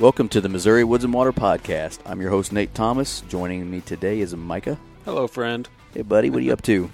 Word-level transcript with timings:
Welcome 0.00 0.28
to 0.30 0.40
the 0.40 0.48
Missouri 0.48 0.82
Woods 0.82 1.04
and 1.04 1.12
Water 1.12 1.32
Podcast. 1.32 1.98
I'm 2.06 2.20
your 2.22 2.30
host, 2.30 2.52
Nate 2.52 2.74
Thomas. 2.74 3.20
Joining 3.28 3.70
me 3.70 3.80
today 3.82 4.20
is 4.20 4.34
Micah. 4.34 4.78
Hello, 5.04 5.26
friend. 5.26 5.68
Hey, 5.92 6.02
buddy, 6.02 6.30
what 6.30 6.38
are 6.38 6.42
you 6.42 6.52
up 6.54 6.62
to? 6.62 6.90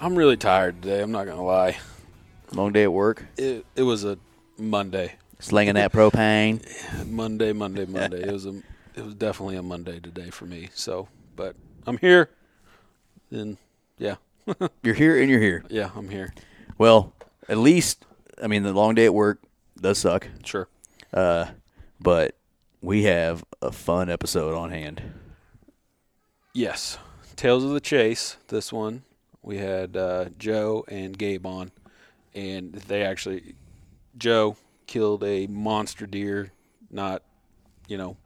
I'm 0.00 0.16
really 0.16 0.36
tired 0.36 0.82
today. 0.82 1.00
I'm 1.00 1.12
not 1.12 1.26
gonna 1.26 1.44
lie. 1.44 1.76
Long 2.52 2.72
day 2.72 2.82
at 2.82 2.92
work? 2.92 3.24
It 3.36 3.64
it 3.76 3.82
was 3.82 4.04
a 4.04 4.18
Monday. 4.58 5.14
Slinging 5.38 5.74
that 5.74 5.92
propane? 5.92 6.60
Monday, 7.06 7.52
Monday, 7.52 7.86
Monday. 7.86 8.22
it 8.22 8.32
was 8.32 8.46
a 8.46 8.60
it 8.96 9.04
was 9.04 9.14
definitely 9.14 9.56
a 9.56 9.62
Monday 9.62 10.00
today 10.00 10.30
for 10.30 10.46
me. 10.46 10.70
So, 10.74 11.08
but 11.36 11.54
I'm 11.86 11.98
here. 11.98 12.30
And 13.30 13.56
yeah, 13.98 14.16
You're 14.82 14.94
here 14.94 15.20
and 15.20 15.30
you're 15.30 15.40
here. 15.40 15.64
yeah, 15.70 15.90
I'm 15.94 16.08
here. 16.08 16.34
Well, 16.78 17.12
at 17.48 17.58
least, 17.58 18.04
I 18.42 18.46
mean, 18.48 18.62
the 18.64 18.72
long 18.72 18.94
day 18.96 19.04
at 19.04 19.14
work 19.14 19.40
does 19.80 19.98
suck, 19.98 20.26
Sure. 20.44 20.68
uh, 21.12 21.46
but 22.04 22.36
we 22.80 23.02
have 23.02 23.42
a 23.60 23.72
fun 23.72 24.08
episode 24.08 24.54
on 24.54 24.70
hand. 24.70 25.02
Yes. 26.52 26.98
Tales 27.34 27.64
of 27.64 27.70
the 27.70 27.80
Chase. 27.80 28.36
This 28.46 28.72
one 28.72 29.02
we 29.42 29.58
had 29.58 29.96
uh, 29.96 30.26
Joe 30.38 30.84
and 30.88 31.18
Gabe 31.18 31.44
on, 31.46 31.72
and 32.34 32.72
they 32.74 33.02
actually 33.02 33.54
Joe 34.16 34.56
killed 34.86 35.24
a 35.24 35.46
monster 35.48 36.06
deer. 36.06 36.52
Not, 36.90 37.22
you 37.88 37.98
know, 37.98 38.16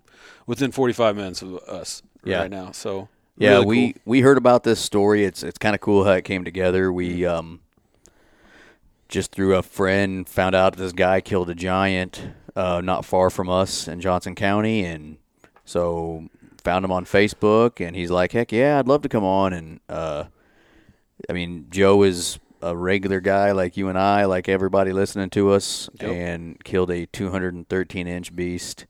within 0.46 0.72
45 0.72 1.16
minutes 1.16 1.40
of 1.40 1.54
us 1.66 2.02
Yeah. 2.22 2.40
right 2.40 2.50
now. 2.50 2.72
So 2.72 3.08
Yeah, 3.38 3.50
really 3.50 3.66
we 3.66 3.92
cool. 3.94 4.02
we 4.04 4.20
heard 4.20 4.36
about 4.36 4.64
this 4.64 4.78
story. 4.80 5.24
It's 5.24 5.42
it's 5.42 5.58
kind 5.58 5.74
of 5.74 5.80
cool 5.80 6.04
how 6.04 6.12
it 6.12 6.24
came 6.24 6.44
together. 6.44 6.92
We 6.92 7.24
um 7.24 7.60
just 9.08 9.32
through 9.32 9.54
a 9.56 9.62
friend 9.62 10.28
found 10.28 10.54
out 10.54 10.76
this 10.76 10.92
guy 10.92 11.22
killed 11.22 11.48
a 11.48 11.54
giant 11.54 12.20
uh, 12.56 12.80
not 12.82 13.04
far 13.04 13.30
from 13.30 13.48
us 13.48 13.88
in 13.88 14.00
Johnson 14.00 14.34
County, 14.34 14.84
and 14.84 15.18
so 15.64 16.28
found 16.64 16.84
him 16.84 16.92
on 16.92 17.04
Facebook, 17.04 17.84
and 17.86 17.94
he's 17.96 18.10
like, 18.10 18.32
"Heck 18.32 18.52
yeah, 18.52 18.78
I'd 18.78 18.88
love 18.88 19.02
to 19.02 19.08
come 19.08 19.24
on." 19.24 19.52
And 19.52 19.80
uh, 19.88 20.24
I 21.28 21.32
mean, 21.32 21.66
Joe 21.70 22.02
is 22.02 22.38
a 22.60 22.76
regular 22.76 23.20
guy 23.20 23.52
like 23.52 23.76
you 23.76 23.88
and 23.88 23.98
I, 23.98 24.24
like 24.24 24.48
everybody 24.48 24.92
listening 24.92 25.30
to 25.30 25.52
us, 25.52 25.88
Yep. 26.00 26.10
and 26.10 26.64
killed 26.64 26.90
a 26.90 27.06
213 27.06 28.06
inch 28.08 28.34
beast 28.34 28.86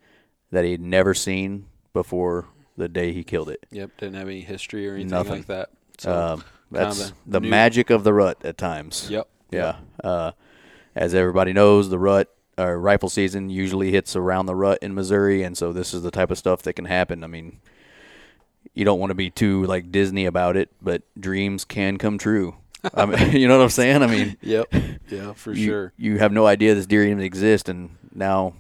that 0.51 0.65
he'd 0.65 0.81
never 0.81 1.13
seen 1.13 1.67
before 1.93 2.47
the 2.79 2.89
day 2.89 3.13
he 3.13 3.23
killed 3.25 3.51
it. 3.51 3.67
Yep, 3.71 3.91
didn't 3.99 4.15
have 4.15 4.29
any 4.29 4.41
history 4.41 4.89
or 4.89 4.95
anything 4.95 5.11
Nothing. 5.11 5.33
like 5.39 5.47
that. 5.47 5.71
So 5.99 6.15
Um, 6.15 6.45
that's 6.71 7.13
the 7.27 7.41
new- 7.41 7.49
magic 7.51 7.91
of 7.91 8.05
the 8.05 8.15
rut 8.15 8.39
at 8.45 8.57
times. 8.57 9.09
Yep. 9.11 9.29
Yeah. 9.51 9.77
Uh, 10.03 10.31
as 10.95 11.15
everybody 11.15 11.53
knows, 11.53 11.91
the 11.91 11.99
rut 11.99 12.33
or 12.59 12.79
rifle 12.79 13.09
season 13.09 13.49
usually 13.51 13.91
hits 13.93 14.17
around 14.17 14.47
the 14.47 14.55
rut 14.55 14.79
in 14.83 14.95
Missouri, 14.95 15.43
and 15.43 15.57
so 15.57 15.73
this 15.73 15.95
is 15.95 16.03
the 16.03 16.11
type 16.11 16.31
of 16.31 16.39
stuff 16.39 16.63
that 16.63 16.75
can 16.75 16.85
happen. 16.87 17.23
I 17.25 17.27
mean, 17.29 17.61
you 18.75 18.85
don't 18.85 18.99
want 18.99 19.11
to 19.11 19.15
be 19.15 19.31
too 19.31 19.65
like 19.65 19.93
Disney 19.93 20.27
about 20.27 20.57
it, 20.57 20.71
but 20.83 21.03
dreams 21.19 21.65
can 21.65 21.97
come 21.99 22.19
true. 22.19 22.57
I 22.95 23.07
mean, 23.07 23.33
you 23.37 23.49
know 23.49 23.57
what 23.59 23.65
I'm 23.65 23.71
saying? 23.71 24.03
I 24.03 24.07
mean, 24.07 24.37
Yep. 24.43 24.73
Yeah, 25.09 25.33
for 25.33 25.53
you, 25.53 25.65
sure. 25.65 25.93
you 25.97 26.19
have 26.19 26.33
no 26.33 26.47
idea 26.47 26.75
this 26.75 26.85
deer 26.87 27.03
even 27.05 27.21
exists, 27.23 27.69
and 27.71 27.97
now 28.15 28.53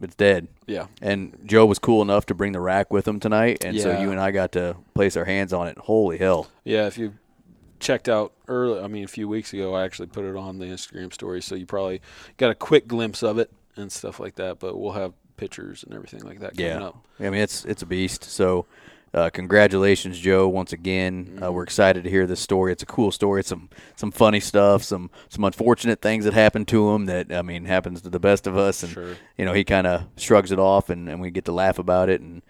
it's 0.00 0.14
dead. 0.14 0.48
Yeah. 0.66 0.86
And 1.02 1.36
Joe 1.44 1.66
was 1.66 1.78
cool 1.78 2.00
enough 2.00 2.24
to 2.26 2.34
bring 2.34 2.52
the 2.52 2.60
rack 2.60 2.90
with 2.90 3.06
him 3.06 3.20
tonight, 3.20 3.62
and 3.64 3.78
so 3.78 4.00
you 4.00 4.10
and 4.12 4.18
I 4.18 4.30
got 4.30 4.52
to 4.52 4.76
place 4.94 5.14
our 5.14 5.26
hands 5.26 5.52
on 5.52 5.68
it. 5.68 5.76
Holy 5.76 6.16
hell! 6.16 6.48
Yeah, 6.64 6.86
if 6.86 6.96
you 6.96 7.14
checked 7.80 8.08
out 8.08 8.32
early, 8.48 8.80
I 8.80 8.88
mean, 8.88 9.04
a 9.04 9.08
few 9.08 9.28
weeks 9.28 9.52
ago, 9.52 9.74
I 9.74 9.84
actually 9.84 10.08
put 10.08 10.24
it 10.24 10.36
on 10.36 10.58
the 10.58 10.66
Instagram 10.66 11.12
story, 11.12 11.40
so 11.42 11.54
you 11.54 11.66
probably 11.66 12.00
got 12.36 12.50
a 12.50 12.54
quick 12.54 12.86
glimpse 12.88 13.22
of 13.22 13.38
it 13.38 13.50
and 13.76 13.90
stuff 13.92 14.20
like 14.20 14.36
that. 14.36 14.58
But 14.58 14.78
we'll 14.78 14.92
have 14.92 15.12
pictures 15.36 15.84
and 15.84 15.94
everything 15.94 16.20
like 16.20 16.40
that 16.40 16.56
coming 16.56 16.72
up. 16.72 16.80
yeah. 16.80 16.86
up. 16.88 17.06
I 17.20 17.30
mean, 17.30 17.40
it's 17.42 17.64
it's 17.64 17.82
a 17.82 17.86
beast. 17.86 18.24
So, 18.24 18.66
uh, 19.14 19.30
congratulations, 19.30 20.18
Joe, 20.18 20.48
once 20.48 20.72
again. 20.72 21.24
Mm-hmm. 21.24 21.42
Uh, 21.44 21.50
we're 21.50 21.62
excited 21.62 22.04
to 22.04 22.10
hear 22.10 22.26
this 22.26 22.40
story. 22.40 22.72
It's 22.72 22.82
a 22.82 22.86
cool 22.86 23.10
story. 23.10 23.40
It's 23.40 23.48
some 23.48 23.68
some 23.96 24.10
funny 24.10 24.40
stuff, 24.40 24.82
some 24.82 25.10
some 25.28 25.44
unfortunate 25.44 26.02
things 26.02 26.24
that 26.24 26.34
happened 26.34 26.68
to 26.68 26.90
him. 26.90 27.06
That 27.06 27.32
I 27.32 27.42
mean, 27.42 27.64
happens 27.64 28.02
to 28.02 28.10
the 28.10 28.20
best 28.20 28.46
of 28.46 28.56
us. 28.56 28.82
And 28.82 28.92
Sure. 28.92 29.16
you 29.36 29.44
know, 29.44 29.52
he 29.52 29.64
kind 29.64 29.86
of 29.86 30.06
shrugs 30.16 30.52
it 30.52 30.58
off, 30.58 30.90
and, 30.90 31.08
and 31.08 31.20
we 31.20 31.30
get 31.30 31.44
to 31.46 31.52
laugh 31.52 31.78
about 31.78 32.08
it, 32.08 32.20
and 32.20 32.42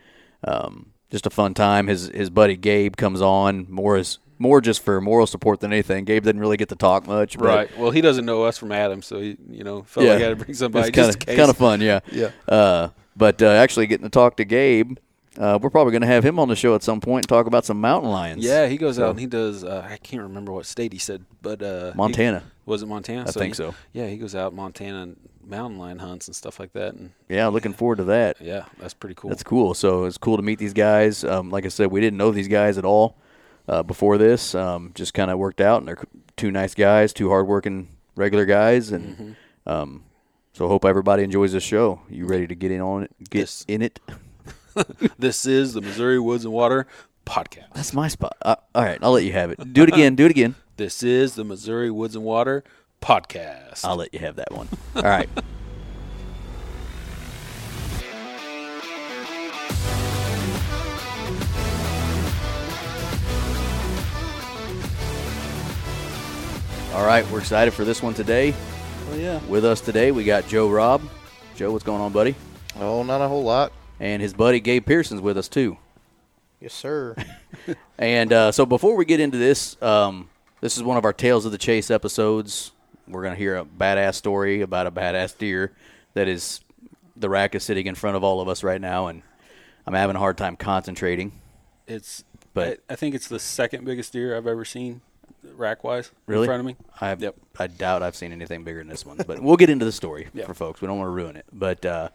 um, 0.45 0.93
just 1.11 1.27
a 1.27 1.31
fun 1.31 1.55
time. 1.55 1.87
His 1.87 2.09
his 2.09 2.31
buddy 2.31 2.57
Gabe 2.57 2.97
comes 2.97 3.21
on 3.21 3.67
more 3.71 3.97
as 3.97 4.19
more 4.39 4.61
just 4.61 4.83
for 4.85 5.01
moral 5.01 5.27
support 5.27 5.61
than 5.61 5.73
anything. 5.73 6.05
Gabe 6.05 6.25
didn't 6.25 6.41
really 6.41 6.57
get 6.57 6.69
to 6.71 6.77
talk 6.77 7.07
much, 7.07 7.37
Right. 7.37 7.69
Well, 7.79 7.91
he 7.91 8.01
doesn't 8.01 8.25
know 8.25 8.45
us 8.45 8.57
from 8.59 8.73
Adam, 8.73 9.03
so 9.03 9.21
he, 9.21 9.37
you 9.51 9.65
know, 9.65 9.83
felt 9.83 10.07
Yeah. 10.07 10.13
like 10.15 10.23
I 10.23 10.25
had 10.29 10.39
to 10.39 10.45
bring 10.45 10.55
somebody 10.55 10.91
kind 10.93 11.07
just 11.09 11.23
of 11.29 11.37
kind 11.37 11.51
of 11.51 11.57
fun, 11.57 11.81
yeah. 11.81 12.01
Yeah. 12.13 12.31
Uh, 12.49 12.89
but 13.17 13.43
uh, 13.43 13.49
actually 13.49 13.87
getting 13.87 14.05
to 14.05 14.11
talk 14.11 14.37
to 14.37 14.45
Gabe, 14.45 14.97
uh, 15.37 15.59
we're 15.61 15.71
probably 15.71 15.91
going 15.93 16.03
to 16.03 16.07
have 16.09 16.25
him 16.25 16.39
on 16.39 16.49
the 16.49 16.57
show 16.57 16.75
at 16.75 16.83
some 16.83 17.01
point 17.01 17.25
and 17.25 17.29
talk 17.29 17.47
about 17.47 17.65
some 17.65 17.81
mountain 17.81 18.11
lions. 18.11 18.45
Yeah, 18.45 18.67
he 18.67 18.77
goes 18.77 18.97
So- 18.97 19.07
out 19.07 19.11
and 19.11 19.21
he 19.21 19.27
does. 19.27 19.65
Uh, 19.65 19.87
I 19.89 19.97
can't 19.99 20.23
remember 20.23 20.53
what 20.53 20.67
state 20.67 20.93
he 20.93 20.99
said, 20.99 21.25
but 21.43 21.63
uh, 21.63 21.93
he- 21.93 21.97
Montana. 21.97 22.43
was 22.67 22.83
it 22.83 22.87
Montana? 22.87 23.23
I 23.29 23.31
think 23.33 23.55
he- 23.55 23.55
so. 23.55 23.75
Yeah, 23.93 24.07
he 24.07 24.17
goes 24.17 24.35
out 24.35 24.55
Montana 24.55 25.03
and 25.03 25.17
mountain 25.47 25.79
lion 25.79 25.99
hunts 25.99 26.27
and 26.29 26.37
stuff 26.37 26.61
like 26.61 26.73
that, 26.75 26.95
and 26.95 27.11
Yeah, 27.29 27.47
looking 27.49 27.73
forward 27.73 27.97
to 27.99 28.05
that. 28.05 28.37
yeah, 28.41 28.65
that's 28.79 28.95
pretty 28.95 29.15
cool. 29.15 29.31
That's 29.31 29.43
cool. 29.43 29.75
So 29.75 30.05
it's 30.05 30.19
cool 30.19 30.37
to 30.37 30.43
meet 30.43 30.59
these 30.59 30.75
guys. 30.75 31.25
Um, 31.25 31.51
like 31.51 31.65
I 31.65 31.69
said, 31.69 31.91
we 31.91 32.01
didn't 32.01 32.19
know 32.19 32.31
these 32.33 32.49
guys 32.49 32.77
at 32.79 32.85
all 32.85 33.17
uh, 33.69 33.83
before 33.85 34.19
this. 34.19 34.55
Um, 34.55 34.93
just 34.95 35.15
kind 35.15 35.31
of 35.31 35.39
worked 35.39 35.61
out, 35.61 35.79
and 35.79 35.89
they're 35.89 36.03
two 36.37 36.51
nice 36.51 36.75
guys, 36.75 37.13
two 37.13 37.29
hardworking 37.29 37.89
regular 38.17 38.45
guys, 38.47 38.91
and 38.91 39.17
Mm-hmm. 39.17 39.71
um, 39.71 40.05
so 40.53 40.67
hope 40.67 40.85
everybody 40.85 41.23
enjoys 41.23 41.53
this 41.53 41.63
show. 41.63 42.01
You 42.11 42.27
ready 42.27 42.49
to 42.49 42.55
get 42.57 42.73
in 42.73 42.81
on 42.81 43.05
it? 43.05 43.11
Get 43.31 43.39
Yes. 43.41 43.65
in 43.69 43.83
it. 43.83 44.01
This 45.19 45.45
is 45.47 45.73
the 45.75 45.81
Missouri 45.81 46.21
Woods 46.21 46.45
and 46.45 46.55
Water 46.55 46.87
podcast. 47.27 47.73
That's 47.75 47.93
my 47.93 48.07
spot. 48.09 48.37
Uh, 48.43 48.55
all 48.75 48.85
right, 48.85 48.99
I'll 49.03 49.11
let 49.13 49.25
you 49.25 49.33
have 49.33 49.51
it. 49.51 49.73
Do 49.73 49.83
it 49.83 49.89
again. 49.89 50.15
Do 50.15 50.25
it 50.25 50.31
again. 50.31 50.55
This 50.77 51.03
is 51.03 51.35
the 51.35 51.43
Missouri 51.43 51.91
Woods 51.91 52.15
and 52.15 52.25
Water 52.25 52.63
podcast. 53.03 53.85
I'll 53.85 53.97
let 53.97 54.15
you 54.15 54.21
have 54.21 54.37
that 54.37 54.53
one. 54.53 54.69
All 54.95 55.03
right. 55.03 55.29
All 66.95 67.07
right, 67.07 67.29
we're 67.31 67.39
excited 67.41 67.73
for 67.73 67.85
this 67.85 68.03
one 68.03 68.15
today. 68.15 68.55
Oh 69.11 69.17
yeah. 69.17 69.41
With 69.47 69.65
us 69.65 69.81
today, 69.81 70.11
we 70.11 70.25
got 70.25 70.47
Joe 70.49 70.69
Robb. 70.69 71.03
Joe, 71.55 71.71
what's 71.73 71.85
going 71.85 72.01
on, 72.01 72.13
buddy? 72.13 72.35
Oh, 72.79 73.03
not 73.03 73.21
a 73.21 73.29
whole 73.29 73.43
lot. 73.45 73.73
And 74.01 74.23
his 74.23 74.33
buddy 74.35 74.61
Gabe 74.61 74.85
Pearson's 74.87 75.21
with 75.21 75.37
us 75.39 75.49
too. 75.49 75.77
Yes, 76.61 76.75
sir. 76.75 77.15
And 78.01 78.33
uh, 78.33 78.53
so 78.53 78.65
before 78.65 78.95
we 78.95 79.05
get 79.05 79.19
into 79.19 79.39
this, 79.39 79.77
um, 79.83 80.31
this 80.61 80.77
is 80.77 80.85
one 80.85 80.97
of 80.97 81.05
our 81.05 81.13
Tales 81.13 81.45
of 81.45 81.51
the 81.51 81.59
Chase 81.59 81.91
episodes. 81.91 82.71
we're 83.09 83.25
gonna 83.25 83.35
hear 83.35 83.57
a 83.57 83.65
badass 83.65 84.15
story 84.15 84.61
about 84.61 84.87
a 84.87 84.93
badass 84.93 85.37
deer 85.37 85.73
that 86.15 86.29
is 86.29 86.61
the 87.17 87.29
rack 87.29 87.57
is 87.57 87.65
sitting 87.65 87.87
in 87.89 87.97
front 87.97 88.17
of 88.17 88.23
all 88.23 88.41
of 88.41 88.49
us 88.49 88.63
right 88.63 88.81
now, 88.81 89.09
and 89.09 89.23
I'm 89.85 89.95
having 89.95 90.15
a 90.15 90.21
hard 90.21 90.39
time 90.39 90.55
concentrating. 90.57 91.33
It's 91.89 92.23
But- 92.55 92.81
I, 92.89 92.93
I 92.93 92.97
think 92.97 93.17
it's 93.17 93.27
the 93.27 93.41
second 93.41 93.85
biggest 93.85 94.13
deer 94.13 94.37
I've 94.37 94.47
ever 94.47 94.65
seen, 94.65 95.01
rack 95.55 95.85
wise, 95.85 96.11
Really? 96.27 96.43
in 96.45 96.49
front 96.49 96.61
of 96.61 96.67
me. 96.67 96.77
I 97.01 97.15
Yep. 97.15 97.35
I 97.59 97.67
doubt 97.67 98.03
I've 98.03 98.17
seen 98.17 98.33
anything 98.33 98.65
bigger 98.65 98.79
than 98.79 98.89
this 98.89 99.05
one, 99.07 99.17
but 99.27 99.41
we'll 99.41 99.57
get 99.57 99.71
into 99.71 99.85
the 99.85 99.93
story 99.93 100.29
Yeah. 100.35 100.47
for 100.47 100.55
folks. 100.55 100.81
We 100.81 100.89
don't 100.89 100.99
want 100.99 101.07
to 101.09 101.13
ruin 101.13 101.37
it. 101.37 101.47
But 101.53 101.85
uh, 101.87 102.09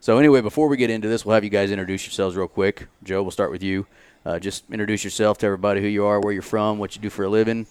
so 0.00 0.18
anyway, 0.18 0.40
before 0.40 0.68
we 0.68 0.76
get 0.76 0.90
into 0.90 1.08
this, 1.08 1.24
we'll 1.24 1.34
have 1.34 1.44
you 1.44 1.50
guys 1.50 1.70
introduce 1.70 2.04
yourselves 2.06 2.36
real 2.36 2.48
quick. 2.48 2.86
Joe, 3.02 3.22
we'll 3.22 3.30
start 3.30 3.50
with 3.50 3.62
you. 3.62 3.86
Uh, 4.24 4.38
just 4.38 4.64
introduce 4.70 5.02
yourself 5.04 5.38
to 5.38 5.46
everybody, 5.46 5.80
who 5.80 5.86
you 5.86 6.04
are, 6.04 6.20
where 6.20 6.32
you're 6.32 6.42
from, 6.42 6.78
what 6.78 6.94
you 6.94 7.00
do 7.02 7.08
for 7.10 7.24
a 7.24 7.28
living, 7.28 7.66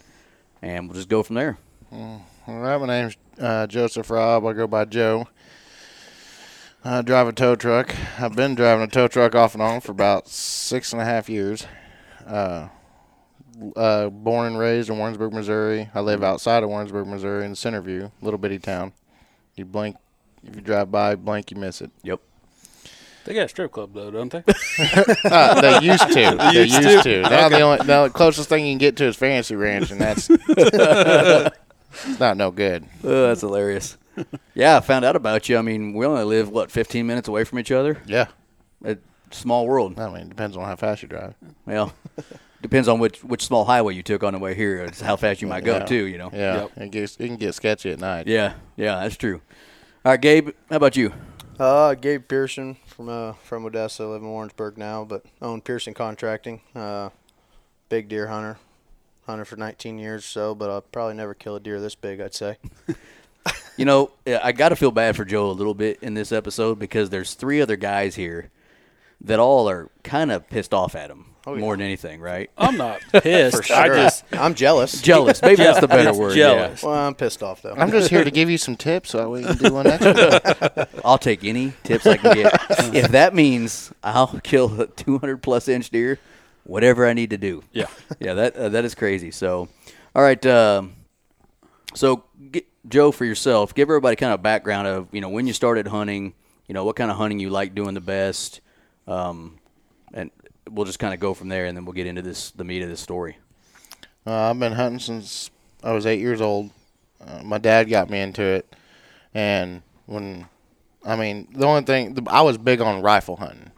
and 0.64 0.88
we'll 0.88 0.96
just 0.96 1.10
go 1.10 1.22
from 1.22 1.36
there. 1.36 1.58
All 1.92 2.24
right, 2.48 2.78
my 2.80 2.88
name's 2.88 3.18
uh, 3.40 3.68
Joseph 3.68 4.10
Robb. 4.10 4.46
I 4.46 4.54
go 4.54 4.66
by 4.66 4.86
Joe. 4.86 5.28
I 6.84 7.02
drive 7.02 7.28
a 7.28 7.34
tow 7.34 7.56
truck. 7.56 7.94
I've 8.20 8.36
been 8.36 8.56
driving 8.56 8.84
a 8.84 8.88
tow 8.88 9.08
truck 9.08 9.36
off 9.36 9.54
and 9.54 9.62
on 9.62 9.82
for 9.82 9.92
about 9.92 10.28
six 10.28 10.94
and 10.94 11.02
a 11.02 11.06
half 11.06 11.30
years. 11.30 11.66
Uh, 12.26 12.70
uh, 13.76 14.10
born 14.10 14.48
and 14.48 14.60
raised 14.60 14.90
in 14.90 14.98
Warrensburg, 14.98 15.34
Missouri. 15.34 15.90
I 15.94 16.00
live 16.02 16.24
outside 16.24 16.64
of 16.64 16.70
Warrensburg, 16.70 17.08
Missouri, 17.08 17.46
in 17.46 17.54
Centerview, 17.54 18.12
little 18.22 18.38
bitty 18.38 18.60
town. 18.60 18.94
You 19.56 19.66
blink, 19.66 19.98
if 20.44 20.56
you 20.56 20.62
drive 20.62 20.92
by, 20.92 21.16
blink, 21.16 21.52
you 21.52 21.58
miss 21.58 21.82
it. 21.82 21.92
Yep. 22.04 22.22
They 23.26 23.34
got 23.34 23.46
a 23.46 23.48
strip 23.50 23.72
club 23.72 23.94
though, 23.94 24.10
don't 24.10 24.32
they? 24.32 24.44
Uh, 25.26 25.62
they 25.62 25.86
used 25.86 26.08
to. 26.12 26.36
They 26.54 26.64
used 26.64 26.82
used, 26.82 27.04
to? 27.04 27.24
to. 27.24 27.30
Now 27.30 27.50
the 27.50 27.60
only 27.60 27.86
now 27.86 28.04
the 28.06 28.10
closest 28.10 28.50
thing 28.50 28.66
you 28.66 28.72
can 28.72 28.78
get 28.80 28.96
to 28.98 29.06
is 29.06 29.16
Fantasy 29.18 29.56
Ranch, 29.56 29.92
and 29.92 30.00
that's 30.02 30.30
it's 30.30 31.50
not 32.20 32.38
no 32.38 32.50
good. 32.52 32.86
Oh, 33.04 33.28
that's 33.28 33.42
hilarious. 33.42 33.98
yeah, 34.56 34.78
I 34.78 34.80
found 34.80 35.06
out 35.06 35.16
about 35.16 35.48
you. 35.50 35.58
I 35.58 35.62
mean, 35.62 35.94
we 35.94 36.06
only 36.06 36.24
live 36.24 36.50
what 36.50 36.72
15 36.72 37.06
minutes 37.06 37.28
away 37.28 37.44
from 37.44 37.60
each 37.60 37.72
other. 37.72 38.02
Yeah, 38.06 38.28
A 38.84 38.98
small 39.32 39.68
world. 39.68 40.00
I 40.00 40.08
mean, 40.08 40.22
it 40.24 40.30
depends 40.30 40.58
on 40.58 40.64
how 40.64 40.76
fast 40.78 41.02
you 41.04 41.08
drive. 41.10 41.36
Well, 41.66 41.94
depends 42.62 42.88
on 42.88 43.00
which 43.00 43.24
which 43.24 43.44
small 43.44 43.66
highway 43.66 43.94
you 43.96 44.04
took 44.04 44.24
on 44.24 44.34
the 44.34 44.40
way 44.40 44.54
here. 44.56 44.78
It's 44.84 45.02
how 45.02 45.16
fast 45.16 45.42
you 45.42 45.48
might 45.48 45.64
go 45.64 45.78
Yeah. 45.78 45.86
too. 45.86 46.06
You 46.08 46.18
know. 46.18 46.30
Yeah, 46.34 46.62
Yep. 46.62 46.72
it 46.78 46.92
gets 46.92 47.16
it 47.18 47.28
can 47.28 47.36
get 47.38 47.54
sketchy 47.56 47.92
at 47.92 48.00
night. 48.00 48.28
Yeah. 48.28 48.54
Yeah. 48.76 49.00
That's 49.02 49.18
true. 49.18 49.42
All 50.06 50.14
right, 50.14 50.22
Gabe. 50.22 50.50
How 50.70 50.78
about 50.78 50.96
you? 50.96 51.14
Uh, 51.60 51.94
Gabe 51.94 52.26
Pearson 52.28 52.78
from 52.86 53.10
uh 53.10 53.34
from 53.44 53.66
Odessa. 53.66 54.06
Live 54.06 54.22
in 54.22 54.28
Warrensburg 54.30 54.78
now, 54.78 55.04
but 55.06 55.24
own 55.42 55.62
Pearson 55.62 55.94
Contracting. 55.94 56.62
Uh, 56.76 57.10
big 57.90 58.08
deer 58.08 58.28
hunter, 58.28 58.58
hunter 59.26 59.44
for 59.46 59.56
19 59.58 60.00
years 60.00 60.24
or 60.24 60.28
so, 60.28 60.56
but 60.56 60.70
I'll 60.70 60.82
probably 60.82 61.16
never 61.16 61.34
kill 61.34 61.56
a 61.56 61.60
deer 61.60 61.80
this 61.82 61.96
big. 61.96 62.22
I'd 62.22 62.34
say. 62.34 62.58
You 63.78 63.86
know, 63.86 64.12
I 64.28 64.52
got 64.52 64.70
to 64.70 64.76
feel 64.76 64.92
bad 64.92 65.16
for 65.16 65.24
Joe 65.24 65.50
a 65.50 65.54
little 65.54 65.74
bit 65.74 66.00
in 66.02 66.14
this 66.14 66.34
episode 66.34 66.80
because 66.80 67.10
there's 67.10 67.34
three 67.34 67.62
other 67.62 67.78
guys 67.78 68.16
here 68.16 68.50
that 69.22 69.40
all 69.40 69.70
are 69.70 69.90
kind 70.04 70.34
of 70.34 70.50
pissed 70.50 70.74
off 70.74 70.96
at 70.96 71.10
him 71.10 71.28
Oh, 71.47 71.53
yeah. 71.53 71.62
more 71.62 71.75
than 71.75 71.86
anything, 71.86 72.19
right? 72.21 72.50
I'm 72.57 72.77
not 72.77 73.01
pissed. 73.12 73.57
For 73.57 73.63
sure. 73.63 73.75
I 73.77 73.88
just 73.88 74.24
I'm 74.33 74.53
jealous. 74.56 75.01
Jealous. 75.01 75.41
Maybe 75.41 75.57
that's 75.63 75.80
the 75.80 75.88
better 75.88 76.13
word. 76.13 76.36
jealous. 76.36 76.83
Well, 76.83 76.94
I'm 76.94 77.15
pissed 77.15 77.41
off 77.41 77.62
though. 77.62 77.74
I'm 77.75 77.91
just 77.91 78.09
here 78.09 78.24
to 78.24 78.31
give 78.31 78.50
you 78.50 78.57
some 78.57 78.75
tips 78.75 79.12
so 79.12 79.30
we 79.31 79.44
can 79.44 79.57
do 79.57 79.74
one 79.74 79.86
next 79.86 80.06
week. 80.06 80.88
I'll 81.06 81.18
take 81.18 81.44
any 81.44 81.74
tips 81.83 82.06
I 82.06 82.18
can 82.18 82.36
get. 82.36 82.53
if 82.94 83.12
that 83.12 83.33
means 83.33 83.91
I'll 84.03 84.39
kill 84.44 84.80
a 84.81 84.88
200 84.88 85.41
plus 85.41 85.68
inch 85.68 85.89
deer, 85.89 86.19
whatever 86.65 87.07
I 87.07 87.13
need 87.13 87.30
to 87.31 87.38
do. 87.38 87.63
yeah. 87.71 87.88
yeah, 88.19 88.33
that 88.33 88.56
uh, 88.56 88.69
that 88.69 88.83
is 88.86 88.94
crazy. 88.94 89.31
So, 89.31 89.69
all 90.15 90.21
right. 90.21 90.44
Um, 90.45 90.94
so, 91.95 92.24
get, 92.51 92.65
Joe, 92.88 93.12
for 93.12 93.25
yourself, 93.25 93.74
give 93.74 93.89
everybody 93.89 94.15
kind 94.15 94.33
of 94.33 94.44
background 94.44 94.88
of 94.88 95.07
you 95.12 95.21
know 95.21 95.30
when 95.30 95.47
you 95.47 95.53
started 95.53 95.88
hunting. 95.88 96.33
You 96.68 96.74
know 96.74 96.83
what 96.83 96.95
kind 96.95 97.09
of 97.09 97.18
hunting 97.18 97.39
you 97.39 97.50
like 97.50 97.74
doing 97.74 97.95
the 97.95 98.01
best, 98.01 98.62
um, 99.07 99.56
and 99.56 99.59
we'll 100.71 100.86
just 100.86 101.00
kind 101.00 101.13
of 101.13 101.19
go 101.19 101.33
from 101.33 101.50
there, 101.50 101.66
and 101.66 101.75
then 101.75 101.86
we'll 101.86 101.94
get 101.94 102.07
into 102.07 102.21
this 102.21 102.51
the 102.51 102.63
meat 102.63 102.81
of 102.81 102.89
this 102.89 103.00
story. 103.01 103.38
Uh, 104.25 104.50
I've 104.50 104.60
been 104.60 104.74
hunting 104.74 105.00
since 105.00 105.50
I 105.83 105.92
was 105.94 106.06
eight 106.06 106.19
years 106.19 106.42
old. 106.42 106.71
Uh, 107.25 107.42
my 107.44 107.57
dad 107.57 107.89
got 107.89 108.10
me 108.10 108.19
into 108.21 108.42
it, 108.44 108.75
and 109.33 109.81
when, 110.06 110.48
I 111.06 111.16
mean, 111.16 111.48
the 111.54 111.66
only 111.66 111.81
thing 111.83 112.18
I 112.30 112.42
was 112.42 112.57
big 112.57 112.81
on 112.81 113.01
rifle 113.01 113.36
hunting, 113.38 113.71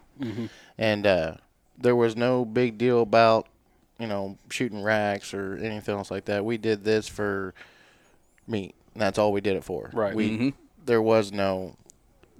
and 0.78 1.08
uh, 1.08 1.36
there 1.78 1.96
was 1.96 2.16
no 2.16 2.46
big 2.46 2.78
deal 2.78 3.02
about, 3.02 3.48
you 4.00 4.08
know, 4.08 4.38
shooting 4.50 4.84
racks 4.84 5.34
or 5.34 5.56
anything 5.58 5.96
else 5.96 6.12
like 6.12 6.26
that. 6.26 6.46
We 6.46 6.58
did 6.58 6.84
this 6.84 7.08
for 7.08 7.54
meat. 8.48 8.76
That's 8.96 9.18
all 9.18 9.32
we 9.32 9.42
did 9.42 9.56
it 9.56 9.64
for. 9.64 9.90
Right. 9.94 10.14
We 10.14 10.30
Mhm. 10.38 10.54
there 10.86 11.02
was 11.02 11.32
no 11.32 11.76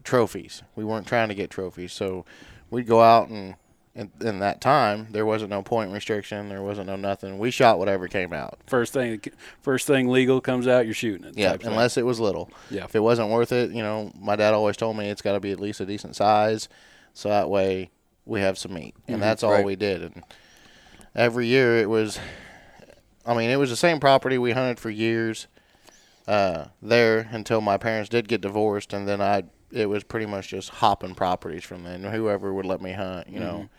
trophies. 0.04 0.62
We 0.76 0.84
weren't 0.84 1.08
trying 1.08 1.30
to 1.30 1.36
get 1.36 1.50
trophies, 1.50 1.94
so 1.94 2.26
we'd 2.70 2.88
go 2.88 3.02
out 3.02 3.30
and. 3.30 3.56
In, 3.94 4.10
in 4.22 4.40
that 4.40 4.62
time, 4.62 5.08
there 5.12 5.26
wasn't 5.26 5.50
no 5.50 5.62
point 5.62 5.92
restriction. 5.92 6.48
There 6.48 6.62
wasn't 6.62 6.88
no 6.88 6.96
nothing. 6.96 7.40
We 7.40 7.52
shot 7.52 7.78
whatever 7.78 8.08
came 8.08 8.32
out. 8.32 8.58
First 8.68 8.94
thing, 8.94 9.22
first 9.62 9.86
thing 9.86 10.08
legal 10.08 10.40
comes 10.40 10.66
out, 10.66 10.86
you're 10.86 10.94
shooting 10.94 11.28
it. 11.28 11.38
Yeah, 11.38 11.52
type 11.52 11.64
thing. 11.64 11.72
unless 11.72 11.98
it 11.98 12.06
was 12.06 12.18
little. 12.18 12.50
Yeah. 12.70 12.86
If 12.86 12.96
it 12.96 13.02
wasn't 13.02 13.30
worth 13.32 13.52
it, 13.52 13.72
you 13.72 13.82
know, 13.82 14.12
my 14.18 14.38
dad 14.38 14.54
always 14.54 14.78
told 14.78 14.96
me 14.96 15.10
it's 15.10 15.22
got 15.22 15.34
to 15.34 15.42
be 15.42 15.52
at 15.52 15.60
least 15.60 15.82
a 15.82 15.86
decent 15.86 16.16
size, 16.16 16.70
so 17.14 17.28
that 17.28 17.50
way 17.50 17.92
we 18.26 18.40
have 18.40 18.58
some 18.58 18.74
meat, 18.74 18.96
and 19.10 19.22
that's 19.22 19.44
all 19.44 19.52
right. 19.52 19.66
we 19.66 19.76
did. 19.76 20.04
And 20.04 20.24
every 21.14 21.48
year 21.48 21.78
it 21.78 21.90
was, 21.90 22.18
I 23.26 23.34
mean, 23.34 23.50
it 23.50 23.58
was 23.58 23.70
the 23.70 23.76
same 23.76 24.00
property 24.00 24.38
we 24.38 24.52
hunted 24.52 24.80
for 24.80 24.90
years 24.90 25.48
uh, 26.28 26.66
there 26.82 27.28
until 27.32 27.60
my 27.60 27.78
parents 27.78 28.10
did 28.10 28.30
get 28.30 28.40
divorced, 28.40 28.94
and 28.94 29.06
then 29.06 29.22
I 29.22 29.44
it 29.72 29.88
was 29.88 30.04
pretty 30.04 30.26
much 30.26 30.50
just 30.50 30.70
hopping 30.70 31.16
properties 31.16 31.64
from 31.64 31.84
then. 31.84 32.04
Whoever 32.04 32.54
would 32.54 32.66
let 32.66 32.82
me 32.82 32.92
hunt, 32.92 33.30
you 33.30 33.40
know. 33.40 33.70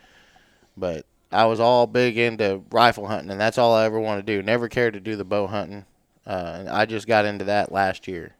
But 0.76 1.04
I 1.30 1.44
was 1.46 1.60
all 1.60 1.86
big 1.86 2.18
into 2.18 2.62
rifle 2.70 3.06
hunting, 3.06 3.30
and 3.30 3.40
that's 3.40 3.58
all 3.58 3.74
I 3.74 3.84
ever 3.84 4.00
wanted 4.00 4.26
to 4.26 4.36
do. 4.36 4.42
Never 4.42 4.68
cared 4.68 4.94
to 4.94 5.00
do 5.00 5.16
the 5.16 5.24
bow 5.24 5.46
hunting. 5.46 5.84
Uh, 6.26 6.56
and 6.60 6.68
I 6.68 6.86
just 6.86 7.06
got 7.06 7.24
into 7.24 7.44
that 7.46 7.72
last 7.72 8.06
year. 8.06 8.34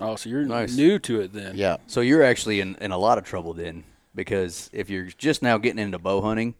Oh, 0.00 0.16
so 0.16 0.28
you're 0.30 0.44
Nice. 0.44 0.76
new 0.76 0.98
to 1.00 1.20
it 1.20 1.32
then? 1.32 1.56
Yeah. 1.56 1.76
So 1.86 2.00
you're 2.00 2.22
actually 2.22 2.60
in, 2.60 2.76
in 2.80 2.90
a 2.92 2.98
lot 2.98 3.18
of 3.18 3.24
trouble 3.24 3.52
then, 3.52 3.84
because 4.14 4.70
if 4.72 4.88
you're 4.88 5.06
just 5.06 5.42
now 5.42 5.58
getting 5.58 5.78
into 5.80 5.98
bow 5.98 6.20
hunting, 6.22 6.54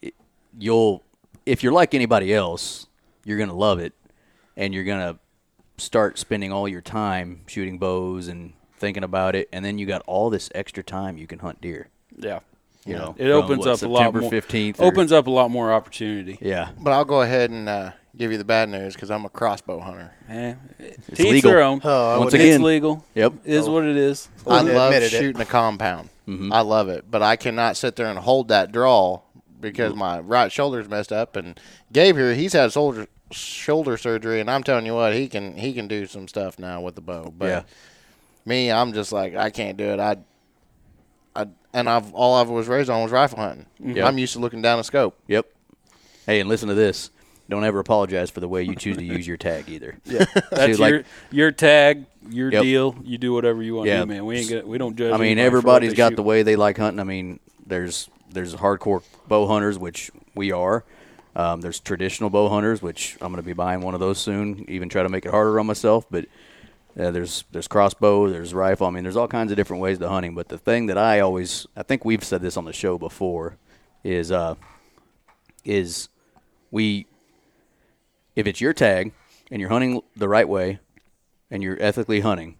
it, 0.00 0.14
you'll 0.58 1.02
if 1.44 1.62
you're 1.62 1.72
like 1.72 1.94
anybody 1.94 2.32
else, 2.32 2.86
you're 3.24 3.38
gonna 3.38 3.54
love 3.54 3.78
it, 3.80 3.92
and 4.56 4.72
you're 4.72 4.84
gonna 4.84 5.18
start 5.76 6.18
spending 6.18 6.52
all 6.52 6.66
your 6.68 6.80
time 6.80 7.42
shooting 7.46 7.78
bows 7.78 8.28
and 8.28 8.52
thinking 8.76 9.04
about 9.04 9.34
it, 9.34 9.48
and 9.52 9.64
then 9.64 9.78
you 9.78 9.86
got 9.86 10.02
all 10.06 10.30
this 10.30 10.50
extra 10.54 10.82
time 10.82 11.16
you 11.18 11.26
can 11.26 11.38
hunt 11.40 11.60
deer. 11.60 11.88
Yeah. 12.16 12.40
You 12.84 12.94
know, 12.94 13.16
It 13.18 13.24
from, 13.24 13.32
opens 13.42 13.58
what, 13.66 13.68
up 13.68 13.82
a 13.82 13.88
lot 13.88 14.14
more. 14.14 14.30
15th. 14.30 14.78
or- 14.80 14.84
Opens 14.86 15.10
up 15.10 15.26
a 15.26 15.30
lot 15.30 15.50
more 15.50 15.72
opportunity. 15.72 16.38
Yeah, 16.40 16.68
But 16.78 16.92
I'll 16.92 17.04
go 17.04 17.20
ahead 17.22 17.50
and 17.50 17.68
uh, 17.68 17.90
give 18.16 18.30
you 18.30 18.38
the 18.38 18.44
bad 18.44 18.68
news 18.68 18.94
because 18.94 19.10
I'm 19.10 19.24
a 19.24 19.28
crossbow 19.28 19.80
hunter. 19.80 20.12
Eh, 20.28 20.54
It's 20.78 21.18
to 21.18 21.28
legal. 21.28 21.50
their 21.50 21.62
own. 21.62 21.80
Oh, 21.82 22.20
Once 22.20 22.30
would- 22.32 22.40
again- 22.40 22.54
it's 22.54 22.62
legal. 22.62 23.04
Yep. 23.16 23.32
It 23.44 23.54
is 23.54 23.68
what 23.68 23.84
it 23.84 23.96
is. 23.96 24.28
I 24.46 24.60
love 24.62 24.92
admitted 24.92 25.12
it. 25.12 25.18
shooting 25.18 25.40
a 25.40 25.44
compound. 25.46 26.10
Mhm. 26.28 26.52
I 26.52 26.60
love 26.60 26.88
it, 26.88 27.04
but 27.10 27.22
I 27.22 27.34
cannot 27.34 27.76
sit 27.76 27.96
there 27.96 28.06
and 28.06 28.18
hold 28.20 28.48
that 28.48 28.70
draw 28.70 29.20
because 29.60 29.94
my 29.96 30.20
right 30.20 30.52
shoulder's 30.52 30.88
messed 30.88 31.12
up. 31.12 31.34
And 31.34 31.58
Gabe 31.92 32.14
here, 32.16 32.34
he's 32.34 32.52
had 32.52 32.72
shoulder 32.72 33.08
shoulder 33.32 33.96
surgery, 33.96 34.40
and 34.40 34.48
I'm 34.48 34.62
telling 34.62 34.86
you 34.86 34.94
what, 34.94 35.12
he 35.14 35.26
can 35.28 35.56
he 35.56 35.72
can 35.72 35.88
do 35.88 36.06
some 36.06 36.28
stuff 36.28 36.56
now 36.58 36.80
with 36.80 36.94
the 36.94 37.00
bow. 37.00 37.32
But 37.36 37.46
Yeah. 37.46 37.62
Me, 38.46 38.70
I'm 38.70 38.92
just 38.92 39.12
like 39.12 39.34
I 39.36 39.50
can't 39.50 39.76
do 39.76 39.84
it. 39.84 40.00
I, 40.00 40.16
I 41.34 41.46
and 41.74 41.88
I've 41.88 42.12
all 42.14 42.34
I 42.34 42.42
was 42.42 42.68
raised 42.68 42.88
on 42.90 43.02
was 43.02 43.12
rifle 43.12 43.38
hunting. 43.38 43.66
Yeah. 43.78 44.06
I'm 44.06 44.16
used 44.18 44.32
to 44.34 44.38
looking 44.38 44.62
down 44.62 44.78
a 44.78 44.84
scope. 44.84 45.18
Yep. 45.28 45.46
Hey, 46.26 46.40
and 46.40 46.48
listen 46.48 46.68
to 46.68 46.74
this. 46.74 47.10
Don't 47.48 47.62
ever 47.64 47.78
apologize 47.78 48.28
for 48.30 48.40
the 48.40 48.48
way 48.48 48.64
you 48.64 48.74
choose 48.74 48.96
to 48.96 49.04
use 49.04 49.26
your 49.26 49.36
tag 49.36 49.68
either. 49.68 49.96
Yeah. 50.04 50.24
That's 50.50 50.76
See, 50.76 50.82
like- 50.82 50.90
your 50.90 51.02
your 51.30 51.50
tag, 51.52 52.06
your 52.28 52.50
Yep. 52.50 52.62
deal. 52.62 52.96
You 53.04 53.18
do 53.18 53.32
whatever 53.32 53.62
you 53.62 53.74
want 53.76 53.86
Yeah. 53.88 54.00
to 54.00 54.06
do, 54.06 54.06
man. 54.06 54.24
We 54.24 54.38
ain't 54.38 54.48
get, 54.48 54.66
we 54.66 54.78
don't 54.78 54.96
judge. 54.96 55.12
I 55.12 55.16
mean, 55.16 55.38
anybody 55.38 55.50
for 55.50 55.66
what 55.66 55.76
everybody's 55.76 55.90
they 55.92 55.96
got 55.96 56.12
shoot. 56.12 56.16
the 56.16 56.22
way 56.22 56.42
they 56.42 56.56
like 56.56 56.76
hunting. 56.78 57.00
I 57.00 57.04
mean, 57.04 57.38
there's 57.66 58.08
there's 58.32 58.54
hardcore 58.56 59.02
bow 59.28 59.46
hunters, 59.46 59.78
which 59.78 60.10
we 60.34 60.50
are. 60.52 60.84
Um, 61.36 61.60
there's 61.60 61.78
traditional 61.80 62.30
bow 62.30 62.48
hunters, 62.48 62.80
which 62.82 63.16
I'm 63.20 63.28
going 63.30 63.36
to 63.42 63.46
be 63.46 63.52
buying 63.52 63.82
one 63.82 63.92
of 63.94 64.00
those 64.00 64.18
soon. 64.18 64.64
Even 64.68 64.88
try 64.88 65.02
to 65.02 65.08
make 65.08 65.24
it 65.26 65.30
harder 65.30 65.60
on 65.60 65.66
myself. 65.66 66.06
But 66.10 66.24
uh, 66.98 67.10
there's 67.10 67.44
there's 67.52 67.68
crossbow, 67.68 68.28
there's 68.28 68.54
rifle. 68.54 68.86
I 68.86 68.90
mean, 68.90 69.02
there's 69.02 69.16
all 69.16 69.28
kinds 69.28 69.52
of 69.52 69.56
different 69.56 69.82
ways 69.82 69.98
to 69.98 70.08
hunting. 70.08 70.34
But 70.34 70.48
the 70.48 70.58
thing 70.58 70.86
that 70.86 70.96
I 70.96 71.20
always, 71.20 71.66
I 71.76 71.82
think 71.82 72.04
we've 72.04 72.24
said 72.24 72.40
this 72.40 72.56
on 72.56 72.64
the 72.64 72.72
show 72.72 72.96
before, 72.96 73.58
is 74.02 74.32
uh, 74.32 74.54
is 75.64 76.08
we 76.70 77.06
if 78.34 78.46
it's 78.46 78.60
your 78.60 78.72
tag 78.72 79.12
and 79.50 79.60
you're 79.60 79.70
hunting 79.70 80.00
the 80.16 80.28
right 80.28 80.48
way 80.48 80.78
and 81.50 81.62
you're 81.62 81.80
ethically 81.82 82.20
hunting, 82.20 82.56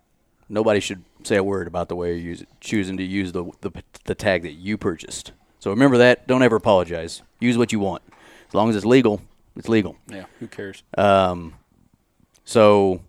nobody 0.48 0.80
should 0.80 1.04
say 1.22 1.36
a 1.36 1.44
word 1.44 1.66
about 1.66 1.88
the 1.88 1.96
way 1.96 2.16
you're 2.16 2.36
choosing 2.60 2.96
to 2.98 3.04
use 3.04 3.32
the, 3.32 3.44
the 3.62 3.70
the 4.04 4.14
tag 4.14 4.42
that 4.42 4.52
you 4.52 4.76
purchased. 4.76 5.32
So 5.60 5.70
remember 5.70 5.96
that. 5.98 6.26
Don't 6.26 6.42
ever 6.42 6.56
apologize. 6.56 7.22
Use 7.40 7.56
what 7.56 7.72
you 7.72 7.80
want. 7.80 8.02
As 8.48 8.54
long 8.54 8.68
as 8.68 8.76
it's 8.76 8.84
legal, 8.84 9.22
it's 9.56 9.68
legal. 9.68 9.96
Yeah, 10.08 10.26
who 10.40 10.46
cares? 10.46 10.82
Um, 10.96 11.54
so 12.44 13.00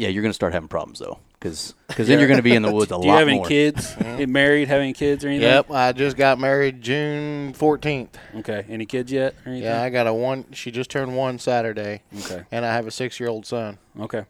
yeah, 0.00 0.08
you're 0.08 0.22
gonna 0.22 0.32
start 0.34 0.52
having 0.52 0.68
problems 0.68 0.98
though, 0.98 1.18
because 1.38 1.74
then 1.96 2.18
you're 2.18 2.28
gonna 2.28 2.42
be 2.42 2.54
in 2.54 2.62
the 2.62 2.72
woods 2.72 2.90
a 2.92 2.96
lot. 2.96 3.02
Do 3.02 3.08
lot 3.08 3.12
you 3.14 3.18
have 3.18 3.28
any 3.28 3.36
more. 3.38 3.46
kids? 3.46 3.96
You 4.18 4.26
married? 4.26 4.68
Have 4.68 4.80
any 4.80 4.92
kids 4.92 5.24
or 5.24 5.28
anything? 5.28 5.48
Yep, 5.48 5.70
I 5.70 5.92
just 5.92 6.16
got 6.16 6.38
married 6.38 6.82
June 6.82 7.52
14th. 7.54 8.08
Okay. 8.36 8.64
Any 8.68 8.84
kids 8.86 9.10
yet? 9.12 9.34
Or 9.46 9.50
anything? 9.50 9.64
Yeah, 9.70 9.82
I 9.82 9.88
got 9.90 10.06
a 10.06 10.12
one. 10.12 10.44
She 10.52 10.70
just 10.70 10.90
turned 10.90 11.16
one 11.16 11.38
Saturday, 11.38 12.02
Okay. 12.18 12.44
and 12.50 12.64
I 12.66 12.74
have 12.74 12.86
a 12.86 12.90
six-year-old 12.90 13.46
son. 13.46 13.78
Okay. 13.98 14.24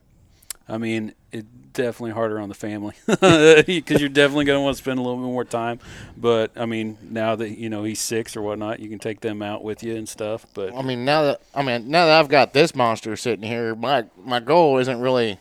I 0.69 0.79
mean, 0.79 1.15
it's 1.33 1.49
definitely 1.73 2.13
harder 2.13 2.39
on 2.39 2.49
the 2.49 2.55
family 2.55 2.95
because 3.07 4.01
you're 4.01 4.09
definitely 4.09 4.45
going 4.45 4.59
to 4.59 4.63
want 4.63 4.77
to 4.77 4.83
spend 4.83 4.99
a 5.01 5.03
little 5.03 5.17
bit 5.19 5.25
more 5.27 5.45
time. 5.45 5.81
But 6.17 6.53
I 6.57 6.67
mean, 6.67 6.97
now 7.03 7.35
that 7.37 7.59
you 7.59 7.69
know 7.69 7.83
he's 7.83 8.01
six 8.01 8.37
or 8.37 8.43
whatnot, 8.43 8.79
you 8.79 8.89
can 8.89 9.01
take 9.01 9.21
them 9.21 9.43
out 9.43 9.65
with 9.65 9.83
you 9.83 9.97
and 9.97 10.09
stuff. 10.09 10.47
But 10.55 10.75
I 10.77 10.83
mean, 10.83 11.05
now 11.05 11.23
that 11.23 11.41
I 11.55 11.63
mean 11.63 11.91
now 11.91 12.07
that 12.07 12.21
I've 12.21 12.29
got 12.29 12.53
this 12.53 12.75
monster 12.77 13.17
sitting 13.17 13.45
here, 13.49 13.75
my 13.75 14.05
my 14.25 14.39
goal 14.39 14.79
isn't 14.79 15.01
really 15.01 15.39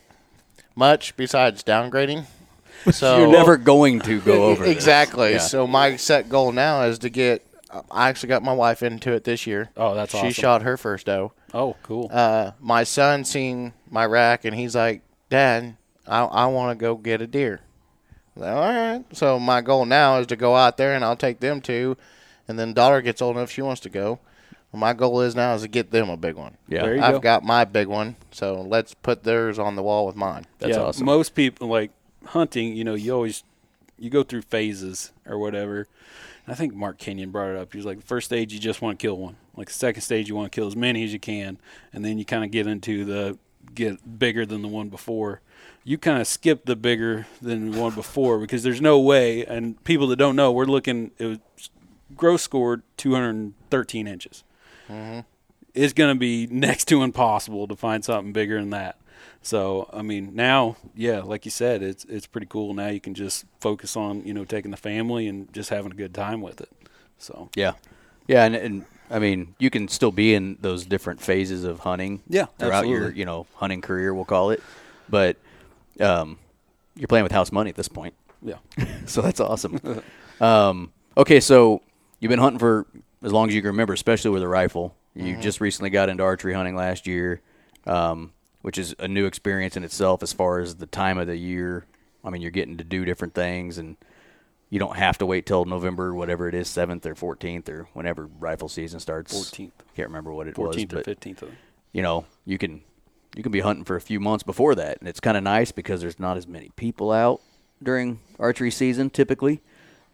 much 0.74 1.16
besides 1.16 1.62
downgrading. 1.62 2.24
So 2.92 3.18
You're 3.18 3.30
never 3.32 3.58
going 3.58 4.00
to 4.00 4.22
go 4.22 4.44
over 4.50 4.64
this. 4.64 4.74
exactly. 4.74 5.32
Yeah. 5.32 5.38
So 5.38 5.66
my 5.66 5.96
set 5.96 6.30
goal 6.30 6.50
now 6.50 6.84
is 6.84 6.98
to 7.00 7.10
get. 7.10 7.46
I 7.90 8.08
actually 8.08 8.30
got 8.30 8.42
my 8.42 8.54
wife 8.54 8.82
into 8.82 9.12
it 9.12 9.24
this 9.24 9.46
year. 9.46 9.68
oh, 9.76 9.94
that's 9.94 10.12
she 10.12 10.18
awesome. 10.18 10.30
shot 10.32 10.62
her 10.62 10.78
first 10.78 11.04
doe. 11.04 11.32
Oh, 11.52 11.76
cool. 11.82 12.08
Uh, 12.10 12.52
my 12.58 12.84
son 12.84 13.24
seen 13.26 13.74
my 13.90 14.06
rack 14.06 14.46
and 14.46 14.56
he's 14.56 14.74
like, 14.74 15.02
"Dad, 15.28 15.76
I 16.08 16.22
I 16.24 16.46
want 16.46 16.78
to 16.78 16.82
go 16.82 16.94
get 16.96 17.20
a 17.20 17.26
deer." 17.26 17.60
Like, 18.34 18.50
All 18.54 18.60
right. 18.72 19.04
So 19.12 19.38
my 19.38 19.60
goal 19.60 19.84
now 19.84 20.18
is 20.18 20.26
to 20.28 20.36
go 20.36 20.56
out 20.56 20.78
there 20.78 20.94
and 20.94 21.04
I'll 21.04 21.16
take 21.16 21.40
them 21.40 21.60
two, 21.60 21.98
and 22.48 22.58
then 22.58 22.72
daughter 22.72 23.02
gets 23.02 23.20
old 23.20 23.36
enough 23.36 23.50
she 23.50 23.60
wants 23.60 23.82
to 23.82 23.90
go. 23.90 24.20
My 24.72 24.92
goal 24.92 25.20
is 25.22 25.34
now 25.34 25.54
is 25.54 25.62
to 25.62 25.68
get 25.68 25.90
them 25.90 26.08
a 26.08 26.16
big 26.16 26.36
one. 26.36 26.56
Yeah, 26.68 26.82
There 26.82 26.96
you 26.96 27.02
I've 27.02 27.14
go. 27.14 27.20
got 27.20 27.42
my 27.42 27.64
big 27.64 27.88
one, 27.88 28.16
so 28.30 28.60
let's 28.62 28.94
put 28.94 29.24
theirs 29.24 29.58
on 29.58 29.74
the 29.74 29.82
wall 29.82 30.06
with 30.06 30.14
mine. 30.16 30.46
that's 30.60 30.76
yeah, 30.76 30.82
awesome. 30.82 31.04
Most 31.06 31.34
people 31.34 31.66
like 31.68 31.90
hunting. 32.26 32.76
You 32.76 32.84
know, 32.84 32.94
you 32.94 33.12
always 33.12 33.42
you 33.98 34.10
go 34.10 34.22
through 34.22 34.42
phases 34.42 35.12
or 35.26 35.38
whatever. 35.38 35.88
I 36.46 36.54
think 36.54 36.74
Mark 36.74 36.98
Kenyon 36.98 37.30
brought 37.30 37.50
it 37.50 37.56
up. 37.56 37.72
He 37.72 37.78
was 37.78 37.86
like, 37.86 38.00
the 38.00 38.06
first 38.06 38.26
stage 38.26 38.52
you 38.52 38.58
just 38.58 38.80
want 38.82 38.98
to 38.98 39.02
kill 39.06 39.16
one. 39.16 39.36
Like 39.56 39.68
the 39.68 39.74
second 39.74 40.02
stage 40.02 40.28
you 40.28 40.34
want 40.34 40.50
to 40.50 40.54
kill 40.56 40.66
as 40.66 40.74
many 40.76 41.04
as 41.04 41.12
you 41.12 41.20
can, 41.20 41.58
and 41.92 42.04
then 42.04 42.18
you 42.18 42.24
kind 42.24 42.44
of 42.44 42.50
get 42.50 42.66
into 42.66 43.04
the 43.04 43.38
get 43.74 44.18
bigger 44.18 44.46
than 44.46 44.62
the 44.62 44.68
one 44.68 44.88
before. 44.88 45.40
You 45.84 45.98
kind 45.98 46.20
of 46.20 46.26
skip 46.26 46.64
the 46.66 46.76
bigger 46.76 47.26
than 47.42 47.72
the 47.72 47.80
one 47.80 47.94
before 47.94 48.38
because 48.38 48.62
there's 48.62 48.80
no 48.80 48.98
way. 49.00 49.44
And 49.44 49.82
people 49.84 50.06
that 50.08 50.16
don't 50.16 50.36
know, 50.36 50.52
we're 50.52 50.64
looking. 50.64 51.10
It 51.18 51.26
was 51.26 51.70
gross 52.16 52.42
scored 52.42 52.82
213 52.96 54.06
inches. 54.06 54.44
It's 55.74 55.92
going 55.92 56.14
to 56.14 56.18
be 56.18 56.46
next 56.48 56.86
to 56.86 57.02
impossible 57.02 57.68
to 57.68 57.76
find 57.76 58.04
something 58.04 58.32
bigger 58.32 58.58
than 58.58 58.70
that. 58.70 58.98
So 59.42 59.88
I 59.92 60.02
mean, 60.02 60.34
now, 60.34 60.76
yeah, 60.94 61.20
like 61.20 61.44
you 61.44 61.50
said, 61.50 61.82
it's 61.82 62.04
it's 62.04 62.26
pretty 62.26 62.46
cool. 62.46 62.74
Now 62.74 62.88
you 62.88 63.00
can 63.00 63.14
just 63.14 63.44
focus 63.60 63.96
on 63.96 64.24
you 64.26 64.34
know 64.34 64.44
taking 64.44 64.70
the 64.70 64.76
family 64.76 65.28
and 65.28 65.52
just 65.52 65.70
having 65.70 65.92
a 65.92 65.94
good 65.94 66.14
time 66.14 66.40
with 66.40 66.60
it. 66.60 66.70
So 67.18 67.50
Yeah, 67.54 67.72
yeah, 68.26 68.44
and, 68.44 68.54
and 68.54 68.84
I 69.10 69.18
mean, 69.18 69.54
you 69.58 69.70
can 69.70 69.88
still 69.88 70.12
be 70.12 70.34
in 70.34 70.58
those 70.60 70.86
different 70.86 71.20
phases 71.20 71.64
of 71.64 71.80
hunting. 71.80 72.22
Yeah, 72.28 72.46
throughout 72.58 72.86
your 72.86 73.10
you 73.10 73.24
know 73.24 73.46
hunting 73.54 73.80
career, 73.80 74.12
we'll 74.14 74.24
call 74.24 74.50
it. 74.50 74.62
But 75.08 75.36
um, 75.98 76.38
you're 76.94 77.08
playing 77.08 77.24
with 77.24 77.32
house 77.32 77.50
money 77.50 77.70
at 77.70 77.76
this 77.76 77.88
point, 77.88 78.14
yeah, 78.42 78.58
so 79.06 79.22
that's 79.22 79.40
awesome. 79.40 79.80
um, 80.40 80.92
okay, 81.16 81.40
so 81.40 81.82
you've 82.20 82.30
been 82.30 82.38
hunting 82.38 82.58
for 82.58 82.86
as 83.22 83.32
long 83.32 83.48
as 83.48 83.54
you 83.54 83.60
can 83.60 83.68
remember, 83.70 83.92
especially 83.92 84.30
with 84.30 84.42
a 84.42 84.48
rifle. 84.48 84.94
You 85.14 85.36
just 85.36 85.60
recently 85.60 85.90
got 85.90 86.08
into 86.08 86.22
archery 86.22 86.54
hunting 86.54 86.76
last 86.76 87.06
year, 87.06 87.40
um, 87.84 88.32
which 88.62 88.78
is 88.78 88.94
a 88.98 89.08
new 89.08 89.26
experience 89.26 89.76
in 89.76 89.84
itself 89.84 90.22
as 90.22 90.32
far 90.32 90.60
as 90.60 90.76
the 90.76 90.86
time 90.86 91.18
of 91.18 91.26
the 91.26 91.36
year. 91.36 91.84
I 92.24 92.30
mean, 92.30 92.42
you're 92.42 92.50
getting 92.52 92.76
to 92.78 92.84
do 92.84 93.04
different 93.04 93.34
things 93.34 93.76
and 93.76 93.96
you 94.70 94.78
don't 94.78 94.96
have 94.96 95.18
to 95.18 95.26
wait 95.26 95.46
till 95.46 95.64
November, 95.64 96.14
whatever 96.14 96.48
it 96.48 96.54
is, 96.54 96.68
seventh 96.68 97.04
or 97.04 97.14
fourteenth, 97.16 97.68
or 97.68 97.88
whenever 97.92 98.26
rifle 98.38 98.68
season 98.68 99.00
starts. 99.00 99.34
14th. 99.34 99.72
Can't 99.96 100.08
remember 100.08 100.32
what 100.32 100.46
it 100.46 100.56
was, 100.56 100.66
fourteenth 100.76 100.94
or 100.94 101.02
fifteenth. 101.02 101.42
you 101.92 102.02
know, 102.02 102.24
you 102.46 102.56
can 102.56 102.82
you 103.36 103.42
can 103.42 103.50
be 103.52 103.60
hunting 103.60 103.84
for 103.84 103.96
a 103.96 104.00
few 104.00 104.20
months 104.20 104.44
before 104.44 104.76
that, 104.76 105.00
and 105.00 105.08
it's 105.08 105.20
kind 105.20 105.36
of 105.36 105.42
nice 105.42 105.72
because 105.72 106.00
there's 106.00 106.20
not 106.20 106.36
as 106.36 106.46
many 106.46 106.70
people 106.76 107.10
out 107.10 107.40
during 107.82 108.20
archery 108.38 108.70
season 108.70 109.10
typically, 109.10 109.60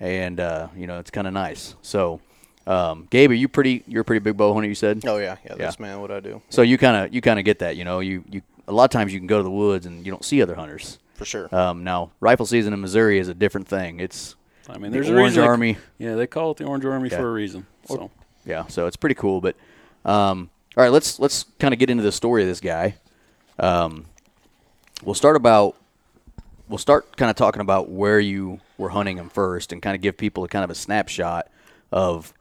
and 0.00 0.40
uh, 0.40 0.68
you 0.75 0.86
know 0.86 0.98
it's 0.98 1.10
kind 1.10 1.26
of 1.26 1.34
nice. 1.34 1.76
So, 1.82 2.22
um, 2.66 3.06
Gabe, 3.11 3.30
are 3.30 3.35
you 3.35 3.49
pretty? 3.49 3.85
You're 3.87 4.02
a 4.02 4.04
pretty 4.04 4.20
big 4.20 4.37
bow 4.37 4.52
hunter, 4.54 4.68
you 4.68 4.75
said. 4.75 5.02
Oh 5.06 5.18
yeah, 5.18 5.37
yeah. 5.44 5.54
That's 5.56 5.78
man 5.78 6.00
what 6.00 6.11
I 6.11 6.20
do 6.20 6.42
So 6.50 6.62
you 6.62 6.78
kind 6.78 7.04
of 7.06 7.14
you 7.14 7.20
kind 7.20 7.38
of 7.38 7.44
get 7.44 7.61
that, 7.61 7.76
you 7.76 7.85
know. 7.85 8.00
You 8.00 8.25
you 8.30 8.42
a 8.68 8.73
lot 8.73 8.85
of 8.85 8.90
times 8.90 9.12
you 9.12 9.20
can 9.20 9.26
go 9.28 9.37
to 9.38 9.44
the 9.44 9.50
woods 9.50 9.87
and 9.87 10.04
you 10.04 10.11
don't 10.11 10.25
see 10.25 10.42
other 10.42 10.54
hunters. 10.56 10.99
for 11.14 11.25
sure. 11.25 11.54
Um, 11.54 11.85
now 11.85 12.11
rifle 12.20 12.44
season 12.46 12.73
in 12.73 12.80
Missouri 12.80 13.18
is 13.18 13.28
a 13.28 13.35
different 13.35 13.68
thing. 13.68 14.00
It's 14.00 14.35
I 14.68 14.78
mean, 14.78 14.90
the 14.90 14.99
there's 14.99 15.08
a 15.08 15.12
Orange 15.12 15.26
reason 15.30 15.42
they- 15.42 15.46
Army. 15.49 15.76
yeah, 15.99 16.14
they 16.16 16.26
call 16.26 16.50
it 16.50 16.56
the 16.56 16.64
Orange 16.64 16.85
Army 16.85 17.08
Yeah. 17.08 17.18
for 17.18 17.28
a 17.28 17.32
reason. 17.32 17.66
So 17.87 18.11
Yeah, 18.44 18.66
so 18.66 18.87
it's 18.87 18.96
pretty 18.96 19.14
cool. 19.14 19.40
But 19.40 19.54
um, 20.04 20.50
all 20.76 20.82
right, 20.82 20.90
let's 20.92 21.20
let's 21.20 21.44
kind 21.61 21.73
of 21.73 21.78
get 21.78 21.88
into 21.90 22.02
the 22.02 22.12
story 22.12 22.42
of 22.42 22.49
this 22.49 22.61
guy. 22.61 22.96
Um, 23.61 24.06
we'll 25.04 25.14
start 25.14 25.37
about 25.37 25.76
we'll 26.68 26.78
start 26.78 27.16
kind 27.16 27.30
of 27.30 27.37
talking 27.37 27.61
about 27.62 27.88
where 27.90 28.18
you 28.18 28.58
were 28.76 28.88
hunting 28.90 29.16
him 29.18 29.28
first, 29.28 29.73
and 29.73 29.80
kind 29.80 29.94
of 29.94 30.02
give 30.02 30.16
people 30.16 30.42
a 30.44 30.49
kind 30.49 30.64
of 30.64 30.70
a 30.70 30.75
snapshot 30.75 31.49
of 31.92 32.32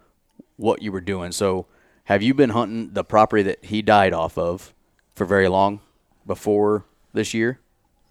what 0.58 0.82
you 0.82 0.92
were 0.92 1.02
doing. 1.02 1.32
So, 1.32 1.68
have 2.06 2.22
you 2.22 2.34
been 2.34 2.52
hunting 2.52 2.94
the 2.94 3.04
property 3.04 3.44
that 3.44 3.66
he 3.66 3.82
died 3.82 4.14
off 4.14 4.38
of 4.38 4.74
for 5.16 5.26
very 5.26 5.48
long 5.48 5.80
before 6.26 6.86
this 7.14 7.34
year? 7.34 7.60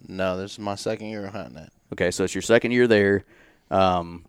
No, 0.06 0.36
this 0.36 0.52
is 0.52 0.58
my 0.58 0.74
second 0.74 1.08
year 1.08 1.28
hunting 1.28 1.58
it. 1.58 1.72
Okay, 1.92 2.10
so 2.10 2.24
it's 2.24 2.34
your 2.34 2.42
second 2.42 2.72
year 2.72 2.86
there, 2.86 3.24
um, 3.70 4.24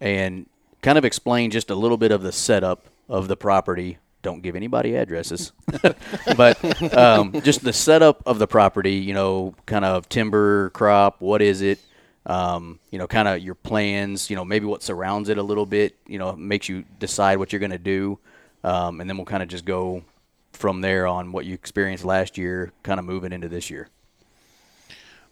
and 0.00 0.46
kind 0.82 0.98
of 0.98 1.04
explain 1.04 1.50
just 1.50 1.70
a 1.70 1.74
little 1.74 1.96
bit 1.96 2.10
of 2.10 2.22
the 2.22 2.32
setup 2.32 2.86
of 3.08 3.28
the 3.28 3.36
property. 3.36 3.98
Don't 4.22 4.42
give 4.42 4.56
anybody 4.56 4.96
addresses, 4.96 5.52
but 6.36 6.94
um, 6.94 7.40
just 7.42 7.64
the 7.64 7.72
setup 7.72 8.22
of 8.26 8.38
the 8.38 8.46
property. 8.46 8.94
You 8.94 9.14
know, 9.14 9.54
kind 9.66 9.84
of 9.84 10.08
timber 10.08 10.70
crop. 10.70 11.20
What 11.20 11.40
is 11.40 11.62
it? 11.62 11.78
Um, 12.26 12.78
you 12.90 12.98
know, 12.98 13.06
kind 13.06 13.28
of 13.28 13.40
your 13.40 13.54
plans. 13.54 14.30
You 14.30 14.36
know, 14.36 14.44
maybe 14.44 14.66
what 14.66 14.82
surrounds 14.82 15.28
it 15.28 15.38
a 15.38 15.42
little 15.42 15.66
bit. 15.66 15.96
You 16.06 16.18
know, 16.18 16.34
makes 16.36 16.68
you 16.68 16.84
decide 16.98 17.38
what 17.38 17.52
you're 17.52 17.60
going 17.60 17.70
to 17.70 17.78
do, 17.78 18.18
um, 18.64 19.00
and 19.00 19.08
then 19.08 19.16
we'll 19.16 19.26
kind 19.26 19.42
of 19.42 19.48
just 19.48 19.64
go 19.64 20.04
from 20.52 20.80
there 20.80 21.06
on 21.06 21.32
what 21.32 21.46
you 21.46 21.54
experienced 21.54 22.04
last 22.04 22.36
year, 22.36 22.72
kind 22.82 22.98
of 22.98 23.06
moving 23.06 23.32
into 23.32 23.48
this 23.48 23.70
year. 23.70 23.88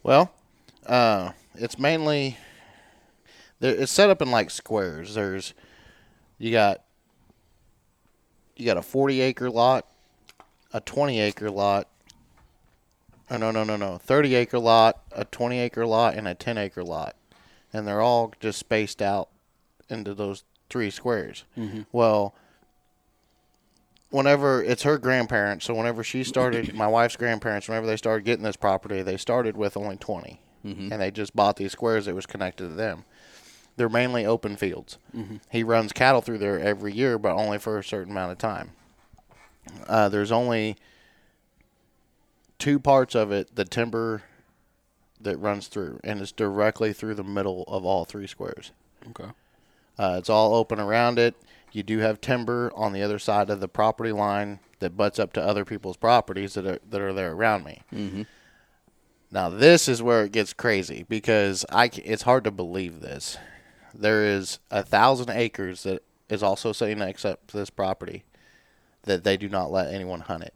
Well, 0.02 0.32
uh, 0.86 1.32
it's 1.54 1.78
mainly 1.78 2.36
it's 3.60 3.92
set 3.92 4.10
up 4.10 4.22
in 4.22 4.30
like 4.30 4.50
squares. 4.50 5.14
There's 5.14 5.54
you 6.38 6.52
got 6.52 6.82
you 8.56 8.64
got 8.66 8.76
a 8.76 8.82
40 8.82 9.20
acre 9.20 9.50
lot, 9.50 9.86
a 10.72 10.80
20 10.80 11.20
acre 11.20 11.50
lot. 11.50 11.88
Oh, 13.30 13.36
no, 13.36 13.50
no, 13.50 13.64
no, 13.64 13.76
no. 13.76 13.98
30 13.98 14.34
acre 14.34 14.58
lot, 14.58 15.02
a 15.12 15.24
20 15.24 15.58
acre 15.58 15.86
lot, 15.86 16.14
and 16.14 16.26
a 16.26 16.34
10 16.34 16.58
acre 16.58 16.82
lot. 16.82 17.14
And 17.72 17.86
they're 17.86 18.00
all 18.00 18.32
just 18.40 18.58
spaced 18.58 19.02
out 19.02 19.28
into 19.88 20.14
those 20.14 20.44
three 20.70 20.90
squares. 20.90 21.44
Mm-hmm. 21.56 21.82
Well, 21.92 22.34
whenever 24.10 24.62
it's 24.62 24.82
her 24.82 24.98
grandparents, 24.98 25.66
so 25.66 25.74
whenever 25.74 26.02
she 26.02 26.24
started, 26.24 26.74
my 26.76 26.86
wife's 26.86 27.16
grandparents, 27.16 27.68
whenever 27.68 27.86
they 27.86 27.96
started 27.96 28.24
getting 28.24 28.44
this 28.44 28.56
property, 28.56 29.02
they 29.02 29.16
started 29.16 29.56
with 29.56 29.76
only 29.76 29.96
20. 29.96 30.40
Mm-hmm. 30.64 30.92
And 30.92 31.00
they 31.00 31.10
just 31.10 31.36
bought 31.36 31.56
these 31.56 31.72
squares 31.72 32.06
that 32.06 32.14
was 32.14 32.26
connected 32.26 32.68
to 32.68 32.74
them. 32.74 33.04
They're 33.76 33.88
mainly 33.88 34.26
open 34.26 34.56
fields. 34.56 34.98
Mm-hmm. 35.16 35.36
He 35.50 35.62
runs 35.62 35.92
cattle 35.92 36.20
through 36.20 36.38
there 36.38 36.58
every 36.58 36.92
year, 36.92 37.16
but 37.16 37.34
only 37.34 37.58
for 37.58 37.78
a 37.78 37.84
certain 37.84 38.10
amount 38.10 38.32
of 38.32 38.38
time. 38.38 38.72
Uh, 39.86 40.08
there's 40.08 40.32
only 40.32 40.76
two 42.58 42.78
parts 42.78 43.14
of 43.14 43.30
it 43.32 43.54
the 43.54 43.64
timber 43.64 44.22
that 45.20 45.36
runs 45.38 45.66
through, 45.68 46.00
and 46.04 46.20
it's 46.20 46.32
directly 46.32 46.92
through 46.92 47.14
the 47.14 47.24
middle 47.24 47.64
of 47.68 47.84
all 47.84 48.04
three 48.04 48.26
squares. 48.26 48.72
okay, 49.10 49.30
Uh, 49.98 50.16
it's 50.18 50.30
all 50.30 50.54
open 50.54 50.78
around 50.78 51.18
it. 51.18 51.34
You 51.72 51.82
do 51.82 51.98
have 51.98 52.20
timber 52.20 52.70
on 52.74 52.92
the 52.92 53.02
other 53.02 53.18
side 53.18 53.50
of 53.50 53.60
the 53.60 53.68
property 53.68 54.12
line 54.12 54.60
that 54.78 54.96
butts 54.96 55.18
up 55.18 55.32
to 55.34 55.42
other 55.42 55.64
people's 55.64 55.96
properties 55.96 56.54
that 56.54 56.64
are 56.66 56.78
that 56.88 57.00
are 57.00 57.12
there 57.12 57.32
around 57.32 57.64
me. 57.64 57.82
Mm-hmm. 57.92 58.22
Now 59.30 59.48
this 59.50 59.88
is 59.88 60.02
where 60.02 60.24
it 60.24 60.32
gets 60.32 60.52
crazy 60.52 61.04
because 61.08 61.66
I 61.70 61.90
it's 62.04 62.22
hard 62.22 62.44
to 62.44 62.50
believe 62.50 63.00
this. 63.00 63.36
There 63.94 64.24
is 64.24 64.60
a 64.70 64.82
thousand 64.82 65.30
acres 65.30 65.82
that 65.82 66.02
is 66.28 66.42
also 66.42 66.72
sitting 66.72 66.98
next 66.98 67.24
up 67.24 67.46
to 67.48 67.56
this 67.56 67.70
property 67.70 68.24
that 69.02 69.24
they 69.24 69.36
do 69.36 69.48
not 69.48 69.70
let 69.72 69.92
anyone 69.92 70.20
hunt 70.20 70.44
it. 70.44 70.54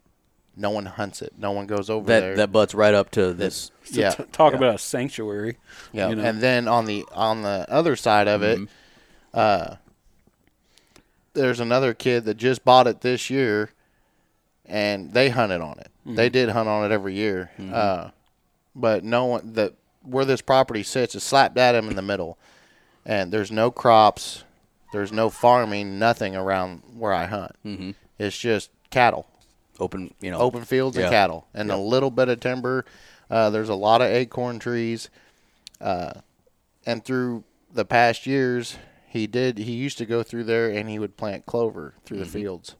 No 0.55 0.69
one 0.69 0.85
hunts 0.85 1.21
it. 1.21 1.33
No 1.37 1.51
one 1.51 1.65
goes 1.65 1.89
over 1.89 2.05
That 2.07 2.19
there. 2.19 2.35
that 2.37 2.51
butts 2.51 2.75
right 2.75 2.93
up 2.93 3.09
to 3.11 3.33
this. 3.33 3.71
So 3.83 3.99
yeah, 3.99 4.11
t- 4.11 4.23
talk 4.31 4.51
yeah. 4.53 4.57
about 4.57 4.75
a 4.75 4.77
sanctuary. 4.77 5.57
Yeah, 5.91 6.09
you 6.09 6.15
know. 6.15 6.23
and 6.23 6.41
then 6.41 6.67
on 6.67 6.85
the 6.85 7.05
on 7.13 7.41
the 7.41 7.65
other 7.69 7.95
side 7.95 8.27
of 8.27 8.43
it, 8.43 8.59
uh, 9.33 9.75
there's 11.33 11.59
another 11.59 11.93
kid 11.93 12.25
that 12.25 12.35
just 12.37 12.63
bought 12.63 12.85
it 12.87 13.01
this 13.01 13.29
year, 13.29 13.71
and 14.65 15.13
they 15.13 15.29
hunted 15.29 15.61
on 15.61 15.79
it. 15.79 15.89
They 16.05 16.29
did 16.29 16.49
hunt 16.49 16.67
on 16.67 16.85
it 16.85 16.93
every 16.93 17.15
year. 17.15 17.51
Uh, 17.71 18.09
but 18.75 19.03
no 19.03 19.25
one 19.25 19.53
that 19.53 19.73
where 20.03 20.25
this 20.25 20.41
property 20.41 20.83
sits 20.83 21.15
is 21.15 21.23
slap 21.23 21.55
dab 21.55 21.75
in 21.75 21.95
the 21.95 22.01
middle, 22.01 22.37
and 23.05 23.31
there's 23.31 23.51
no 23.51 23.71
crops, 23.71 24.43
there's 24.91 25.11
no 25.11 25.29
farming, 25.29 25.97
nothing 25.97 26.35
around 26.35 26.83
where 26.95 27.13
I 27.13 27.25
hunt. 27.25 27.55
Mm-hmm. 27.65 27.91
It's 28.19 28.37
just 28.37 28.69
cattle, 28.89 29.27
Open, 29.83 30.13
you 30.21 30.31
know, 30.31 30.37
open 30.39 30.63
fields 30.63 30.95
Yeah. 30.95 31.03
and 31.03 31.11
cattle, 31.11 31.45
and 31.53 31.69
a 31.69 31.75
little 31.75 32.09
bit 32.09 32.29
of 32.29 32.39
timber. 32.39 32.85
Uh, 33.29 33.49
there's 33.49 33.67
a 33.67 33.75
lot 33.75 34.01
of 34.01 34.07
acorn 34.07 34.57
trees, 34.57 35.09
uh, 35.81 36.13
and 36.85 37.03
through 37.03 37.43
the 37.73 37.83
past 37.83 38.25
years, 38.25 38.77
he 39.09 39.27
did. 39.27 39.57
He 39.57 39.73
used 39.73 39.97
to 39.97 40.05
go 40.05 40.23
through 40.23 40.45
there 40.45 40.69
and 40.69 40.89
he 40.89 40.99
would 40.99 41.17
plant 41.17 41.45
clover 41.45 41.95
through 42.05 42.19
the 42.19 42.25
fields 42.25 42.75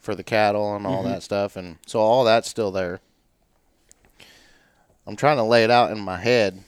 for 0.00 0.16
the 0.16 0.24
cattle 0.24 0.74
and 0.74 0.84
all 0.84 1.04
that 1.04 1.22
stuff, 1.22 1.54
and 1.54 1.76
so 1.86 2.00
all 2.00 2.24
that's 2.24 2.48
still 2.48 2.72
there. 2.72 2.98
I'm 5.06 5.14
trying 5.14 5.36
to 5.36 5.44
lay 5.44 5.62
it 5.62 5.70
out 5.70 5.92
in 5.92 6.00
my 6.00 6.16
head. 6.18 6.64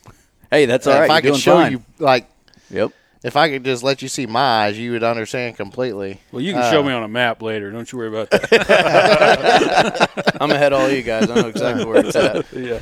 Hey, 0.53 0.67
that's 0.67 0.87
all 0.87 0.95
right. 0.95 1.05
if. 1.07 1.11
I 1.11 1.15
You're 1.17 1.21
could 1.23 1.29
doing 1.31 1.41
show 1.41 1.57
fine. 1.57 1.73
you, 1.73 1.85
like, 1.99 2.29
Yep. 2.71 2.93
If 3.25 3.37
I 3.37 3.48
could 3.50 3.64
just 3.64 3.82
let 3.82 4.00
you 4.02 4.08
see 4.08 4.26
my 4.26 4.64
eyes, 4.66 4.78
you 4.78 4.92
would 4.92 5.02
understand 5.02 5.56
completely. 5.56 6.20
Well, 6.32 6.40
you 6.42 6.52
can 6.52 6.62
Uh, 6.62 6.70
show 6.70 6.82
me 6.82 6.92
on 6.92 7.02
a 7.02 7.08
map 7.08 7.42
later. 7.42 7.70
Don't 7.70 7.90
you 7.90 7.98
worry 7.98 8.08
about 8.08 8.30
that. 8.30 10.08
I'm 10.40 10.50
ahead 10.50 10.72
of 10.72 10.80
all 10.80 10.88
you 10.90 11.02
guys. 11.02 11.28
I 11.30 11.34
know 11.34 11.48
exactly 11.48 11.84
where 11.84 12.04
it's 12.06 12.16
at. 12.16 12.46
yeah. 12.52 12.80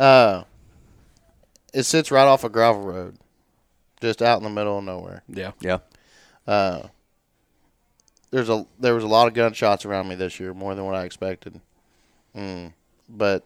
Uh, 0.00 0.44
it 1.72 1.84
sits 1.84 2.10
right 2.10 2.24
off 2.26 2.42
a 2.44 2.48
gravel 2.48 2.82
road, 2.82 3.16
just 4.00 4.22
out 4.22 4.38
in 4.38 4.44
the 4.44 4.50
middle 4.50 4.78
of 4.78 4.84
nowhere. 4.84 5.22
Yeah. 5.28 5.52
Yeah. 5.60 5.78
Uh, 6.46 6.88
there's 8.30 8.48
a 8.48 8.66
there 8.80 8.94
was 8.94 9.04
a 9.04 9.08
lot 9.08 9.28
of 9.28 9.34
gunshots 9.34 9.84
around 9.84 10.08
me 10.08 10.14
this 10.14 10.40
year, 10.40 10.52
more 10.52 10.74
than 10.74 10.84
what 10.84 10.94
I 10.94 11.04
expected. 11.04 11.60
Mm. 12.36 12.72
But 13.08 13.44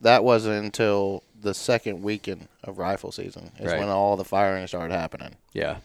that 0.00 0.24
wasn't 0.24 0.64
until 0.64 1.22
the 1.40 1.54
second 1.54 2.02
weekend 2.02 2.48
of 2.64 2.78
rifle 2.78 3.12
season. 3.12 3.50
Is 3.58 3.66
Right. 3.72 3.78
when 3.78 3.88
all 3.88 4.16
the 4.16 4.24
firing 4.24 4.66
started 4.66 4.94
happening. 4.94 5.36
Yeah. 5.52 5.76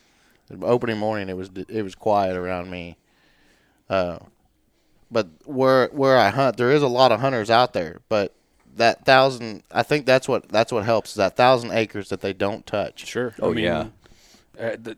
The 0.50 0.65
opening 0.65 0.98
morning, 0.98 1.29
it 1.29 1.38
was 1.38 1.50
it 1.69 1.81
was 1.81 1.95
quiet 1.95 2.36
around 2.36 2.69
me. 2.69 2.98
Uh, 3.89 4.19
but 5.12 5.27
where 5.45 5.88
where 5.88 6.17
I 6.17 6.29
hunt, 6.29 6.57
there 6.57 6.72
is 6.72 6.84
a 6.84 6.88
lot 6.88 7.12
of 7.12 7.19
hunters 7.19 7.50
out 7.50 7.74
there. 7.74 8.01
But 8.10 8.34
that 8.75 9.05
thousand, 9.05 9.63
I 9.72 9.84
think 9.84 10.05
that's 10.05 10.27
what 10.27 10.50
that's 10.50 10.72
what 10.72 10.86
helps. 10.86 11.12
Is 11.12 11.15
that 11.15 11.36
thousand 11.36 11.72
acres 11.72 12.10
that 12.10 12.22
they 12.22 12.34
don't 12.34 12.65
touch. 12.65 13.05
Sure. 13.07 13.34
Oh, 13.41 13.51
I 13.51 13.53
mean, 13.53 13.63
yeah. 13.65 13.88
uh, 14.60 14.75
the, 14.79 14.98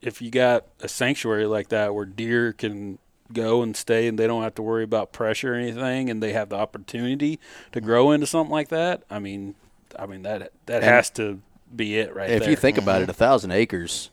if 0.00 0.22
you 0.22 0.30
got 0.30 0.66
a 0.80 0.88
sanctuary 0.88 1.46
like 1.46 1.68
that 1.68 1.94
where 1.94 2.06
deer 2.06 2.52
can 2.52 2.98
go 3.32 3.62
and 3.62 3.76
stay 3.76 4.06
and 4.08 4.18
they 4.18 4.26
don't 4.26 4.42
have 4.42 4.54
to 4.56 4.62
worry 4.62 4.84
about 4.84 5.12
pressure 5.12 5.52
or 5.54 5.56
anything 5.56 6.08
and 6.10 6.22
they 6.22 6.32
have 6.32 6.48
the 6.48 6.56
opportunity 6.56 7.38
to 7.72 7.80
grow 7.80 8.10
into 8.12 8.26
something 8.26 8.50
like 8.52 8.68
that, 8.68 9.02
I 9.10 9.18
mean, 9.18 9.54
I 9.98 10.06
mean 10.06 10.22
that 10.22 10.52
that 10.66 10.76
And 10.76 10.84
has 10.84 11.10
to 11.10 11.40
be 11.74 11.98
it 11.98 12.14
right 12.14 12.30
if 12.30 12.40
there. 12.40 12.50
you 12.50 12.56
think 12.56 12.78
about 12.78 13.02
it, 13.02 13.08
a 13.10 13.12
thousand 13.14 13.50
acres, 13.52 14.10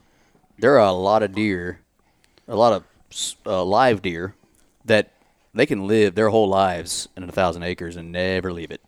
there 0.59 0.79
are 0.79 0.87
a 0.87 0.91
lot 0.91 1.23
of 1.23 1.33
deer, 1.33 1.79
a 2.47 2.55
lot 2.55 2.73
of 2.73 2.83
uh, 3.45 3.63
live 3.63 4.01
deer 4.01 4.35
that 4.83 5.11
they 5.53 5.65
can 5.65 5.87
live 5.87 6.15
their 6.15 6.29
whole 6.29 6.47
lives 6.49 7.07
in 7.15 7.23
a 7.23 7.31
thousand 7.31 7.63
acres 7.63 7.95
and 7.95 8.11
never 8.11 8.51
leave 8.51 8.71
it. 8.71 8.81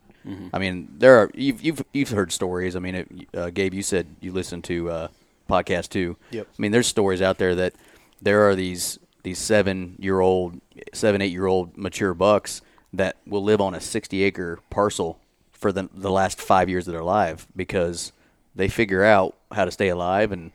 I 0.51 0.59
mean, 0.59 0.89
there 0.97 1.19
are 1.19 1.31
you've 1.33 1.61
you've 1.63 1.85
you've 1.93 2.09
heard 2.09 2.33
stories. 2.33 2.75
I 2.75 2.79
mean, 2.79 2.95
it, 2.95 3.07
uh, 3.33 3.49
Gabe, 3.49 3.73
you 3.73 3.81
said 3.81 4.07
you 4.19 4.33
listened 4.33 4.65
to 4.65 4.89
uh, 4.89 5.07
podcast 5.49 5.87
too. 5.87 6.17
Yep. 6.31 6.47
I 6.49 6.61
mean, 6.61 6.73
there's 6.73 6.85
stories 6.87 7.21
out 7.21 7.37
there 7.37 7.55
that 7.55 7.75
there 8.21 8.45
are 8.49 8.53
these 8.53 8.99
these 9.27 9.37
seven 9.37 9.97
year 9.99 10.21
old, 10.21 10.61
seven 10.93 11.21
eight 11.21 11.33
year 11.33 11.47
old 11.47 11.75
mature 11.77 12.13
bucks 12.13 12.61
that 12.93 13.17
will 13.27 13.43
live 13.43 13.59
on 13.59 13.75
a 13.75 13.81
sixty 13.81 14.23
acre 14.23 14.59
parcel 14.69 15.19
for 15.51 15.73
the 15.73 15.89
the 15.93 16.09
last 16.09 16.39
five 16.39 16.69
years 16.69 16.87
of 16.87 16.93
their 16.93 17.03
life 17.03 17.45
because 17.53 18.13
they 18.55 18.69
figure 18.69 19.03
out 19.03 19.35
how 19.51 19.65
to 19.65 19.71
stay 19.71 19.89
alive 19.89 20.31
and 20.31 20.51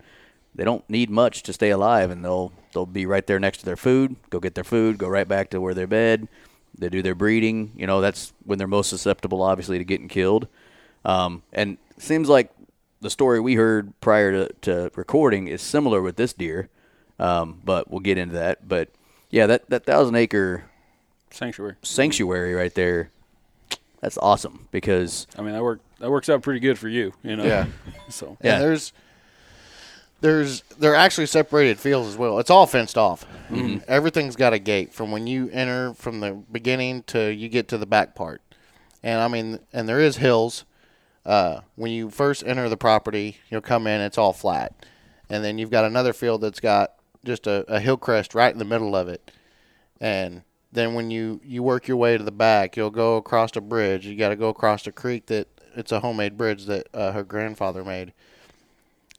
they 0.54 0.64
don't 0.64 0.88
need 0.88 1.10
much 1.10 1.42
to 1.42 1.52
stay 1.52 1.68
alive 1.68 2.10
and 2.10 2.24
they'll 2.24 2.50
they'll 2.72 2.86
be 2.86 3.04
right 3.04 3.26
there 3.26 3.38
next 3.38 3.58
to 3.58 3.66
their 3.66 3.76
food 3.76 4.16
go 4.30 4.40
get 4.40 4.54
their 4.54 4.64
food 4.64 4.96
go 4.96 5.06
right 5.06 5.28
back 5.28 5.50
to 5.50 5.60
where 5.60 5.74
they're 5.74 5.86
bed. 5.86 6.26
They 6.78 6.88
do 6.88 7.02
their 7.02 7.14
breeding 7.14 7.72
you 7.76 7.86
know 7.86 8.00
that's 8.00 8.32
when 8.46 8.56
they're 8.56 8.66
most 8.66 8.88
susceptible 8.88 9.42
obviously 9.42 9.76
to 9.76 9.84
getting 9.84 10.08
killed. 10.08 10.48
Um, 11.04 11.42
and 11.52 11.76
seems 11.98 12.30
like 12.30 12.50
the 13.02 13.10
story 13.10 13.38
we 13.38 13.56
heard 13.56 13.92
prior 14.00 14.32
to, 14.32 14.54
to 14.62 14.90
recording 14.94 15.46
is 15.46 15.60
similar 15.60 16.00
with 16.00 16.16
this 16.16 16.32
deer 16.32 16.70
um, 17.18 17.60
but 17.64 17.90
we'll 17.90 18.00
get 18.00 18.18
into 18.18 18.34
that 18.34 18.68
but 18.68 18.88
yeah 19.30 19.46
that, 19.46 19.68
that 19.70 19.84
thousand 19.84 20.14
acre 20.16 20.64
sanctuary. 21.30 21.74
sanctuary 21.82 22.54
right 22.54 22.74
there 22.74 23.10
that's 24.02 24.18
awesome 24.18 24.68
because 24.72 25.28
I 25.38 25.42
mean, 25.42 25.52
that 25.52 25.62
work 25.62 25.80
that 26.00 26.10
works 26.10 26.28
out 26.28 26.42
pretty 26.42 26.58
good 26.58 26.76
for 26.76 26.88
you, 26.88 27.14
you 27.22 27.36
know. 27.36 27.44
Yeah. 27.44 27.66
So 28.10 28.36
Yeah. 28.42 28.54
And 28.54 28.62
there's 28.62 28.92
there's 30.20 30.62
they're 30.78 30.96
actually 30.96 31.26
separated 31.26 31.78
fields 31.78 32.08
as 32.08 32.16
well. 32.16 32.40
It's 32.40 32.50
all 32.50 32.66
fenced 32.66 32.98
off. 32.98 33.24
Everything's 33.86 34.36
got 34.36 34.52
a 34.52 34.58
gate 34.58 34.92
from 34.92 35.12
when 35.12 35.26
you 35.26 35.48
enter 35.50 35.94
from 35.94 36.20
the 36.20 36.32
beginning 36.50 37.04
to 37.04 37.32
you 37.32 37.48
get 37.48 37.68
to 37.68 37.78
the 37.78 37.86
back 37.86 38.14
part. 38.14 38.42
And 39.04 39.20
I 39.20 39.28
mean, 39.28 39.60
and 39.72 39.88
there 39.88 40.00
is 40.00 40.16
hills. 40.16 40.64
Uh, 41.24 41.60
when 41.76 41.92
you 41.92 42.10
first 42.10 42.42
enter 42.44 42.68
the 42.68 42.76
property, 42.76 43.36
you'll 43.48 43.60
come 43.60 43.86
in. 43.86 44.00
It's 44.00 44.18
all 44.18 44.32
flat, 44.32 44.74
and 45.30 45.44
then 45.44 45.58
you've 45.58 45.70
got 45.70 45.84
another 45.84 46.12
field 46.12 46.40
that's 46.40 46.58
got 46.58 46.94
just 47.24 47.46
a, 47.46 47.64
a 47.72 47.80
hill 47.80 47.96
crest 47.96 48.34
right 48.34 48.52
in 48.52 48.58
the 48.58 48.64
middle 48.64 48.94
of 48.96 49.08
it. 49.08 49.30
And 50.00 50.42
then 50.72 50.94
when 50.94 51.10
you 51.10 51.40
you 51.44 51.62
work 51.62 51.86
your 51.88 51.96
way 51.96 52.16
to 52.16 52.24
the 52.24 52.32
back, 52.32 52.76
you'll 52.76 52.90
go 52.90 53.16
across 53.16 53.54
a 53.56 53.60
bridge. 53.60 54.06
You 54.06 54.16
got 54.16 54.30
to 54.30 54.36
go 54.36 54.48
across 54.48 54.86
a 54.86 54.92
creek 54.92 55.26
that 55.26 55.48
it's 55.74 55.92
a 55.92 56.00
homemade 56.00 56.36
bridge 56.36 56.66
that 56.66 56.88
uh, 56.94 57.12
her 57.12 57.22
grandfather 57.24 57.82
made 57.84 58.12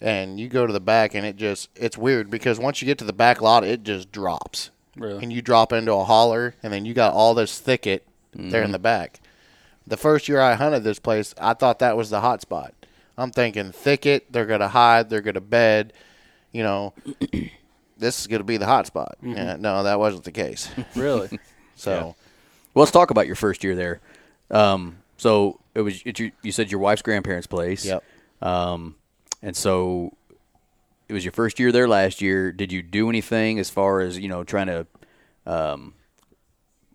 and 0.02 0.40
you 0.40 0.50
go 0.50 0.68
to 0.68 0.74
the 0.74 0.80
back 0.82 1.14
and 1.16 1.26
it 1.26 1.36
just 1.36 1.70
it's 1.76 1.98
weird 1.98 2.30
because 2.30 2.60
once 2.60 2.82
you 2.82 2.86
get 2.86 2.98
to 2.98 3.06
the 3.06 3.14
back 3.14 3.42
lot 3.42 3.64
it 3.64 3.84
just 3.84 4.12
drops 4.12 4.70
Really? 4.98 5.24
and 5.24 5.32
you 5.34 5.42
drop 5.42 5.72
into 5.74 5.94
a 5.94 6.04
holler 6.04 6.54
and 6.62 6.72
then 6.74 6.84
you 6.86 6.94
got 6.94 7.14
all 7.14 7.34
this 7.34 7.60
thicket 7.60 8.06
there 8.34 8.62
in 8.64 8.72
the 8.72 8.80
back 8.80 9.20
the 9.88 9.98
first 9.98 10.28
year 10.28 10.42
i 10.42 10.54
hunted 10.56 10.84
this 10.84 11.00
place 11.00 11.34
i 11.40 11.54
thought 11.54 11.80
that 11.80 11.96
was 11.98 12.10
the 12.10 12.20
hot 12.22 12.42
spot 12.42 12.74
i'm 13.18 13.32
thinking 13.32 13.72
thicket 13.72 14.26
they're 14.32 14.46
gonna 14.46 14.68
hide 14.68 15.10
they're 15.10 15.22
gonna 15.22 15.40
bed 15.42 15.94
you 16.52 16.62
know 16.64 16.94
this 18.04 18.20
is 18.22 18.28
gonna 18.28 18.44
be 18.44 18.58
the 18.58 18.66
hot 18.66 18.86
spot 18.86 19.18
yeah, 19.22 19.56
no 19.60 19.84
that 19.84 19.98
wasn't 20.00 20.24
the 20.24 20.32
case 20.32 20.70
really, 20.96 21.40
so 21.76 22.16
Well, 22.74 22.82
let's 22.82 22.92
talk 22.92 23.12
about 23.12 23.28
your 23.28 23.36
first 23.36 23.64
year 23.64 23.76
there. 23.76 24.02
Um, 24.50 24.98
so 25.18 25.60
it 25.76 25.82
was 25.82 26.02
it, 26.06 26.20
you, 26.20 26.32
you 26.42 26.52
said 26.52 26.72
your 26.72 26.80
wife's 26.80 27.02
grandparents' 27.04 27.48
place. 27.48 27.86
Yep. 27.86 28.04
Um, 28.42 28.96
and 29.42 29.56
so 29.56 30.14
it 31.08 31.14
was 31.14 31.24
your 31.24 31.32
first 31.32 31.60
year 31.60 31.72
there 31.72 31.88
last 31.88 32.22
year. 32.22 32.52
Did 32.52 32.72
you 32.72 32.82
do 32.82 33.10
anything 33.10 33.60
as 33.60 33.70
far 33.70 34.02
as 34.02 34.18
you 34.18 34.28
know 34.28 34.44
trying 34.44 34.68
to 34.68 34.88
um, 35.46 35.94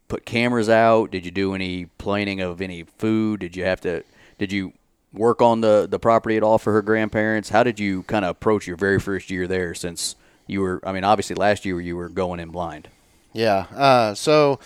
put 0.09 0.27
cameras 0.27 0.69
out? 0.69 1.11
Did 1.13 1.25
you 1.25 1.31
do 1.31 1.55
any 1.55 1.87
planning 1.87 2.41
of 2.41 2.61
any 2.61 2.83
food? 2.99 3.41
Did 3.41 3.55
you 3.55 3.65
have 3.65 3.81
to? 3.83 4.03
Did 4.39 4.51
you 4.51 4.73
work 5.13 5.41
on 5.41 5.61
the 5.61 5.87
the 5.89 5.99
property 6.01 6.37
at 6.37 6.43
all 6.43 6.59
for 6.59 6.73
her 6.73 6.83
grandparents? 6.83 7.51
How 7.51 7.63
did 7.63 7.79
you 7.79 8.03
kind 8.05 8.25
of 8.25 8.31
approach 8.33 8.67
your 8.67 8.77
very 8.77 8.99
first 8.99 9.31
year 9.31 9.47
there? 9.47 9.75
Since 9.75 10.17
you 10.49 10.61
were, 10.61 10.81
I 10.83 10.91
mean, 10.91 11.05
obviously 11.05 11.37
last 11.37 11.65
year 11.65 11.81
you 11.81 11.97
were 11.97 12.09
going 12.09 12.41
in 12.41 12.49
blind. 12.49 12.89
Yeah. 13.33 13.67
Uh, 13.75 14.15
so 14.15 14.59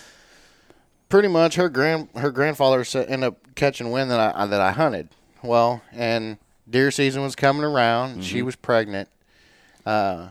pretty 1.09 1.27
much 1.27 1.55
her 1.55 1.69
grand 1.69 2.09
her 2.15 2.31
grandfather 2.31 2.83
ended 2.95 3.23
up 3.23 3.37
catching 3.53 3.91
wind 3.91 4.09
that 4.09 4.35
I 4.35 4.47
that 4.47 4.61
I 4.61 4.71
hunted. 4.71 5.09
Well, 5.43 5.83
and 5.91 6.37
deer 6.67 6.89
season 6.89 7.21
was 7.21 7.35
coming 7.35 7.63
around. 7.63 8.23
She 8.23 8.41
was 8.41 8.55
pregnant. 8.55 9.09
Uh, 9.85 10.29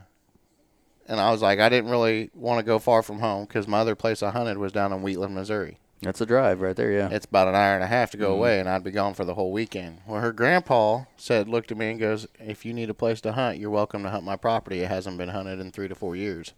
and 1.06 1.20
I 1.20 1.30
was 1.30 1.42
like, 1.42 1.60
I 1.60 1.68
didn't 1.68 1.90
really 1.90 2.30
want 2.34 2.58
to 2.58 2.64
go 2.64 2.78
far 2.78 3.02
from 3.02 3.18
home 3.18 3.44
because 3.44 3.68
my 3.68 3.80
other 3.80 3.94
place 3.94 4.22
I 4.22 4.30
hunted 4.30 4.56
was 4.56 4.72
down 4.72 4.92
in 4.92 5.02
Wheatland, 5.02 5.34
Missouri. 5.34 5.78
That's 6.02 6.20
a 6.20 6.26
drive 6.26 6.60
right 6.60 6.74
there. 6.74 6.90
Yeah. 6.90 7.08
It's 7.10 7.26
about 7.26 7.46
an 7.46 7.54
hour 7.54 7.74
and 7.74 7.84
a 7.84 7.86
half 7.86 8.10
to 8.10 8.16
go 8.16 8.32
away, 8.32 8.58
and 8.58 8.68
I'd 8.68 8.82
be 8.82 8.90
gone 8.90 9.14
for 9.14 9.24
the 9.24 9.34
whole 9.34 9.52
weekend. 9.52 10.00
Well, 10.04 10.20
her 10.20 10.32
grandpa 10.32 11.04
said, 11.16 11.48
looked 11.48 11.70
at 11.70 11.78
me 11.78 11.92
and 11.92 12.00
goes, 12.00 12.26
"If 12.40 12.64
you 12.64 12.74
need 12.74 12.90
a 12.90 12.94
place 12.94 13.20
to 13.20 13.32
hunt, 13.32 13.58
you're 13.58 13.70
welcome 13.70 14.02
to 14.02 14.10
hunt 14.10 14.24
my 14.24 14.34
property. 14.34 14.80
It 14.80 14.88
hasn't 14.88 15.16
been 15.16 15.28
hunted 15.28 15.60
in 15.60 15.70
three 15.70 15.86
to 15.86 15.94
four 15.94 16.16
years. 16.16 16.54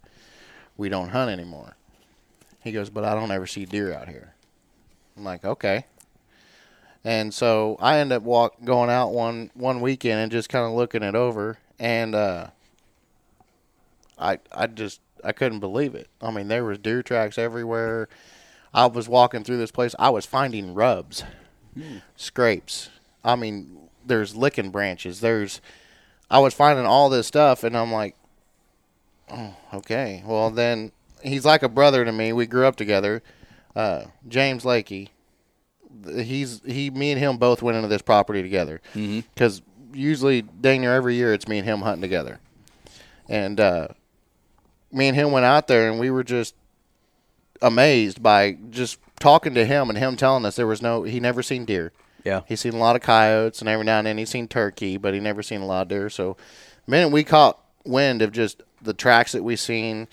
We 0.79 0.89
don't 0.89 1.11
hunt 1.11 1.31
anymore." 1.31 1.77
He 2.63 2.73
goes, 2.73 2.89
"But 2.89 3.05
I 3.05 3.15
don't 3.15 3.31
ever 3.31 3.47
see 3.47 3.67
deer 3.67 3.93
out 3.93 4.09
here." 4.09 4.35
I'm 5.15 5.25
like, 5.25 5.45
"Okay." 5.45 5.85
And 7.05 7.35
so 7.35 7.77
I 7.81 7.99
end 7.99 8.13
up 8.13 8.23
walk 8.23 8.65
going 8.65 8.89
out 8.89 9.13
one 9.13 9.51
one 9.53 9.83
weekend 9.83 10.21
and 10.21 10.33
just 10.33 10.49
kind 10.49 10.65
of 10.65 10.73
looking 10.73 11.03
it 11.03 11.15
over, 11.15 11.59
and 11.79 12.15
uh, 12.15 12.47
I 14.19 14.39
I 14.51 14.69
just 14.69 15.03
I 15.23 15.33
couldn't 15.33 15.61
believe 15.61 15.95
it. 15.95 16.09
I 16.23 16.31
mean, 16.31 16.49
there 16.49 16.65
was 16.65 16.79
deer 16.79 17.03
tracks 17.03 17.37
everywhere. 17.37 18.09
I 18.75 18.87
was 18.87 19.09
walking 19.09 19.45
through 19.45 19.59
this 19.59 19.71
place. 19.71 19.95
I 19.99 20.11
was 20.11 20.27
finding 20.27 20.75
rubs, 20.75 21.23
scrapes. 22.17 22.91
I 23.23 23.37
mean, 23.37 23.89
there's 24.05 24.35
licking 24.35 24.71
branches. 24.71 25.21
There's, 25.21 25.61
I 26.29 26.41
was 26.41 26.53
finding 26.53 26.85
all 26.85 27.09
this 27.09 27.29
stuff, 27.29 27.63
and 27.63 27.77
I'm 27.77 27.93
like, 27.93 28.17
oh, 29.31 29.55
okay. 29.75 30.23
Well, 30.27 30.51
then 30.51 30.91
he's 31.23 31.45
like 31.45 31.63
a 31.63 31.69
brother 31.69 32.05
to 32.05 32.13
me. 32.13 32.33
We 32.33 32.47
grew 32.47 32.67
up 32.67 32.77
together. 32.77 33.23
Uh, 33.77 34.07
James 34.29 34.65
Lakey, 34.65 35.09
he's 36.05 36.61
he 36.65 36.91
me 36.91 37.11
and 37.11 37.21
him 37.21 37.39
both 37.39 37.63
went 37.63 37.77
into 37.77 37.89
this 37.89 38.03
property 38.03 38.43
together 38.43 38.81
because 39.35 39.63
usually 39.93 40.43
dang 40.43 40.81
near 40.81 40.95
every 40.95 41.15
year 41.17 41.33
it's 41.33 41.49
me 41.49 41.59
and 41.59 41.67
him 41.67 41.81
hunting 41.81 42.03
together, 42.03 42.39
and 43.29 43.59
uh, 43.59 43.89
me 44.93 45.09
and 45.09 45.17
him 45.17 45.33
went 45.33 45.45
out 45.45 45.67
there 45.67 45.91
and 45.91 45.99
we 45.99 46.09
were 46.11 46.23
just 46.23 46.55
amazed 47.63 48.23
by 48.23 48.59
just 48.71 48.99
talking 49.21 49.55
to 49.55 49.65
him 49.65 49.89
and 49.89 49.99
him 49.99 50.17
telling 50.17 50.45
us 50.45 50.57
there 50.57 50.67
was 50.67 50.83
no 50.83 51.03
he 51.03 51.21
never 51.21 51.43
seen 51.43 51.65
deer. 51.65 51.93
Yeah. 52.25 52.41
He's 52.47 52.61
seen 52.61 52.75
a 52.75 52.79
lot 52.79 52.97
of 52.97 53.03
coyotes 53.03 53.61
and 53.61 53.69
every 53.69 53.85
now 53.85 53.99
and 53.99 54.07
then 54.07 54.19
he's 54.19 54.31
seen 54.31 54.49
turkey, 54.49 54.97
but 54.97 55.15
he 55.15 55.21
never 55.21 55.43
seen 55.43 55.61
a 55.61 55.67
lot 55.67 55.83
of 55.83 55.89
deer. 55.89 56.09
So, 56.11 56.37
the 56.87 56.91
minute 56.91 57.11
we 57.11 57.23
caught 57.23 57.61
wind 57.85 58.23
of 58.23 58.33
just 58.33 58.63
the 58.81 58.95
tracks 58.95 59.33
that 59.33 59.45
we 59.45 59.57
seen, 59.57 60.09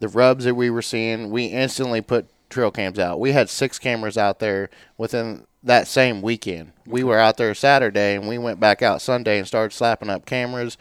the 0.00 0.08
rubs 0.08 0.44
that 0.44 0.54
we 0.54 0.70
were 0.70 0.82
seeing, 0.82 1.30
we 1.30 1.46
instantly 1.46 2.00
put 2.00 2.28
trail 2.48 2.70
cams 2.70 2.98
out. 2.98 3.20
We 3.20 3.32
had 3.32 3.50
six 3.50 3.78
cameras 3.78 4.16
out 4.16 4.38
there 4.38 4.70
within 4.96 5.46
that 5.62 5.86
same 5.86 6.22
weekend. 6.22 6.72
We 6.86 7.04
were 7.04 7.18
out 7.18 7.36
there 7.36 7.54
Saturday 7.54 8.14
and 8.14 8.28
we 8.28 8.38
went 8.38 8.60
back 8.60 8.82
out 8.82 9.02
Sunday 9.02 9.38
and 9.38 9.46
started 9.46 9.74
slapping 9.74 10.10
up 10.10 10.26
cameras 10.26 10.76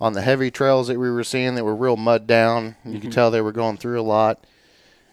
on 0.00 0.12
the 0.14 0.22
heavy 0.22 0.50
trails 0.50 0.88
that 0.88 0.98
we 0.98 1.10
were 1.10 1.24
seeing 1.24 1.54
that 1.54 1.64
were 1.64 1.76
real 1.76 1.96
mud 1.96 2.26
down. 2.26 2.76
You 2.84 2.92
could 2.92 3.02
mm-hmm. 3.02 3.10
tell 3.10 3.30
they 3.30 3.40
were 3.40 3.52
going 3.52 3.76
through 3.76 4.00
a 4.00 4.02
lot. 4.02 4.44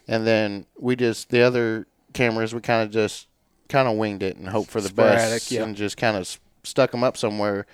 And 0.08 0.26
then 0.26 0.66
we 0.80 0.96
just 0.96 1.30
the 1.30 1.42
other 1.42 1.88
cameras 2.14 2.54
we 2.54 2.62
kind 2.62 2.84
of 2.84 2.92
just 2.92 3.28
kind 3.70 3.88
of 3.88 3.98
winged 3.98 4.24
it 4.24 4.38
and 4.38 4.48
hoped 4.50 4.70
for 4.70 4.82
the 4.82 4.90
Sporadic, 4.90 5.20
best 5.20 5.52
yeah. 5.52 5.64
and 5.64 5.76
just 5.76 5.98
kind 5.98 6.16
of 6.18 6.40
stuck 6.64 6.92
them 6.92 7.04
up 7.04 7.18
somewhere. 7.18 7.66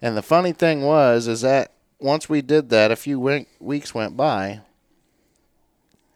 And 0.00 0.16
the 0.16 0.22
funny 0.22 0.52
thing 0.52 0.82
was 0.82 1.26
is 1.26 1.40
that 1.42 1.72
once 1.98 2.28
we 2.28 2.40
did 2.40 2.70
that, 2.70 2.90
a 2.90 2.96
few 2.96 3.20
we- 3.20 3.46
weeks 3.58 3.94
went 3.94 4.16
by, 4.16 4.60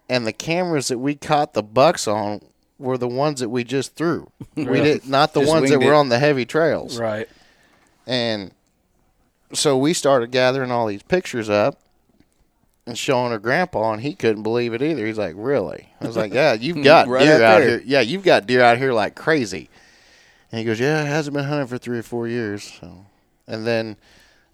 and 0.09 0.27
the 0.27 0.33
cameras 0.33 0.89
that 0.89 0.99
we 0.99 1.15
caught 1.15 1.55
the 1.55 1.63
bucks 1.63 2.07
on 2.07 2.41
were 2.79 2.99
the 2.99 3.09
ones 3.09 3.41
that 3.41 3.49
we 3.49 3.65
just 3.65 3.95
threw. 3.95 4.31
We 4.57 4.81
did 4.81 5.07
not 5.09 5.33
the 5.35 5.41
Just 5.41 5.53
ones 5.53 5.71
that 5.71 5.81
were 5.81 5.93
it. 5.93 5.97
on 5.97 6.09
the 6.09 6.19
heavy 6.19 6.45
trails. 6.45 6.99
Right. 6.99 7.29
And 8.07 8.53
so 9.53 9.77
we 9.77 9.93
started 9.95 10.31
gathering 10.31 10.71
all 10.71 10.87
these 10.87 11.03
pictures 11.03 11.49
up 11.51 11.79
and 12.87 12.99
showing 12.99 13.33
her 13.33 13.39
grandpa, 13.39 13.93
and 13.93 14.03
he 14.03 14.15
couldn't 14.15 14.43
believe 14.43 14.75
it 14.75 14.83
either. 14.83 15.07
He's 15.07 15.19
like, 15.19 15.35
"Really?" 15.37 15.91
I 16.01 16.07
was 16.07 16.17
like, 16.17 16.35
"Yeah, 16.35 16.53
you've 16.53 16.83
got 16.85 17.09
Right 17.09 17.25
deer 17.25 17.37
out 17.37 17.43
out 17.43 17.63
here. 17.63 17.83
Yeah, 17.85 18.01
you've 18.01 18.25
got 18.25 18.47
deer 18.47 18.63
out 18.63 18.79
here 18.79 18.93
like 18.93 19.15
crazy." 19.15 19.71
And 20.51 20.59
he 20.59 20.65
goes, 20.65 20.81
"Yeah, 20.81 21.03
it 21.03 21.07
hasn't 21.07 21.35
been 21.35 21.45
hunted 21.45 21.69
for 21.69 21.79
three 21.79 21.99
or 21.99 22.03
four 22.03 22.29
years." 22.29 22.79
So, 22.81 23.07
and 23.47 23.67
then 23.67 23.97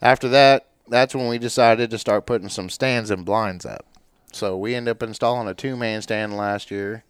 after 0.01 0.29
that, 0.29 0.67
that's 0.89 1.15
when 1.15 1.29
we 1.29 1.39
decided 1.39 1.91
to 1.91 1.99
start 1.99 2.27
putting 2.27 2.49
some 2.49 2.71
stands 2.71 3.11
and 3.11 3.25
blinds 3.25 3.67
up. 3.67 3.85
So 4.33 4.57
we 4.57 4.75
ended 4.75 4.93
up 4.93 5.03
installing 5.03 5.49
a 5.49 5.55
two-man 5.55 6.03
stand 6.03 6.37
last 6.37 6.71
year, 6.71 7.05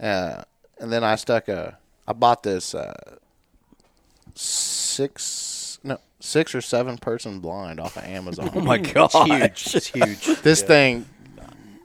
uh, 0.00 0.42
and 0.78 0.92
then 0.92 1.04
I 1.04 1.16
stuck 1.16 1.48
a. 1.48 1.78
I 2.06 2.12
bought 2.12 2.42
this 2.42 2.74
uh, 2.74 3.16
six 4.34 5.53
six 6.24 6.54
or 6.54 6.60
seven 6.60 6.96
person 6.96 7.40
blind 7.40 7.78
off 7.78 7.96
of 7.96 8.04
Amazon. 8.04 8.50
Oh 8.54 8.60
my 8.60 8.78
god. 8.78 9.10
Huge. 9.12 9.74
It's 9.74 9.86
huge. 9.88 10.24
this 10.42 10.62
thing 10.62 11.06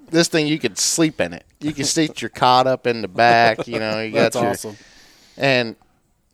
this 0.10 0.28
thing 0.28 0.48
you 0.48 0.58
could 0.58 0.78
sleep 0.78 1.22
in 1.22 1.34
it. 1.34 1.46
You 1.60 1.74
can 1.74 1.86
sit 1.86 2.22
your 2.22 2.30
cot 2.30 2.66
up 2.66 2.88
in 2.88 3.02
the 3.02 3.08
back, 3.08 3.68
you 3.68 3.80
know, 3.80 4.02
you 4.02 4.12
got 4.12 4.34
That's 4.34 4.36
your 4.36 4.50
awesome. 4.52 4.78
and 5.38 5.76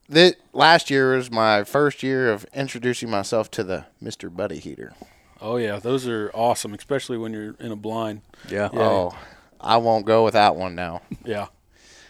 that 0.08 0.36
last 0.54 0.90
year 0.90 1.16
was 1.16 1.32
my 1.32 1.64
first 1.64 2.04
year 2.04 2.32
of 2.32 2.46
introducing 2.54 3.10
myself 3.10 3.50
to 3.52 3.64
the 3.64 3.86
Mr. 4.02 4.34
Buddy 4.34 4.60
heater. 4.60 4.94
Oh 5.42 5.58
yeah, 5.58 5.80
those 5.80 6.08
are 6.08 6.32
awesome, 6.34 6.74
especially 6.74 7.18
when 7.18 7.34
you're 7.34 7.56
in 7.60 7.72
a 7.72 7.76
blind. 7.76 8.22
Yeah. 8.48 8.70
Yeah. 8.72 8.80
Oh, 8.80 9.18
I 9.60 9.78
won't 9.78 10.06
go 10.06 10.24
without 10.24 10.56
one 10.56 10.76
now. 10.76 11.02
Yeah. 11.26 11.48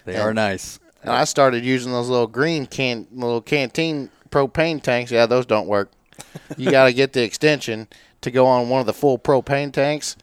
They 0.03 0.17
are 0.17 0.33
nice. 0.33 0.79
And 1.01 1.11
I 1.11 1.23
started 1.23 1.63
using 1.63 1.91
those 1.91 2.09
little 2.09 2.27
green 2.27 2.65
can 2.65 3.07
little 3.11 3.41
canteen 3.41 4.09
propane 4.35 4.81
tanks. 4.81 5.11
Yeah, 5.11 5.25
those 5.25 5.45
don't 5.45 5.67
work. 5.67 5.91
You 6.57 6.69
got 6.71 6.85
to 6.85 6.93
get 6.93 7.13
the 7.13 7.23
extension 7.23 7.87
to 8.21 8.31
go 8.31 8.45
on 8.45 8.67
one 8.69 8.79
of 8.81 8.85
the 8.85 8.93
full 8.93 9.17
propane 9.17 9.71
tanks. 9.71 10.17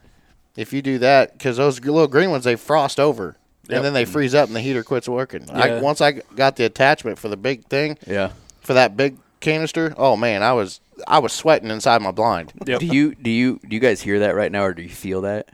If 0.55 0.71
you 0.71 0.81
do 0.83 0.99
that, 0.99 1.33
because 1.37 1.57
those 1.57 1.79
little 1.79 2.07
green 2.07 2.29
ones 2.29 2.43
they 2.43 2.55
frost 2.55 2.99
over 2.99 3.37
Yep. 3.69 3.77
and 3.77 3.85
then 3.85 3.93
they 3.93 4.03
freeze 4.05 4.35
up 4.35 4.47
and 4.47 4.55
the 4.55 4.59
heater 4.59 4.83
quits 4.83 5.07
working. 5.07 5.49
I, 5.49 5.79
once 5.79 6.01
I 6.01 6.11
got 6.35 6.57
the 6.57 6.65
attachment 6.65 7.17
for 7.17 7.29
the 7.29 7.37
big 7.37 7.63
thing 7.65 7.97
Yeah. 8.05 8.31
for 8.59 8.73
that 8.73 8.97
big 8.97 9.17
canister, 9.39 9.93
oh 9.97 10.15
man, 10.17 10.43
I 10.43 10.51
was 10.53 10.79
I 11.07 11.19
was 11.19 11.31
sweating 11.33 11.69
inside 11.71 12.01
my 12.01 12.11
blind. 12.11 12.51
Yep. 12.67 12.81
Do 12.81 12.85
you 12.87 13.15
do 13.15 13.29
you 13.31 13.59
do 13.67 13.73
you 13.75 13.79
guys 13.79 14.01
hear 14.01 14.19
that 14.19 14.35
right 14.35 14.51
now, 14.51 14.63
or 14.63 14.73
do 14.73 14.81
you 14.83 14.89
feel 14.89 15.21
that? 15.21 15.47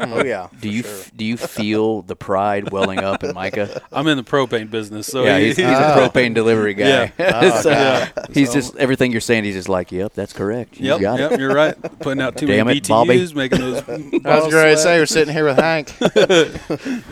Oh 0.00 0.24
yeah. 0.24 0.48
Do 0.60 0.68
you 0.68 0.80
f- 0.84 1.10
do 1.16 1.24
you 1.24 1.36
feel 1.36 2.02
the 2.02 2.16
pride 2.16 2.70
welling 2.70 2.98
up 3.00 3.22
in 3.24 3.34
Micah? 3.34 3.82
I'm 3.92 4.06
in 4.08 4.16
the 4.16 4.22
propane 4.24 4.70
business, 4.70 5.06
so 5.06 5.24
yeah, 5.24 5.38
he- 5.38 5.46
he's, 5.46 5.56
he's 5.56 5.66
a 5.66 5.70
propane 5.96 6.34
delivery 6.34 6.74
guy. 6.74 7.12
Oh, 7.18 7.60
So, 7.62 7.70
God. 7.70 8.12
he's 8.32 8.52
just 8.52 8.76
everything 8.76 9.12
you're 9.12 9.20
saying. 9.20 9.44
He's 9.44 9.54
just 9.54 9.68
like, 9.68 9.92
"Yep, 9.92 10.14
that's 10.14 10.32
correct. 10.32 10.78
You 10.80 10.88
Yep, 10.90 11.00
got 11.00 11.18
yep, 11.18 11.32
it." 11.32 11.40
you're 11.40 11.54
right. 11.54 11.76
Putting 12.00 12.20
out 12.22 12.36
too 12.36 12.46
Damn 12.46 12.66
many 12.66 12.78
it, 12.78 12.88
Bobby. 12.88 13.32
Making 13.34 13.58
those. 13.60 13.88
I 13.88 13.96
was 13.96 14.10
bottles 14.22 14.52
going 14.52 14.74
to 14.74 14.82
say 14.82 14.98
we're 14.98 15.06
sitting 15.06 15.32
here 15.34 15.44
with 15.44 15.56
Hank. 15.58 15.94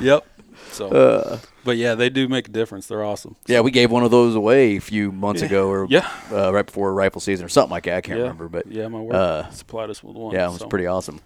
Yep. 0.01 0.27
So, 0.73 0.89
Uh. 0.89 1.39
but 1.65 1.77
yeah, 1.77 1.95
they 1.97 2.09
do 2.09 2.29
make 2.29 2.47
a 2.49 2.51
difference. 2.53 2.87
They're 2.87 3.03
awesome. 3.05 3.35
Yeah, 3.47 3.61
we 3.61 3.71
gave 3.71 3.91
one 3.91 4.05
of 4.05 4.11
those 4.11 4.35
away 4.35 4.77
a 4.77 4.81
few 4.81 5.11
months 5.11 5.43
ago, 5.43 5.69
or 5.69 5.87
Yeah. 5.89 6.09
uh, 6.31 6.53
right 6.53 6.65
before 6.67 6.93
rifle 6.95 7.21
season, 7.21 7.45
or 7.45 7.49
something 7.49 7.71
like 7.71 7.85
that. 7.85 7.97
I 7.97 8.01
can't 8.01 8.19
yeah. 8.19 8.23
remember, 8.25 8.49
but 8.49 8.71
yeah, 8.71 8.87
my 8.89 9.01
work 9.01 9.15
uh, 9.15 9.51
supplied 9.51 9.91
us 9.91 10.03
with 10.05 10.15
one. 10.15 10.35
yeah, 10.35 10.47
it 10.47 10.51
was 10.51 10.59
so. 10.61 10.69
pretty 10.69 10.87
awesome. 10.87 11.21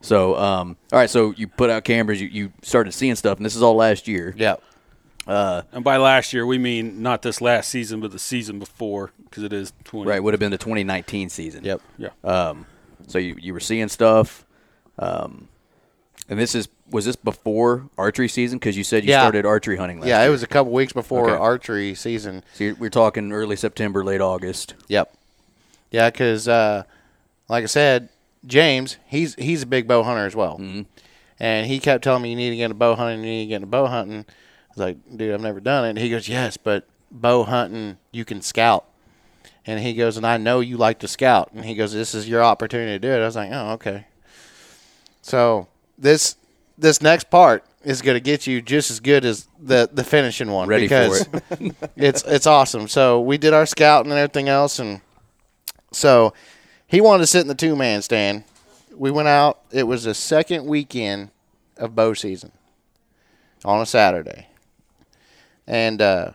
So, 0.00 0.36
um, 0.38 0.76
all 0.92 0.98
right, 0.98 1.10
so 1.10 1.32
you 1.36 1.48
put 1.48 1.70
out 1.70 1.84
cameras, 1.84 2.20
you, 2.20 2.28
you 2.28 2.52
started 2.62 2.92
seeing 2.92 3.14
stuff, 3.16 3.36
and 3.38 3.44
this 3.46 3.56
is 3.56 3.62
all 3.62 3.74
last 3.74 4.06
year. 4.08 4.34
yeah. 4.36 4.56
Uh, 5.26 5.60
And 5.72 5.84
by 5.84 5.98
last 5.98 6.32
year, 6.32 6.46
we 6.46 6.56
mean 6.56 7.02
not 7.02 7.20
this 7.20 7.42
last 7.42 7.68
season, 7.68 8.00
but 8.00 8.12
the 8.12 8.18
season 8.18 8.58
before, 8.58 9.12
because 9.24 9.42
it 9.42 9.52
is 9.52 9.74
20. 9.84 10.08
right, 10.08 10.22
would 10.22 10.32
have 10.32 10.40
been 10.40 10.50
the 10.50 10.56
2019 10.56 11.28
season. 11.28 11.64
Yep. 11.64 11.82
Yeah. 11.98 12.08
Um, 12.24 12.64
so 13.08 13.18
you, 13.18 13.36
you 13.38 13.52
were 13.52 13.60
seeing 13.60 13.88
stuff, 13.88 14.46
um, 14.98 15.48
and 16.30 16.38
this 16.38 16.54
is 16.54 16.68
was 16.90 17.04
this 17.04 17.16
before 17.16 17.90
archery 17.98 18.28
season? 18.28 18.58
Because 18.58 18.74
you 18.78 18.84
said 18.84 19.04
you 19.04 19.10
Yeah. 19.10 19.20
started 19.20 19.44
archery 19.44 19.76
hunting 19.76 20.00
last 20.00 20.08
Yeah, 20.08 20.20
year. 20.20 20.28
it 20.28 20.30
was 20.30 20.42
a 20.42 20.46
couple 20.46 20.72
weeks 20.72 20.94
before 20.94 21.28
Okay. 21.28 21.38
archery 21.38 21.94
season. 21.94 22.42
So 22.54 22.64
you're, 22.64 22.74
we're 22.76 22.88
talking 22.88 23.30
early 23.30 23.56
September, 23.56 24.02
late 24.02 24.22
August. 24.22 24.72
Yep. 24.88 25.12
Yeah, 25.90 26.08
because 26.08 26.48
uh, 26.48 26.84
like 27.50 27.64
I 27.64 27.66
said, 27.66 28.08
James, 28.46 28.98
he's 29.06 29.34
he's 29.34 29.62
a 29.62 29.66
big 29.66 29.86
bow 29.88 30.02
hunter 30.02 30.26
as 30.26 30.36
well, 30.36 30.58
mm-hmm. 30.58 30.82
and 31.38 31.66
he 31.66 31.78
kept 31.80 32.04
telling 32.04 32.22
me 32.22 32.30
you 32.30 32.36
need 32.36 32.50
to 32.50 32.56
get 32.56 32.66
into 32.66 32.74
bow 32.76 32.94
hunting, 32.94 33.20
you 33.20 33.30
need 33.30 33.44
to 33.44 33.48
get 33.48 33.56
into 33.56 33.66
bow 33.66 33.86
hunting. 33.86 34.24
I 34.28 34.70
was 34.70 34.78
like, 34.78 35.16
dude, 35.16 35.34
I've 35.34 35.40
never 35.40 35.60
done 35.60 35.84
it. 35.84 35.90
And 35.90 35.98
he 35.98 36.10
goes, 36.10 36.28
yes, 36.28 36.56
but 36.56 36.86
bow 37.10 37.44
hunting 37.44 37.98
you 38.12 38.24
can 38.24 38.42
scout, 38.42 38.86
and 39.66 39.80
he 39.80 39.94
goes, 39.94 40.16
and 40.16 40.26
I 40.26 40.36
know 40.36 40.60
you 40.60 40.76
like 40.76 41.00
to 41.00 41.08
scout, 41.08 41.50
and 41.52 41.64
he 41.64 41.74
goes, 41.74 41.92
this 41.92 42.14
is 42.14 42.28
your 42.28 42.42
opportunity 42.42 42.92
to 42.92 42.98
do 42.98 43.10
it. 43.10 43.20
I 43.20 43.26
was 43.26 43.36
like, 43.36 43.50
oh, 43.52 43.72
okay. 43.72 44.06
So 45.22 45.68
this 45.98 46.36
this 46.78 47.02
next 47.02 47.30
part 47.30 47.64
is 47.82 48.02
going 48.02 48.14
to 48.16 48.20
get 48.20 48.46
you 48.46 48.62
just 48.62 48.90
as 48.90 49.00
good 49.00 49.24
as 49.24 49.48
the 49.58 49.88
the 49.92 50.04
finishing 50.04 50.50
one. 50.50 50.68
Ready 50.68 50.88
for 50.88 51.24
because 51.24 51.28
it's 51.96 52.22
it's 52.24 52.46
awesome. 52.46 52.88
So 52.88 53.20
we 53.20 53.38
did 53.38 53.52
our 53.52 53.66
scouting 53.66 54.10
and 54.10 54.18
everything 54.18 54.48
else, 54.48 54.78
and 54.78 55.00
so 55.92 56.32
he 56.88 57.00
wanted 57.00 57.22
to 57.22 57.26
sit 57.28 57.42
in 57.42 57.48
the 57.48 57.54
two 57.54 57.76
man 57.76 58.02
stand. 58.02 58.44
We 58.92 59.12
went 59.12 59.28
out. 59.28 59.60
It 59.70 59.84
was 59.84 60.04
the 60.04 60.14
second 60.14 60.66
weekend 60.66 61.30
of 61.76 61.94
bow 61.94 62.14
season 62.14 62.50
on 63.64 63.80
a 63.80 63.86
Saturday, 63.86 64.48
and 65.66 66.02
uh, 66.02 66.32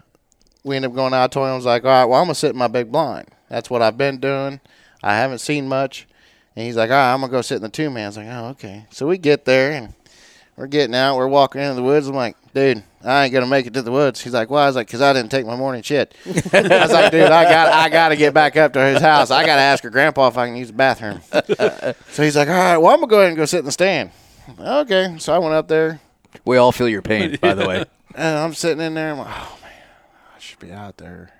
we 0.64 0.78
ended 0.78 0.92
up 0.92 0.96
going 0.96 1.14
out. 1.14 1.32
Told 1.32 1.48
him 1.48 1.54
I 1.54 1.56
was 1.56 1.66
like, 1.66 1.84
"All 1.84 1.90
right, 1.90 2.06
well, 2.06 2.20
I'm 2.22 2.26
gonna 2.28 2.36
sit 2.36 2.52
in 2.52 2.58
my 2.58 2.68
big 2.68 2.92
blind. 2.92 3.28
That's 3.50 3.70
what 3.70 3.82
I've 3.82 3.98
been 3.98 4.20
doing. 4.20 4.62
I 5.02 5.16
haven't 5.16 5.40
seen 5.40 5.68
much." 5.68 6.08
And 6.56 6.66
he's 6.66 6.78
like, 6.78 6.92
"All 6.92 6.96
right, 6.96 7.14
I'm 7.14 7.20
gonna 7.20 7.32
go 7.32 7.42
sit 7.42 7.56
in 7.56 7.64
the 7.64 7.70
two 7.70 7.90
man." 7.90 8.06
I 8.06 8.08
was 8.08 8.18
like, 8.18 8.28
"Oh, 8.30 8.46
okay." 8.50 8.86
So 8.92 9.08
we 9.08 9.18
get 9.18 9.46
there 9.46 9.72
and 9.72 9.94
we're 10.56 10.68
getting 10.68 10.96
out. 10.96 11.18
We're 11.18 11.28
walking 11.28 11.62
into 11.62 11.76
the 11.76 11.84
woods. 11.84 12.08
I'm 12.08 12.16
like, 12.16 12.36
dude, 12.54 12.84
I 13.04 13.26
ain't 13.26 13.34
gonna 13.34 13.48
make 13.48 13.66
it 13.66 13.74
to 13.74 13.82
the 13.82 13.92
woods. 13.92 14.22
He's 14.22 14.34
like, 14.34 14.50
why? 14.50 14.64
I 14.64 14.68
was 14.68 14.76
like, 14.76 14.90
cause 14.90 15.02
I 15.02 15.14
didn't 15.14 15.32
take 15.32 15.46
my 15.46 15.56
morning 15.56 15.82
shit. 15.82 16.16
I 16.26 16.32
was 16.32 16.92
like, 16.92 17.12
dude, 17.12 17.24
I 17.24 17.44
got, 17.44 17.74
I 17.74 17.90
got 17.90 18.10
to 18.10 18.16
get 18.16 18.34
back 18.34 18.56
up 18.56 18.74
to 18.74 18.86
his 18.86 19.02
house. 19.02 19.32
I 19.32 19.46
got 19.46 19.56
to 19.56 19.62
ask 19.62 19.84
her 19.84 19.90
grandpa 19.90 20.28
if 20.28 20.38
I 20.38 20.48
can 20.48 20.56
use 20.56 20.68
the 20.68 20.74
bathroom. 20.74 21.22
so 22.12 22.24
he's 22.24 22.36
like, 22.36 22.48
all 22.48 22.54
right, 22.54 22.78
well, 22.78 22.94
I'm 22.94 23.00
gonna 23.00 23.10
go 23.10 23.20
ahead 23.20 23.30
and 23.30 23.38
go 23.38 23.46
sit 23.46 23.60
in 23.60 23.66
the 23.66 23.72
stand. 23.72 24.12
Okay, 24.60 25.16
so 25.20 25.34
I 25.34 25.38
went 25.38 25.54
up 25.54 25.70
there 25.70 26.02
We 26.44 26.58
all 26.58 26.74
feel 26.74 26.90
your 26.90 27.02
pain, 27.02 27.38
by 27.42 27.54
the 27.54 27.68
way. 27.68 27.86
and 28.16 28.38
I'm 28.38 28.54
sitting 28.54 28.82
in 28.82 28.94
there. 28.94 29.12
I'm 29.12 29.18
like, 29.20 29.28
oh 29.30 29.58
man, 29.62 29.72
I 30.36 30.40
should 30.40 30.60
be 30.60 30.72
out 30.72 30.98
there. 30.98 31.32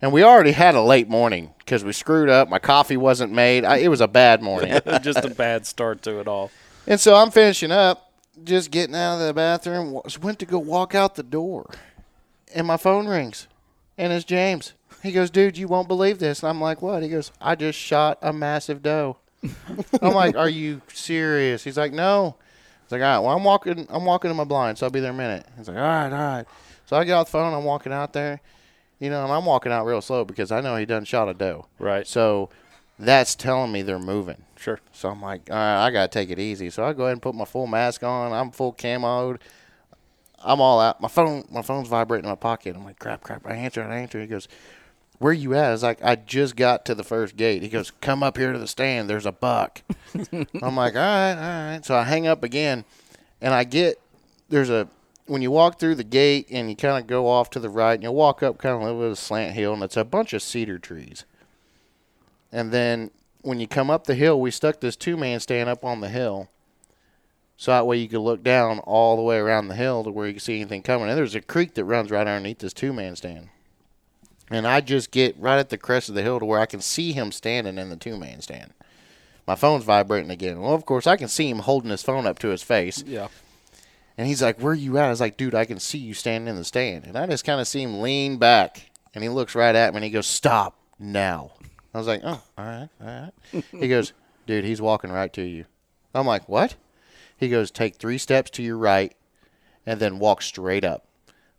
And 0.00 0.12
we 0.12 0.22
already 0.22 0.52
had 0.52 0.76
a 0.76 0.80
late 0.80 1.08
morning 1.08 1.52
because 1.58 1.82
we 1.82 1.92
screwed 1.92 2.28
up. 2.28 2.48
My 2.48 2.60
coffee 2.60 2.96
wasn't 2.96 3.32
made. 3.32 3.64
I, 3.64 3.78
it 3.78 3.88
was 3.88 4.00
a 4.00 4.06
bad 4.06 4.42
morning. 4.42 4.78
Just 5.02 5.24
a 5.24 5.30
bad 5.30 5.66
start 5.66 6.02
to 6.02 6.20
it 6.20 6.28
all. 6.28 6.52
And 6.88 6.98
so 6.98 7.14
I'm 7.14 7.30
finishing 7.30 7.70
up, 7.70 8.10
just 8.42 8.72
getting 8.72 8.96
out 8.96 9.20
of 9.20 9.26
the 9.26 9.34
bathroom. 9.34 10.00
Went 10.20 10.40
to 10.40 10.46
go 10.46 10.58
walk 10.58 10.96
out 10.96 11.14
the 11.14 11.22
door, 11.22 11.70
and 12.52 12.66
my 12.66 12.76
phone 12.76 13.06
rings, 13.06 13.46
and 13.96 14.12
it's 14.12 14.24
James. 14.24 14.72
He 15.04 15.12
goes, 15.12 15.30
"Dude, 15.30 15.56
you 15.56 15.68
won't 15.68 15.86
believe 15.86 16.18
this." 16.18 16.42
And 16.42 16.50
I'm 16.50 16.60
like, 16.60 16.82
"What?" 16.82 17.04
He 17.04 17.08
goes, 17.08 17.30
"I 17.40 17.54
just 17.54 17.78
shot 17.78 18.18
a 18.22 18.32
massive 18.32 18.82
doe." 18.82 19.18
I'm 20.02 20.14
like, 20.14 20.34
"Are 20.34 20.48
you 20.48 20.82
serious?" 20.92 21.62
He's 21.62 21.76
like, 21.76 21.92
"No, 21.92 22.36
He's 22.88 22.92
like, 22.92 23.02
all 23.02 23.06
right, 23.06 23.18
well, 23.18 23.36
I'm 23.36 23.44
walking, 23.44 23.86
I'm 23.90 24.06
walking 24.06 24.30
to 24.30 24.34
my 24.34 24.44
blind, 24.44 24.78
so 24.78 24.86
I'll 24.86 24.90
be 24.90 25.00
there 25.00 25.10
in 25.10 25.16
a 25.16 25.18
minute. 25.18 25.44
He's 25.58 25.68
like, 25.68 25.76
all 25.76 25.82
right, 25.82 26.06
all 26.06 26.36
right. 26.36 26.46
So 26.86 26.96
I 26.96 27.04
get 27.04 27.12
off 27.12 27.26
the 27.26 27.32
phone, 27.32 27.52
I'm 27.52 27.64
walking 27.64 27.92
out 27.92 28.14
there, 28.14 28.40
you 28.98 29.10
know, 29.10 29.24
and 29.24 29.30
I'm 29.30 29.44
walking 29.44 29.70
out 29.70 29.84
real 29.84 30.00
slow 30.00 30.24
because 30.24 30.50
I 30.50 30.62
know 30.62 30.74
he 30.76 30.86
done 30.86 31.04
shot 31.04 31.28
a 31.28 31.34
doe. 31.34 31.66
Right. 31.78 32.06
So 32.06 32.48
that's 32.98 33.34
telling 33.34 33.72
me 33.72 33.82
they're 33.82 33.98
moving. 33.98 34.42
Sure. 34.58 34.80
So 34.92 35.08
I'm 35.08 35.22
like, 35.22 35.50
all 35.50 35.56
right, 35.56 35.86
I 35.86 35.90
gotta 35.90 36.08
take 36.08 36.30
it 36.30 36.38
easy. 36.38 36.70
So 36.70 36.84
I 36.84 36.92
go 36.92 37.04
ahead 37.04 37.12
and 37.12 37.22
put 37.22 37.34
my 37.34 37.44
full 37.44 37.66
mask 37.66 38.02
on. 38.02 38.32
I'm 38.32 38.50
full 38.50 38.72
camoed. 38.72 39.38
I'm 40.40 40.60
all 40.60 40.80
out. 40.80 41.00
My 41.00 41.08
phone, 41.08 41.44
my 41.50 41.62
phone's 41.62 41.88
vibrating 41.88 42.24
in 42.24 42.30
my 42.30 42.36
pocket. 42.36 42.76
I'm 42.76 42.84
like, 42.84 42.98
crap, 42.98 43.22
crap. 43.22 43.46
I 43.46 43.54
answer, 43.54 43.82
I 43.82 43.98
answer. 43.98 44.20
He 44.20 44.26
goes, 44.26 44.48
where 45.18 45.32
you 45.32 45.54
at? 45.54 45.64
I 45.64 45.72
was 45.72 45.82
like, 45.82 46.02
I 46.02 46.16
just 46.16 46.56
got 46.56 46.84
to 46.86 46.94
the 46.94 47.04
first 47.04 47.36
gate. 47.36 47.62
He 47.62 47.68
goes, 47.68 47.90
come 48.00 48.22
up 48.22 48.36
here 48.36 48.52
to 48.52 48.58
the 48.58 48.68
stand. 48.68 49.10
There's 49.10 49.26
a 49.26 49.32
buck. 49.32 49.82
I'm 50.32 50.76
like, 50.76 50.94
all 50.94 51.00
right, 51.00 51.32
all 51.32 51.72
right. 51.72 51.84
So 51.84 51.96
I 51.96 52.04
hang 52.04 52.26
up 52.26 52.44
again, 52.44 52.84
and 53.40 53.52
I 53.52 53.64
get 53.64 54.00
there's 54.48 54.70
a 54.70 54.88
when 55.26 55.42
you 55.42 55.50
walk 55.50 55.78
through 55.78 55.94
the 55.94 56.04
gate 56.04 56.46
and 56.50 56.70
you 56.70 56.76
kind 56.76 57.02
of 57.02 57.06
go 57.06 57.26
off 57.26 57.50
to 57.50 57.60
the 57.60 57.68
right, 57.68 57.94
and 57.94 58.02
you 58.02 58.12
walk 58.12 58.42
up 58.42 58.58
kind 58.58 58.76
of 58.76 58.80
a 58.80 58.84
little 58.84 59.00
bit 59.00 59.06
of 59.06 59.12
a 59.12 59.16
slant 59.16 59.54
hill, 59.54 59.74
and 59.74 59.82
it's 59.82 59.96
a 59.96 60.04
bunch 60.04 60.32
of 60.32 60.42
cedar 60.42 60.78
trees. 60.78 61.24
And 62.50 62.72
then 62.72 63.10
when 63.48 63.60
you 63.60 63.66
come 63.66 63.90
up 63.90 64.04
the 64.04 64.14
hill, 64.14 64.38
we 64.38 64.50
stuck 64.50 64.80
this 64.80 64.94
two 64.94 65.16
man 65.16 65.40
stand 65.40 65.70
up 65.70 65.82
on 65.84 66.00
the 66.00 66.10
hill. 66.10 66.50
So 67.56 67.72
that 67.72 67.86
way 67.86 67.96
you 67.96 68.06
could 68.06 68.20
look 68.20 68.44
down 68.44 68.78
all 68.80 69.16
the 69.16 69.22
way 69.22 69.38
around 69.38 69.66
the 69.66 69.74
hill 69.74 70.04
to 70.04 70.10
where 70.10 70.28
you 70.28 70.34
could 70.34 70.42
see 70.42 70.60
anything 70.60 70.82
coming. 70.82 71.08
And 71.08 71.18
there's 71.18 71.34
a 71.34 71.40
creek 71.40 71.74
that 71.74 71.84
runs 71.86 72.10
right 72.10 72.26
underneath 72.26 72.58
this 72.58 72.74
two 72.74 72.92
man 72.92 73.16
stand. 73.16 73.48
And 74.50 74.66
I 74.66 74.80
just 74.80 75.10
get 75.10 75.36
right 75.38 75.58
at 75.58 75.70
the 75.70 75.78
crest 75.78 76.08
of 76.08 76.14
the 76.14 76.22
hill 76.22 76.38
to 76.38 76.44
where 76.44 76.60
I 76.60 76.66
can 76.66 76.80
see 76.80 77.12
him 77.12 77.32
standing 77.32 77.78
in 77.78 77.88
the 77.88 77.96
two 77.96 78.18
man 78.18 78.42
stand. 78.42 78.74
My 79.46 79.54
phone's 79.54 79.84
vibrating 79.84 80.30
again. 80.30 80.60
Well, 80.60 80.74
of 80.74 80.84
course, 80.84 81.06
I 81.06 81.16
can 81.16 81.28
see 81.28 81.48
him 81.48 81.60
holding 81.60 81.90
his 81.90 82.02
phone 82.02 82.26
up 82.26 82.38
to 82.40 82.48
his 82.48 82.62
face. 82.62 83.02
Yeah. 83.06 83.28
And 84.18 84.26
he's 84.26 84.42
like, 84.42 84.60
Where 84.60 84.74
you 84.74 84.98
at? 84.98 85.06
I 85.06 85.10
was 85.10 85.20
like, 85.20 85.38
Dude, 85.38 85.54
I 85.54 85.64
can 85.64 85.80
see 85.80 85.98
you 85.98 86.12
standing 86.12 86.48
in 86.48 86.56
the 86.56 86.64
stand. 86.64 87.06
And 87.06 87.16
I 87.16 87.26
just 87.26 87.46
kind 87.46 87.60
of 87.60 87.66
see 87.66 87.82
him 87.82 88.02
lean 88.02 88.36
back. 88.36 88.90
And 89.14 89.24
he 89.24 89.30
looks 89.30 89.54
right 89.54 89.74
at 89.74 89.94
me 89.94 89.96
and 89.96 90.04
he 90.04 90.10
goes, 90.10 90.26
Stop 90.26 90.76
now. 90.98 91.52
I 91.94 91.98
was 91.98 92.06
like, 92.06 92.20
Oh, 92.24 92.42
all 92.56 92.64
right, 92.64 92.88
all 93.00 93.06
right. 93.06 93.64
he 93.72 93.88
goes, 93.88 94.12
Dude, 94.46 94.64
he's 94.64 94.80
walking 94.80 95.10
right 95.10 95.32
to 95.32 95.42
you. 95.42 95.64
I'm 96.14 96.26
like, 96.26 96.48
What? 96.48 96.76
He 97.36 97.48
goes, 97.48 97.70
Take 97.70 97.96
three 97.96 98.18
steps 98.18 98.50
to 98.52 98.62
your 98.62 98.76
right 98.78 99.14
and 99.86 100.00
then 100.00 100.18
walk 100.18 100.42
straight 100.42 100.84
up. 100.84 101.06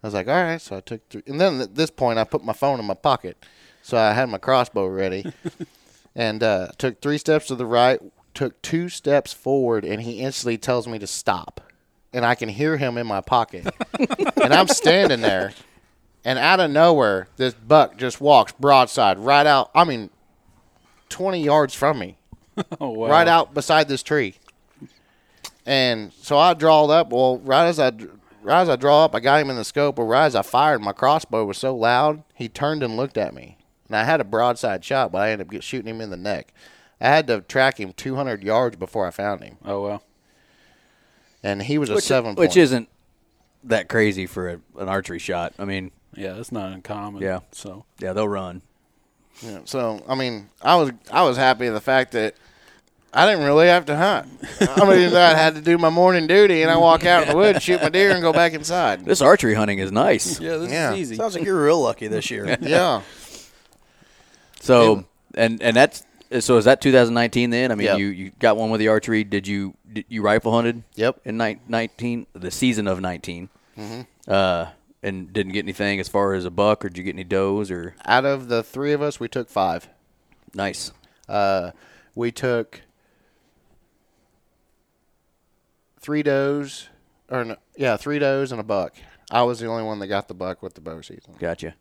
I 0.04 0.08
was 0.08 0.14
like, 0.14 0.28
All 0.28 0.34
right. 0.44 0.62
So 0.62 0.78
I 0.78 0.82
took 0.82 1.08
three. 1.10 1.24
And 1.28 1.40
then 1.40 1.62
at 1.62 1.76
this 1.76 1.90
point, 1.90 2.20
I 2.20 2.24
put 2.24 2.44
my 2.44 2.54
phone 2.54 2.80
in 2.80 2.86
my 2.86 2.94
pocket. 2.94 3.38
So 3.82 3.98
I 3.98 4.14
had 4.14 4.30
my 4.30 4.38
crossbow 4.38 4.86
ready 4.88 5.26
and 6.16 6.44
uh, 6.44 6.70
took 6.78 7.02
three 7.02 7.18
steps 7.18 7.48
to 7.48 7.56
the 7.56 7.66
right, 7.66 8.00
took 8.34 8.62
two 8.62 8.90
steps 8.90 9.34
forward, 9.34 9.84
and 9.86 10.02
he 10.02 10.20
instantly 10.20 10.58
tells 10.58 10.88
me 10.88 11.00
to 11.00 11.08
stop. 11.08 11.62
And 12.14 12.26
I 12.26 12.36
can 12.36 12.50
hear 12.50 12.78
him 12.78 12.98
in 12.98 13.08
my 13.08 13.22
pocket. 13.22 13.68
and 14.42 14.54
I'm 14.54 14.68
standing 14.68 15.22
there, 15.22 15.54
and 16.26 16.38
out 16.40 16.60
of 16.60 16.72
nowhere, 16.72 17.28
this 17.38 17.54
buck 17.54 17.98
just 17.98 18.20
walks 18.20 18.52
broadside 18.52 19.20
right 19.20 19.46
out. 19.46 19.70
I 19.76 19.84
mean, 19.84 20.10
20 21.10 21.42
yards 21.44 21.74
from 21.74 22.00
me, 22.00 22.18
Oh 22.80 22.90
wow. 22.90 23.10
right 23.10 23.28
out 23.28 23.54
beside 23.54 23.88
this 23.88 24.04
tree. 24.04 24.36
And 25.66 26.12
so 26.14 26.38
I 26.38 26.54
drawed 26.54 26.90
up. 26.90 27.12
Well, 27.12 27.38
right 27.40 27.68
as 27.68 27.80
I 27.80 27.92
right 28.42 28.62
as 28.62 28.70
I 28.70 28.76
draw 28.76 29.06
up, 29.06 29.14
I 29.16 29.20
got 29.20 29.42
him 29.42 29.50
in 29.50 29.56
the 29.56 29.64
scope. 29.64 29.96
But 29.98 30.04
right 30.04 30.26
as 30.26 30.36
I 30.36 30.42
fired, 30.42 30.82
my 30.82 30.94
crossbow 30.94 31.46
was 31.46 31.58
so 31.58 31.76
loud, 31.76 32.24
he 32.34 32.48
turned 32.50 32.82
and 32.84 32.98
looked 32.98 33.18
at 33.18 33.34
me. 33.34 33.58
And 33.88 33.96
I 33.96 34.04
had 34.04 34.22
a 34.22 34.24
broadside 34.24 34.84
shot, 34.86 35.12
but 35.12 35.20
I 35.22 35.32
ended 35.32 35.48
up 35.48 35.52
get, 35.52 35.64
shooting 35.64 35.90
him 35.94 36.02
in 36.02 36.10
the 36.12 36.18
neck. 36.18 36.54
I 37.02 37.08
had 37.08 37.28
to 37.28 37.42
track 37.42 37.80
him 37.80 37.94
200 37.94 38.44
yards 38.44 38.76
before 38.76 39.08
I 39.08 39.12
found 39.12 39.42
him, 39.44 39.58
Oh 39.64 39.82
well. 39.84 40.04
and 41.42 41.62
he 41.64 41.78
was 41.78 41.90
a 41.90 41.96
which, 41.96 42.04
seven. 42.04 42.36
which 42.36 42.50
point. 42.50 42.58
isn't 42.58 42.90
that 43.64 43.88
crazy 43.90 44.26
for 44.26 44.50
a, 44.50 44.62
an 44.78 44.90
archery 44.90 45.18
shot. 45.20 45.54
I 45.58 45.66
mean, 45.66 45.92
Yeah, 46.16 46.34
that's 46.34 46.52
not 46.52 46.72
uncommon. 46.72 47.22
Yeah. 47.22 47.40
So 47.52 47.86
yeah, 48.00 48.12
they'll 48.14 48.28
run. 48.28 48.62
Yeah, 49.42 49.60
so 49.66 50.04
I 50.08 50.16
mean, 50.16 50.50
I 50.62 50.76
was 50.76 50.92
I 51.12 51.24
was 51.24 51.38
happy 51.38 51.66
with 51.66 51.74
the 51.76 51.82
fact 51.82 52.12
that 52.14 52.36
I 53.14 53.26
didn't 53.30 53.46
really 53.46 53.68
have 53.68 53.86
to 53.88 53.96
hunt. 53.96 54.28
I 54.62 54.86
mean, 54.86 55.14
I 55.16 55.34
had 55.34 55.56
to 55.56 55.62
do 55.62 55.78
my 55.78 55.90
morning 55.90 56.28
duty, 56.28 56.62
and 56.62 56.70
I 56.70 56.78
walk 56.78 57.06
out 57.06 57.24
in 57.24 57.30
the 57.30 57.36
woods, 57.36 57.64
shoot 57.64 57.82
my 57.82 57.90
deer, 57.90 58.12
and 58.12 58.22
go 58.22 58.32
back 58.34 58.54
inside. 58.54 59.04
This 59.06 59.22
archery 59.22 59.54
hunting 59.56 59.80
is 59.80 59.92
nice. 59.92 60.40
yeah, 60.40 60.58
this 60.58 60.72
Yeah. 60.72 60.92
is 60.94 61.00
easy. 61.00 61.16
Sounds 61.16 61.36
like 61.36 61.44
you're 61.46 61.64
real 61.64 61.82
lucky 61.82 62.08
this 62.08 62.30
year. 62.30 62.58
Yeah, 62.62 63.02
So 64.60 65.06
and 65.36 65.62
and 65.62 65.76
that's 65.76 66.04
so 66.40 66.58
is 66.58 66.66
that 66.66 66.82
2019 66.82 67.50
then? 67.50 67.72
I 67.72 67.76
mean, 67.76 67.86
Yep. 67.86 67.98
you 68.00 68.06
you 68.08 68.32
got 68.40 68.58
one 68.58 68.70
with 68.70 68.80
the 68.80 68.90
archery. 68.90 69.24
Did 69.24 69.48
you 69.48 69.74
did 69.92 70.06
you 70.10 70.22
rifle 70.22 70.52
hunted? 70.52 70.84
Yep. 70.96 71.22
In 71.26 71.38
ni- 71.38 71.60
19, 71.68 72.28
the 72.34 72.52
season 72.52 72.88
of 72.88 73.00
19. 73.02 73.50
Mm-hmm. 73.78 74.02
Uh, 74.32 74.68
and 75.02 75.32
didn't 75.32 75.54
get 75.54 75.66
anything 75.66 76.00
as 76.00 76.10
far 76.10 76.34
as 76.34 76.46
a 76.46 76.52
buck, 76.52 76.84
or 76.84 76.90
did 76.90 76.98
you 76.98 77.04
get 77.04 77.16
any 77.16 77.24
does 77.24 77.72
or 77.72 77.96
out 78.06 78.26
of 78.26 78.48
the 78.48 78.64
three 78.64 78.94
of 78.94 79.02
us, 79.02 79.20
we 79.20 79.28
took 79.28 79.50
five. 79.50 79.88
nice? 80.54 80.92
Uh, 81.28 81.72
we 82.16 82.32
took 82.32 82.82
three 86.00 86.24
does, 86.24 86.90
or 87.30 87.46
no, 87.46 87.56
yeah, 87.78 87.98
three 87.98 88.20
does 88.20 88.52
and 88.52 88.60
a 88.60 88.64
buck. 88.64 88.96
I 89.32 89.44
was 89.44 89.60
the 89.60 89.68
only 89.68 89.84
one 89.84 90.00
that 90.00 90.08
got 90.08 90.28
the 90.28 90.34
buck 90.34 90.64
with 90.64 90.74
the 90.74 90.82
bow 90.82 91.02
season. 91.02 91.36
Gotcha. 91.38 91.76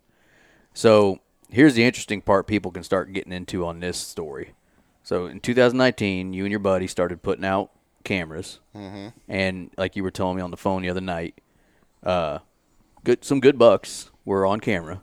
So 0.74 1.20
here's 1.48 1.74
the 1.74 1.84
interesting 1.84 2.20
part 2.20 2.46
people 2.46 2.70
can 2.70 2.82
start 2.82 3.12
getting 3.12 3.32
into 3.32 3.66
on 3.66 3.80
this 3.80 3.96
story. 3.96 4.52
So 5.02 5.26
in 5.26 5.40
2019, 5.40 6.34
you 6.34 6.44
and 6.44 6.50
your 6.50 6.60
buddy 6.60 6.86
started 6.86 7.22
putting 7.22 7.44
out 7.44 7.70
cameras, 8.04 8.60
mm-hmm. 8.76 9.08
and 9.26 9.70
like 9.78 9.96
you 9.96 10.02
were 10.02 10.10
telling 10.10 10.36
me 10.36 10.42
on 10.42 10.50
the 10.50 10.56
phone 10.56 10.82
the 10.82 10.90
other 10.90 11.00
night, 11.00 11.40
uh, 12.02 12.40
good 13.08 13.24
some 13.24 13.40
good 13.40 13.58
bucks 13.58 14.10
were 14.24 14.44
on 14.44 14.60
camera, 14.60 15.02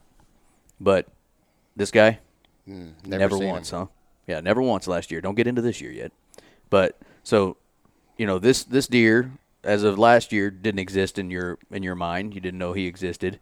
but 0.79 1.07
this 1.75 1.91
guy 1.91 2.19
Never, 2.67 2.93
never, 3.03 3.37
once, 3.37 3.71
him. 3.71 3.79
huh? 3.79 3.85
Yeah, 4.27 4.39
never 4.41 4.61
once 4.61 4.87
last 4.87 5.11
year. 5.11 5.21
Don't 5.21 5.35
get 5.35 5.47
into 5.47 5.61
this 5.61 5.81
year 5.81 5.91
yet, 5.91 6.11
but 6.69 6.97
so 7.23 7.57
you 8.17 8.25
know 8.25 8.39
this 8.39 8.63
this 8.63 8.87
deer 8.87 9.31
as 9.63 9.83
of 9.83 9.97
last 9.99 10.31
year 10.31 10.49
didn't 10.51 10.79
exist 10.79 11.17
in 11.19 11.29
your 11.31 11.57
in 11.71 11.83
your 11.83 11.95
mind. 11.95 12.33
You 12.35 12.41
didn't 12.41 12.59
know 12.59 12.73
he 12.73 12.85
existed, 12.87 13.39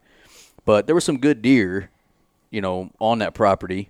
but 0.65 0.87
there 0.87 0.95
were 0.95 1.01
some 1.01 1.17
good 1.19 1.41
deer, 1.41 1.89
you 2.51 2.61
know, 2.61 2.89
on 2.99 3.19
that 3.19 3.33
property 3.33 3.89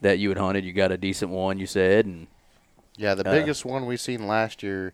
that 0.00 0.18
you 0.18 0.28
had 0.28 0.38
hunted. 0.38 0.64
You 0.64 0.72
got 0.72 0.92
a 0.92 0.96
decent 0.98 1.30
one, 1.30 1.58
you 1.58 1.66
said, 1.66 2.06
and 2.06 2.26
Yeah, 2.96 3.14
the 3.14 3.26
Uh, 3.26 3.32
biggest 3.32 3.64
one 3.64 3.86
we 3.86 3.96
seen 3.96 4.26
last 4.26 4.62
year 4.62 4.92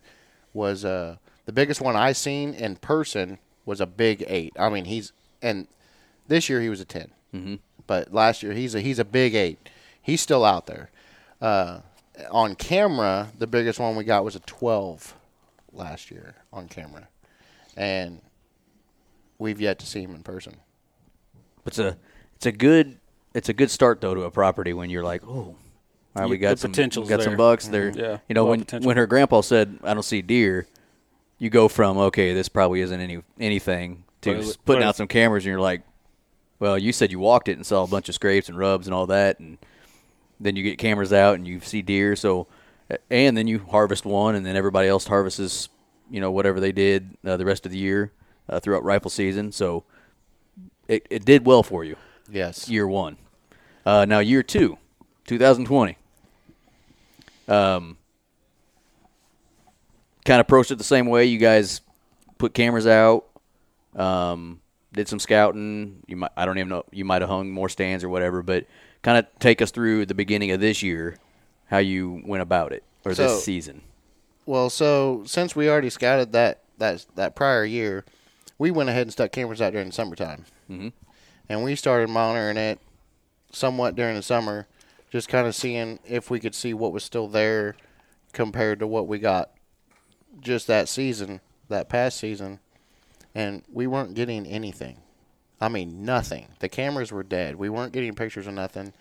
was 0.55 0.85
uh 0.85 1.17
the 1.47 1.53
biggest 1.53 1.81
one 1.81 1.95
I 1.97 2.13
seen 2.13 2.55
in 2.55 2.77
person 2.77 3.39
was 3.65 3.81
a 3.81 3.87
big 3.87 4.25
eight. 4.27 4.53
I 4.59 4.69
mean, 4.69 4.85
he's 4.85 5.13
and 5.43 5.67
this 6.29 6.49
year 6.49 6.61
he 6.61 6.69
was 6.69 6.81
a 6.81 6.85
10 6.85 7.11
mm-hmm. 7.35 7.55
but 7.87 8.13
last 8.13 8.43
year 8.43 8.53
he's 8.53 8.75
a 8.75 8.81
he's 8.81 8.99
a 8.99 9.05
big 9.05 9.35
eight. 9.35 9.59
He's 10.03 10.21
still 10.21 10.45
out 10.45 10.67
there. 10.67 10.91
Uh, 11.41 11.81
on 12.31 12.55
camera, 12.55 13.33
the 13.39 13.47
biggest 13.47 13.79
one 13.79 13.97
we 13.97 14.05
got 14.05 14.25
was 14.25 14.37
a 14.37 14.41
twelve 14.41 15.15
last 15.73 16.11
year 16.11 16.35
on 16.53 16.69
camera, 16.69 17.09
and 17.77 18.21
we've 19.39 19.61
yet 19.61 19.79
to 19.79 19.87
see 19.87 20.03
him 20.03 20.15
in 20.15 20.23
person. 20.23 20.57
it's 21.65 21.79
a 21.79 21.97
it's 22.37 22.47
a 22.47 22.53
good 22.53 22.99
it's 23.35 23.49
a 23.49 23.53
good 23.53 23.71
start 23.71 24.01
though 24.01 24.15
to 24.15 24.23
a 24.23 24.31
property 24.31 24.73
when 24.73 24.91
you're 24.91 25.05
like, 25.05 25.23
oh, 25.25 25.29
all 25.29 25.57
right, 26.15 26.29
we 26.29 26.39
got 26.39 26.53
the 26.53 26.57
some 26.59 26.73
potential's 26.73 27.09
got 27.09 27.23
some 27.23 27.33
there. 27.33 27.37
bucks 27.37 27.69
there. 27.69 27.91
Yeah, 27.91 28.19
you 28.29 28.35
know 28.35 28.47
a 28.47 28.51
when 28.51 28.61
potential. 28.61 28.89
when 28.89 28.97
her 28.97 29.07
grandpa 29.07 29.41
said, 29.41 29.79
"I 29.83 29.95
don't 29.95 30.03
see 30.03 30.23
deer," 30.23 30.67
you 31.41 31.51
go 31.51 31.67
from 31.67 31.99
okay, 31.99 32.33
this 32.35 32.49
probably 32.49 32.81
isn't 32.83 33.01
any 33.01 33.23
anything 33.41 34.05
to 34.21 34.31
But 34.35 34.39
it- 34.41 34.47
but 34.47 34.65
putting 34.67 34.83
out 34.85 34.95
some 34.97 35.09
cameras, 35.09 35.45
and 35.45 35.51
you're 35.51 35.61
like, 35.61 35.83
well, 36.61 36.79
you 36.79 36.93
said 36.93 37.11
you 37.11 37.19
walked 37.19 37.49
it 37.49 37.57
and 37.57 37.67
saw 37.67 37.83
a 37.83 37.87
bunch 37.89 38.09
of 38.09 38.15
scrapes 38.15 38.49
and 38.49 38.57
rubs 38.57 38.87
and 38.87 38.95
all 38.95 39.07
that, 39.07 39.41
and 39.41 39.59
then 40.39 40.55
you 40.55 40.63
get 40.63 40.79
cameras 40.79 41.13
out 41.13 41.35
and 41.37 41.49
you 41.49 41.59
see 41.61 41.83
deer. 41.83 42.15
So, 42.15 42.47
and 43.11 43.37
then 43.37 43.47
you 43.49 43.59
harvest 43.71 44.05
one, 44.05 44.35
and 44.37 44.45
then 44.47 44.55
everybody 44.57 44.87
else 44.89 45.07
harvests, 45.07 45.69
you 46.11 46.21
know, 46.21 46.31
whatever 46.31 46.61
they 46.61 46.73
did 46.73 47.17
uh, 47.25 47.37
the 47.37 47.45
rest 47.47 47.65
of 47.67 47.73
the 47.73 47.79
year 47.79 48.13
uh, 48.49 48.61
throughout 48.61 48.85
rifle 48.85 49.11
season. 49.11 49.51
So, 49.53 49.85
it 50.89 51.07
it 51.11 51.25
did 51.25 51.47
well 51.47 51.63
for 51.63 51.83
you 51.85 51.97
Yes. 52.31 52.69
year 52.69 52.87
one. 52.87 53.17
Uh, 53.87 54.05
now 54.05 54.19
year 54.19 54.43
two, 54.43 54.77
2020. 55.27 55.97
Um, 57.49 57.97
kind 60.25 60.41
of 60.41 60.47
approached 60.47 60.71
it 60.71 60.77
the 60.77 60.85
same 60.85 61.07
way. 61.07 61.25
You 61.27 61.39
guys 61.39 61.81
put 62.39 62.55
cameras 62.55 62.87
out, 62.87 63.27
um, 63.95 64.61
did 64.93 65.09
some 65.09 65.19
scouting. 65.19 66.03
You 66.07 66.17
might 66.17 66.31
I 66.37 66.45
don't 66.45 66.59
even 66.59 66.69
know 66.69 66.85
you 66.91 67.05
might 67.05 67.23
have 67.23 67.29
hung 67.31 67.51
more 67.51 67.69
stands 67.69 68.05
or 68.05 68.09
whatever, 68.09 68.43
but 68.43 68.67
kind 69.03 69.19
of 69.19 69.27
take 69.39 69.63
us 69.63 69.71
through 69.71 70.07
the 70.07 70.15
beginning 70.15 70.51
of 70.51 70.61
this 70.61 70.83
year, 70.83 71.17
how 71.67 71.79
you 71.79 72.23
went 72.25 72.43
about 72.43 72.73
it 72.73 72.85
or 73.05 73.15
So- 73.15 73.23
this 73.25 73.45
season. 73.45 73.83
Well, 74.47 74.69
so 74.71 75.23
since 75.27 75.55
we 75.55 75.69
already 75.69 75.91
scouted 75.91 76.33
that 76.33 76.63
that 76.79 77.07
that 77.15 77.37
prior 77.37 77.65
year, 77.65 78.05
we 78.59 78.71
went 78.71 78.89
ahead 78.89 79.03
and 79.03 79.13
stuck 79.13 79.33
cameras 79.33 79.61
out 79.63 79.73
during 79.73 79.89
the 79.89 79.93
summertime, 79.93 80.45
mm-hmm. 80.69 80.89
and 81.49 81.63
we 81.63 81.77
started 81.77 82.09
monitoring 82.09 82.57
it 82.57 82.81
somewhat 83.53 83.95
during 83.95 84.17
the 84.17 84.23
summer, 84.23 84.67
just 85.11 85.29
kind 85.29 85.47
of 85.47 85.55
seeing 85.55 86.01
if 86.05 86.31
we 86.31 86.41
could 86.41 86.55
see 86.55 86.75
what 86.75 86.93
was 86.93 87.05
still 87.05 87.29
there 87.29 87.77
compared 88.33 88.79
to 88.81 88.87
what 88.87 89.07
we 89.07 89.19
got 89.19 89.51
just 90.41 90.67
that 90.67 90.89
season, 90.89 91.41
that 91.69 91.89
past 91.89 92.19
season, 92.19 92.61
and 93.35 93.63
we 93.73 93.87
weren't 93.87 94.15
getting 94.15 94.47
anything. 94.47 94.99
I 95.61 95.69
mean, 95.69 96.05
nothing. 96.05 96.49
The 96.61 96.69
cameras 96.69 97.13
were 97.13 97.23
dead. 97.23 97.57
We 97.57 97.69
weren't 97.69 97.93
getting 97.93 98.15
pictures 98.15 98.47
of 98.47 98.55
nothing. 98.55 98.93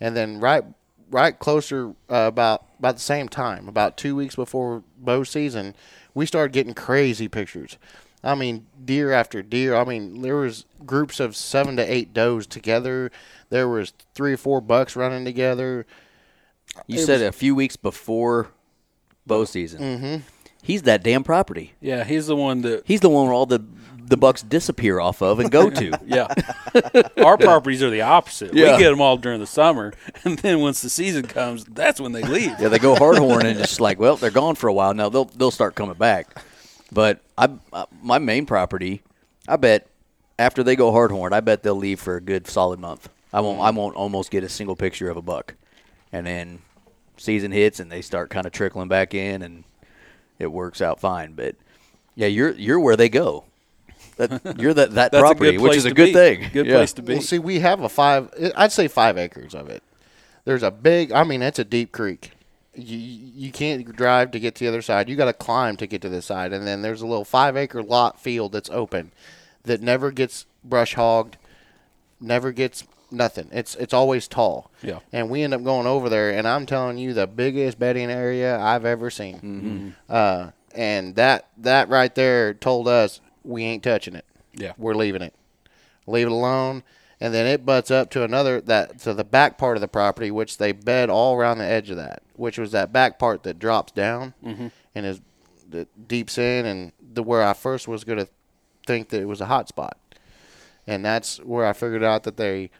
And 0.00 0.14
then 0.16 0.38
right, 0.40 0.64
right 1.10 1.38
closer 1.38 1.94
uh, 2.10 2.26
about 2.28 2.64
about 2.78 2.96
the 2.96 3.00
same 3.02 3.28
time, 3.28 3.68
about 3.68 3.96
two 3.96 4.14
weeks 4.14 4.36
before 4.36 4.82
bow 4.98 5.24
season, 5.24 5.74
we 6.12 6.26
started 6.26 6.52
getting 6.52 6.74
crazy 6.74 7.28
pictures. 7.28 7.78
I 8.22 8.34
mean, 8.34 8.66
deer 8.84 9.12
after 9.12 9.42
deer. 9.42 9.74
I 9.76 9.84
mean, 9.84 10.22
there 10.22 10.36
was 10.36 10.64
groups 10.84 11.20
of 11.20 11.36
seven 11.36 11.76
to 11.76 11.82
eight 11.82 12.12
does 12.14 12.46
together. 12.46 13.10
There 13.50 13.68
was 13.68 13.92
three 14.14 14.32
or 14.34 14.36
four 14.38 14.60
bucks 14.60 14.96
running 14.96 15.24
together. 15.24 15.86
You 16.86 17.00
It 17.00 17.04
said 17.06 17.20
was- 17.20 17.28
a 17.28 17.32
few 17.32 17.54
weeks 17.54 17.76
before 17.76 18.48
bow 19.26 19.44
season. 19.44 19.80
Mm-hmm. 19.80 20.16
He's 20.64 20.82
that 20.82 21.02
damn 21.02 21.24
property. 21.24 21.74
Yeah, 21.82 22.04
he's 22.04 22.26
the 22.26 22.34
one 22.34 22.62
that. 22.62 22.84
He's 22.86 23.00
the 23.00 23.10
one 23.10 23.26
where 23.26 23.34
all 23.34 23.44
the 23.44 23.62
the 24.06 24.16
bucks 24.16 24.42
disappear 24.42 24.98
off 24.98 25.20
of 25.22 25.38
and 25.38 25.50
go 25.50 25.68
to. 25.80 25.98
Yeah, 26.06 26.26
our 27.22 27.36
properties 27.36 27.82
are 27.82 27.90
the 27.90 28.00
opposite. 28.00 28.54
Yeah. 28.54 28.72
We 28.72 28.82
get 28.82 28.90
them 28.90 29.02
all 29.02 29.18
during 29.18 29.40
the 29.40 29.46
summer, 29.46 29.92
and 30.24 30.38
then 30.38 30.60
once 30.60 30.80
the 30.80 30.88
season 30.88 31.26
comes, 31.26 31.66
that's 31.66 32.00
when 32.00 32.12
they 32.12 32.22
leave. 32.22 32.58
Yeah, 32.58 32.68
they 32.68 32.78
go 32.78 32.94
hard 32.96 33.18
horn 33.18 33.44
and 33.44 33.58
just 33.58 33.78
like, 33.78 33.98
well, 33.98 34.16
they're 34.16 34.30
gone 34.30 34.54
for 34.54 34.68
a 34.68 34.72
while. 34.72 34.94
Now 34.94 35.10
they'll 35.10 35.26
they'll 35.26 35.50
start 35.50 35.74
coming 35.74 35.96
back. 35.96 36.42
But 36.90 37.20
I, 37.36 37.50
uh, 37.72 37.84
my 38.02 38.18
main 38.18 38.46
property, 38.46 39.02
I 39.46 39.56
bet 39.56 39.86
after 40.38 40.62
they 40.62 40.76
go 40.76 40.92
hard 40.92 41.10
horn, 41.10 41.34
I 41.34 41.40
bet 41.40 41.62
they'll 41.62 41.74
leave 41.74 42.00
for 42.00 42.16
a 42.16 42.22
good 42.22 42.46
solid 42.46 42.80
month. 42.80 43.10
I 43.34 43.40
won't 43.42 43.60
I 43.60 43.68
won't 43.68 43.96
almost 43.96 44.30
get 44.30 44.44
a 44.44 44.48
single 44.48 44.76
picture 44.76 45.10
of 45.10 45.18
a 45.18 45.22
buck, 45.22 45.56
and 46.10 46.26
then 46.26 46.62
season 47.18 47.52
hits 47.52 47.80
and 47.80 47.92
they 47.92 48.00
start 48.02 48.30
kind 48.30 48.46
of 48.46 48.52
trickling 48.52 48.88
back 48.88 49.14
in 49.14 49.42
and 49.42 49.64
it 50.38 50.48
works 50.48 50.80
out 50.82 51.00
fine. 51.00 51.32
But 51.32 51.56
yeah, 52.14 52.26
you're 52.26 52.52
you're 52.52 52.80
where 52.80 52.96
they 52.96 53.08
go. 53.08 53.44
That, 54.16 54.56
you're 54.58 54.74
that 54.74 54.92
that 54.92 55.10
property, 55.12 55.48
a 55.48 55.52
good 55.52 55.58
place 55.60 55.68
which 55.70 55.76
is 55.78 55.84
a 55.86 55.90
good 55.94 56.06
be. 56.06 56.12
thing. 56.12 56.50
Good 56.52 56.66
Yeah. 56.66 56.74
place 56.76 56.92
to 56.94 57.02
be. 57.02 57.14
Well, 57.14 57.22
see, 57.22 57.38
we 57.38 57.60
have 57.60 57.80
a 57.80 57.88
five. 57.88 58.32
I'd 58.56 58.72
say 58.72 58.86
five 58.88 59.18
acres 59.18 59.54
of 59.54 59.68
it. 59.68 59.82
There's 60.44 60.62
a 60.62 60.70
big. 60.70 61.10
I 61.12 61.24
mean, 61.24 61.42
it's 61.42 61.58
a 61.58 61.64
deep 61.64 61.90
creek. 61.92 62.32
You 62.74 62.98
you 62.98 63.52
can't 63.52 63.94
drive 63.96 64.30
to 64.32 64.40
get 64.40 64.54
to 64.56 64.64
the 64.64 64.68
other 64.68 64.82
side. 64.82 65.08
You 65.08 65.16
got 65.16 65.24
to 65.26 65.32
climb 65.32 65.76
to 65.78 65.86
get 65.86 66.02
to 66.02 66.08
this 66.08 66.26
side, 66.26 66.52
and 66.52 66.66
then 66.66 66.82
there's 66.82 67.02
a 67.02 67.06
little 67.06 67.24
five 67.24 67.56
acre 67.56 67.82
lot 67.82 68.20
field 68.20 68.52
that's 68.52 68.70
open, 68.70 69.12
that 69.64 69.80
never 69.80 70.10
gets 70.10 70.46
brush 70.64 70.94
hogged, 70.94 71.36
never 72.20 72.52
gets 72.52 72.84
nothing. 73.14 73.48
It's 73.52 73.74
it's 73.76 73.94
always 73.94 74.28
tall. 74.28 74.70
Yeah. 74.82 74.98
And 75.12 75.30
we 75.30 75.42
end 75.42 75.54
up 75.54 75.64
going 75.64 75.86
over 75.86 76.08
there, 76.08 76.30
and 76.30 76.46
I'm 76.46 76.66
telling 76.66 76.98
you, 76.98 77.14
the 77.14 77.26
biggest 77.26 77.78
bedding 77.78 78.10
area 78.10 78.58
I've 78.58 78.84
ever 78.84 79.10
seen. 79.10 79.36
Mm-hmm. 79.36 79.88
Uh, 80.08 80.50
and 80.74 81.14
that 81.16 81.48
that 81.58 81.88
right 81.88 82.14
there 82.14 82.52
told 82.54 82.88
us 82.88 83.20
we 83.44 83.64
ain't 83.64 83.82
touching 83.82 84.14
it. 84.14 84.24
Yeah. 84.54 84.72
We're 84.76 84.94
leaving 84.94 85.22
it. 85.22 85.34
Leave 86.06 86.26
it 86.26 86.32
alone. 86.32 86.82
And 87.20 87.32
then 87.32 87.46
it 87.46 87.64
butts 87.64 87.90
up 87.90 88.10
to 88.10 88.24
another 88.24 88.60
that 88.62 88.98
to 89.00 89.14
the 89.14 89.24
back 89.24 89.56
part 89.56 89.76
of 89.76 89.80
the 89.80 89.88
property, 89.88 90.30
which 90.30 90.58
they 90.58 90.72
bed 90.72 91.08
all 91.08 91.36
around 91.36 91.58
the 91.58 91.64
edge 91.64 91.88
of 91.90 91.96
that, 91.96 92.22
which 92.34 92.58
was 92.58 92.72
that 92.72 92.92
back 92.92 93.18
part 93.18 93.44
that 93.44 93.58
drops 93.58 93.92
down 93.92 94.34
Mm-hmm. 94.44 94.66
and 94.94 95.06
is 95.06 95.20
that 95.70 96.08
deeps 96.08 96.36
in, 96.38 96.66
and 96.66 96.92
the 97.00 97.22
where 97.22 97.42
I 97.42 97.52
first 97.54 97.88
was 97.88 98.04
going 98.04 98.18
to 98.18 98.28
think 98.86 99.08
that 99.08 99.22
it 99.22 99.24
was 99.24 99.40
a 99.40 99.46
hot 99.46 99.68
spot, 99.68 99.96
and 100.86 101.04
that's 101.04 101.38
where 101.38 101.64
I 101.66 101.72
figured 101.72 102.02
out 102.02 102.24
that 102.24 102.36
they, 102.36 102.70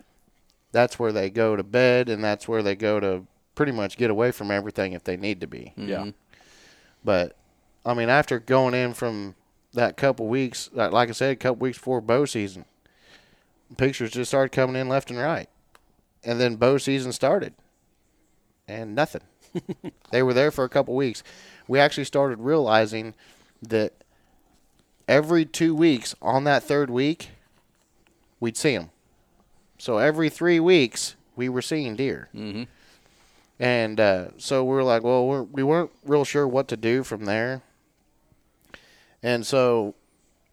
that's 0.74 0.98
where 0.98 1.12
they 1.12 1.30
go 1.30 1.54
to 1.54 1.62
bed, 1.62 2.08
and 2.08 2.22
that's 2.22 2.48
where 2.48 2.62
they 2.62 2.74
go 2.74 2.98
to 2.98 3.24
pretty 3.54 3.70
much 3.70 3.96
get 3.96 4.10
away 4.10 4.32
from 4.32 4.50
everything 4.50 4.92
if 4.92 5.04
they 5.04 5.16
need 5.16 5.40
to 5.40 5.46
be. 5.46 5.72
Mm-hmm. 5.78 5.88
Yeah. 5.88 6.10
But 7.04 7.36
I 7.86 7.94
mean, 7.94 8.08
after 8.08 8.40
going 8.40 8.74
in 8.74 8.92
from 8.92 9.36
that 9.72 9.96
couple 9.96 10.26
weeks, 10.26 10.68
like 10.72 10.90
like 10.92 11.08
I 11.08 11.12
said, 11.12 11.30
a 11.30 11.36
couple 11.36 11.62
weeks 11.62 11.78
before 11.78 12.00
bow 12.00 12.24
season, 12.24 12.64
pictures 13.76 14.10
just 14.10 14.30
started 14.30 14.50
coming 14.50 14.74
in 14.74 14.88
left 14.88 15.10
and 15.10 15.18
right, 15.18 15.48
and 16.24 16.40
then 16.40 16.56
bow 16.56 16.76
season 16.76 17.12
started, 17.12 17.54
and 18.66 18.94
nothing. 18.94 19.22
they 20.10 20.24
were 20.24 20.34
there 20.34 20.50
for 20.50 20.64
a 20.64 20.68
couple 20.68 20.96
weeks. 20.96 21.22
We 21.68 21.78
actually 21.78 22.04
started 22.04 22.40
realizing 22.40 23.14
that 23.62 23.92
every 25.06 25.44
two 25.44 25.72
weeks 25.72 26.16
on 26.20 26.42
that 26.44 26.64
third 26.64 26.90
week, 26.90 27.28
we'd 28.40 28.56
see 28.56 28.76
them. 28.76 28.90
So 29.84 29.98
every 29.98 30.30
three 30.30 30.60
weeks, 30.60 31.14
we 31.36 31.50
were 31.50 31.60
seeing 31.60 31.94
deer. 31.94 32.30
Mhm. 32.34 32.68
And 33.60 34.00
uh, 34.00 34.28
so 34.38 34.64
we 34.64 34.70
were 34.70 34.82
like, 34.82 35.02
well, 35.02 35.26
we're, 35.26 35.42
we 35.42 35.62
weren't 35.62 35.90
real 36.06 36.24
sure 36.24 36.48
what 36.48 36.68
to 36.68 36.76
do 36.78 37.04
from 37.04 37.26
there. 37.26 37.60
And 39.22 39.44
so, 39.44 39.94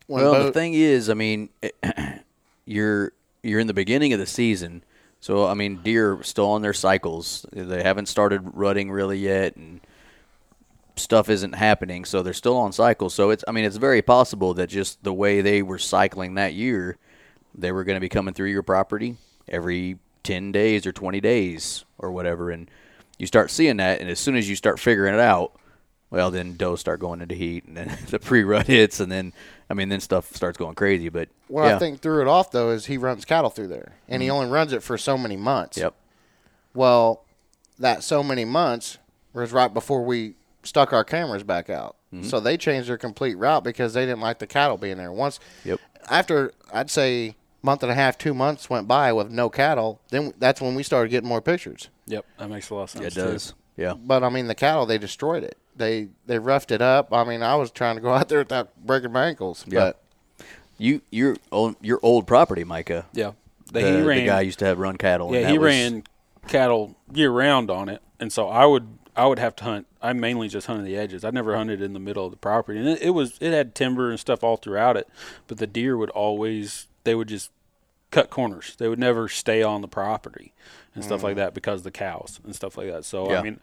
when 0.08 0.26
well, 0.26 0.34
Bo- 0.34 0.44
the 0.48 0.52
thing 0.52 0.74
is, 0.74 1.10
I 1.10 1.13
mean, 1.13 1.48
you're 2.65 3.13
you're 3.41 3.62
in 3.62 3.67
the 3.67 3.74
beginning 3.74 4.12
of 4.12 4.20
the 4.20 4.26
season, 4.26 4.84
so 5.22 5.48
I 5.48 5.54
mean, 5.54 5.78
deer 5.82 6.15
are 6.15 6.24
still 6.24 6.50
on 6.50 6.62
their 6.62 6.74
cycles. 6.74 7.46
They 7.54 7.84
haven't 7.84 8.08
started 8.08 8.41
rutting 8.54 8.91
really 8.91 9.20
yet, 9.20 9.56
and 9.56 9.80
stuff 10.98 11.30
isn't 11.30 11.54
happening, 11.54 12.04
so 12.04 12.22
they're 12.22 12.34
still 12.34 12.58
on 12.58 12.74
cycles. 12.74 13.13
So 13.13 13.30
it's, 13.30 13.46
I 13.48 13.54
mean, 13.54 13.63
it's 13.63 13.78
very 13.78 14.02
possible 14.02 14.54
that 14.56 14.67
just 14.67 15.02
the 15.06 15.13
way 15.13 15.39
they 15.39 15.62
were 15.62 15.80
cycling 15.80 16.34
that 16.36 16.54
year, 16.54 16.98
they 17.56 17.72
were 17.72 17.84
going 17.84 17.96
to 17.96 18.02
be 18.02 18.10
coming 18.10 18.34
through 18.34 18.50
your 18.50 18.64
property 18.64 19.18
every 19.48 19.98
ten 20.24 20.52
days 20.52 20.86
or 20.86 20.92
twenty 20.92 21.22
days 21.22 21.86
or 21.98 22.12
whatever, 22.12 22.50
and 22.50 22.70
you 23.18 23.28
start 23.28 23.52
seeing 23.52 23.78
that, 23.78 24.02
and 24.02 24.10
as 24.10 24.20
soon 24.20 24.36
as 24.36 24.50
you 24.50 24.56
start 24.56 24.80
figuring 24.80 25.14
it 25.14 25.20
out, 25.20 25.54
well, 26.10 26.32
then 26.32 26.58
does 26.58 26.80
start 26.80 27.00
going 27.00 27.22
into 27.22 27.36
heat, 27.36 27.66
and 27.66 27.78
then 27.78 27.98
the 28.10 28.20
pre-rut 28.20 28.68
hits, 28.68 29.00
and 29.00 29.12
then 29.12 29.34
I 29.70 29.74
mean, 29.74 29.90
then 29.90 30.02
stuff 30.02 30.36
starts 30.36 30.58
going 30.58 30.76
crazy. 30.76 31.10
But 31.10 31.30
what 31.48 31.66
yeah. 31.66 31.76
I 31.76 31.80
think 31.80 32.02
threw 32.02 32.22
it 32.22 32.28
off 32.28 32.52
though 32.52 32.72
is 32.72 32.88
he 32.88 32.98
runs 32.98 33.26
cattle 33.26 33.50
through 33.50 33.68
there, 33.68 33.94
and 34.08 34.22
he 34.22 34.30
only 34.30 34.50
runs 34.50 34.74
it 34.74 34.84
for 34.84 34.98
so 34.98 35.18
many 35.18 35.38
months. 35.38 35.78
yep, 35.78 35.96
Well, 36.74 37.24
that 37.80 38.04
so 38.04 38.24
many 38.24 38.46
months 38.46 38.98
was 39.34 39.52
right 39.52 39.74
before 39.74 40.04
we 40.04 40.36
stuck 40.64 40.94
our 40.94 41.04
cameras 41.04 41.44
back 41.44 41.70
out. 41.70 41.96
Mm-hmm. 42.14 42.26
So 42.26 42.40
they 42.40 42.58
changed 42.58 42.90
their 42.90 42.98
complete 42.98 43.36
route 43.36 43.64
because 43.64 43.94
they 43.94 44.06
didn't 44.06 44.20
like 44.20 44.40
the 44.40 44.48
cattle 44.48 44.78
being 44.78 44.98
there. 44.98 45.12
Once, 45.12 45.40
Yep. 45.64 45.80
After 46.10 46.52
I'd 46.74 46.90
say 46.90 47.36
month 47.62 47.84
and 47.84 47.91
a 47.91 47.95
half, 47.95 48.17
two 48.17 48.34
months 48.34 48.69
went 48.69 48.88
by 48.88 49.13
with 49.13 49.30
no 49.32 49.50
cattle, 49.50 50.02
then 50.10 50.34
that's 50.39 50.60
when 50.62 50.76
we 50.76 50.84
started 50.84 51.10
getting 51.10 51.30
more 51.30 51.41
pictures. 51.41 51.89
Yep, 52.08 52.26
that 52.38 52.50
makes 52.50 52.69
a 52.69 52.76
lot 52.76 52.84
of 52.84 52.89
sense. 52.91 53.06
it 53.06 53.13
too. 53.13 53.21
does. 53.21 53.54
Yeah, 53.78 53.93
But 53.93 54.24
I 54.24 54.30
mean, 54.30 54.47
the 54.47 54.56
cattle 54.56 54.86
they 54.86 54.97
destroyed 54.97 55.43
it. 55.43 55.58
They 55.76 56.10
they 56.26 56.38
roughed 56.39 56.71
it 56.71 56.82
up. 56.82 57.13
I 57.13 57.24
mean, 57.24 57.41
I 57.41 57.56
was 57.56 57.71
trying 57.71 57.95
to 57.95 58.02
go 58.02 58.13
out 58.13 58.28
there 58.30 58.39
without 58.39 58.76
breaking 58.86 59.12
my 59.13 59.26
ankles. 59.28 59.63
Yeah. 59.67 59.80
But 59.80 60.02
you 60.78 61.02
your 61.12 61.38
old 61.52 61.76
your 61.82 62.00
old 62.04 62.28
property, 62.28 62.63
Micah. 62.63 63.06
Yeah, 63.13 63.32
The, 63.71 63.80
he 63.82 63.91
the 63.97 64.04
ran. 64.06 64.26
guy 64.26 64.41
used 64.41 64.60
to 64.60 64.65
have 64.65 64.78
run 64.80 64.97
cattle. 64.97 65.34
yeah, 65.34 65.41
that 65.43 65.52
he 65.52 65.58
was- 65.58 65.65
ran 65.67 66.04
cattle 66.47 66.95
year 67.13 67.32
round 67.32 67.69
on 67.71 67.88
it, 67.88 68.02
and 68.19 68.32
so 68.34 68.50
I 68.50 68.65
would 68.65 68.88
I 69.15 69.26
would 69.28 69.39
have 69.39 69.56
to 69.58 69.63
hunt. 69.63 69.88
I 70.02 70.13
mainly 70.13 70.47
just 70.47 70.67
hunted 70.67 70.86
the 70.86 70.97
edges. 70.97 71.24
I 71.24 71.30
never 71.30 71.56
hunted 71.56 71.82
in 71.82 71.93
the 71.93 72.00
middle 72.00 72.26
of 72.26 72.32
the 72.32 72.38
property, 72.38 72.80
and 72.80 72.88
it, 72.89 73.02
it 73.02 73.10
was 73.12 73.38
it 73.39 73.54
had 73.54 73.74
timber 73.76 74.10
and 74.10 74.19
stuff 74.19 74.43
all 74.43 74.58
throughout 74.58 74.97
it, 74.97 75.08
but 75.47 75.58
the 75.60 75.67
deer 75.67 75.95
would 75.97 76.10
always 76.12 76.88
they 77.04 77.16
would 77.16 77.28
just 77.28 77.52
cut 78.12 78.30
corners. 78.30 78.76
They 78.78 78.88
would 78.88 79.00
never 79.00 79.28
stay 79.28 79.64
on 79.64 79.82
the 79.82 79.88
property 79.88 80.54
and 80.94 81.04
stuff 81.04 81.24
like 81.24 81.38
that 81.38 81.54
because 81.54 81.80
of 81.80 81.84
the 81.86 81.92
cows 81.92 82.40
and 82.44 82.54
stuff 82.54 82.78
like 82.78 82.92
that. 82.92 83.06
So 83.06 83.32
Yeah. 83.32 83.40
I 83.40 83.44
mean, 83.44 83.60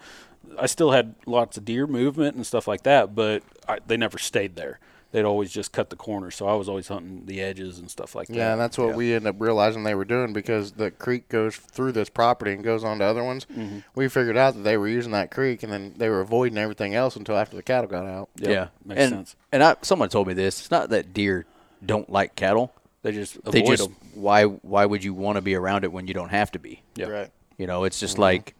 I 0.59 0.67
still 0.67 0.93
had 0.93 1.15
lots 1.27 1.57
of 1.57 1.65
deer 1.65 1.87
movement 1.87 2.37
and 2.37 2.47
stuff 2.47 2.67
like 2.67 2.83
that, 2.85 3.15
but 3.15 3.43
I, 3.69 3.79
they 3.87 3.97
never 3.97 4.19
stayed 4.19 4.57
there. 4.57 4.81
They'd 5.11 5.25
always 5.25 5.51
just 5.51 5.73
cut 5.73 5.89
the 5.89 5.97
corners. 5.97 6.35
So 6.35 6.47
I 6.47 6.55
was 6.55 6.69
always 6.69 6.89
hunting 6.89 7.25
the 7.25 7.41
edges 7.41 7.79
and 7.79 7.91
stuff 7.91 8.15
like 8.15 8.29
that. 8.29 8.37
yeah, 8.37 8.53
and 8.53 8.61
that's 8.61 8.77
what 8.77 8.95
we 8.95 9.15
ended 9.15 9.35
up 9.35 9.41
realizing 9.41 9.85
they 9.85 9.95
were 9.95 10.05
doing 10.05 10.35
because 10.35 10.73
the 10.73 10.91
creek 10.91 11.29
goes 11.29 11.57
through 11.57 11.93
this 11.93 12.11
property 12.11 12.53
and 12.53 12.63
goes 12.63 12.85
on 12.85 12.99
to 12.99 13.05
other 13.05 13.25
ones. 13.25 13.47
Mm-hmm. 13.47 13.79
We 13.95 14.09
figured 14.09 14.37
out 14.37 14.55
that 14.55 14.63
they 14.63 14.77
were 14.77 14.89
using 14.89 15.13
that 15.13 15.31
creek, 15.31 15.63
and 15.63 15.73
then 15.73 15.95
they 15.97 16.11
were 16.11 16.21
avoiding 16.21 16.59
everything 16.59 16.95
else 16.95 17.17
until 17.17 17.39
after 17.39 17.57
the 17.57 17.63
cattle 17.63 17.89
got 17.89 18.05
out. 18.05 18.29
Yep, 18.37 18.51
yeah, 18.51 18.69
makes 18.85 19.01
and, 19.01 19.11
sense. 19.11 19.37
And 19.51 19.63
I, 19.63 19.77
someone 19.81 20.11
told 20.11 20.27
me 20.29 20.35
this. 20.35 20.61
It's 20.61 20.71
not 20.71 20.91
that 20.91 21.15
deer 21.15 21.47
don't 21.85 22.11
like 22.11 22.37
cattle. 22.37 22.75
They 23.09 23.15
just 23.15 23.37
avoid 23.37 23.53
They 23.55 23.63
just 23.63 23.85
them. 23.85 23.97
why 24.15 24.45
why 24.45 24.85
would 24.85 25.03
you 25.03 25.15
want 25.15 25.37
to 25.37 25.43
be 25.43 25.55
around 25.55 25.85
it 25.85 25.93
when 25.93 26.07
you 26.07 26.15
don't 26.15 26.29
have 26.29 26.51
to 26.53 26.59
be? 26.59 26.83
Yeah. 26.95 27.07
Right. 27.07 27.31
You 27.57 27.67
know, 27.67 27.85
it's 27.85 27.99
just 27.99 28.19
like, 28.19 28.55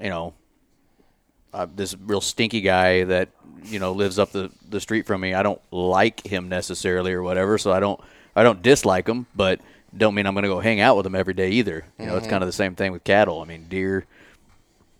you 0.00 0.08
know, 0.08 0.34
uh, 1.52 1.66
this 1.74 1.94
real 1.94 2.20
stinky 2.20 2.60
guy 2.60 3.04
that 3.04 3.28
you 3.64 3.78
know 3.78 3.92
lives 3.92 4.18
up 4.18 4.32
the, 4.32 4.50
the 4.68 4.80
street 4.80 5.06
from 5.06 5.20
me. 5.20 5.34
I 5.34 5.42
don't 5.42 5.60
like 5.70 6.26
him 6.26 6.48
necessarily 6.48 7.12
or 7.12 7.22
whatever, 7.22 7.58
so 7.58 7.72
I 7.72 7.80
don't 7.80 8.00
I 8.34 8.42
don't 8.42 8.62
dislike 8.62 9.06
him, 9.06 9.26
but 9.34 9.60
don't 9.96 10.14
mean 10.14 10.26
I'm 10.26 10.34
going 10.34 10.42
to 10.44 10.48
go 10.48 10.60
hang 10.60 10.80
out 10.80 10.96
with 10.96 11.06
him 11.06 11.14
every 11.14 11.34
day 11.34 11.50
either. 11.50 11.84
You 11.98 12.06
know, 12.06 12.16
it's 12.16 12.26
kind 12.26 12.42
of 12.42 12.48
the 12.48 12.52
same 12.52 12.74
thing 12.74 12.92
with 12.92 13.04
cattle. 13.04 13.40
I 13.40 13.44
mean, 13.44 13.66
deer 13.68 14.06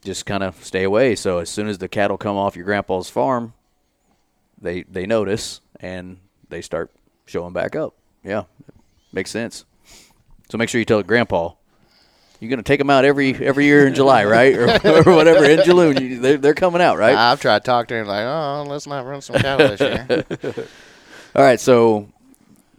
just 0.02 0.26
kind 0.26 0.42
of 0.42 0.62
stay 0.64 0.84
away. 0.84 1.14
So 1.14 1.38
as 1.38 1.50
soon 1.50 1.68
as 1.68 1.78
the 1.78 1.88
cattle 1.88 2.16
come 2.16 2.36
off 2.36 2.56
your 2.56 2.64
grandpa's 2.64 3.10
farm, 3.10 3.52
they 4.60 4.82
they 4.84 5.06
notice 5.06 5.60
and 5.80 6.18
they 6.48 6.62
start 6.62 6.90
showing 7.26 7.52
back 7.52 7.76
up. 7.76 7.94
Yeah, 8.28 8.44
makes 9.12 9.30
sense. 9.30 9.64
So 10.50 10.56
make 10.58 10.68
sure 10.68 10.78
you 10.78 10.84
tell 10.84 11.02
grandpa 11.02 11.50
You're 12.40 12.50
gonna 12.50 12.62
take 12.62 12.78
them 12.78 12.90
out 12.90 13.04
every 13.04 13.34
every 13.34 13.64
year 13.64 13.86
in 13.86 13.94
July, 13.94 14.24
right, 14.24 14.54
or, 14.56 14.68
or 15.08 15.14
whatever 15.14 15.44
in 15.44 15.64
June. 15.64 16.20
They're, 16.22 16.36
they're 16.36 16.54
coming 16.54 16.80
out, 16.82 16.98
right? 16.98 17.14
I've 17.16 17.40
tried 17.40 17.60
to 17.60 17.64
talk 17.64 17.88
to 17.88 17.94
him 17.96 18.06
like, 18.06 18.24
oh, 18.24 18.64
let's 18.68 18.86
not 18.86 19.04
run 19.06 19.20
some 19.22 19.36
cattle 19.36 19.74
this 19.76 19.80
year. 19.80 20.24
All 21.34 21.42
right, 21.42 21.58
so 21.60 22.08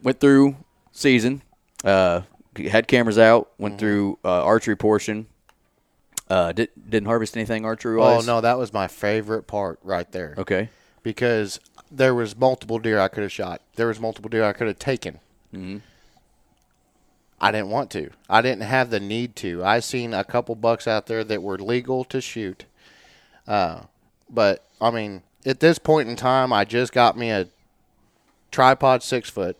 went 0.01 0.19
through 0.19 0.55
season, 0.91 1.41
uh, 1.83 2.21
had 2.57 2.87
cameras 2.87 3.17
out, 3.17 3.49
went 3.57 3.73
Mm-hmm. 3.75 3.79
through 3.79 4.19
uh, 4.25 4.43
archery 4.43 4.75
portion. 4.75 5.27
Uh, 6.29 6.51
did, 6.51 6.69
didn't 6.87 7.07
harvest 7.07 7.35
anything 7.35 7.65
archery 7.65 7.99
oh 7.99 8.21
no, 8.21 8.39
that 8.39 8.55
was 8.57 8.71
my 8.71 8.87
favorite 8.87 9.47
part 9.47 9.79
right 9.83 10.11
there 10.11 10.35
Okay. 10.37 10.69
because 11.01 11.59
there 11.89 12.13
was 12.13 12.37
multiple 12.37 12.77
deer 12.77 12.99
I 12.99 13.07
could 13.07 13.23
have 13.23 13.31
shot. 13.31 13.61
There 13.77 13.87
was 13.87 13.99
multiple 13.99 14.29
deer 14.29 14.43
I 14.43 14.53
could 14.53 14.67
have 14.67 14.77
taken. 14.77 15.19
Mhm. 15.53 15.81
I 17.41 17.51
didn't 17.51 17.69
want 17.69 17.89
to. 17.91 18.09
I 18.29 18.41
didn't 18.41 18.63
have 18.63 18.89
the 18.89 18.99
need 18.99 19.35
to. 19.37 19.63
I 19.63 19.79
seen 19.79 20.13
a 20.13 20.23
couple 20.23 20.55
bucks 20.55 20.87
out 20.87 21.07
there 21.07 21.23
that 21.23 21.41
were 21.41 21.57
legal 21.57 22.03
to 22.05 22.19
shoot. 22.19 22.65
Uh, 23.47 23.83
but 24.29 24.65
I 24.81 24.91
mean, 24.91 25.23
at 25.45 25.59
this 25.59 25.79
point 25.79 26.09
in 26.09 26.15
time, 26.15 26.51
I 26.51 26.65
just 26.65 26.91
got 26.91 27.17
me 27.17 27.31
a 27.31 27.47
tripod 28.51 29.03
six 29.03 29.29
foot, 29.29 29.57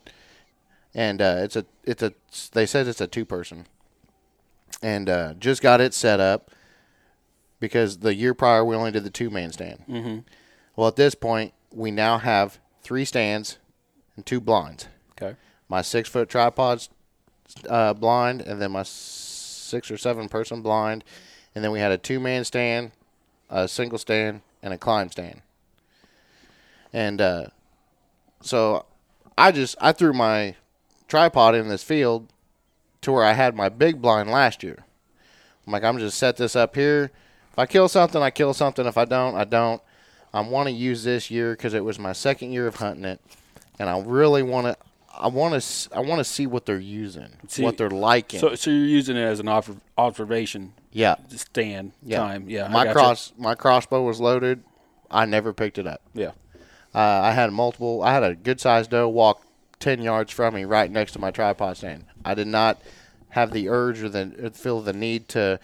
and 0.93 1.21
uh, 1.21 1.37
it's 1.39 1.55
a 1.55 1.65
it's 1.85 2.03
a 2.03 2.13
they 2.51 2.65
said 2.65 2.87
it's 2.87 3.01
a 3.01 3.07
two 3.07 3.25
person, 3.25 3.65
and 4.81 5.09
uh, 5.09 5.33
just 5.39 5.61
got 5.61 5.79
it 5.81 5.93
set 5.93 6.19
up 6.19 6.51
because 7.59 7.99
the 7.99 8.13
year 8.13 8.33
prior 8.33 8.63
we 8.63 8.75
only 8.75 8.91
did 8.91 9.03
the 9.05 9.09
two 9.09 9.29
man 9.29 9.51
stand. 9.51 9.83
Mm-hmm. 9.89 10.19
Well, 10.75 10.87
at 10.89 10.95
this 10.97 11.15
point, 11.15 11.53
we 11.71 11.91
now 11.91 12.17
have 12.17 12.59
three 12.83 13.05
stands 13.05 13.57
and 14.15 14.25
two 14.25 14.39
blinds. 14.41 14.87
Okay. 15.11 15.35
My 15.69 15.81
six 15.81 16.09
foot 16.09 16.29
tripod's 16.29 16.89
uh, 17.69 17.93
blind, 17.93 18.41
and 18.41 18.61
then 18.61 18.71
my 18.71 18.83
six 18.83 19.89
or 19.91 19.97
seven 19.97 20.27
person 20.27 20.61
blind, 20.61 21.03
and 21.55 21.63
then 21.63 21.71
we 21.71 21.79
had 21.79 21.91
a 21.91 21.97
two 21.97 22.19
man 22.19 22.43
stand, 22.43 22.91
a 23.49 23.67
single 23.67 23.97
stand, 23.97 24.41
and 24.61 24.73
a 24.73 24.77
climb 24.77 25.11
stand. 25.11 25.41
And 26.91 27.21
uh, 27.21 27.45
so 28.41 28.85
I 29.37 29.51
just 29.51 29.75
I 29.79 29.91
threw 29.91 30.13
my 30.13 30.55
tripod 31.07 31.55
in 31.55 31.69
this 31.69 31.83
field 31.83 32.27
to 33.01 33.11
where 33.11 33.23
I 33.23 33.33
had 33.33 33.55
my 33.55 33.69
big 33.69 34.01
blind 34.01 34.29
last 34.29 34.63
year. 34.63 34.85
I'm 35.65 35.73
like, 35.73 35.83
I'm 35.83 35.99
just 35.99 36.17
set 36.17 36.37
this 36.37 36.55
up 36.55 36.75
here. 36.75 37.11
If 37.51 37.59
I 37.59 37.65
kill 37.65 37.87
something, 37.87 38.21
I 38.21 38.31
kill 38.31 38.53
something. 38.53 38.85
If 38.85 38.97
I 38.97 39.05
don't, 39.05 39.35
I 39.35 39.43
don't. 39.43 39.81
I 40.33 40.41
want 40.41 40.67
to 40.67 40.73
use 40.73 41.03
this 41.03 41.31
year 41.31 41.53
because 41.53 41.73
it 41.73 41.83
was 41.83 41.97
my 41.97 42.13
second 42.13 42.51
year 42.51 42.67
of 42.67 42.75
hunting 42.75 43.05
it, 43.05 43.19
and 43.77 43.89
I 43.89 43.99
really 43.99 44.43
want 44.43 44.67
to. 44.67 44.77
I 45.17 45.27
want 45.27 45.61
to. 45.61 45.95
I 45.95 45.99
want 45.99 46.19
to 46.19 46.23
see 46.23 46.47
what 46.47 46.65
they're 46.65 46.79
using, 46.79 47.29
See, 47.47 47.63
what 47.63 47.77
they're 47.77 47.89
liking. 47.89 48.39
So, 48.39 48.55
so 48.55 48.71
you're 48.71 48.85
using 48.85 49.17
it 49.17 49.21
as 49.21 49.39
an 49.39 49.47
obser- 49.47 49.81
observation 49.97 50.73
yeah, 50.91 51.15
stand 51.29 51.91
yeah. 52.03 52.17
time. 52.17 52.49
Yeah. 52.49 52.67
My 52.67 52.91
cross, 52.91 53.33
my 53.37 53.55
crossbow 53.55 54.03
was 54.03 54.19
loaded. 54.19 54.63
I 55.11 55.25
never 55.25 55.53
picked 55.53 55.77
it 55.77 55.87
up. 55.87 56.01
Yeah. 56.13 56.31
Uh, 56.93 56.99
I 56.99 57.31
had 57.31 57.51
multiple. 57.51 58.01
I 58.03 58.13
had 58.13 58.23
a 58.23 58.35
good 58.35 58.59
sized 58.59 58.91
doe 58.91 59.09
walk 59.09 59.45
ten 59.79 60.01
yards 60.01 60.31
from 60.31 60.53
me, 60.55 60.65
right 60.65 60.89
next 60.89 61.13
to 61.13 61.19
my 61.19 61.31
tripod 61.31 61.77
stand. 61.77 62.05
I 62.23 62.33
did 62.33 62.47
not 62.47 62.79
have 63.29 63.51
the 63.51 63.69
urge 63.69 64.01
or 64.01 64.09
the 64.09 64.51
feel 64.53 64.81
the 64.81 64.93
need 64.93 65.27
to 65.29 65.59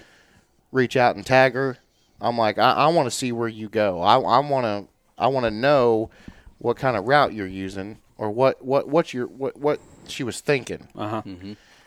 reach 0.71 0.95
out 0.95 1.15
and 1.15 1.25
tag 1.25 1.53
her. 1.53 1.77
I'm 2.21 2.37
like, 2.37 2.57
I, 2.57 2.73
I 2.73 2.87
want 2.87 3.07
to 3.07 3.11
see 3.11 3.31
where 3.31 3.47
you 3.47 3.69
go. 3.69 4.01
I, 4.01 4.19
I 4.19 4.39
want 4.39 4.65
to. 4.65 4.91
I 5.17 5.27
want 5.27 5.45
to 5.45 5.51
know 5.51 6.09
what 6.57 6.77
kind 6.77 6.97
of 6.97 7.07
route 7.07 7.33
you're 7.33 7.47
using 7.47 7.99
or 8.17 8.29
what 8.31 8.63
what 8.63 8.87
what 8.87 9.13
your 9.13 9.27
what 9.27 9.57
what 9.57 9.79
she 10.07 10.23
was 10.23 10.39
thinking. 10.41 10.87
Uh 10.95 11.21
huh. 11.21 11.21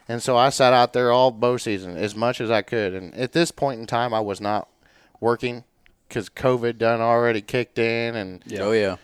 And 0.09 0.23
so 0.23 0.37
I 0.37 0.49
sat 0.49 0.73
out 0.73 0.93
there 0.95 1.13
all 1.13 1.31
bow 1.31 1.57
season 1.59 1.97
as 1.97 2.17
much 2.17 2.41
as 2.41 2.51
I 2.51 2.63
could. 2.63 2.95
And 2.95 3.15
at 3.15 3.33
this 3.33 3.51
point 3.51 3.79
in 3.81 3.87
time, 3.87 4.15
I 4.15 4.21
was 4.21 4.41
not 4.41 4.67
working 5.21 5.65
because 6.09 6.31
COVID 6.31 6.79
done 6.79 7.01
already 7.03 7.41
kicked 7.43 7.79
in 7.79 8.15
and 8.17 8.43
Yeah. 8.47 8.61
Oh 8.63 8.73
yeah. 8.73 8.97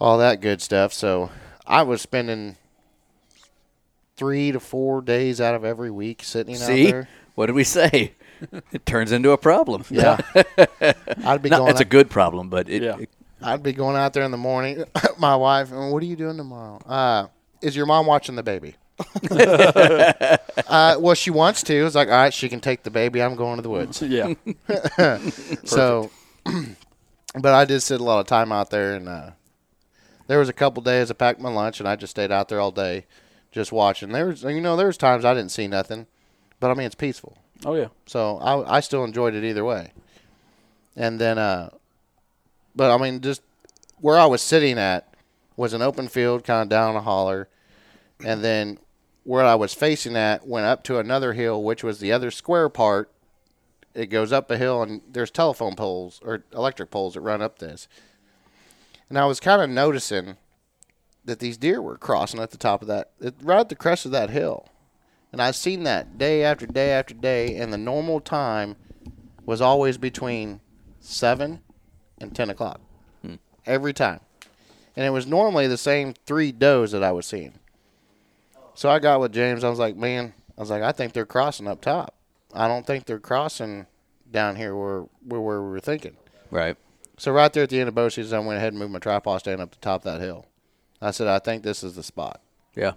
all 0.00 0.18
that 0.18 0.40
good 0.40 0.60
stuff. 0.60 0.92
So 0.92 1.30
I 1.66 1.82
was 1.82 2.02
spending 2.02 2.56
three 4.16 4.52
to 4.52 4.60
four 4.60 5.00
days 5.00 5.40
out 5.40 5.54
of 5.54 5.64
every 5.64 5.90
week 5.90 6.22
sitting 6.22 6.56
See, 6.56 6.88
out 6.88 6.90
there. 6.90 7.08
what 7.34 7.46
did 7.46 7.54
we 7.54 7.64
say? 7.64 8.12
it 8.72 8.84
turns 8.86 9.12
into 9.12 9.30
a 9.30 9.38
problem. 9.38 9.84
Yeah, 9.90 10.18
I'd 11.24 11.42
be 11.42 11.50
No, 11.50 11.58
going. 11.58 11.70
it's 11.70 11.80
a 11.80 11.84
good 11.84 12.10
problem, 12.10 12.48
but 12.48 12.68
it, 12.68 12.82
Yeah. 12.82 12.98
it- 12.98 13.10
I'd 13.42 13.62
be 13.62 13.72
going 13.72 13.96
out 13.96 14.12
there 14.12 14.24
in 14.24 14.30
the 14.30 14.36
morning. 14.36 14.84
My 15.18 15.36
wife, 15.36 15.70
"Oh, 15.72 15.92
what 15.92 16.02
are 16.02 16.06
you 16.06 16.16
doing 16.16 16.36
tomorrow? 16.36 16.78
Uh, 16.86 17.26
is 17.62 17.76
your 17.76 17.86
mom 17.86 18.06
watching 18.06 18.36
the 18.36 18.42
baby? 18.42 18.74
uh, 20.68 20.96
well, 20.98 21.14
she 21.14 21.30
wants 21.30 21.62
to. 21.62 21.86
It's 21.86 21.94
like, 21.94 22.08
all 22.08 22.14
right, 22.14 22.34
she 22.34 22.48
can 22.48 22.60
take 22.60 22.82
the 22.82 22.90
baby. 22.90 23.22
I'm 23.22 23.36
going 23.36 23.56
to 23.56 23.62
the 23.62 23.70
woods. 23.70 24.02
Yeah. 24.02 24.34
So, 25.64 26.10
but 27.34 27.54
I 27.54 27.64
did 27.64 27.80
sit 27.80 28.00
a 28.00 28.04
lot 28.04 28.20
of 28.20 28.26
time 28.26 28.50
out 28.50 28.70
there, 28.70 28.94
and 28.94 29.08
uh, 29.08 29.30
there 30.26 30.38
was 30.38 30.48
a 30.48 30.52
couple 30.52 30.82
days 30.82 31.10
I 31.10 31.14
packed 31.14 31.40
my 31.40 31.50
lunch, 31.50 31.78
and 31.78 31.88
I 31.88 31.94
just 31.96 32.10
stayed 32.10 32.32
out 32.32 32.48
there 32.48 32.58
all 32.60 32.72
day, 32.72 33.06
just 33.52 33.70
watching. 33.70 34.10
There 34.10 34.26
was, 34.26 34.42
you 34.42 34.60
know, 34.60 34.76
there 34.76 34.86
was 34.86 34.96
times 34.96 35.24
I 35.24 35.34
didn't 35.34 35.52
see 35.52 35.68
nothing, 35.68 36.06
but 36.58 36.70
I 36.70 36.74
mean, 36.74 36.86
it's 36.86 36.94
peaceful. 36.94 37.36
Oh 37.64 37.74
yeah. 37.74 37.88
So 38.06 38.38
I, 38.38 38.78
I 38.78 38.80
still 38.80 39.04
enjoyed 39.04 39.34
it 39.34 39.44
either 39.44 39.64
way. 39.64 39.92
And 40.96 41.20
then, 41.20 41.38
uh, 41.38 41.70
but 42.78 42.94
I 42.94 42.96
mean, 42.96 43.20
just 43.20 43.42
where 44.00 44.16
I 44.16 44.26
was 44.26 44.40
sitting 44.40 44.78
at 44.78 45.12
was 45.56 45.72
an 45.72 45.82
open 45.82 46.06
field, 46.06 46.44
kind 46.44 46.62
of 46.62 46.68
down 46.68 46.94
a 46.94 47.00
holler, 47.00 47.48
and 48.24 48.42
then 48.42 48.78
where 49.24 49.44
I 49.44 49.56
was 49.56 49.74
facing 49.74 50.16
at 50.16 50.46
went 50.46 50.64
up 50.64 50.84
to 50.84 51.00
another 51.00 51.32
hill, 51.32 51.60
which 51.62 51.82
was 51.82 51.98
the 51.98 52.12
other 52.12 52.30
square 52.30 52.68
part. 52.68 53.10
It 53.94 54.06
goes 54.06 54.30
up 54.30 54.48
a 54.48 54.56
hill, 54.56 54.80
and 54.80 55.02
there's 55.10 55.32
telephone 55.32 55.74
poles 55.74 56.20
or 56.22 56.44
electric 56.54 56.92
poles 56.92 57.14
that 57.14 57.20
run 57.20 57.42
up 57.42 57.58
this. 57.58 57.88
And 59.08 59.18
I 59.18 59.26
was 59.26 59.40
kind 59.40 59.60
of 59.60 59.68
noticing 59.68 60.36
that 61.24 61.40
these 61.40 61.56
deer 61.56 61.82
were 61.82 61.98
crossing 61.98 62.38
at 62.38 62.52
the 62.52 62.58
top 62.58 62.80
of 62.80 62.86
that, 62.86 63.10
right 63.42 63.58
at 63.58 63.70
the 63.70 63.74
crest 63.74 64.06
of 64.06 64.12
that 64.12 64.30
hill. 64.30 64.68
And 65.32 65.42
I've 65.42 65.56
seen 65.56 65.82
that 65.82 66.16
day 66.16 66.44
after 66.44 66.64
day 66.64 66.92
after 66.92 67.12
day, 67.12 67.56
and 67.56 67.72
the 67.72 67.76
normal 67.76 68.20
time 68.20 68.76
was 69.44 69.60
always 69.60 69.98
between 69.98 70.60
7 71.00 71.60
and 72.20 72.34
10 72.34 72.50
o'clock. 72.50 72.80
Hmm. 73.22 73.34
Every 73.66 73.92
time. 73.92 74.20
And 74.96 75.04
it 75.06 75.10
was 75.10 75.26
normally 75.26 75.66
the 75.68 75.76
same 75.78 76.14
three 76.26 76.50
does 76.52 76.92
that 76.92 77.02
I 77.04 77.12
was 77.12 77.26
seeing. 77.26 77.54
So 78.74 78.88
I 78.90 78.98
got 78.98 79.20
with 79.20 79.32
James. 79.32 79.64
I 79.64 79.68
was 79.70 79.78
like, 79.78 79.96
man, 79.96 80.34
I 80.56 80.60
was 80.60 80.70
like, 80.70 80.82
I 80.82 80.92
think 80.92 81.12
they're 81.12 81.26
crossing 81.26 81.66
up 81.68 81.80
top. 81.80 82.14
I 82.54 82.66
don't 82.68 82.86
think 82.86 83.04
they're 83.06 83.18
crossing 83.18 83.86
down 84.30 84.56
here 84.56 84.74
where, 84.74 85.02
where, 85.26 85.40
where 85.40 85.62
we 85.62 85.68
were 85.70 85.80
thinking. 85.80 86.16
right. 86.50 86.76
So 87.20 87.32
right 87.32 87.52
there 87.52 87.64
at 87.64 87.70
the 87.70 87.80
end 87.80 87.88
of 87.88 87.96
bow 87.96 88.08
season, 88.10 88.38
I 88.38 88.46
went 88.46 88.58
ahead 88.58 88.72
and 88.72 88.78
moved 88.78 88.92
my 88.92 89.00
tripod 89.00 89.40
stand 89.40 89.60
up 89.60 89.72
the 89.72 89.76
top 89.78 90.04
of 90.06 90.12
that 90.12 90.20
hill. 90.24 90.46
I 91.02 91.10
said, 91.10 91.26
I 91.26 91.40
think 91.40 91.64
this 91.64 91.82
is 91.82 91.96
the 91.96 92.04
spot 92.04 92.40
Yeah. 92.76 92.92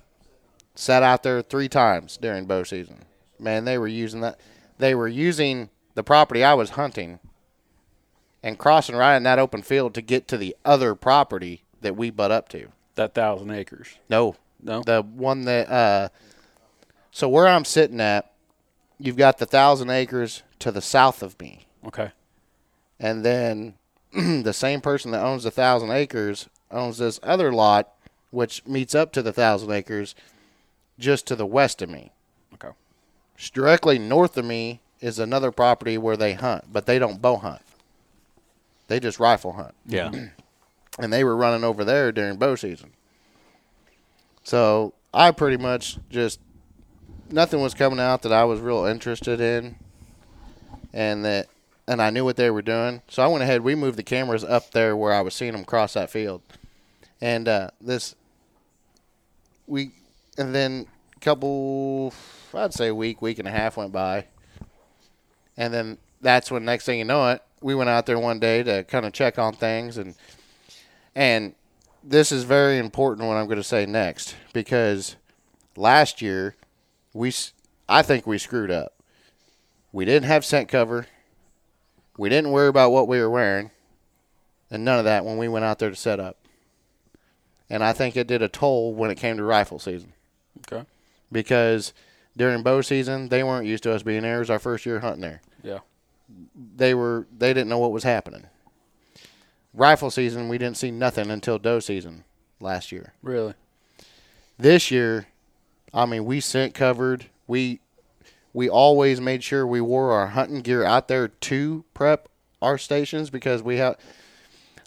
sat 0.76 1.02
out 1.02 1.24
there 1.24 1.42
three 1.42 1.68
times 1.68 2.18
during 2.18 2.46
bow 2.46 2.62
season. 2.64 3.00
Man, 3.40 3.66
they 3.66 3.80
were 3.80 3.88
using 3.88 4.22
that. 4.22 4.40
They 4.78 4.94
were 4.94 5.08
using 5.08 5.70
the 5.96 6.04
property 6.04 6.44
I 6.44 6.54
was 6.54 6.72
hunting 6.72 7.20
and 8.44 8.58
crossing 8.58 8.96
right 8.96 9.16
in 9.18 9.24
that 9.24 9.40
open 9.40 9.62
field 9.62 9.94
to 9.94 10.02
get 10.02 10.28
to 10.28 10.38
the 10.38 10.56
other 10.66 10.96
property 10.96 11.64
that 11.82 11.96
we 11.96 12.10
butt 12.10 12.32
up 12.32 12.50
to. 12.50 12.68
That 12.96 13.14
thousand 13.14 13.52
acres. 13.52 13.96
No, 14.10 14.36
No. 14.62 14.82
the 14.82 15.02
one 15.02 15.46
that. 15.46 15.70
Uh, 15.70 16.10
so 17.12 17.28
where 17.30 17.48
I'm 17.48 17.66
sitting 17.66 18.00
at, 18.02 18.32
you've 19.00 19.18
got 19.18 19.38
the 19.38 19.46
thousand 19.46 19.90
acres 19.90 20.44
to 20.60 20.72
the 20.72 20.82
south 20.82 21.22
of 21.24 21.40
me, 21.42 21.66
Okay. 21.86 22.12
and 23.00 23.24
then 23.26 23.74
the 24.14 24.54
same 24.54 24.82
person 24.82 25.12
that 25.12 25.24
owns 25.24 25.44
the 25.44 25.52
thousand 25.52 25.92
acres 25.92 26.48
owns 26.70 26.98
this 27.00 27.20
other 27.24 27.52
lot, 27.52 27.90
which 28.30 28.66
meets 28.66 28.94
up 28.96 29.12
to 29.14 29.22
the 29.22 29.34
thousand 29.34 29.72
acres, 29.72 30.16
just 31.00 31.26
to 31.28 31.36
the 31.36 31.46
west 31.46 31.82
of 31.82 31.90
me. 31.90 32.12
Okay. 32.54 32.70
directly 33.54 33.98
north 33.98 34.38
of 34.38 34.46
me 34.46 34.80
is 35.00 35.18
another 35.18 35.52
property 35.52 35.98
where 35.98 36.16
they 36.18 36.34
hunt, 36.34 36.66
but 36.72 36.86
they 36.86 37.00
don't 37.00 37.22
bow 37.22 37.38
hunt. 37.38 37.62
They 38.92 39.00
just 39.00 39.22
rifle 39.22 39.54
hunt. 39.54 39.74
Yeah. 39.86 40.12
And 41.00 41.12
they 41.12 41.24
were 41.24 41.38
running 41.38 41.64
over 41.64 41.86
there 41.86 42.12
during 42.12 42.36
bow 42.36 42.56
season. 42.56 42.92
So 44.44 44.94
I 45.14 45.32
pretty 45.32 45.56
much 45.56 45.98
just 46.10 46.42
nothing 47.30 47.62
was 47.62 47.74
coming 47.74 47.98
out 47.98 48.24
that 48.24 48.34
I 48.34 48.44
was 48.44 48.60
real 48.60 48.84
interested 48.84 49.40
in 49.40 49.78
and 50.92 51.24
that 51.24 51.48
and 51.88 52.02
I 52.02 52.10
knew 52.10 52.26
what 52.26 52.36
they 52.36 52.52
were 52.52 52.62
doing. 52.62 53.02
So 53.08 53.24
I 53.24 53.28
went 53.28 53.42
ahead, 53.42 53.62
we 53.62 53.74
moved 53.74 53.98
the 53.98 54.04
cameras 54.04 54.44
up 54.44 54.72
there 54.72 54.98
where 54.98 55.14
I 55.14 55.22
was 55.22 55.34
seeing 55.34 55.54
them 55.54 55.64
cross 55.64 55.94
that 55.94 56.10
field. 56.10 56.42
And 57.22 57.48
uh, 57.48 57.70
this 57.80 58.14
we 59.66 59.92
and 60.38 60.54
then 60.54 60.88
a 61.16 61.20
couple 61.22 62.14
I'd 62.54 62.74
say 62.74 62.90
a 62.90 62.96
week, 62.96 63.22
week 63.22 63.40
and 63.40 63.48
a 63.48 63.52
half 63.52 63.78
went 63.78 63.94
by. 63.94 64.26
And 65.56 65.74
then 65.74 66.00
that's 66.20 66.52
when 66.52 66.66
next 66.66 66.84
thing 66.84 67.00
you 67.00 67.06
know 67.06 67.30
it, 67.30 67.42
we 67.62 67.76
went 67.76 67.90
out 67.90 68.06
there 68.06 68.20
one 68.20 68.40
day 68.40 68.64
to 68.64 68.84
kind 68.84 69.06
of 69.06 69.14
check 69.14 69.38
on 69.40 69.54
things 69.54 69.98
and 69.98 70.16
and 71.16 71.54
this 72.04 72.32
is 72.32 72.44
very 72.44 72.78
important 72.78 73.28
what 73.28 73.36
I'm 73.38 73.46
going 73.46 73.58
to 73.58 73.64
say 73.64 73.86
next 73.86 74.36
because 74.54 75.16
last 75.76 76.22
year 76.22 76.56
we 77.14 77.34
I 77.88 78.02
think 78.02 78.26
we 78.26 78.38
screwed 78.38 78.72
up. 78.72 78.94
We 79.92 80.06
didn't 80.06 80.28
have 80.28 80.46
scent 80.46 80.70
cover. 80.70 81.08
We 82.18 82.30
didn't 82.30 82.52
worry 82.52 82.70
about 82.70 82.92
what 82.92 83.08
we 83.08 83.20
were 83.20 83.30
wearing, 83.30 83.72
and 84.70 84.86
none 84.86 85.00
of 85.00 85.06
that 85.06 85.26
when 85.26 85.38
we 85.38 85.48
went 85.50 85.66
out 85.66 85.80
there 85.80 85.90
to 85.90 85.96
set 85.96 86.20
up. 86.20 86.38
And 87.70 87.84
I 87.84 87.92
think 87.94 88.16
it 88.16 88.28
did 88.28 88.42
a 88.42 88.48
toll 88.48 88.94
when 88.94 89.12
it 89.12 89.16
came 89.16 89.38
to 89.38 89.44
rifle 89.44 89.80
season 89.80 90.14
Okay. 90.60 90.86
because 91.32 91.94
during 92.38 92.64
bow 92.64 92.82
season 92.82 93.30
they 93.30 93.44
weren't 93.44 93.66
used 93.68 93.84
to 93.84 93.94
us 93.94 94.04
being 94.04 94.22
there. 94.24 94.38
It 94.38 94.40
was 94.40 94.50
our 94.50 94.60
first 94.60 94.86
year 94.86 95.00
hunting 95.02 95.22
there. 95.22 95.42
Yeah. 95.64 95.80
They 96.76 96.94
were 96.94 97.28
they 97.38 97.54
didn't 97.54 97.70
know 97.70 97.80
what 97.80 97.92
was 97.92 98.04
happening. 98.04 98.46
Rifle 99.74 100.12
season 100.12 100.50
we 100.50 100.58
didn't 100.58 100.78
see 100.78 100.92
nothing 100.92 101.32
until 101.32 101.58
doe 101.58 101.80
season 101.80 102.24
last 102.60 102.92
year. 102.92 103.14
Really. 103.22 103.54
This 104.58 104.92
year, 104.92 105.28
I 105.94 106.06
mean, 106.06 106.26
we 106.26 106.40
scent 106.40 106.74
covered. 106.74 107.28
We 107.48 107.80
we 108.54 108.70
always 108.70 109.22
made 109.22 109.44
sure 109.44 109.66
we 109.66 109.82
wore 109.82 110.12
our 110.12 110.28
hunting 110.28 110.60
gear 110.60 110.84
out 110.84 111.08
there 111.08 111.28
to 111.30 111.86
prep 111.94 112.30
our 112.62 112.78
stations 112.78 113.30
because 113.30 113.64
we 113.64 113.78
have. 113.78 113.98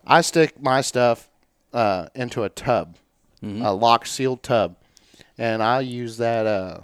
I 0.07 0.21
stick 0.21 0.61
my 0.61 0.83
stuff 0.83 1.31
uh, 1.73 2.09
into 2.15 2.43
a 2.45 2.51
tub, 2.51 2.97
a 3.63 3.73
lock 3.75 4.07
sealed 4.07 4.43
tub, 4.43 4.77
and 5.39 5.63
I 5.63 5.81
use 5.81 6.19
that 6.19 6.47
uh, 6.47 6.81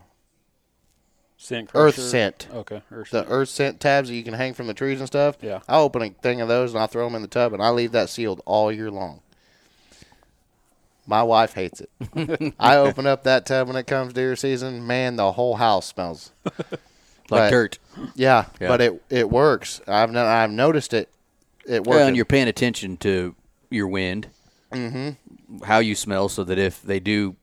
Scent 1.42 1.70
earth 1.74 1.94
scent. 1.98 2.48
Okay. 2.52 2.82
Earth 2.92 3.10
The 3.10 3.20
scent. 3.22 3.26
earth 3.30 3.48
scent 3.48 3.80
tabs 3.80 4.08
that 4.10 4.14
you 4.14 4.22
can 4.22 4.34
hang 4.34 4.52
from 4.52 4.66
the 4.66 4.74
trees 4.74 4.98
and 4.98 5.06
stuff. 5.06 5.36
Yeah. 5.40 5.60
I 5.66 5.78
open 5.78 6.02
a 6.02 6.10
thing 6.10 6.42
of 6.42 6.48
those 6.48 6.74
and 6.74 6.82
I 6.82 6.86
throw 6.86 7.06
them 7.06 7.14
in 7.14 7.22
the 7.22 7.28
tub 7.28 7.54
and 7.54 7.62
I 7.62 7.70
leave 7.70 7.92
that 7.92 8.10
sealed 8.10 8.42
all 8.44 8.70
year 8.70 8.90
long. 8.90 9.20
My 11.06 11.22
wife 11.22 11.54
hates 11.54 11.80
it. 11.80 12.54
I 12.60 12.76
open 12.76 13.06
up 13.06 13.24
that 13.24 13.46
tub 13.46 13.68
when 13.68 13.76
it 13.76 13.86
comes 13.86 14.12
deer 14.12 14.36
season. 14.36 14.86
Man, 14.86 15.16
the 15.16 15.32
whole 15.32 15.56
house 15.56 15.86
smells. 15.86 16.30
Like 17.30 17.42
But- 17.42 17.50
dirt. 17.50 17.78
Yeah, 18.16 18.46
Yeah. 18.60 18.66
but 18.68 18.80
it 18.80 19.02
it 19.08 19.30
works. 19.30 19.80
I've 19.86 20.10
no, 20.10 20.26
I've 20.26 20.50
noticed 20.50 20.92
it. 20.92 21.08
It 21.64 21.84
works. 21.86 21.86
Well, 21.86 22.08
and 22.08 22.16
you're 22.16 22.24
paying 22.24 22.48
attention 22.48 22.96
to 22.98 23.36
your 23.70 23.86
wind, 23.86 24.26
mm-hmm. 24.72 25.62
how 25.62 25.78
you 25.78 25.94
smell, 25.94 26.28
so 26.28 26.42
that 26.42 26.58
if 26.58 26.82
they 26.82 26.98
do 26.98 27.36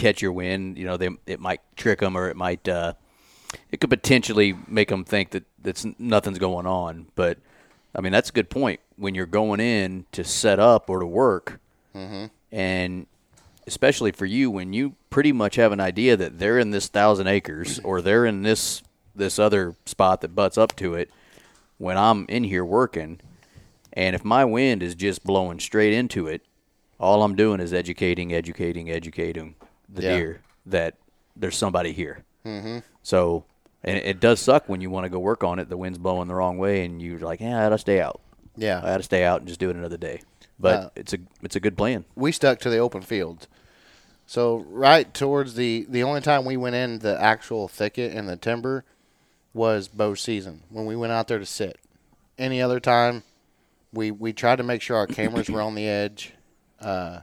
catch 0.00 0.22
your 0.22 0.32
wind, 0.32 0.78
you 0.78 0.86
know, 0.86 0.96
they 0.96 1.10
it 1.26 1.40
might 1.40 1.60
trick 1.76 2.00
them 2.00 2.16
or 2.16 2.28
it 2.28 2.36
might 2.36 2.66
uh, 2.68 2.94
it 3.70 3.80
could 3.80 3.90
potentially 3.90 4.56
make 4.66 4.88
them 4.88 5.04
think 5.04 5.30
that 5.30 5.44
that's 5.62 5.86
nothing's 5.98 6.38
going 6.38 6.66
on. 6.66 7.06
But 7.14 7.38
I 7.94 8.00
mean, 8.00 8.12
that's 8.12 8.30
a 8.30 8.32
good 8.32 8.50
point. 8.50 8.80
When 8.96 9.14
you're 9.14 9.26
going 9.26 9.60
in 9.60 10.06
to 10.12 10.24
set 10.24 10.58
up 10.58 10.88
or 10.88 11.00
to 11.00 11.06
work, 11.06 11.60
and 12.50 13.06
especially 13.66 14.10
for 14.12 14.26
you 14.26 14.50
when 14.50 14.72
you 14.72 14.94
pretty 15.10 15.32
much 15.32 15.56
have 15.56 15.72
an 15.72 15.80
idea 15.80 16.16
that 16.16 16.38
they're 16.38 16.58
in 16.58 16.70
this 16.70 16.88
thousand 16.88 17.26
acres 17.26 17.78
or 17.84 18.00
they're 18.00 18.26
in 18.26 18.42
this 18.42 18.82
this 19.14 19.38
other 19.38 19.74
spot 19.86 20.20
that 20.22 20.34
butts 20.34 20.56
up 20.56 20.74
to 20.76 20.94
it 20.94 21.10
when 21.78 21.96
I'm 21.96 22.26
in 22.28 22.44
here 22.44 22.64
working, 22.64 23.20
and 23.92 24.14
if 24.14 24.24
my 24.24 24.44
wind 24.44 24.82
is 24.82 24.94
just 24.94 25.24
blowing 25.24 25.58
straight 25.60 25.92
into 25.92 26.26
it, 26.26 26.42
all 26.98 27.22
I'm 27.22 27.34
doing 27.34 27.60
is 27.60 27.72
educating, 27.72 28.32
educating, 28.32 28.90
educating 28.90 29.56
the 29.92 30.02
Yeah. 30.02 30.16
deer 30.16 30.40
that 30.66 30.94
there's 31.36 31.56
somebody 31.56 31.92
here. 31.92 32.24
Mm-hmm. 32.44 32.78
So, 33.02 33.44
and 33.84 33.96
it, 33.98 34.20
does 34.20 34.40
suck 34.40 34.68
when 34.68 34.80
you 34.80 34.90
want 34.90 35.04
to 35.04 35.10
go 35.10 35.18
work 35.18 35.42
on 35.44 35.58
it. 35.58 35.68
The 35.68 35.76
wind's 35.76 35.98
blowing 35.98 36.28
the 36.28 36.34
wrong 36.34 36.58
way, 36.58 36.84
and 36.84 37.00
you're 37.00 37.18
like, 37.18 37.40
"Yeah, 37.40 37.58
I 37.58 37.64
gotta 37.64 37.78
stay 37.78 38.00
out. 38.00 38.20
Yeah, 38.56 38.78
I 38.78 38.88
gotta 38.88 39.02
stay 39.02 39.24
out 39.24 39.40
and 39.40 39.48
just 39.48 39.60
do 39.60 39.70
it 39.70 39.76
another 39.76 39.96
day." 39.96 40.20
But 40.58 40.74
Uh, 40.76 40.90
it's 40.96 41.12
a 41.14 41.18
it's 41.42 41.56
a 41.56 41.60
good 41.60 41.76
plan. 41.76 42.04
we 42.14 42.32
stuck 42.32 42.58
to 42.60 42.70
the 42.70 42.78
open 42.78 43.00
fields. 43.02 43.48
So 44.26 44.64
right 44.68 45.12
towards 45.12 45.54
the 45.54 45.86
the 45.88 46.02
only 46.02 46.20
time 46.20 46.44
we 46.44 46.56
went 46.56 46.76
in 46.76 46.98
the 47.00 47.20
actual 47.20 47.66
thicket 47.68 48.12
and 48.12 48.28
the 48.28 48.36
timber 48.36 48.84
was 49.54 49.88
bow 49.88 50.14
season 50.14 50.62
when 50.70 50.86
we 50.86 50.94
went 50.94 51.12
out 51.12 51.26
there 51.28 51.38
to 51.38 51.46
sit. 51.46 51.78
Any 52.38 52.60
other 52.62 52.78
time, 52.80 53.22
we 53.92 54.10
we 54.10 54.32
tried 54.32 54.56
to 54.56 54.62
make 54.62 54.82
sure 54.82 54.96
our 54.96 55.06
cameras 55.06 55.48
were 55.48 55.60
on 55.68 55.74
the 55.74 55.88
edge. 55.88 56.32
Uh, 56.80 57.20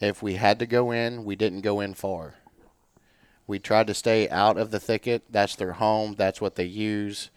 if 0.00 0.22
we 0.22 0.34
had 0.34 0.58
to 0.58 0.66
go 0.66 0.90
in, 0.90 1.24
we 1.24 1.36
didn't 1.36 1.62
go 1.62 1.80
in 1.80 1.94
far. 1.94 2.34
We 3.46 3.58
tried 3.58 3.86
to 3.86 3.94
stay 3.94 4.28
out 4.28 4.58
of 4.58 4.70
the 4.70 4.80
thicket. 4.80 5.22
That's 5.30 5.56
their 5.56 5.72
home. 5.72 6.14
That's 6.18 6.40
what 6.40 6.56
they 6.56 6.64
use. 6.64 7.30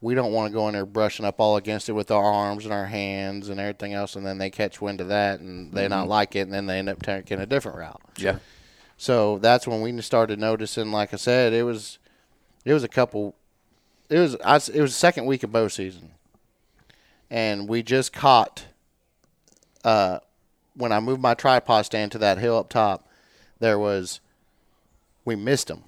We 0.00 0.14
don't 0.14 0.32
want 0.32 0.50
to 0.50 0.56
go 0.56 0.66
in 0.68 0.74
there 0.74 0.86
brushing 0.86 1.24
up 1.24 1.38
all 1.38 1.56
against 1.56 1.88
it 1.88 1.92
with 1.92 2.10
our 2.10 2.24
arms 2.24 2.64
and 2.64 2.72
our 2.72 2.86
hands 2.86 3.48
and 3.48 3.60
everything 3.60 3.92
else, 3.92 4.16
and 4.16 4.26
then 4.26 4.38
they 4.38 4.50
catch 4.50 4.80
wind 4.80 5.00
of 5.00 5.08
that 5.08 5.40
and 5.40 5.72
they 5.72 5.86
not 5.86 6.08
like 6.08 6.34
it, 6.34 6.40
and 6.40 6.52
then 6.52 6.66
they 6.66 6.78
end 6.78 6.88
up 6.88 7.02
taking 7.02 7.38
a 7.38 7.46
different 7.46 7.78
route. 7.78 8.00
Yeah. 8.16 8.38
So 8.96 9.38
that's 9.38 9.66
when 9.66 9.80
we 9.80 10.00
started 10.00 10.38
noticing. 10.40 10.90
Like 10.90 11.14
I 11.14 11.18
said, 11.18 11.52
it 11.52 11.62
was, 11.62 11.98
it 12.64 12.72
was 12.72 12.82
a 12.82 12.88
couple, 12.88 13.36
it 14.08 14.18
was 14.18 14.36
I, 14.44 14.56
it 14.56 14.80
was 14.80 14.92
the 14.92 14.98
second 14.98 15.26
week 15.26 15.44
of 15.44 15.52
bow 15.52 15.68
season, 15.68 16.12
and 17.30 17.68
we 17.68 17.82
just 17.82 18.12
caught. 18.12 18.66
Uh, 19.84 20.18
when 20.74 20.92
I 20.92 21.00
moved 21.00 21.20
my 21.20 21.34
tripod 21.34 21.86
stand 21.86 22.12
to 22.12 22.18
that 22.18 22.38
hill 22.38 22.56
up 22.56 22.68
top, 22.68 23.06
there 23.58 23.78
was, 23.78 24.20
we 25.24 25.36
missed 25.36 25.68
them, 25.68 25.84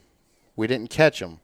we 0.56 0.66
didn't 0.66 0.90
catch 0.90 1.20
them, 1.20 1.40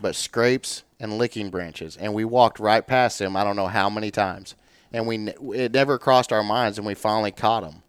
but 0.00 0.16
scrapes 0.16 0.82
and 0.98 1.18
licking 1.18 1.50
branches, 1.50 1.96
and 1.96 2.14
we 2.14 2.24
walked 2.24 2.58
right 2.58 2.86
past 2.86 3.18
them. 3.18 3.36
I 3.36 3.44
don't 3.44 3.56
know 3.56 3.68
how 3.68 3.88
many 3.88 4.10
times, 4.10 4.54
and 4.92 5.06
we 5.06 5.28
it 5.54 5.72
never 5.72 5.98
crossed 5.98 6.32
our 6.32 6.42
minds, 6.42 6.78
and 6.78 6.86
we 6.86 6.94
finally 6.94 7.30
caught 7.30 7.62
them, 7.62 7.82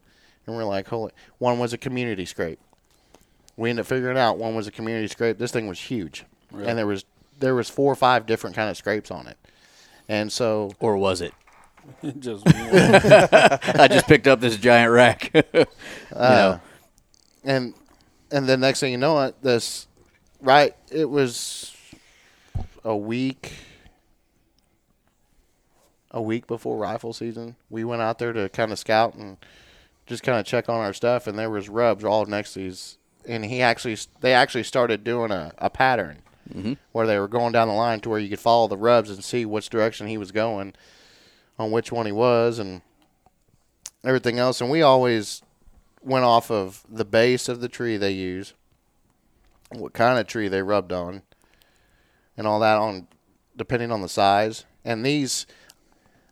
and 0.45 0.55
we're 0.55 0.63
like, 0.63 0.87
holy! 0.87 1.11
One 1.37 1.59
was 1.59 1.73
a 1.73 1.77
community 1.77 2.25
scrape. 2.25 2.59
We 3.55 3.69
ended 3.69 3.83
up 3.83 3.87
figuring 3.87 4.17
out 4.17 4.37
one 4.37 4.55
was 4.55 4.67
a 4.67 4.71
community 4.71 5.07
scrape. 5.07 5.37
This 5.37 5.51
thing 5.51 5.67
was 5.67 5.79
huge, 5.79 6.25
and 6.51 6.77
there 6.77 6.87
was 6.87 7.05
there 7.39 7.55
was 7.55 7.69
four 7.69 7.91
or 7.91 7.95
five 7.95 8.25
different 8.25 8.55
kind 8.55 8.69
of 8.69 8.77
scrapes 8.77 9.11
on 9.11 9.27
it, 9.27 9.37
and 10.07 10.31
so 10.31 10.73
Or 10.79 10.97
was 10.97 11.21
it? 11.21 11.33
Just 12.19 12.43
I 12.47 13.87
just 13.89 14.07
picked 14.07 14.27
up 14.27 14.39
this 14.39 14.57
giant 14.57 14.91
rack. 14.91 15.31
you 15.33 15.65
ah. 16.15 16.29
know, 16.29 16.61
and 17.43 17.73
and 18.31 18.47
the 18.47 18.57
next 18.57 18.79
thing 18.79 18.91
you 18.91 18.97
know, 18.97 19.21
it 19.21 19.41
this 19.41 19.87
right 20.41 20.75
it 20.91 21.09
was 21.09 21.75
a 22.83 22.95
week 22.95 23.53
a 26.11 26.21
week 26.21 26.47
before 26.47 26.77
rifle 26.77 27.13
season. 27.13 27.55
We 27.69 27.83
went 27.83 28.01
out 28.01 28.19
there 28.19 28.33
to 28.33 28.49
kind 28.49 28.71
of 28.71 28.79
scout 28.79 29.15
and 29.15 29.37
just 30.05 30.23
kind 30.23 30.39
of 30.39 30.45
check 30.45 30.69
on 30.69 30.79
our 30.79 30.93
stuff, 30.93 31.27
and 31.27 31.37
there 31.37 31.49
was 31.49 31.69
rubs 31.69 32.03
all 32.03 32.25
next 32.25 32.53
to 32.53 32.59
these. 32.59 32.97
And 33.25 33.45
he 33.45 33.61
actually 33.61 33.97
they 34.21 34.33
actually 34.33 34.63
started 34.63 35.03
doing 35.03 35.31
a, 35.31 35.53
a 35.57 35.69
pattern 35.69 36.21
mm-hmm. 36.53 36.73
where 36.91 37.07
they 37.07 37.17
were 37.17 37.27
going 37.27 37.53
down 37.53 37.67
the 37.67 37.73
line 37.73 38.01
to 38.01 38.09
where 38.09 38.19
you 38.19 38.29
could 38.29 38.39
follow 38.39 38.67
the 38.67 38.77
rubs 38.77 39.09
and 39.09 39.23
see 39.23 39.45
which 39.45 39.69
direction 39.69 40.07
he 40.07 40.17
was 40.17 40.31
going, 40.31 40.73
on 41.59 41.71
which 41.71 41.91
one 41.91 42.05
he 42.05 42.11
was, 42.11 42.59
and 42.59 42.81
everything 44.03 44.39
else. 44.39 44.61
And 44.61 44.69
we 44.69 44.81
always 44.81 45.41
went 46.01 46.25
off 46.25 46.51
of 46.51 46.83
the 46.89 47.05
base 47.05 47.47
of 47.47 47.61
the 47.61 47.69
tree 47.69 47.97
they 47.97 48.11
use, 48.11 48.53
what 49.71 49.93
kind 49.93 50.19
of 50.19 50.27
tree 50.27 50.47
they 50.47 50.61
rubbed 50.61 50.91
on, 50.91 51.21
and 52.37 52.45
all 52.47 52.59
that 52.59 52.77
on 52.77 53.07
depending 53.55 53.91
on 53.91 54.01
the 54.01 54.09
size. 54.09 54.65
And 54.83 55.05
these 55.05 55.45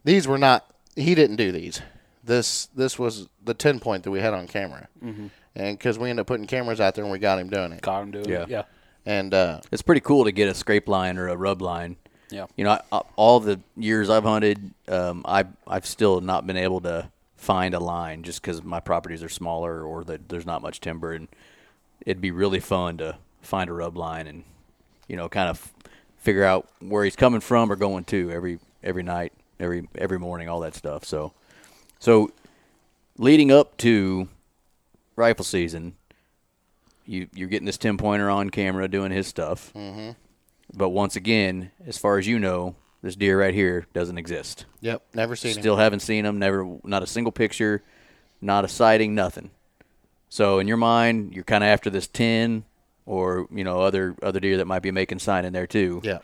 these 0.03 0.27
were 0.27 0.37
not 0.37 0.65
he 0.95 1.15
didn't 1.15 1.37
do 1.37 1.51
these. 1.51 1.81
This 2.23 2.67
this 2.75 2.99
was 2.99 3.29
the 3.43 3.53
ten 3.53 3.79
point 3.79 4.03
that 4.03 4.11
we 4.11 4.19
had 4.19 4.33
on 4.33 4.47
camera, 4.47 4.87
mm-hmm. 5.03 5.27
and 5.55 5.77
because 5.77 5.97
we 5.97 6.09
ended 6.09 6.21
up 6.21 6.27
putting 6.27 6.47
cameras 6.47 6.79
out 6.79 6.95
there 6.95 7.03
and 7.03 7.11
we 7.11 7.19
got 7.19 7.39
him 7.39 7.49
doing 7.49 7.71
it. 7.71 7.81
Got 7.81 8.03
him 8.03 8.11
doing 8.11 8.29
Yeah. 8.29 8.43
it. 8.43 8.49
Yeah. 8.49 8.63
And 9.03 9.33
uh, 9.33 9.61
it's 9.71 9.81
pretty 9.81 10.01
cool 10.01 10.25
to 10.25 10.31
get 10.31 10.47
a 10.47 10.53
scrape 10.53 10.87
line 10.87 11.17
or 11.17 11.27
a 11.27 11.35
rub 11.35 11.61
line. 11.61 11.95
Yeah. 12.31 12.47
You 12.55 12.63
know, 12.63 12.71
I, 12.71 12.81
I- 12.97 13.01
all 13.15 13.39
the 13.39 13.59
years 13.77 14.09
I've 14.09 14.23
hunted, 14.23 14.71
um, 14.87 15.21
I 15.25 15.45
I've 15.67 15.85
still 15.85 16.21
not 16.21 16.47
been 16.47 16.57
able 16.57 16.81
to 16.81 17.09
find 17.35 17.73
a 17.73 17.79
line 17.79 18.23
just 18.23 18.41
because 18.41 18.63
my 18.63 18.79
properties 18.79 19.21
are 19.23 19.29
smaller 19.29 19.83
or 19.83 20.03
that 20.05 20.29
there's 20.29 20.45
not 20.45 20.61
much 20.61 20.79
timber, 20.79 21.13
and 21.13 21.27
it'd 22.05 22.21
be 22.21 22.31
really 22.31 22.59
fun 22.59 22.97
to 22.97 23.17
find 23.41 23.69
a 23.69 23.73
rub 23.73 23.97
line 23.97 24.27
and 24.27 24.43
you 25.07 25.15
know 25.17 25.27
kind 25.27 25.49
of 25.49 25.71
figure 26.17 26.43
out 26.43 26.67
where 26.79 27.03
he's 27.03 27.15
coming 27.15 27.41
from 27.41 27.71
or 27.71 27.75
going 27.75 28.03
to 28.05 28.31
every 28.31 28.59
every 28.83 29.03
night, 29.03 29.33
every 29.59 29.87
every 29.95 30.17
morning, 30.19 30.47
all 30.49 30.59
that 30.61 30.75
stuff. 30.75 31.03
So, 31.03 31.33
so 31.99 32.31
leading 33.17 33.51
up 33.51 33.75
to 33.77 34.27
rifle 35.15 35.43
season, 35.43 35.95
you 37.05 37.27
you're 37.33 37.49
getting 37.49 37.65
this 37.65 37.77
ten 37.77 37.97
pointer 37.97 38.29
on 38.29 38.49
camera 38.51 38.87
doing 38.87 39.11
his 39.11 39.27
stuff. 39.27 39.71
Mm-hmm. 39.75 40.11
But 40.73 40.89
once 40.89 41.15
again, 41.15 41.71
as 41.85 41.97
far 41.97 42.17
as 42.17 42.27
you 42.27 42.39
know, 42.39 42.75
this 43.01 43.15
deer 43.15 43.39
right 43.39 43.53
here 43.53 43.87
doesn't 43.93 44.17
exist. 44.17 44.65
yep, 44.79 45.01
never 45.13 45.35
seen 45.35 45.55
him. 45.55 45.61
Still 45.61 45.75
haven't 45.77 46.01
seen 46.01 46.25
him. 46.25 46.39
Never, 46.39 46.77
not 46.83 47.03
a 47.03 47.07
single 47.07 47.31
picture, 47.31 47.83
not 48.41 48.63
a 48.63 48.67
sighting, 48.67 49.15
nothing. 49.15 49.49
So 50.29 50.59
in 50.59 50.67
your 50.67 50.77
mind, 50.77 51.33
you're 51.33 51.43
kind 51.43 51.63
of 51.63 51.67
after 51.67 51.89
this 51.89 52.07
ten, 52.07 52.63
or 53.05 53.47
you 53.51 53.63
know 53.63 53.81
other 53.81 54.15
other 54.21 54.39
deer 54.39 54.57
that 54.57 54.65
might 54.65 54.81
be 54.81 54.91
making 54.91 55.19
sign 55.19 55.45
in 55.45 55.51
there 55.53 55.67
too. 55.67 55.99
Yeah, 56.03 56.19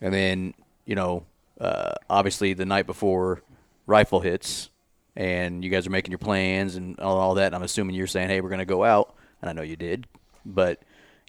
And 0.00 0.14
then, 0.14 0.54
you 0.84 0.94
know, 0.94 1.24
uh, 1.60 1.92
obviously 2.08 2.52
the 2.54 2.66
night 2.66 2.86
before 2.86 3.42
rifle 3.86 4.20
hits 4.20 4.70
and 5.16 5.64
you 5.64 5.70
guys 5.70 5.86
are 5.86 5.90
making 5.90 6.12
your 6.12 6.18
plans 6.18 6.76
and 6.76 6.98
all, 7.00 7.18
all 7.18 7.34
that. 7.34 7.46
And 7.46 7.54
I'm 7.56 7.62
assuming 7.62 7.96
you're 7.96 8.06
saying, 8.06 8.28
hey, 8.28 8.40
we're 8.40 8.48
going 8.50 8.60
to 8.60 8.64
go 8.64 8.84
out. 8.84 9.14
And 9.42 9.50
I 9.50 9.52
know 9.52 9.62
you 9.62 9.74
did. 9.76 10.06
But 10.46 10.80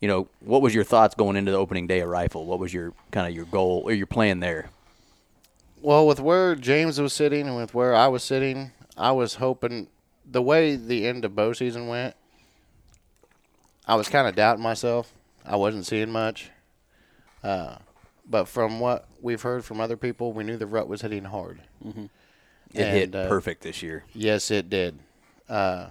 you 0.02 0.08
know, 0.08 0.28
what 0.40 0.62
was 0.62 0.74
your 0.76 0.84
thoughts 0.84 1.16
going 1.16 1.36
into 1.36 1.52
the 1.52 1.58
opening 1.58 1.88
day 1.88 2.02
of 2.02 2.10
rifle? 2.10 2.46
What 2.46 2.60
was 2.60 2.74
your 2.74 2.94
kind 3.12 3.28
of 3.28 3.34
your 3.34 3.46
goal 3.46 3.84
or 3.86 3.94
your 3.94 4.08
plan 4.08 4.40
there? 4.40 4.70
Well, 5.82 6.06
with 6.06 6.20
where 6.20 6.56
James 6.56 7.00
was 7.00 7.14
sitting 7.14 7.48
and 7.48 7.56
with 7.56 7.74
where 7.74 7.96
I 7.96 8.08
was 8.08 8.24
sitting, 8.24 8.72
I 8.98 9.12
was 9.12 9.36
hoping 9.36 9.88
the 10.30 10.42
way 10.42 10.76
the 10.76 11.08
end 11.08 11.24
of 11.24 11.36
bow 11.36 11.54
season 11.54 11.88
went, 11.88 12.16
I 13.88 13.96
was 13.96 14.10
kind 14.10 14.28
of 14.28 14.36
doubting 14.36 14.64
myself. 14.64 15.14
I 15.46 15.56
wasn't 15.56 15.86
seeing 15.86 16.12
much. 16.12 16.50
Uh, 17.44 17.78
but 18.30 18.48
from 18.48 18.80
what 18.80 19.08
we've 19.22 19.42
heard 19.42 19.66
from 19.66 19.80
other 19.82 19.98
people, 19.98 20.34
we 20.34 20.44
knew 20.44 20.58
the 20.58 20.68
rut 20.68 20.88
was 20.88 21.02
hitting 21.02 21.26
hard. 21.26 21.62
It 22.74 22.86
hit 22.92 23.16
uh, 23.16 23.28
perfect 23.28 23.64
this 23.64 23.82
year. 23.82 24.04
Yes, 24.14 24.52
it 24.52 24.70
did. 24.70 25.00
Uh, 25.50 25.88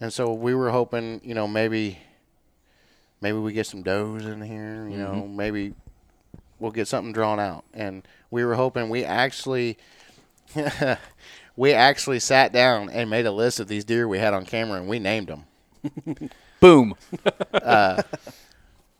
and 0.00 0.12
so 0.12 0.32
we 0.32 0.54
were 0.54 0.70
hoping, 0.70 1.20
you 1.24 1.34
know, 1.34 1.46
maybe 1.48 1.98
maybe 3.20 3.38
we 3.38 3.52
get 3.52 3.66
some 3.66 3.82
does 3.82 4.24
in 4.24 4.40
here, 4.42 4.88
you 4.88 4.98
know, 4.98 5.12
mm-hmm. 5.12 5.36
maybe 5.36 5.74
we'll 6.58 6.72
get 6.72 6.88
something 6.88 7.12
drawn 7.12 7.40
out. 7.40 7.64
And 7.74 8.06
we 8.30 8.44
were 8.44 8.54
hoping 8.54 8.88
we 8.88 9.04
actually 9.04 9.78
we 11.56 11.72
actually 11.72 12.20
sat 12.20 12.52
down 12.52 12.90
and 12.90 13.10
made 13.10 13.26
a 13.26 13.32
list 13.32 13.60
of 13.60 13.68
these 13.68 13.84
deer 13.84 14.06
we 14.06 14.18
had 14.18 14.34
on 14.34 14.44
camera 14.44 14.78
and 14.78 14.88
we 14.88 14.98
named 14.98 15.28
them. 15.28 16.30
Boom. 16.60 16.94
Uh, 17.52 18.02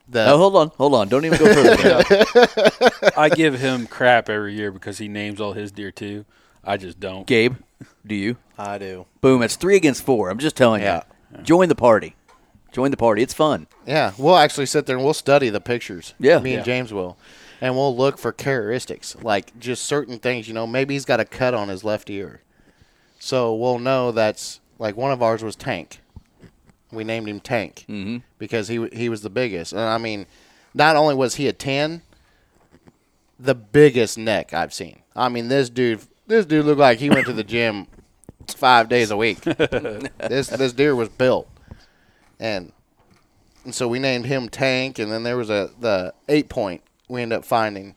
the 0.09 0.31
Oh, 0.31 0.39
hold 0.39 0.57
on, 0.57 0.69
hold 0.77 0.95
on. 0.95 1.09
Don't 1.09 1.25
even 1.25 1.39
go 1.39 1.53
further. 1.53 3.11
I 3.17 3.29
give 3.29 3.59
him 3.59 3.87
crap 3.87 4.29
every 4.29 4.55
year 4.55 4.71
because 4.71 4.99
he 4.99 5.09
names 5.09 5.41
all 5.41 5.53
his 5.53 5.73
deer 5.73 5.91
too. 5.91 6.25
I 6.63 6.77
just 6.77 7.01
don't. 7.01 7.27
Gabe, 7.27 7.57
do 8.07 8.15
you? 8.15 8.37
I 8.59 8.79
do. 8.79 9.07
Boom. 9.21 9.43
It's 9.43 9.57
three 9.57 9.77
against 9.77 10.05
four. 10.05 10.31
I'm 10.31 10.39
just 10.39 10.57
telling 10.57 10.83
Yeah. 10.83 11.03
you. 11.37 11.43
Join 11.43 11.69
the 11.69 11.75
party. 11.75 12.15
Join 12.77 12.91
the 12.91 12.97
party. 12.99 13.23
It's 13.23 13.33
fun. 13.33 13.69
Yeah, 13.87 14.13
we'll 14.19 14.37
actually 14.37 14.67
sit 14.67 14.85
there 14.85 14.97
and 14.97 15.03
we'll 15.05 15.15
study 15.15 15.49
the 15.49 15.63
pictures. 15.63 16.13
Yeah. 16.19 16.41
me 16.41 16.53
and 16.53 16.59
Yeah. 16.61 16.65
James 16.75 16.93
will, 16.93 17.17
and 17.59 17.75
we'll 17.75 17.97
look 17.97 18.19
for 18.19 18.33
characteristics 18.33 19.17
like 19.23 19.59
just 19.59 19.87
certain 19.87 20.19
things. 20.19 20.47
You 20.47 20.53
know, 20.53 20.67
maybe 20.67 20.93
he's 20.93 21.07
got 21.07 21.19
a 21.19 21.25
cut 21.25 21.55
on 21.55 21.69
his 21.69 21.85
left 21.85 22.11
ear, 22.11 22.43
so 23.19 23.55
we'll 23.55 23.79
know 23.79 24.13
that's 24.13 24.61
like 24.79 24.95
one 24.95 25.11
of 25.11 25.23
ours 25.23 25.43
was 25.43 25.57
Tank. 25.57 26.01
We 26.93 27.03
named 27.03 27.31
him 27.31 27.41
Tank 27.41 27.87
Mhm. 27.89 28.21
because 28.39 28.69
he 28.69 28.87
he 28.93 29.09
was 29.09 29.23
the 29.23 29.31
biggest, 29.31 29.73
and 29.73 29.81
I 29.81 29.97
mean, 29.97 30.27
not 30.75 30.97
only 30.97 31.15
was 31.15 31.37
he 31.37 31.49
a 31.49 31.55
ten, 31.55 32.03
the 33.41 33.55
biggest 33.55 34.19
neck 34.19 34.53
I've 34.53 34.75
seen. 34.75 35.01
I 35.17 35.31
mean, 35.31 35.49
this 35.49 35.71
dude, 35.71 36.01
this 36.27 36.45
dude 36.45 36.67
looked 36.67 36.79
like 36.81 36.99
he 36.99 37.09
went 37.09 37.25
to 37.25 37.33
the 37.33 37.43
gym 37.43 37.87
five 38.55 38.91
days 38.91 39.11
a 39.11 39.17
week. 39.17 39.41
this 39.41 40.49
this 40.49 40.75
deer 40.75 40.95
was 40.95 41.09
built, 41.09 41.49
and 42.41 42.73
and 43.65 43.75
so 43.75 43.89
we 43.89 43.99
named 43.99 44.27
him 44.27 44.49
Tank, 44.49 44.99
and 44.99 45.11
then 45.11 45.23
there 45.23 45.37
was 45.37 45.51
a 45.51 45.71
the 45.81 46.15
eight 46.29 46.49
point 46.49 46.83
we 47.09 47.23
ended 47.23 47.39
up 47.39 47.45
finding 47.45 47.95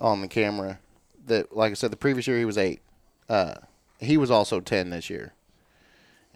on 0.00 0.20
the 0.20 0.28
camera. 0.28 0.78
That, 1.26 1.56
like 1.56 1.70
I 1.70 1.74
said, 1.74 1.90
the 1.90 1.96
previous 1.96 2.26
year 2.26 2.38
he 2.38 2.44
was 2.44 2.58
eight. 2.58 2.80
Uh, 3.28 3.54
he 3.98 4.16
was 4.16 4.30
also 4.30 4.60
ten 4.60 4.90
this 4.90 5.08
year. 5.08 5.32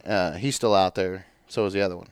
Uh, 0.05 0.33
he's 0.33 0.57
still 0.57 0.75
out 0.75 0.95
there. 0.95 1.27
So 1.49 1.65
is 1.67 1.73
the 1.73 1.81
other 1.83 1.97
one. 1.97 2.09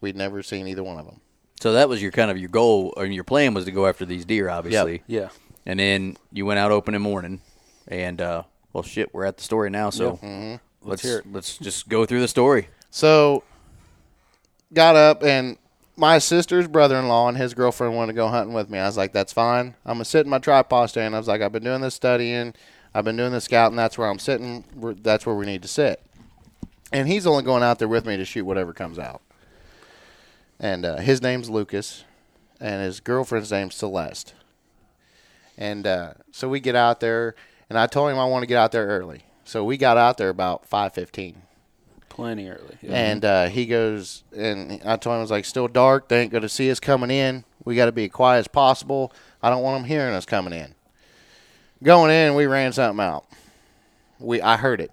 We'd 0.00 0.16
never 0.16 0.42
seen 0.42 0.66
either 0.68 0.82
one 0.84 0.98
of 0.98 1.06
them. 1.06 1.20
So 1.60 1.72
that 1.72 1.88
was 1.88 2.02
your 2.02 2.10
kind 2.12 2.30
of 2.30 2.36
your 2.38 2.48
goal 2.50 2.92
or 2.96 3.06
your 3.06 3.24
plan 3.24 3.54
was 3.54 3.64
to 3.64 3.70
go 3.70 3.86
after 3.86 4.04
these 4.04 4.24
deer, 4.24 4.48
obviously. 4.50 5.02
Yeah. 5.06 5.28
And 5.66 5.80
then 5.80 6.16
you 6.30 6.44
went 6.44 6.58
out 6.58 6.70
opening 6.70 7.00
morning, 7.00 7.40
and 7.88 8.20
uh, 8.20 8.42
well, 8.74 8.82
shit, 8.82 9.14
we're 9.14 9.24
at 9.24 9.38
the 9.38 9.42
story 9.42 9.70
now. 9.70 9.88
So 9.90 10.18
Mm-hmm. 10.22 10.56
let's 10.88 11.02
hear 11.02 11.18
it. 11.18 11.32
let's 11.32 11.56
just 11.56 11.88
go 11.88 12.04
through 12.04 12.20
the 12.20 12.28
story. 12.28 12.68
So 12.90 13.44
got 14.74 14.96
up 14.96 15.22
and 15.22 15.56
my 15.96 16.18
sister's 16.18 16.66
brother-in-law 16.66 17.28
and 17.28 17.36
his 17.38 17.54
girlfriend 17.54 17.94
wanted 17.94 18.12
to 18.12 18.16
go 18.16 18.28
hunting 18.28 18.54
with 18.54 18.68
me. 18.68 18.78
I 18.78 18.86
was 18.86 18.96
like, 18.96 19.12
"That's 19.12 19.32
fine. 19.32 19.74
I'm 19.86 19.94
gonna 19.94 20.04
sit 20.04 20.26
in 20.26 20.30
my 20.30 20.38
tripod 20.38 20.90
stand." 20.90 21.14
I 21.14 21.18
was 21.18 21.28
like, 21.28 21.40
"I've 21.40 21.52
been 21.52 21.64
doing 21.64 21.80
this 21.80 21.94
studying. 21.94 22.54
I've 22.92 23.04
been 23.04 23.16
doing 23.16 23.32
the 23.32 23.40
scouting. 23.40 23.76
That's 23.76 23.96
where 23.96 24.08
I'm 24.08 24.18
sitting. 24.18 24.64
That's 25.02 25.24
where 25.24 25.34
we 25.34 25.46
need 25.46 25.62
to 25.62 25.68
sit." 25.68 26.00
And 26.92 27.08
he's 27.08 27.26
only 27.26 27.44
going 27.44 27.62
out 27.62 27.78
there 27.78 27.88
with 27.88 28.06
me 28.06 28.16
to 28.16 28.24
shoot 28.24 28.44
whatever 28.44 28.72
comes 28.72 28.98
out. 28.98 29.22
And 30.60 30.84
uh, 30.84 30.96
his 30.98 31.22
name's 31.22 31.50
Lucas, 31.50 32.04
and 32.60 32.82
his 32.82 33.00
girlfriend's 33.00 33.50
name's 33.50 33.74
Celeste. 33.74 34.34
And 35.56 35.86
uh, 35.86 36.14
so 36.32 36.48
we 36.48 36.60
get 36.60 36.74
out 36.74 37.00
there, 37.00 37.34
and 37.68 37.78
I 37.78 37.86
told 37.86 38.10
him 38.10 38.18
I 38.18 38.26
want 38.26 38.42
to 38.42 38.46
get 38.46 38.58
out 38.58 38.72
there 38.72 38.86
early. 38.86 39.22
So 39.44 39.64
we 39.64 39.76
got 39.76 39.96
out 39.96 40.18
there 40.18 40.28
about 40.28 40.66
five 40.66 40.92
fifteen. 40.94 41.42
Plenty 42.14 42.48
early. 42.48 42.78
Yeah. 42.80 42.92
And 42.92 43.24
uh, 43.24 43.46
he 43.46 43.66
goes, 43.66 44.22
and 44.36 44.80
I 44.84 44.96
told 44.96 45.14
him, 45.14 45.18
I 45.18 45.20
was 45.20 45.32
like, 45.32 45.44
still 45.44 45.66
dark. 45.66 46.08
They 46.08 46.20
ain't 46.20 46.30
going 46.30 46.42
to 46.42 46.48
see 46.48 46.70
us 46.70 46.78
coming 46.78 47.10
in. 47.10 47.42
We 47.64 47.74
got 47.74 47.86
to 47.86 47.92
be 47.92 48.08
quiet 48.08 48.38
as 48.38 48.48
possible. 48.48 49.12
I 49.42 49.50
don't 49.50 49.62
want 49.64 49.80
them 49.82 49.88
hearing 49.88 50.14
us 50.14 50.24
coming 50.24 50.52
in. 50.52 50.74
Going 51.82 52.12
in, 52.12 52.36
we 52.36 52.46
ran 52.46 52.72
something 52.72 53.04
out. 53.04 53.26
We 54.20 54.40
I 54.40 54.56
heard 54.56 54.80
it. 54.80 54.92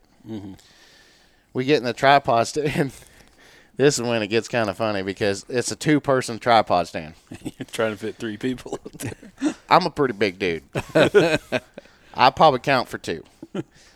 We 1.53 1.63
get 1.65 1.77
in 1.77 1.83
the 1.83 1.93
tripod 1.93 2.47
stand. 2.47 2.91
this 3.77 3.99
is 3.99 4.01
when 4.01 4.23
it 4.23 4.27
gets 4.27 4.47
kind 4.47 4.67
of 4.67 4.77
funny 4.77 5.03
because 5.03 5.45
it's 5.47 5.71
a 5.71 5.75
two 5.75 5.99
person 5.99 6.39
tripod 6.39 6.87
stand. 6.87 7.13
You're 7.43 7.65
trying 7.71 7.91
to 7.91 7.97
fit 7.97 8.15
three 8.15 8.37
people. 8.37 8.79
I'm 9.69 9.85
a 9.85 9.91
pretty 9.91 10.15
big 10.15 10.39
dude. 10.39 10.63
I 10.95 12.29
probably 12.31 12.59
count 12.61 12.89
for 12.89 12.97
two. 12.97 13.23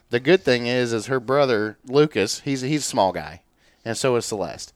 The 0.10 0.20
good 0.20 0.44
thing 0.44 0.68
is, 0.68 0.94
is 0.94 1.08
her 1.08 1.20
brother 1.20 1.78
Lucas. 1.86 2.42
He's 2.42 2.62
he's 2.62 2.82
a 2.82 2.90
small 2.90 3.12
guy, 3.12 3.42
and 3.84 3.98
so 3.98 4.16
is 4.16 4.26
Celeste. 4.26 4.74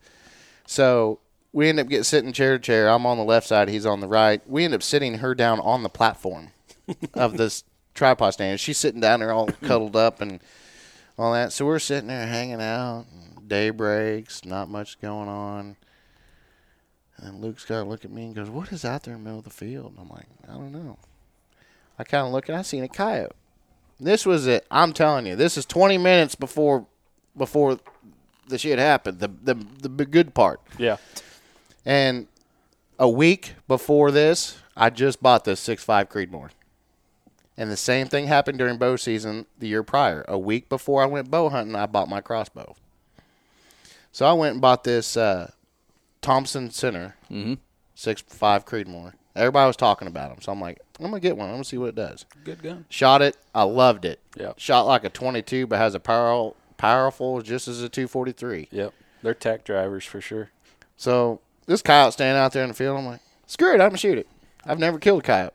So 0.66 1.20
we 1.52 1.68
end 1.68 1.80
up 1.80 1.88
getting 1.88 2.04
sitting 2.04 2.32
chair 2.32 2.58
to 2.58 2.62
chair. 2.62 2.88
I'm 2.88 3.06
on 3.06 3.16
the 3.16 3.24
left 3.24 3.46
side. 3.46 3.68
He's 3.68 3.86
on 3.86 4.00
the 4.00 4.08
right. 4.08 4.42
We 4.48 4.64
end 4.64 4.74
up 4.74 4.82
sitting 4.82 5.18
her 5.18 5.34
down 5.34 5.60
on 5.60 5.82
the 5.82 5.88
platform 5.88 6.52
of 7.14 7.36
this 7.36 7.64
tripod 7.94 8.34
stand. 8.34 8.60
She's 8.60 8.78
sitting 8.78 9.00
down 9.00 9.20
there 9.20 9.32
all 9.32 9.46
cuddled 9.62 9.96
up 9.96 10.20
and 10.20 10.40
all 11.18 11.32
that. 11.32 11.52
So 11.52 11.66
we're 11.66 11.78
sitting 11.78 12.08
there 12.08 12.26
hanging 12.26 12.60
out. 12.60 13.06
Day 13.46 13.70
breaks. 13.70 14.44
Not 14.44 14.68
much 14.68 15.00
going 15.00 15.28
on. 15.28 15.76
And 17.16 17.40
Luke's 17.40 17.64
got 17.64 17.82
to 17.82 17.88
look 17.88 18.04
at 18.04 18.10
me 18.10 18.24
and 18.24 18.34
goes, 18.34 18.48
"What 18.48 18.72
is 18.72 18.84
out 18.84 19.02
there 19.02 19.14
in 19.14 19.20
the 19.20 19.24
middle 19.24 19.40
of 19.40 19.44
the 19.44 19.50
field?" 19.50 19.94
I'm 19.98 20.08
like, 20.08 20.26
"I 20.48 20.52
don't 20.52 20.72
know." 20.72 20.98
I 21.98 22.04
kind 22.04 22.26
of 22.26 22.32
look 22.32 22.48
and 22.48 22.56
I 22.56 22.62
seen 22.62 22.82
a 22.82 22.88
coyote. 22.88 23.34
This 24.00 24.24
was 24.24 24.46
it. 24.46 24.66
I'm 24.70 24.92
telling 24.92 25.26
you, 25.26 25.36
this 25.36 25.56
is 25.58 25.66
20 25.66 25.98
minutes 25.98 26.34
before 26.34 26.86
before 27.36 27.78
the 28.48 28.58
shit 28.58 28.78
happened. 28.78 29.20
The 29.20 29.28
the 29.28 29.54
the 29.82 30.06
good 30.06 30.34
part. 30.34 30.60
yeah. 30.78 30.96
And 31.84 32.26
a 32.98 33.08
week 33.08 33.54
before 33.68 34.10
this, 34.10 34.58
I 34.76 34.90
just 34.90 35.22
bought 35.22 35.44
this 35.44 35.60
six 35.60 35.84
five 35.84 36.08
Creedmoor. 36.08 36.50
And 37.56 37.70
the 37.70 37.76
same 37.76 38.06
thing 38.08 38.26
happened 38.26 38.56
during 38.58 38.78
bow 38.78 38.96
season 38.96 39.44
the 39.58 39.68
year 39.68 39.82
prior. 39.82 40.24
A 40.28 40.38
week 40.38 40.68
before 40.70 41.02
I 41.02 41.06
went 41.06 41.30
bow 41.30 41.48
hunting, 41.50 41.74
I 41.76 41.86
bought 41.86 42.08
my 42.08 42.20
crossbow. 42.22 42.74
So 44.12 44.24
I 44.26 44.32
went 44.32 44.52
and 44.52 44.60
bought 44.62 44.82
this 44.84 45.16
uh, 45.16 45.50
Thompson 46.22 46.70
Center 46.70 47.16
Mm-hmm. 47.30 47.54
six 47.94 48.22
five 48.22 48.64
Creedmoor. 48.64 49.12
Everybody 49.36 49.66
was 49.66 49.76
talking 49.76 50.08
about 50.08 50.30
them, 50.30 50.40
so 50.40 50.50
I'm 50.50 50.60
like, 50.60 50.80
I'm 50.98 51.06
gonna 51.06 51.20
get 51.20 51.36
one. 51.36 51.48
I'm 51.48 51.54
gonna 51.54 51.64
see 51.64 51.78
what 51.78 51.90
it 51.90 51.94
does. 51.94 52.26
Good 52.44 52.62
gun. 52.62 52.84
Shot 52.88 53.22
it. 53.22 53.36
I 53.54 53.62
loved 53.62 54.04
it. 54.04 54.20
Yep. 54.36 54.58
Shot 54.58 54.86
like 54.86 55.04
a 55.04 55.08
22, 55.08 55.66
but 55.66 55.78
has 55.78 55.94
a 55.94 56.00
power 56.00 56.52
powerful 56.76 57.40
just 57.42 57.68
as 57.68 57.82
a 57.82 57.88
243. 57.88 58.68
Yep. 58.70 58.92
They're 59.22 59.34
tack 59.34 59.64
drivers 59.64 60.04
for 60.04 60.20
sure. 60.20 60.50
So 60.96 61.40
this 61.66 61.82
coyote 61.82 62.12
standing 62.12 62.40
out 62.40 62.52
there 62.52 62.62
in 62.64 62.68
the 62.68 62.74
field. 62.74 62.98
I'm 62.98 63.06
like, 63.06 63.20
screw 63.46 63.70
it, 63.70 63.74
I'm 63.74 63.88
gonna 63.88 63.98
shoot 63.98 64.18
it. 64.18 64.26
I've 64.64 64.78
never 64.78 64.98
killed 64.98 65.20
a 65.20 65.22
coyote. 65.22 65.54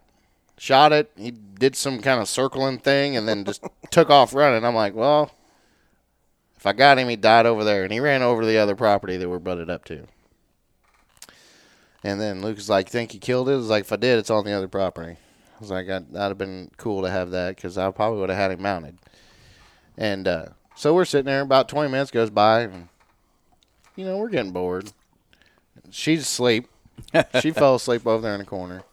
Shot 0.58 0.94
it. 0.94 1.12
He 1.18 1.32
did 1.32 1.76
some 1.76 2.02
kind 2.02 2.22
of 2.22 2.30
circling 2.30 2.80
thing 2.80 3.18
and 3.18 3.28
then 3.28 3.44
just 3.44 3.64
took 3.92 4.10
off 4.10 4.34
running. 4.34 4.64
I'm 4.64 4.76
like, 4.76 4.96
well, 4.96 5.32
if 6.56 6.66
I 6.66 6.74
got 6.74 6.98
him, 6.98 7.10
he 7.10 7.16
died 7.16 7.46
over 7.46 7.64
there, 7.64 7.84
and 7.84 7.94
he 7.94 8.00
ran 8.00 8.24
over 8.24 8.42
to 8.42 8.48
the 8.48 8.58
other 8.58 8.76
property 8.76 9.18
that 9.18 9.30
we're 9.30 9.38
butted 9.38 9.70
up 9.70 9.86
to. 9.86 10.08
And 12.04 12.20
then 12.22 12.42
Luke 12.42 12.58
was 12.58 12.70
like, 12.70 12.90
"Think 12.90 13.14
you 13.14 13.20
killed 13.20 13.50
it?" 13.50 13.54
I 13.54 13.58
was 13.58 13.70
like, 13.70 13.86
"If 13.86 13.92
I 13.92 13.96
did, 13.96 14.20
it's 14.20 14.30
on 14.30 14.46
the 14.46 14.52
other 14.54 14.68
property." 14.68 15.14
I 15.14 15.60
was 15.60 15.72
like, 15.72 15.88
"That'd 15.88 16.14
have 16.14 16.38
been 16.38 16.70
cool 16.78 17.02
to 17.04 17.10
have 17.10 17.32
that 17.32 17.56
because 17.56 17.78
I 17.78 17.90
probably 17.92 18.20
would 18.20 18.30
have 18.30 18.38
had 18.38 18.52
him 18.52 18.62
mounted." 18.62 18.98
And 19.98 20.28
uh, 20.28 20.46
so 20.76 20.94
we're 20.94 21.06
sitting 21.06 21.26
there. 21.26 21.42
About 21.42 21.70
20 21.70 21.90
minutes 21.90 22.12
goes 22.12 22.30
by, 22.30 22.62
and 22.62 22.90
you 23.96 24.06
know 24.06 24.18
we're 24.18 24.30
getting 24.30 24.52
bored. 24.52 24.92
She's 25.90 26.22
asleep. 26.22 26.68
she 27.42 27.52
fell 27.52 27.76
asleep 27.76 28.06
over 28.06 28.22
there 28.22 28.34
in 28.34 28.40
the 28.40 28.46
corner. 28.46 28.84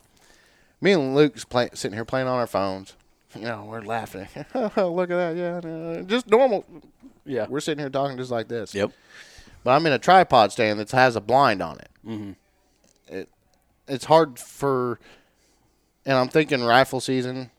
Me 0.80 0.92
and 0.92 1.14
Luke's 1.14 1.44
play, 1.44 1.70
sitting 1.74 1.94
here 1.96 2.04
playing 2.04 2.26
on 2.26 2.38
our 2.38 2.46
phones. 2.46 2.94
You 3.34 3.42
know, 3.42 3.64
we're 3.68 3.80
laughing. 3.82 4.28
Look 4.54 5.10
at 5.10 5.16
that, 5.16 5.36
yeah, 5.36 5.60
no, 5.62 6.02
just 6.02 6.26
normal. 6.28 6.64
Yeah. 7.24 7.46
We're 7.48 7.60
sitting 7.60 7.78
here 7.78 7.88
talking 7.88 8.16
just 8.16 8.30
like 8.32 8.48
this. 8.48 8.74
Yep. 8.74 8.90
But 9.64 9.70
I'm 9.70 9.86
in 9.86 9.92
a 9.92 9.98
tripod 9.98 10.50
stand 10.52 10.80
that 10.80 10.90
has 10.90 11.14
a 11.16 11.20
blind 11.20 11.62
on 11.62 11.78
it. 11.78 11.88
Mhm. 12.06 12.36
It 13.86 13.94
it's 13.94 14.04
hard 14.04 14.38
for, 14.38 14.98
and 16.04 16.16
I'm 16.16 16.28
thinking 16.28 16.62
rifle 16.62 17.00
season, 17.00 17.50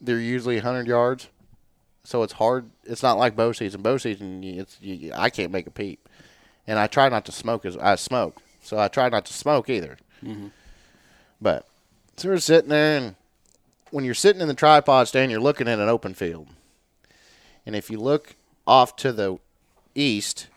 they're 0.00 0.20
usually 0.20 0.56
100 0.56 0.86
yards, 0.86 1.28
so 2.04 2.22
it's 2.22 2.34
hard. 2.34 2.70
It's 2.84 3.02
not 3.02 3.18
like 3.18 3.34
bow 3.34 3.52
season. 3.52 3.82
Bow 3.82 3.96
season, 3.96 4.44
it's 4.44 4.78
you, 4.80 5.12
I 5.14 5.30
can't 5.30 5.52
make 5.52 5.66
a 5.66 5.70
peep, 5.70 6.08
and 6.66 6.78
I 6.78 6.86
try 6.86 7.08
not 7.08 7.24
to 7.26 7.32
smoke 7.32 7.64
as 7.64 7.76
I 7.76 7.94
smoke, 7.94 8.40
so 8.62 8.78
I 8.78 8.88
try 8.88 9.08
not 9.08 9.24
to 9.26 9.32
smoke 9.32 9.70
either. 9.70 9.96
Mm-hmm. 10.22 10.48
But 11.40 11.66
so 12.16 12.28
we're 12.28 12.38
sitting 12.38 12.70
there, 12.70 12.98
and 12.98 13.14
when 13.90 14.04
you're 14.04 14.14
sitting 14.14 14.42
in 14.42 14.48
the 14.48 14.54
tripod 14.54 15.08
stand, 15.08 15.30
you're 15.30 15.40
looking 15.40 15.68
at 15.68 15.78
an 15.78 15.88
open 15.88 16.14
field, 16.14 16.48
and 17.64 17.74
if 17.74 17.90
you 17.90 17.98
look 17.98 18.36
off 18.66 18.96
to 18.96 19.12
the 19.12 19.38
east, 19.94 20.48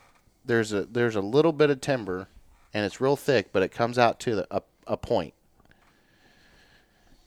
there's 0.45 0.73
a 0.73 0.83
there's 0.83 1.15
a 1.15 1.21
little 1.21 1.53
bit 1.53 1.69
of 1.69 1.79
timber, 1.79 2.27
and 2.73 2.85
it's 2.85 2.99
real 2.99 3.15
thick, 3.15 3.53
but 3.53 3.63
it 3.63 3.71
comes 3.71 3.97
out 3.97 4.19
to 4.21 4.35
the, 4.35 4.47
a, 4.51 4.61
a 4.87 4.97
point. 4.97 5.33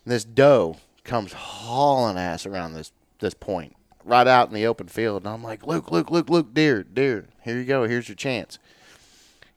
This 0.07 0.25
doe 0.25 0.77
comes 1.05 1.33
hauling 1.33 2.17
ass 2.19 2.47
around 2.47 2.73
this 2.75 2.93
this 3.21 3.35
point, 3.35 3.77
right 4.05 4.27
out 4.27 4.49
in 4.49 4.55
the 4.55 4.67
open 4.67 4.89
field, 4.89 5.25
and 5.25 5.33
I'm 5.35 5.43
like, 5.43 5.67
Luke, 5.67 5.91
Luke, 5.91 6.11
Luke, 6.11 6.31
Luke, 6.31 6.55
deer, 6.55 6.83
deer, 6.83 7.27
here 7.43 7.59
you 7.59 7.65
go, 7.65 7.85
here's 7.87 8.09
your 8.09 8.17
chance. 8.17 8.59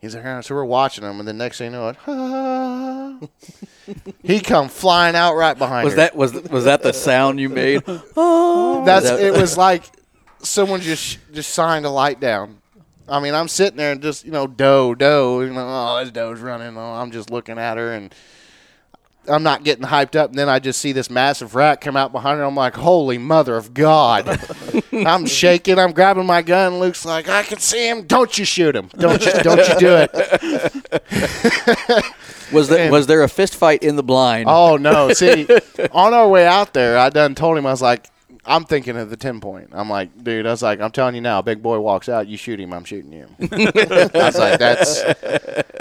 He's 0.01 0.14
like, 0.16 0.26
"Ah," 0.26 0.41
so 0.41 0.54
we're 0.54 0.66
watching 0.66 1.06
him, 1.06 1.20
and 1.20 1.26
the 1.28 1.32
next 1.32 1.60
thing 1.60 1.72
you 1.72 1.80
know, 1.80 1.88
it, 1.89 1.97
ah, 2.06 3.20
he 4.22 4.41
come 4.41 4.68
flying 4.68 5.16
out 5.16 5.36
right 5.36 5.58
behind 5.58 5.86
Was 5.86 5.93
her. 5.93 5.97
that 5.97 6.16
was 6.18 6.34
was 6.34 6.66
that 6.66 6.84
the 6.84 6.91
sound 6.91 7.39
you 7.39 7.47
made? 7.47 7.86
That's 7.86 8.06
that- 8.16 9.20
it 9.22 9.32
was 9.34 9.58
like 9.58 9.86
someone 10.41 10.82
just 10.82 11.20
just 11.32 11.54
signed 11.54 11.86
a 11.86 11.89
light 11.89 12.20
down. 12.20 12.58
I 13.14 13.20
mean, 13.20 13.36
I'm 13.36 13.47
sitting 13.47 13.78
there 13.78 13.91
and 13.91 14.01
just 14.01 14.26
you 14.26 14.32
know 14.32 14.47
doe 14.47 14.95
doe, 14.95 15.41
you 15.41 15.53
know, 15.53 15.68
oh 15.68 15.99
this 16.03 16.11
doe's 16.11 16.39
running. 16.39 16.76
Oh, 16.76 16.93
I'm 16.93 17.11
just 17.11 17.30
looking 17.30 17.59
at 17.59 17.78
her 17.78 17.93
and 17.93 18.14
I'm 19.28 19.43
not 19.43 19.64
getting 19.64 19.86
hyped 19.86 20.16
up. 20.16 20.32
And 20.32 20.39
then 20.39 20.49
I 20.49 20.57
just 20.57 20.82
see 20.82 20.93
this 20.93 21.11
massive 21.11 21.53
rat 21.53 21.80
come 21.80 21.95
out 21.95 22.11
behind 22.11 22.39
her. 22.39 22.43
I'm 22.43 22.55
like, 22.55 22.74
holy 22.74 23.20
mother 23.20 23.55
of 23.55 23.76
God! 23.76 24.39
I'm 24.91 25.28
shaking. 25.28 25.78
I'm 25.78 25.91
grabbing 25.91 26.26
my 26.26 26.41
gun. 26.41 26.80
Luke's 26.80 27.05
like, 27.05 27.30
I 27.30 27.43
can 27.43 27.59
see 27.59 27.88
him. 27.88 28.07
Don't 28.07 28.36
you 28.36 28.45
shoot 28.45 28.76
him? 28.76 28.89
Don't 28.97 29.24
you? 29.24 29.32
Don't 29.43 29.59
you 29.59 29.80
do 29.80 30.07
it? 30.09 30.11
Was 32.51 32.68
there 32.68 32.91
was 32.91 33.07
there 33.07 33.24
a 33.24 33.30
fist 33.30 33.55
fight 33.55 33.84
in 33.84 33.95
the 33.95 34.03
blind? 34.03 34.45
Oh 34.47 34.78
no! 34.78 35.11
See, 35.14 35.47
on 35.91 36.14
our 36.14 36.28
way 36.28 36.45
out 36.45 36.74
there, 36.74 36.97
I 36.97 37.09
done 37.09 37.34
told 37.34 37.57
him 37.57 37.66
I 37.66 37.72
was 37.72 37.82
like, 37.82 38.07
I'm 38.46 38.66
thinking 38.66 38.98
of 38.98 39.10
the 39.10 39.18
ten 39.18 39.39
point. 39.39 39.70
I'm 39.72 39.89
like, 39.89 40.24
dude, 40.24 40.46
I 40.46 40.52
was 40.52 40.62
like, 40.62 40.82
I'm 40.82 40.91
telling 40.91 41.16
you 41.16 41.22
now, 41.22 41.41
big 41.41 41.62
boy 41.62 41.80
walks 41.80 42.10
out, 42.10 42.28
you 42.28 42.38
shoot 42.38 42.60
him, 42.60 42.74
I'm 42.74 42.84
shooting 42.84 43.14
you. 43.14 43.28
I 43.39 44.10
was 44.14 44.38
like, 44.38 44.60
that's. 44.60 45.02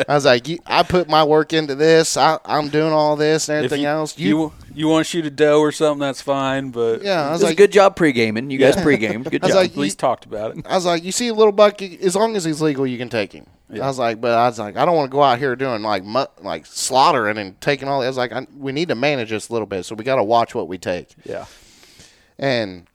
I 0.08 0.14
was 0.14 0.24
like, 0.24 0.48
you, 0.48 0.58
I 0.66 0.82
put 0.82 1.08
my 1.08 1.24
work 1.24 1.52
into 1.52 1.74
this. 1.74 2.16
I, 2.16 2.38
I'm 2.44 2.68
doing 2.68 2.92
all 2.92 3.16
this 3.16 3.48
and 3.48 3.58
everything 3.58 3.82
you, 3.82 3.88
else. 3.88 4.18
you 4.18 4.28
You, 4.28 4.52
you 4.74 4.88
want 4.88 5.06
to 5.06 5.10
shoot 5.10 5.26
a 5.26 5.30
doe 5.30 5.60
or 5.60 5.72
something, 5.72 6.00
that's 6.00 6.22
fine. 6.22 6.70
But 6.70 7.02
yeah. 7.02 7.26
I 7.28 7.32
was 7.32 7.40
was 7.40 7.50
like, 7.50 7.54
a 7.54 7.56
good 7.56 7.72
job 7.72 7.96
pre-gaming. 7.96 8.50
You 8.50 8.58
guys 8.58 8.76
pre-gamed. 8.80 9.30
Good 9.30 9.44
I 9.44 9.48
job. 9.48 9.56
like, 9.56 9.70
at 9.72 9.76
least 9.76 9.98
talked 9.98 10.24
about 10.24 10.56
it. 10.56 10.66
I 10.66 10.74
was 10.74 10.86
like, 10.86 11.04
you 11.04 11.12
see 11.12 11.28
a 11.28 11.34
little 11.34 11.52
buck, 11.52 11.82
as 11.82 12.14
long 12.14 12.36
as 12.36 12.44
he's 12.44 12.60
legal, 12.60 12.86
you 12.86 12.98
can 12.98 13.08
take 13.08 13.32
him. 13.32 13.46
I 13.72 13.86
was 13.86 13.98
like, 13.98 14.20
but 14.20 14.32
I 14.32 14.48
was 14.48 14.58
like, 14.58 14.76
I 14.76 14.84
don't 14.84 14.94
want 14.94 15.10
to 15.10 15.12
go 15.12 15.22
out 15.22 15.38
here 15.38 15.56
doing 15.56 15.82
like 15.82 16.04
mu- 16.04 16.26
like 16.42 16.66
slaughtering 16.66 17.38
and 17.38 17.58
taking 17.60 17.88
all. 17.88 18.02
I 18.02 18.06
was 18.06 18.18
like, 18.18 18.30
I, 18.30 18.46
we 18.54 18.70
need 18.70 18.88
to 18.88 18.94
manage 18.94 19.30
this 19.30 19.48
a 19.48 19.52
little 19.52 19.66
bit, 19.66 19.84
so 19.84 19.94
we 19.94 20.04
got 20.04 20.16
to 20.16 20.22
watch 20.22 20.54
what 20.54 20.68
we 20.68 20.76
take. 20.76 21.08
Yeah. 21.24 21.46
And 22.42 22.88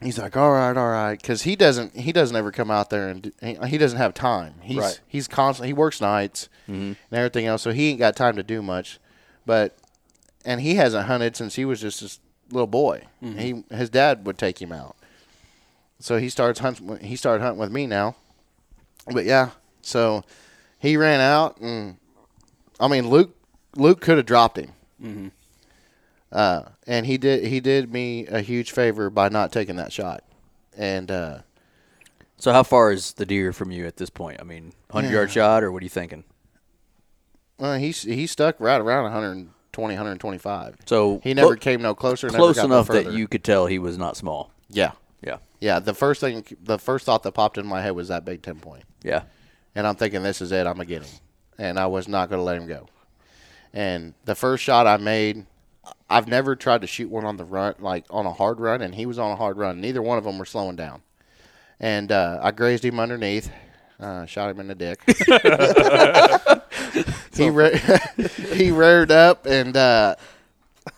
he's 0.00 0.18
like, 0.18 0.34
"All 0.34 0.50
right, 0.50 0.74
all 0.74 0.88
right," 0.88 1.20
because 1.20 1.42
he 1.42 1.56
doesn't 1.56 1.94
he 1.94 2.10
doesn't 2.10 2.34
ever 2.34 2.50
come 2.50 2.70
out 2.70 2.88
there 2.88 3.08
and 3.08 3.32
he, 3.42 3.76
doesn't 3.76 3.98
have 3.98 4.14
time. 4.14 4.54
He's 4.62 4.78
Right. 4.78 5.00
he's 5.06 5.28
constantly 5.28 5.68
he 5.68 5.72
works 5.74 6.00
nights 6.00 6.48
mm-hmm. 6.66 6.92
and 6.92 6.96
everything 7.12 7.44
else, 7.44 7.62
so 7.62 7.70
he 7.70 7.90
ain't 7.90 7.98
got 7.98 8.16
time 8.16 8.34
to 8.36 8.42
do 8.42 8.62
much. 8.62 8.98
But 9.44 9.76
and 10.42 10.62
he 10.62 10.76
hasn't 10.76 11.06
hunted 11.06 11.36
since 11.36 11.56
he 11.56 11.66
was 11.66 11.82
just 11.82 12.00
this 12.00 12.18
little 12.50 12.66
boy. 12.66 13.04
Mm-hmm. 13.22 13.38
He 13.38 13.64
his 13.76 13.90
dad 13.90 14.26
would 14.26 14.38
take 14.38 14.60
him 14.60 14.72
out, 14.72 14.96
so 16.00 16.16
he 16.16 16.30
starts 16.30 16.60
hunting. 16.60 16.98
He 17.00 17.14
started 17.14 17.42
hunting 17.42 17.60
with 17.60 17.70
me 17.70 17.86
now. 17.86 18.16
But 19.06 19.26
yeah, 19.26 19.50
so 19.82 20.24
he 20.78 20.96
ran 20.96 21.20
out 21.20 21.58
and 21.60 21.98
I 22.80 22.88
mean 22.88 23.10
Luke 23.10 23.36
Luke 23.76 24.00
could 24.00 24.16
have 24.16 24.26
dropped 24.26 24.58
him. 24.58 24.72
Mm-hmm. 25.02 25.28
Uh, 26.30 26.62
and 26.86 27.06
he 27.06 27.16
did 27.18 27.44
he 27.46 27.60
did 27.60 27.92
me 27.92 28.26
a 28.26 28.40
huge 28.40 28.72
favor 28.72 29.08
by 29.10 29.28
not 29.28 29.52
taking 29.52 29.76
that 29.76 29.92
shot. 29.92 30.22
And 30.76 31.10
uh, 31.10 31.38
So 32.36 32.52
how 32.52 32.62
far 32.62 32.92
is 32.92 33.14
the 33.14 33.26
deer 33.26 33.52
from 33.52 33.70
you 33.70 33.86
at 33.86 33.96
this 33.96 34.10
point? 34.10 34.38
I 34.40 34.44
mean, 34.44 34.72
hundred 34.90 35.10
yard 35.12 35.30
shot, 35.30 35.62
or 35.62 35.72
what 35.72 35.82
are 35.82 35.84
you 35.84 35.90
thinking? 35.90 36.24
uh, 37.58 37.76
he 37.78 37.90
he 37.90 38.26
stuck 38.26 38.60
right 38.60 38.80
around 38.80 39.04
120 39.04 39.94
125. 39.94 40.76
So 40.86 41.20
He 41.24 41.34
never 41.34 41.56
came 41.56 41.82
no 41.82 41.94
closer. 41.94 42.28
never 42.28 42.38
close 42.38 42.56
got 42.56 42.68
no 42.68 42.76
enough 42.76 42.88
that 42.88 43.12
you 43.12 43.26
could 43.26 43.42
tell 43.42 43.66
he 43.66 43.78
was 43.78 43.98
not 43.98 44.16
small. 44.16 44.52
Yeah, 44.68 44.92
Yeah, 45.22 45.38
yeah. 45.60 45.78
The 45.80 45.94
first 45.94 46.20
thing, 46.20 46.44
the 46.62 46.78
first 46.78 47.06
thought 47.06 47.22
that 47.22 47.32
popped 47.32 47.58
in 47.58 47.66
my 47.66 47.80
head 47.80 47.92
was 47.92 48.08
that 48.08 48.24
big 48.24 48.42
ten 48.42 48.56
point, 48.60 48.84
yeah. 49.02 49.22
and 49.74 49.86
I'm 49.86 49.96
thinking 49.96 50.22
this 50.22 50.40
is 50.42 50.52
it. 50.52 50.66
I'm 50.66 50.74
gonna 50.74 50.84
get 50.84 51.02
him, 51.02 51.18
and 51.58 51.78
I 51.78 51.86
was 51.86 52.06
not 52.06 52.28
gonna 52.28 52.42
let 52.42 52.58
him 52.58 52.68
go. 52.68 52.86
And 53.72 54.14
the 54.24 54.34
first 54.34 54.62
shot 54.62 54.86
I 54.86 54.98
made, 54.98 55.46
I've 56.10 56.28
never 56.28 56.56
tried 56.56 56.80
to 56.82 56.86
shoot 56.86 57.10
one 57.10 57.24
on 57.24 57.36
the 57.36 57.44
run, 57.44 57.74
like 57.78 58.04
on 58.10 58.26
a 58.26 58.32
hard 58.32 58.60
run, 58.60 58.82
and 58.82 58.94
he 58.94 59.06
was 59.06 59.18
on 59.18 59.30
a 59.30 59.36
hard 59.36 59.56
run. 59.56 59.80
Neither 59.80 60.02
one 60.02 60.18
of 60.18 60.24
them 60.24 60.38
were 60.38 60.44
slowing 60.44 60.76
down, 60.76 61.02
and 61.80 62.10
uh, 62.10 62.40
I 62.42 62.50
grazed 62.50 62.84
him 62.84 62.98
underneath, 62.98 63.50
uh, 64.00 64.26
shot 64.26 64.50
him 64.50 64.60
in 64.60 64.68
the 64.68 64.74
dick. 64.74 65.00
he 67.34 67.50
re- 67.50 67.80
he 68.56 68.70
reared 68.70 69.10
up, 69.10 69.46
and 69.46 69.76
uh, 69.76 70.14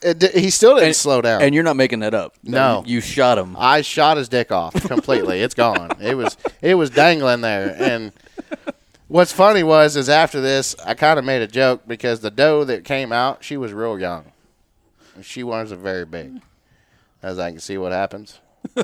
it, 0.02 0.18
di- 0.18 0.40
he 0.40 0.50
still 0.50 0.76
didn't 0.76 0.94
slow 0.94 1.20
down. 1.20 1.42
And 1.42 1.54
you're 1.54 1.64
not 1.64 1.76
making 1.76 2.00
that 2.00 2.14
up. 2.14 2.34
No. 2.42 2.82
you 2.86 3.00
shot 3.00 3.38
him. 3.38 3.56
I 3.58 3.82
shot 3.82 4.16
his 4.16 4.28
dick 4.28 4.52
off 4.52 4.74
completely. 4.86 5.40
it's 5.40 5.54
gone. 5.54 5.90
It 6.00 6.16
was 6.16 6.36
it 6.62 6.74
was 6.76 6.90
dangling 6.90 7.40
there. 7.40 7.74
And 7.78 8.12
what's 9.08 9.32
funny 9.32 9.62
was 9.62 9.96
is 9.96 10.08
after 10.08 10.40
this, 10.40 10.76
I 10.84 10.94
kind 10.94 11.18
of 11.18 11.24
made 11.24 11.42
a 11.42 11.48
joke 11.48 11.82
because 11.86 12.20
the 12.20 12.30
doe 12.30 12.64
that 12.64 12.84
came 12.84 13.12
out, 13.12 13.42
she 13.42 13.56
was 13.56 13.72
real 13.72 13.98
young. 13.98 14.29
She 15.22 15.42
wasn't 15.42 15.80
very 15.80 16.04
big. 16.04 16.40
As 17.22 17.38
I 17.38 17.50
can 17.50 17.60
see 17.60 17.76
what 17.76 17.92
happens. 17.92 18.38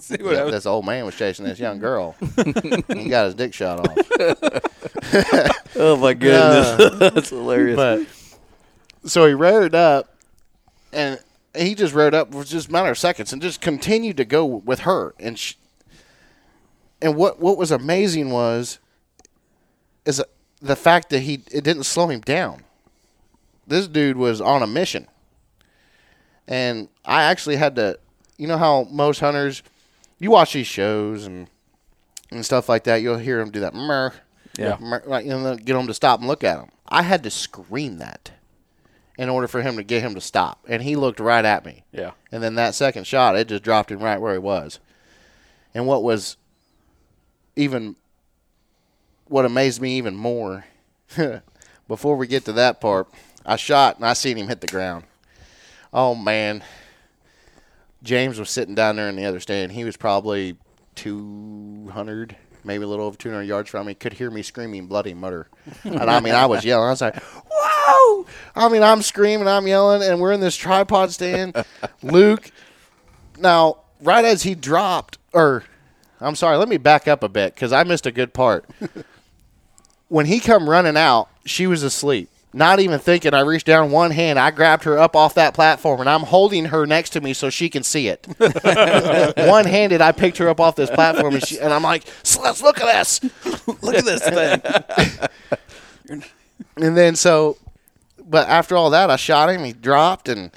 See 0.00 0.22
what 0.22 0.34
happens. 0.34 0.52
This 0.52 0.66
old 0.66 0.84
man 0.84 1.06
was 1.06 1.16
chasing 1.16 1.44
this 1.44 1.58
young 1.58 1.78
girl. 1.78 2.14
he 2.88 3.08
got 3.08 3.26
his 3.26 3.34
dick 3.34 3.54
shot 3.54 3.80
off. 3.80 3.98
Oh 5.74 5.96
my 5.96 6.12
goodness, 6.12 6.98
that's 7.00 7.30
hilarious. 7.30 7.76
But 7.76 8.06
so 9.08 9.26
he 9.26 9.32
reared 9.32 9.74
up, 9.74 10.14
and 10.92 11.18
he 11.56 11.74
just 11.74 11.94
reared 11.94 12.14
up 12.14 12.30
for 12.30 12.44
just 12.44 12.68
a 12.68 12.72
matter 12.72 12.90
of 12.90 12.98
seconds, 12.98 13.32
and 13.32 13.40
just 13.40 13.62
continued 13.62 14.18
to 14.18 14.26
go 14.26 14.44
with 14.44 14.80
her. 14.80 15.14
And 15.18 15.38
sh 15.38 15.54
and 17.00 17.16
what 17.16 17.40
what 17.40 17.56
was 17.56 17.70
amazing 17.70 18.30
was 18.30 18.78
is 20.04 20.22
the 20.60 20.76
fact 20.76 21.10
that 21.10 21.20
he 21.20 21.42
it 21.50 21.64
didn't 21.64 21.84
slow 21.84 22.08
him 22.08 22.20
down. 22.20 22.62
This 23.66 23.88
dude 23.88 24.16
was 24.16 24.40
on 24.40 24.62
a 24.62 24.66
mission, 24.66 25.08
and 26.48 26.88
I 27.04 27.24
actually 27.24 27.56
had 27.56 27.76
to. 27.76 27.98
You 28.38 28.48
know 28.48 28.58
how 28.58 28.84
most 28.90 29.20
hunters, 29.20 29.62
you 30.18 30.30
watch 30.30 30.54
these 30.54 30.66
shows 30.66 31.26
and 31.26 31.48
and 32.30 32.44
stuff 32.44 32.68
like 32.68 32.84
that. 32.84 32.96
You'll 33.02 33.18
hear 33.18 33.38
them 33.38 33.50
do 33.50 33.60
that. 33.60 33.74
Murr, 33.74 34.12
Yeah. 34.58 34.78
murr, 34.80 35.02
like, 35.06 35.24
you 35.26 35.30
know, 35.32 35.54
get 35.56 35.74
them 35.74 35.86
to 35.86 35.94
stop 35.94 36.18
and 36.18 36.26
look 36.28 36.42
at 36.42 36.56
them. 36.58 36.70
I 36.88 37.02
had 37.02 37.22
to 37.24 37.30
scream 37.30 37.98
that 37.98 38.32
in 39.18 39.28
order 39.28 39.46
for 39.46 39.60
him 39.62 39.76
to 39.76 39.82
get 39.84 40.02
him 40.02 40.14
to 40.14 40.20
stop, 40.20 40.64
and 40.66 40.82
he 40.82 40.96
looked 40.96 41.20
right 41.20 41.44
at 41.44 41.64
me. 41.66 41.84
Yeah. 41.92 42.12
And 42.32 42.42
then 42.42 42.54
that 42.54 42.74
second 42.74 43.06
shot, 43.06 43.36
it 43.36 43.48
just 43.48 43.62
dropped 43.62 43.90
him 43.90 44.00
right 44.00 44.20
where 44.20 44.32
he 44.32 44.38
was. 44.38 44.78
And 45.74 45.86
what 45.86 46.02
was 46.02 46.36
even 47.54 47.96
what 49.28 49.44
amazed 49.44 49.80
me 49.80 49.96
even 49.98 50.16
more, 50.16 50.64
before 51.88 52.16
we 52.16 52.26
get 52.26 52.44
to 52.46 52.52
that 52.54 52.80
part, 52.80 53.08
I 53.46 53.56
shot 53.56 53.96
and 53.96 54.06
I 54.06 54.14
seen 54.14 54.36
him 54.36 54.48
hit 54.48 54.60
the 54.62 54.66
ground. 54.66 55.04
Oh 55.92 56.14
man. 56.14 56.62
James 58.02 58.38
was 58.38 58.50
sitting 58.50 58.74
down 58.74 58.96
there 58.96 59.08
in 59.08 59.16
the 59.16 59.24
other 59.24 59.40
stand. 59.40 59.72
He 59.72 59.84
was 59.84 59.96
probably 59.96 60.56
200, 60.96 62.36
maybe 62.64 62.84
a 62.84 62.86
little 62.86 63.04
over 63.04 63.16
200 63.16 63.42
yards 63.42 63.70
from 63.70 63.86
me. 63.86 63.94
Could 63.94 64.14
hear 64.14 64.30
me 64.30 64.42
screaming 64.42 64.86
bloody 64.86 65.14
murder. 65.14 65.48
And 65.84 66.10
I 66.10 66.20
mean, 66.20 66.34
I 66.34 66.46
was 66.46 66.64
yelling. 66.64 66.88
I 66.88 66.90
was 66.90 67.00
like, 67.00 67.22
whoa! 67.22 68.26
I 68.56 68.68
mean, 68.68 68.82
I'm 68.82 69.02
screaming, 69.02 69.46
I'm 69.46 69.66
yelling, 69.66 70.02
and 70.02 70.20
we're 70.20 70.32
in 70.32 70.40
this 70.40 70.56
tripod 70.56 71.12
stand. 71.12 71.64
Luke, 72.02 72.50
now, 73.38 73.78
right 74.00 74.24
as 74.24 74.42
he 74.42 74.54
dropped, 74.54 75.18
or 75.32 75.64
I'm 76.20 76.34
sorry, 76.34 76.56
let 76.56 76.68
me 76.68 76.76
back 76.76 77.06
up 77.06 77.22
a 77.22 77.28
bit 77.28 77.54
because 77.54 77.72
I 77.72 77.84
missed 77.84 78.06
a 78.06 78.12
good 78.12 78.34
part. 78.34 78.68
when 80.08 80.26
he 80.26 80.40
come 80.40 80.68
running 80.68 80.96
out, 80.96 81.28
she 81.46 81.66
was 81.66 81.82
asleep. 81.82 82.28
Not 82.54 82.80
even 82.80 82.98
thinking, 82.98 83.32
I 83.32 83.40
reached 83.40 83.66
down 83.66 83.90
one 83.90 84.10
hand, 84.10 84.38
I 84.38 84.50
grabbed 84.50 84.84
her 84.84 84.98
up 84.98 85.16
off 85.16 85.34
that 85.34 85.54
platform, 85.54 86.00
and 86.00 86.08
I'm 86.08 86.20
holding 86.20 86.66
her 86.66 86.86
next 86.86 87.10
to 87.10 87.20
me 87.20 87.32
so 87.32 87.48
she 87.48 87.70
can 87.70 87.82
see 87.82 88.08
it. 88.08 88.26
one 89.48 89.64
handed, 89.64 90.02
I 90.02 90.12
picked 90.12 90.36
her 90.36 90.48
up 90.48 90.60
off 90.60 90.76
this 90.76 90.90
platform, 90.90 91.34
and, 91.34 91.46
she, 91.46 91.58
and 91.58 91.72
I'm 91.72 91.82
like, 91.82 92.04
"Let's 92.42 92.62
look 92.62 92.80
at 92.80 92.92
this." 92.92 93.20
Look 93.82 93.94
at 93.94 94.04
this 94.04 94.22
thing. 94.22 96.20
And 96.76 96.96
then 96.96 97.16
so, 97.16 97.58
but 98.24 98.48
after 98.48 98.76
all 98.76 98.90
that, 98.90 99.10
I 99.10 99.16
shot 99.16 99.50
him. 99.50 99.64
He 99.64 99.72
dropped, 99.72 100.28
and 100.28 100.50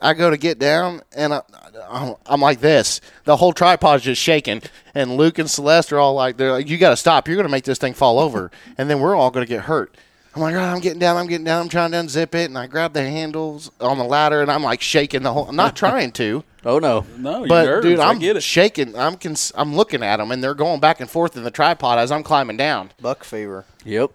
I 0.00 0.14
go 0.14 0.30
to 0.30 0.36
get 0.36 0.58
down, 0.58 1.02
and 1.14 1.34
I, 1.34 1.42
I'm, 1.90 2.14
I'm 2.26 2.40
like 2.40 2.60
this. 2.60 3.00
The 3.24 3.36
whole 3.36 3.52
tripod's 3.52 4.04
just 4.04 4.20
shaking, 4.22 4.62
and 4.94 5.16
Luke 5.16 5.38
and 5.38 5.50
Celeste 5.50 5.92
are 5.92 5.98
all 5.98 6.14
like, 6.14 6.36
"They're 6.36 6.52
like, 6.52 6.68
you 6.68 6.78
got 6.78 6.90
to 6.90 6.96
stop. 6.96 7.26
You're 7.26 7.36
going 7.36 7.46
to 7.46 7.52
make 7.52 7.64
this 7.64 7.78
thing 7.78 7.94
fall 7.94 8.18
over, 8.20 8.50
and 8.78 8.88
then 8.88 9.00
we're 9.00 9.16
all 9.16 9.30
going 9.30 9.44
to 9.44 9.52
get 9.52 9.62
hurt." 9.62 9.96
I'm 10.34 10.40
like, 10.42 10.54
all 10.54 10.60
right, 10.60 10.72
I'm 10.72 10.80
getting 10.80 10.98
down, 10.98 11.16
I'm 11.18 11.26
getting 11.26 11.44
down, 11.44 11.62
I'm 11.62 11.68
trying 11.68 11.90
to 11.90 11.98
unzip 11.98 12.34
it, 12.34 12.46
and 12.46 12.56
I 12.56 12.66
grab 12.66 12.94
the 12.94 13.02
handles 13.02 13.70
on 13.80 13.98
the 13.98 14.04
ladder, 14.04 14.40
and 14.40 14.50
I'm 14.50 14.62
like 14.62 14.80
shaking 14.80 15.22
the 15.22 15.32
whole. 15.32 15.46
I'm 15.48 15.56
not 15.56 15.76
trying 15.76 16.10
to, 16.12 16.42
Oh 16.64 16.78
no. 16.78 17.04
No, 17.18 17.40
you're 17.40 17.48
but 17.48 17.64
nervous. 17.66 17.90
dude, 17.90 17.98
I 17.98 18.08
I'm 18.08 18.18
get 18.18 18.36
it. 18.36 18.42
shaking. 18.42 18.96
I'm 18.96 19.16
cons- 19.16 19.52
I'm 19.54 19.74
looking 19.74 20.02
at 20.02 20.16
them, 20.18 20.30
and 20.30 20.42
they're 20.42 20.54
going 20.54 20.80
back 20.80 21.00
and 21.00 21.10
forth 21.10 21.36
in 21.36 21.42
the 21.42 21.50
tripod 21.50 21.98
as 21.98 22.10
I'm 22.10 22.22
climbing 22.22 22.56
down. 22.56 22.92
Buck 23.00 23.24
fever. 23.24 23.66
Yep. 23.84 24.12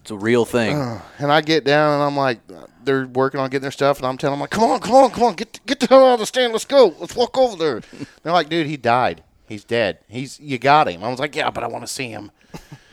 It's 0.00 0.10
a 0.10 0.16
real 0.18 0.44
thing. 0.44 0.76
And 1.18 1.32
I 1.32 1.40
get 1.40 1.64
down, 1.64 1.94
and 1.94 2.02
I'm 2.02 2.14
like, 2.16 2.40
they're 2.84 3.06
working 3.06 3.40
on 3.40 3.48
getting 3.48 3.62
their 3.62 3.70
stuff, 3.70 3.96
and 3.98 4.06
I'm 4.06 4.18
telling 4.18 4.34
them 4.34 4.40
like, 4.40 4.50
come 4.50 4.64
on, 4.64 4.80
come 4.80 4.94
on, 4.96 5.10
come 5.12 5.22
on, 5.22 5.34
get 5.34 5.60
get 5.64 5.80
the 5.80 5.86
hell 5.86 6.04
out 6.08 6.14
of 6.14 6.20
the 6.20 6.26
stand, 6.26 6.52
let's 6.52 6.66
go, 6.66 6.94
let's 7.00 7.16
walk 7.16 7.38
over 7.38 7.56
there. 7.56 7.80
they're 8.22 8.32
like, 8.34 8.50
dude, 8.50 8.66
he 8.66 8.76
died, 8.76 9.22
he's 9.48 9.64
dead, 9.64 10.00
he's 10.08 10.38
you 10.40 10.58
got 10.58 10.88
him. 10.90 11.02
I 11.02 11.08
was 11.08 11.18
like, 11.20 11.34
yeah, 11.34 11.48
but 11.48 11.64
I 11.64 11.68
want 11.68 11.86
to 11.86 11.90
see 11.92 12.08
him. 12.10 12.32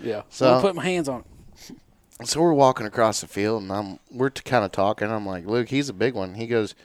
yeah. 0.01 0.21
So- 0.29 0.45
So 0.45 0.57
I 0.57 0.61
put 0.61 0.73
my 0.75 0.85
hands 0.85 1.09
on. 1.09 1.19
it. 1.19 1.25
So 2.23 2.41
we're 2.41 2.53
walking 2.53 2.85
across 2.85 3.21
the 3.21 3.27
field, 3.27 3.63
and 3.63 3.71
I'm 3.71 3.99
we're 4.11 4.29
kind 4.29 4.63
of 4.65 4.71
talking. 4.71 5.09
I'm 5.09 5.25
like, 5.25 5.45
Luke, 5.45 5.69
he's 5.69 5.89
a 5.89 5.93
big 5.93 6.13
one. 6.13 6.35
He 6.35 6.47
goes, 6.47 6.75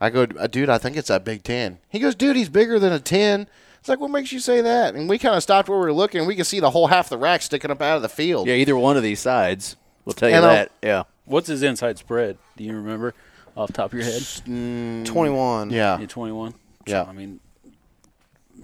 I 0.00 0.10
go, 0.10 0.26
"Uh, 0.38 0.46
dude, 0.46 0.68
I 0.70 0.78
think 0.78 0.96
it's 0.96 1.08
that 1.08 1.24
Big 1.24 1.42
Ten. 1.42 1.78
He 1.88 1.98
goes, 1.98 2.14
dude, 2.14 2.36
he's 2.36 2.48
bigger 2.48 2.78
than 2.78 2.92
a 2.92 3.00
ten. 3.00 3.48
It's 3.80 3.88
like, 3.88 4.00
what 4.00 4.10
makes 4.10 4.32
you 4.32 4.40
say 4.40 4.60
that? 4.60 4.94
And 4.94 5.08
we 5.08 5.18
kind 5.18 5.36
of 5.36 5.42
stopped 5.42 5.68
where 5.68 5.78
we 5.78 5.84
were 5.84 5.92
looking. 5.92 6.26
We 6.26 6.34
could 6.36 6.46
see 6.46 6.60
the 6.60 6.70
whole 6.70 6.88
half 6.88 7.08
the 7.08 7.18
rack 7.18 7.42
sticking 7.42 7.70
up 7.70 7.80
out 7.80 7.96
of 7.96 8.02
the 8.02 8.08
field. 8.08 8.48
Yeah, 8.48 8.54
either 8.54 8.76
one 8.76 8.96
of 8.96 9.02
these 9.02 9.20
sides 9.20 9.76
We'll 10.04 10.14
tell 10.14 10.30
you 10.30 10.36
And 10.36 10.44
I'll- 10.46 10.52
that. 10.54 10.72
Yeah. 10.82 11.02
What's 11.26 11.48
his 11.48 11.62
inside 11.62 11.98
spread? 11.98 12.38
Do 12.56 12.64
you 12.64 12.72
remember 12.74 13.12
off 13.54 13.66
the 13.66 13.74
top 13.74 13.92
of 13.92 13.98
your 13.98 14.04
head? 14.04 15.04
Twenty 15.06 15.30
one. 15.30 15.68
Yeah. 15.68 15.98
Yeah, 16.00 16.06
21. 16.06 16.54
Yeah. 16.86 17.02
I 17.02 17.12
mean, 17.12 17.40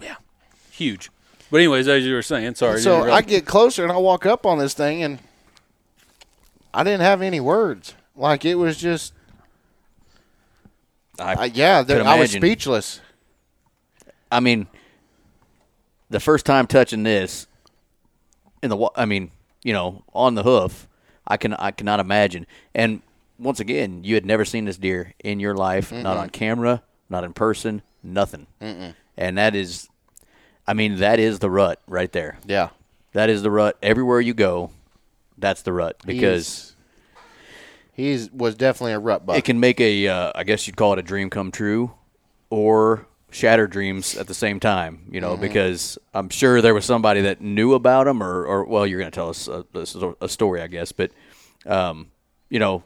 yeah, 0.01 0.15
huge. 0.71 1.11
But 1.51 1.57
anyways, 1.57 1.87
as 1.87 2.03
you 2.03 2.15
were 2.15 2.23
saying, 2.23 2.55
sorry. 2.55 2.81
So 2.81 3.05
to 3.05 3.11
I 3.11 3.21
get 3.21 3.45
closer 3.45 3.83
and 3.83 3.91
I 3.91 3.97
walk 3.97 4.25
up 4.25 4.47
on 4.47 4.57
this 4.57 4.73
thing, 4.73 5.03
and 5.03 5.19
I 6.75 6.83
didn't 6.83 7.01
have 7.01 7.21
any 7.21 7.39
words. 7.39 7.95
Like 8.15 8.43
it 8.45 8.55
was 8.55 8.77
just, 8.77 9.13
I, 11.19 11.33
I, 11.35 11.45
yeah, 11.45 11.81
there, 11.83 11.97
I 12.07 12.19
was 12.19 12.31
speechless. 12.41 13.01
I 14.31 14.39
mean, 14.41 14.67
the 16.09 16.19
first 16.19 16.45
time 16.45 16.67
touching 16.67 17.03
this 17.03 17.47
in 18.61 18.69
the, 18.69 18.89
I 18.95 19.05
mean, 19.05 19.31
you 19.63 19.73
know, 19.73 20.03
on 20.13 20.35
the 20.35 20.43
hoof, 20.43 20.87
I 21.27 21.37
can, 21.37 21.53
I 21.53 21.71
cannot 21.71 21.99
imagine. 21.99 22.45
And 22.73 23.01
once 23.39 23.59
again, 23.59 24.03
you 24.03 24.15
had 24.15 24.25
never 24.25 24.43
seen 24.45 24.65
this 24.65 24.77
deer 24.77 25.13
in 25.23 25.39
your 25.39 25.55
life, 25.55 25.91
not 25.91 26.17
on 26.17 26.29
camera, 26.29 26.83
not 27.09 27.23
in 27.23 27.33
person, 27.33 27.81
nothing. 28.03 28.47
And 29.17 29.37
that 29.37 29.55
is, 29.55 29.87
I 30.67 30.73
mean, 30.73 30.97
that 30.97 31.19
is 31.19 31.39
the 31.39 31.49
rut 31.49 31.81
right 31.87 32.11
there. 32.11 32.37
Yeah, 32.45 32.69
That 33.13 33.29
is 33.29 33.41
the 33.43 33.51
rut. 33.51 33.77
Everywhere 33.81 34.19
you 34.19 34.33
go, 34.33 34.71
that's 35.37 35.61
the 35.63 35.73
rut 35.73 35.97
because 36.05 36.75
he's, 37.95 38.21
he's 38.21 38.31
was 38.31 38.55
definitely 38.55 38.93
a 38.93 38.99
rut 38.99 39.25
buck. 39.25 39.37
it 39.37 39.45
can 39.45 39.59
make 39.59 39.79
a, 39.81 40.07
uh, 40.07 40.31
I 40.35 40.43
guess 40.43 40.67
you'd 40.67 40.77
call 40.77 40.93
it 40.93 40.99
a 40.99 41.03
dream 41.03 41.29
come 41.29 41.51
true, 41.51 41.91
or 42.49 43.05
shatter 43.31 43.67
dreams 43.67 44.15
at 44.17 44.27
the 44.27 44.33
same 44.33 44.59
time. 44.59 45.07
You 45.11 45.19
know, 45.21 45.35
because 45.37 45.97
I'm 46.13 46.29
sure 46.29 46.61
there 46.61 46.73
was 46.73 46.85
somebody 46.85 47.21
that 47.21 47.41
knew 47.41 47.73
about 47.73 48.07
him, 48.07 48.21
or, 48.23 48.45
or 48.45 48.65
well, 48.65 48.87
you're 48.87 48.99
going 48.99 49.11
to 49.11 49.15
tell 49.15 49.29
us 49.29 49.47
a, 49.47 49.65
a- 49.73 50.15
a 50.25 50.29
story, 50.29 50.61
I 50.61 50.67
guess, 50.67 50.91
but 50.91 51.11
um, 51.65 52.11
you 52.49 52.59
know, 52.59 52.83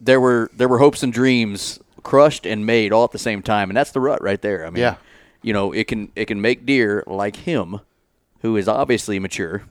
there 0.00 0.20
were 0.20 0.50
there 0.54 0.68
were 0.68 0.78
hopes 0.78 1.02
and 1.02 1.12
dreams 1.12 1.78
crushed 2.02 2.46
and 2.46 2.64
made 2.64 2.92
all 2.92 3.04
at 3.04 3.10
the 3.10 3.18
same 3.18 3.42
time, 3.42 3.68
and 3.70 3.76
that's 3.76 3.90
the 3.90 4.00
rut 4.00 4.22
right 4.22 4.40
there. 4.40 4.64
I 4.66 4.70
mean, 4.70 4.80
Yeah. 4.80 4.96
you 5.42 5.52
know, 5.52 5.72
it 5.72 5.88
can 5.88 6.10
it 6.16 6.26
can 6.26 6.40
make 6.40 6.64
deer 6.64 7.02
like 7.06 7.36
him, 7.36 7.80
who 8.40 8.56
is 8.56 8.68
obviously 8.68 9.18
mature. 9.18 9.64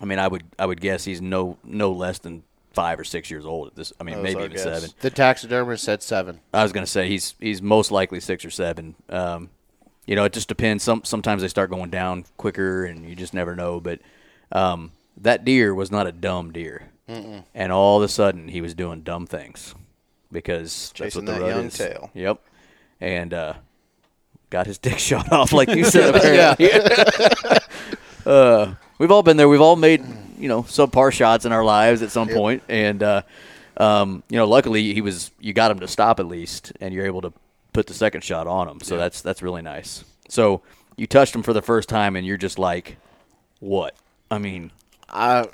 I 0.00 0.04
mean, 0.04 0.18
I 0.18 0.28
would 0.28 0.44
I 0.58 0.66
would 0.66 0.80
guess 0.80 1.04
he's 1.04 1.20
no 1.20 1.58
no 1.64 1.92
less 1.92 2.18
than 2.18 2.42
five 2.72 3.00
or 3.00 3.04
six 3.04 3.30
years 3.30 3.44
old 3.44 3.66
at 3.68 3.74
this. 3.74 3.92
I 4.00 4.04
mean, 4.04 4.16
That 4.16 4.22
was 4.22 4.24
maybe 4.30 4.38
our 4.40 4.44
even 4.46 4.56
guess. 4.56 4.62
seven. 4.64 4.90
the 5.00 5.10
taxidermist 5.10 5.82
said 5.84 6.02
seven. 6.02 6.40
I 6.54 6.62
was 6.62 6.72
gonna 6.72 6.86
say 6.86 7.08
he's 7.08 7.34
he's 7.40 7.60
most 7.62 7.90
likely 7.90 8.20
six 8.20 8.44
or 8.44 8.50
seven. 8.50 8.94
Um, 9.08 9.50
you 10.06 10.14
know, 10.16 10.24
it 10.24 10.32
just 10.32 10.48
depends. 10.48 10.84
Some 10.84 11.02
sometimes 11.04 11.42
they 11.42 11.48
start 11.48 11.70
going 11.70 11.90
down 11.90 12.24
quicker, 12.36 12.84
and 12.84 13.08
you 13.08 13.14
just 13.16 13.34
never 13.34 13.56
know. 13.56 13.80
But 13.80 14.00
um, 14.52 14.92
that 15.18 15.44
deer 15.44 15.74
was 15.74 15.90
not 15.90 16.06
a 16.06 16.12
dumb 16.12 16.52
deer, 16.52 16.88
and 17.08 17.72
all 17.72 17.96
of 17.98 18.02
a 18.04 18.08
sudden 18.08 18.48
he 18.48 18.60
was 18.60 18.74
doing 18.74 19.00
dumb 19.02 19.26
things 19.26 19.74
because 20.32 20.92
that's 20.96 21.14
Chasing 21.14 21.24
what 21.24 21.34
the 21.34 21.40
that 21.40 21.44
rut 21.46 21.56
young 21.56 21.64
is. 21.66 21.76
tail. 21.76 22.10
Yep, 22.14 22.40
and 23.00 23.34
uh, 23.34 23.54
got 24.50 24.66
his 24.66 24.78
dick 24.86 24.98
shot 24.98 25.30
off, 25.32 25.52
like 25.52 25.68
you 25.70 25.84
said. 25.84 26.14
apparently. 26.14 26.70
uh, 28.26 28.74
we've 28.98 29.10
all 29.10 29.22
been 29.22 29.36
there. 29.36 29.48
We've 29.48 29.60
all 29.60 29.76
made 29.76 30.04
you 30.38 30.48
know 30.48 30.62
subpar 30.62 31.12
shots 31.12 31.44
in 31.44 31.52
our 31.52 31.64
lives 31.64 32.02
at 32.02 32.10
some 32.10 32.28
point, 32.28 32.62
and 32.68 33.02
uh, 33.02 33.22
um, 33.76 34.22
you 34.28 34.36
know, 34.36 34.46
luckily 34.46 34.92
he 34.94 35.00
was. 35.00 35.30
You 35.40 35.52
got 35.52 35.70
him 35.70 35.80
to 35.80 35.88
stop 35.88 36.20
at 36.20 36.26
least, 36.26 36.72
and 36.80 36.92
you're 36.94 37.06
able 37.06 37.22
to 37.22 37.32
put 37.72 37.86
the 37.86 37.94
second 37.94 38.22
shot 38.22 38.46
on 38.46 38.68
him. 38.68 38.80
So 38.80 38.96
that's 38.96 39.20
that's 39.22 39.42
really 39.42 39.62
nice. 39.62 40.04
So 40.28 40.62
you 40.96 41.06
touched 41.06 41.34
him 41.34 41.42
for 41.42 41.52
the 41.52 41.62
first 41.62 41.88
time, 41.88 42.16
and 42.16 42.26
you're 42.26 42.36
just 42.36 42.58
like, 42.58 42.96
what? 43.60 43.94
I 44.30 44.38
mean, 44.38 44.72
I 45.08 45.46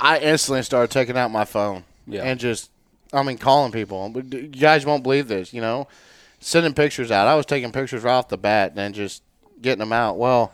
I 0.00 0.18
instantly 0.18 0.62
started 0.62 0.90
taking 0.90 1.16
out 1.16 1.30
my 1.30 1.44
phone 1.44 1.84
Yeah. 2.06 2.22
and 2.24 2.38
just 2.38 2.70
I 3.12 3.22
mean 3.22 3.38
calling 3.38 3.72
people. 3.72 4.08
But 4.10 4.32
You 4.32 4.48
guys 4.48 4.84
won't 4.84 5.02
believe 5.02 5.28
this, 5.28 5.54
you 5.54 5.60
know, 5.60 5.88
sending 6.40 6.74
pictures 6.74 7.10
out. 7.10 7.28
I 7.28 7.34
was 7.36 7.46
taking 7.46 7.72
pictures 7.72 8.02
right 8.02 8.14
off 8.14 8.28
the 8.28 8.36
bat 8.36 8.70
and 8.70 8.78
then 8.78 8.92
just 8.92 9.22
getting 9.62 9.78
them 9.78 9.92
out. 9.92 10.18
Well, 10.18 10.52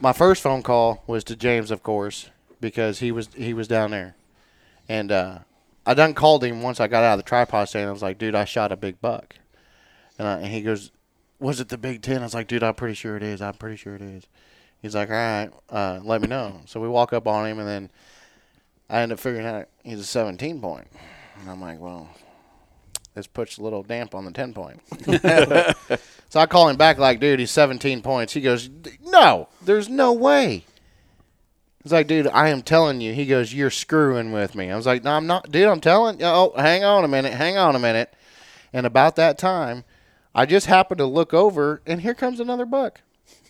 my 0.00 0.12
first 0.12 0.42
phone 0.42 0.62
call 0.62 1.02
was 1.06 1.24
to 1.24 1.36
James, 1.36 1.70
of 1.70 1.82
course, 1.82 2.30
because 2.60 3.00
he 3.00 3.12
was 3.12 3.28
he 3.34 3.52
was 3.54 3.68
down 3.68 3.90
there, 3.90 4.14
and 4.88 5.10
uh, 5.10 5.38
I 5.86 5.94
done 5.94 6.14
called 6.14 6.44
him 6.44 6.62
once 6.62 6.80
I 6.80 6.88
got 6.88 7.04
out 7.04 7.14
of 7.14 7.18
the 7.18 7.28
tripod 7.28 7.68
stand. 7.68 7.88
I 7.88 7.92
was 7.92 8.02
like, 8.02 8.18
dude, 8.18 8.34
I 8.34 8.44
shot 8.44 8.72
a 8.72 8.76
big 8.76 9.00
buck, 9.00 9.36
and, 10.18 10.28
I, 10.28 10.38
and 10.38 10.46
he 10.46 10.62
goes, 10.62 10.90
was 11.38 11.60
it 11.60 11.68
the 11.68 11.78
Big 11.78 12.02
Ten? 12.02 12.20
I 12.20 12.24
was 12.24 12.34
like, 12.34 12.48
dude, 12.48 12.62
I'm 12.62 12.74
pretty 12.74 12.94
sure 12.94 13.16
it 13.16 13.22
is. 13.22 13.40
I'm 13.40 13.54
pretty 13.54 13.76
sure 13.76 13.94
it 13.94 14.02
is. 14.02 14.26
He's 14.82 14.94
like, 14.94 15.10
all 15.10 15.16
right, 15.16 15.50
uh, 15.70 16.00
let 16.02 16.20
me 16.20 16.28
know. 16.28 16.60
So 16.66 16.80
we 16.80 16.88
walk 16.88 17.12
up 17.12 17.26
on 17.26 17.46
him, 17.46 17.58
and 17.58 17.68
then 17.68 17.90
I 18.88 19.00
end 19.00 19.12
up 19.12 19.18
figuring 19.18 19.46
out 19.46 19.68
he's 19.82 20.00
a 20.00 20.04
17 20.04 20.60
point. 20.60 20.86
And 21.40 21.50
I'm 21.50 21.60
like, 21.60 21.80
well, 21.80 22.08
this 23.18 23.26
puts 23.26 23.58
a 23.58 23.62
little 23.62 23.82
damp 23.82 24.14
on 24.14 24.24
the 24.24 24.30
10 24.30 24.54
point. 24.54 24.80
so 26.28 26.40
I 26.40 26.46
call 26.46 26.68
him 26.68 26.76
back, 26.76 26.98
like, 26.98 27.18
dude, 27.18 27.40
he's 27.40 27.50
17 27.50 28.00
points. 28.00 28.32
He 28.32 28.40
goes, 28.40 28.70
no, 29.04 29.48
there's 29.60 29.88
no 29.88 30.12
way. 30.12 30.64
He's 31.82 31.92
like, 31.92 32.06
dude, 32.06 32.28
I 32.28 32.50
am 32.50 32.62
telling 32.62 33.00
you. 33.00 33.12
He 33.12 33.26
goes, 33.26 33.52
you're 33.52 33.70
screwing 33.70 34.30
with 34.30 34.54
me. 34.54 34.70
I 34.70 34.76
was 34.76 34.86
like, 34.86 35.02
no, 35.02 35.10
I'm 35.10 35.26
not, 35.26 35.50
dude. 35.50 35.66
I'm 35.66 35.80
telling 35.80 36.20
you. 36.20 36.26
Oh, 36.26 36.54
hang 36.56 36.84
on 36.84 37.04
a 37.04 37.08
minute. 37.08 37.32
Hang 37.32 37.56
on 37.56 37.74
a 37.74 37.80
minute. 37.80 38.14
And 38.72 38.86
about 38.86 39.16
that 39.16 39.36
time, 39.36 39.82
I 40.32 40.46
just 40.46 40.66
happened 40.66 40.98
to 40.98 41.06
look 41.06 41.34
over, 41.34 41.82
and 41.86 42.00
here 42.00 42.14
comes 42.14 42.38
another 42.38 42.66
buck, 42.66 43.00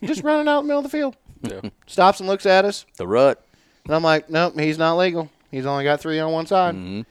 just 0.02 0.22
running 0.22 0.48
out 0.48 0.60
in 0.60 0.64
the 0.64 0.68
middle 0.68 0.84
of 0.84 0.90
the 0.90 0.96
field. 0.96 1.16
Yeah. 1.42 1.70
Stops 1.86 2.20
and 2.20 2.28
looks 2.28 2.46
at 2.46 2.64
us. 2.64 2.86
the 2.96 3.06
rut. 3.06 3.44
And 3.84 3.94
I'm 3.94 4.02
like, 4.02 4.30
nope, 4.30 4.58
he's 4.58 4.78
not 4.78 4.96
legal. 4.96 5.30
He's 5.50 5.66
only 5.66 5.84
got 5.84 6.00
three 6.00 6.18
on 6.18 6.32
one 6.32 6.46
side. 6.46 6.74
Mm-hmm. 6.74 7.02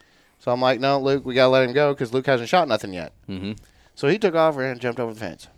So 0.48 0.54
I'm 0.54 0.62
like, 0.62 0.80
no, 0.80 0.98
Luke, 0.98 1.26
we 1.26 1.34
gotta 1.34 1.50
let 1.50 1.68
him 1.68 1.74
go 1.74 1.94
because 1.94 2.14
Luke 2.14 2.26
hasn't 2.26 2.48
shot 2.48 2.70
nothing 2.70 2.94
yet. 2.94 3.12
Mm-hmm. 3.28 3.52
So 3.96 4.08
he 4.08 4.18
took 4.18 4.34
off 4.34 4.58
and 4.58 4.80
jumped 4.80 4.98
over 4.98 5.14
the 5.14 5.20
fence. 5.20 5.50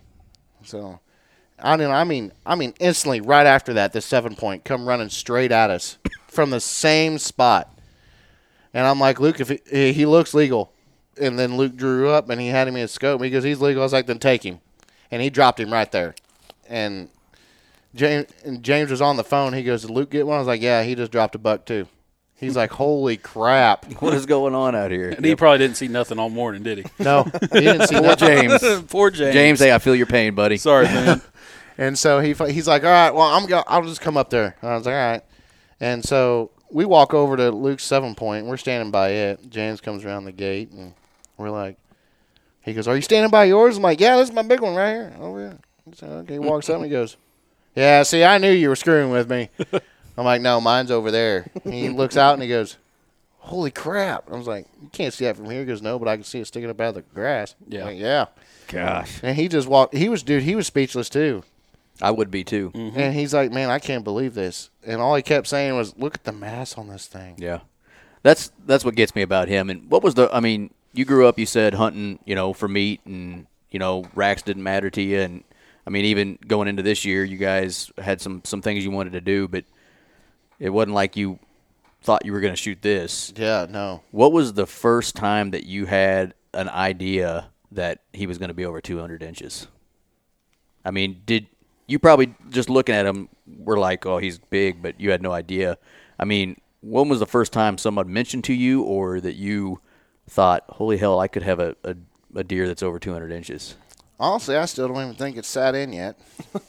So, 0.64 0.98
I 1.60 1.76
mean, 1.76 1.90
I 1.90 2.02
mean, 2.02 2.32
I 2.44 2.56
mean, 2.56 2.74
instantly 2.80 3.20
right 3.20 3.46
after 3.46 3.72
that, 3.74 3.92
the 3.92 4.00
seven 4.00 4.34
point 4.34 4.64
come 4.64 4.88
running 4.88 5.08
straight 5.08 5.52
at 5.52 5.70
us 5.70 5.98
from 6.26 6.50
the 6.50 6.58
same 6.58 7.18
spot. 7.18 7.72
And 8.74 8.84
I'm 8.84 8.98
like, 8.98 9.20
Luke, 9.20 9.38
if 9.38 9.50
he, 9.50 9.92
he 9.92 10.06
looks 10.06 10.34
legal, 10.34 10.72
and 11.20 11.38
then 11.38 11.56
Luke 11.56 11.76
drew 11.76 12.08
up 12.08 12.28
and 12.28 12.40
he 12.40 12.48
had 12.48 12.66
him 12.66 12.74
in 12.74 12.80
his 12.80 12.90
scope. 12.90 13.22
He 13.22 13.30
goes, 13.30 13.44
he's 13.44 13.60
legal. 13.60 13.82
I 13.82 13.84
was 13.84 13.92
like, 13.92 14.06
then 14.06 14.18
take 14.18 14.42
him, 14.42 14.58
and 15.12 15.22
he 15.22 15.30
dropped 15.30 15.60
him 15.60 15.72
right 15.72 15.92
there. 15.92 16.16
And 16.68 17.10
James 17.94 18.26
and 18.44 18.60
James 18.64 18.90
was 18.90 19.00
on 19.00 19.16
the 19.16 19.22
phone. 19.22 19.52
He 19.52 19.62
goes, 19.62 19.82
Did 19.82 19.90
Luke 19.90 20.10
get 20.10 20.26
one? 20.26 20.34
I 20.34 20.40
was 20.40 20.48
like, 20.48 20.60
yeah, 20.60 20.82
he 20.82 20.96
just 20.96 21.12
dropped 21.12 21.36
a 21.36 21.38
buck 21.38 21.64
too. 21.64 21.86
He's 22.40 22.56
like, 22.56 22.70
holy 22.70 23.18
crap. 23.18 23.84
What 24.00 24.14
is 24.14 24.24
going 24.26 24.54
on 24.54 24.74
out 24.74 24.90
here? 24.90 25.10
And 25.10 25.24
he 25.24 25.36
probably 25.36 25.58
didn't 25.58 25.76
see 25.76 25.88
nothing 25.88 26.18
all 26.18 26.30
morning, 26.30 26.62
did 26.62 26.78
he? 26.78 26.84
No, 27.04 27.24
he 27.52 27.60
didn't 27.60 27.86
see 27.86 27.96
Poor. 28.00 28.16
James. 28.16 28.62
Poor 28.88 29.10
James. 29.10 29.34
James, 29.34 29.60
hey, 29.60 29.72
I 29.74 29.78
feel 29.78 29.94
your 29.94 30.06
pain, 30.06 30.34
buddy. 30.34 30.56
Sorry, 30.56 30.86
man. 30.86 31.20
And 31.76 31.98
so 31.98 32.20
he 32.20 32.32
he's 32.52 32.66
like, 32.66 32.82
all 32.82 32.90
right, 32.90 33.10
well, 33.14 33.26
I'm 33.26 33.46
go- 33.46 33.64
I'll 33.66 33.82
just 33.84 34.00
come 34.00 34.16
up 34.16 34.30
there. 34.30 34.56
And 34.62 34.70
I 34.70 34.74
was 34.76 34.86
like, 34.86 34.94
all 34.94 35.10
right. 35.12 35.22
And 35.80 36.04
so 36.04 36.50
we 36.70 36.84
walk 36.84 37.14
over 37.14 37.36
to 37.36 37.50
Luke's 37.50 37.84
seven 37.84 38.14
point. 38.14 38.46
We're 38.46 38.56
standing 38.56 38.90
by 38.90 39.10
it. 39.10 39.48
James 39.50 39.80
comes 39.80 40.04
around 40.04 40.24
the 40.24 40.32
gate, 40.32 40.70
and 40.72 40.94
we're 41.38 41.50
like, 41.50 41.76
he 42.62 42.74
goes, 42.74 42.86
"Are 42.86 42.94
you 42.96 43.00
standing 43.02 43.30
by 43.30 43.44
yours?" 43.44 43.76
I'm 43.78 43.82
like, 43.82 43.98
"Yeah, 44.00 44.16
this 44.18 44.28
is 44.28 44.34
my 44.34 44.42
big 44.42 44.60
one 44.60 44.74
right 44.74 44.92
here." 44.92 45.16
Over 45.20 45.38
here. 45.40 45.58
So, 45.94 46.06
okay, 46.06 46.34
he 46.34 46.38
walks 46.38 46.68
up 46.68 46.76
and 46.76 46.84
he 46.84 46.90
goes, 46.90 47.16
"Yeah, 47.74 48.02
see, 48.02 48.24
I 48.24 48.36
knew 48.38 48.50
you 48.52 48.68
were 48.68 48.76
screwing 48.76 49.10
with 49.10 49.30
me." 49.30 49.48
I'm 50.20 50.26
like, 50.26 50.42
"No, 50.42 50.60
mine's 50.60 50.90
over 50.90 51.10
there." 51.10 51.46
He 51.64 51.88
looks 52.00 52.14
out 52.18 52.34
and 52.34 52.42
he 52.42 52.48
goes, 52.48 52.76
"Holy 53.38 53.70
crap!" 53.70 54.30
I 54.30 54.36
was 54.36 54.46
like, 54.46 54.66
"You 54.82 54.90
can't 54.92 55.14
see 55.14 55.24
that 55.24 55.34
from 55.34 55.48
here." 55.48 55.60
He 55.60 55.64
goes, 55.64 55.80
"No, 55.80 55.98
but 55.98 56.08
I 56.08 56.16
can 56.16 56.24
see 56.24 56.40
it 56.40 56.46
sticking 56.46 56.68
up 56.68 56.78
out 56.78 56.90
of 56.90 56.94
the 56.96 57.02
grass." 57.14 57.54
Yeah. 57.66 57.84
like, 57.86 57.98
yeah. 57.98 58.26
Gosh, 58.68 59.18
And 59.22 59.34
he 59.34 59.48
just 59.48 59.66
walked. 59.66 59.94
He 59.94 60.10
was, 60.10 60.22
dude. 60.22 60.42
He 60.42 60.54
was 60.54 60.66
speechless 60.66 61.08
too. 61.08 61.42
I 62.02 62.10
would 62.10 62.30
be 62.30 62.44
too. 62.44 62.70
Mm-hmm. 62.70 63.00
And 63.00 63.14
he's 63.14 63.32
like, 63.32 63.50
"Man, 63.50 63.70
I 63.70 63.78
can't 63.78 64.04
believe 64.04 64.34
this." 64.34 64.68
And 64.86 65.00
all 65.00 65.14
he 65.14 65.22
kept 65.22 65.46
saying 65.46 65.74
was, 65.74 65.96
"Look 65.96 66.16
at 66.16 66.24
the 66.24 66.32
mass 66.32 66.76
on 66.76 66.88
this 66.88 67.06
thing." 67.06 67.36
Yeah, 67.38 67.60
that's 68.22 68.52
that's 68.66 68.84
what 68.84 68.94
gets 68.96 69.14
me 69.14 69.22
about 69.22 69.48
him. 69.48 69.70
And 69.70 69.90
what 69.90 70.02
was 70.02 70.14
the? 70.14 70.28
I 70.34 70.40
mean, 70.40 70.70
you 70.92 71.06
grew 71.06 71.26
up. 71.26 71.38
You 71.38 71.46
said 71.46 71.72
hunting, 71.72 72.18
you 72.26 72.34
know, 72.34 72.52
for 72.52 72.68
meat, 72.68 73.00
and 73.06 73.46
you 73.70 73.78
know, 73.78 74.04
racks 74.14 74.42
didn't 74.42 74.64
matter 74.64 74.90
to 74.90 75.00
you. 75.00 75.20
And 75.20 75.44
I 75.86 75.90
mean, 75.90 76.04
even 76.04 76.38
going 76.46 76.68
into 76.68 76.82
this 76.82 77.06
year, 77.06 77.24
you 77.24 77.38
guys 77.38 77.90
had 77.96 78.20
some 78.20 78.42
some 78.44 78.60
things 78.60 78.84
you 78.84 78.90
wanted 78.90 79.14
to 79.14 79.22
do, 79.22 79.48
but 79.48 79.64
it 80.60 80.70
wasn't 80.70 80.94
like 80.94 81.16
you 81.16 81.40
thought 82.02 82.24
you 82.24 82.32
were 82.32 82.40
going 82.40 82.52
to 82.52 82.56
shoot 82.60 82.80
this. 82.82 83.32
Yeah, 83.36 83.66
no. 83.68 84.02
What 84.12 84.32
was 84.32 84.52
the 84.52 84.66
first 84.66 85.16
time 85.16 85.50
that 85.50 85.64
you 85.64 85.86
had 85.86 86.34
an 86.54 86.68
idea 86.68 87.48
that 87.72 88.02
he 88.12 88.26
was 88.26 88.38
going 88.38 88.48
to 88.48 88.54
be 88.54 88.64
over 88.64 88.80
200 88.80 89.22
inches? 89.22 89.66
I 90.84 90.90
mean, 90.92 91.22
did 91.26 91.46
you 91.86 91.98
probably 91.98 92.34
just 92.50 92.70
looking 92.70 92.94
at 92.94 93.04
him 93.06 93.28
were 93.46 93.78
like, 93.78 94.06
"Oh, 94.06 94.18
he's 94.18 94.38
big," 94.38 94.80
but 94.82 95.00
you 95.00 95.10
had 95.10 95.22
no 95.22 95.32
idea. 95.32 95.76
I 96.18 96.24
mean, 96.24 96.56
when 96.80 97.08
was 97.08 97.18
the 97.18 97.26
first 97.26 97.52
time 97.52 97.76
someone 97.78 98.12
mentioned 98.12 98.44
to 98.44 98.54
you, 98.54 98.82
or 98.82 99.20
that 99.20 99.34
you 99.34 99.80
thought, 100.28 100.64
"Holy 100.68 100.96
hell, 100.96 101.20
I 101.20 101.28
could 101.28 101.42
have 101.42 101.60
a, 101.60 101.76
a, 101.84 101.96
a 102.34 102.44
deer 102.44 102.66
that's 102.66 102.82
over 102.82 102.98
200 102.98 103.30
inches"? 103.32 103.74
Honestly, 104.18 104.56
I 104.56 104.64
still 104.66 104.88
don't 104.88 105.02
even 105.02 105.14
think 105.14 105.36
it's 105.36 105.48
sat 105.48 105.74
in 105.74 105.92
yet 105.94 106.18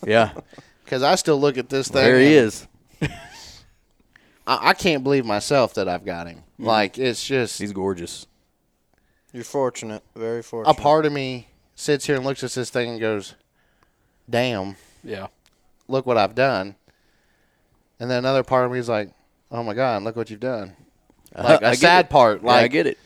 Yeah, 0.05 0.31
because 0.85 1.03
I 1.03 1.15
still 1.15 1.39
look 1.39 1.57
at 1.57 1.69
this 1.69 1.87
thing. 1.89 2.01
there 2.03 2.19
he 2.19 2.25
and 2.37 2.47
is. 2.47 2.67
I, 4.59 4.69
I 4.69 4.73
can't 4.73 5.03
believe 5.03 5.25
myself 5.25 5.73
that 5.75 5.87
I've 5.87 6.05
got 6.05 6.27
him. 6.27 6.43
Mm. 6.59 6.65
Like 6.65 6.97
it's 6.97 7.25
just 7.25 7.59
He's 7.59 7.73
gorgeous. 7.73 8.27
You're 9.33 9.43
fortunate, 9.45 10.03
very 10.15 10.41
fortunate. 10.43 10.77
a 10.77 10.81
part 10.81 11.05
of 11.05 11.13
me 11.13 11.47
sits 11.75 12.05
here 12.05 12.17
and 12.17 12.25
looks 12.25 12.43
at 12.43 12.51
this 12.51 12.69
thing 12.69 12.89
and 12.89 12.99
goes, 12.99 13.35
"Damn, 14.29 14.75
Yeah. 15.03 15.27
look 15.87 16.05
what 16.05 16.17
I've 16.17 16.35
done." 16.35 16.75
And 17.99 18.09
then 18.09 18.19
another 18.19 18.43
part 18.43 18.65
of 18.65 18.71
me 18.71 18.79
is 18.79 18.89
like, 18.89 19.09
"Oh 19.51 19.63
my 19.63 19.73
god, 19.73 20.03
look 20.03 20.15
what 20.15 20.29
you've 20.29 20.39
done." 20.39 20.75
Uh, 21.33 21.43
like 21.43 21.63
I 21.63 21.67
a 21.67 21.71
get 21.71 21.77
sad 21.79 22.05
it. 22.05 22.09
part, 22.09 22.41
Yeah, 22.43 22.49
I 22.51 22.67
get 22.67 22.87
it. 22.87 22.97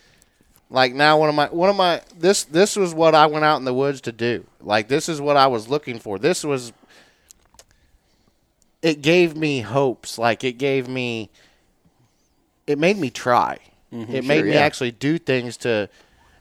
like 0.72 0.96
now 0.96 1.20
one 1.20 1.30
of 1.30 1.36
my 1.36 1.46
one 1.48 1.70
of 1.70 1.76
my 1.76 2.02
this 2.18 2.44
this 2.46 2.76
was 2.76 2.94
what 2.94 3.14
I 3.14 3.28
went 3.28 3.46
out 3.46 3.58
in 3.58 3.66
the 3.66 3.74
woods 3.74 4.02
to 4.02 4.12
do. 4.12 4.46
Like 4.62 4.88
this 4.88 5.08
is 5.08 5.22
what 5.22 5.38
I 5.38 5.46
was 5.48 5.68
looking 5.70 6.00
for. 6.00 6.18
This 6.18 6.44
was 6.44 6.74
it 8.86 9.02
gave 9.02 9.36
me 9.36 9.62
hopes. 9.62 10.20
Like 10.20 10.44
it 10.44 10.60
gave 10.60 10.88
me 10.88 11.32
it 12.68 12.78
made 12.78 12.98
me 12.98 13.10
try. 13.10 13.58
Mm-hmm. 13.92 14.14
It 14.14 14.26
made 14.26 14.46
me 14.46 14.54
yeah. 14.54 14.60
actually 14.60 14.92
do 14.92 15.18
things 15.18 15.58
to 15.58 15.90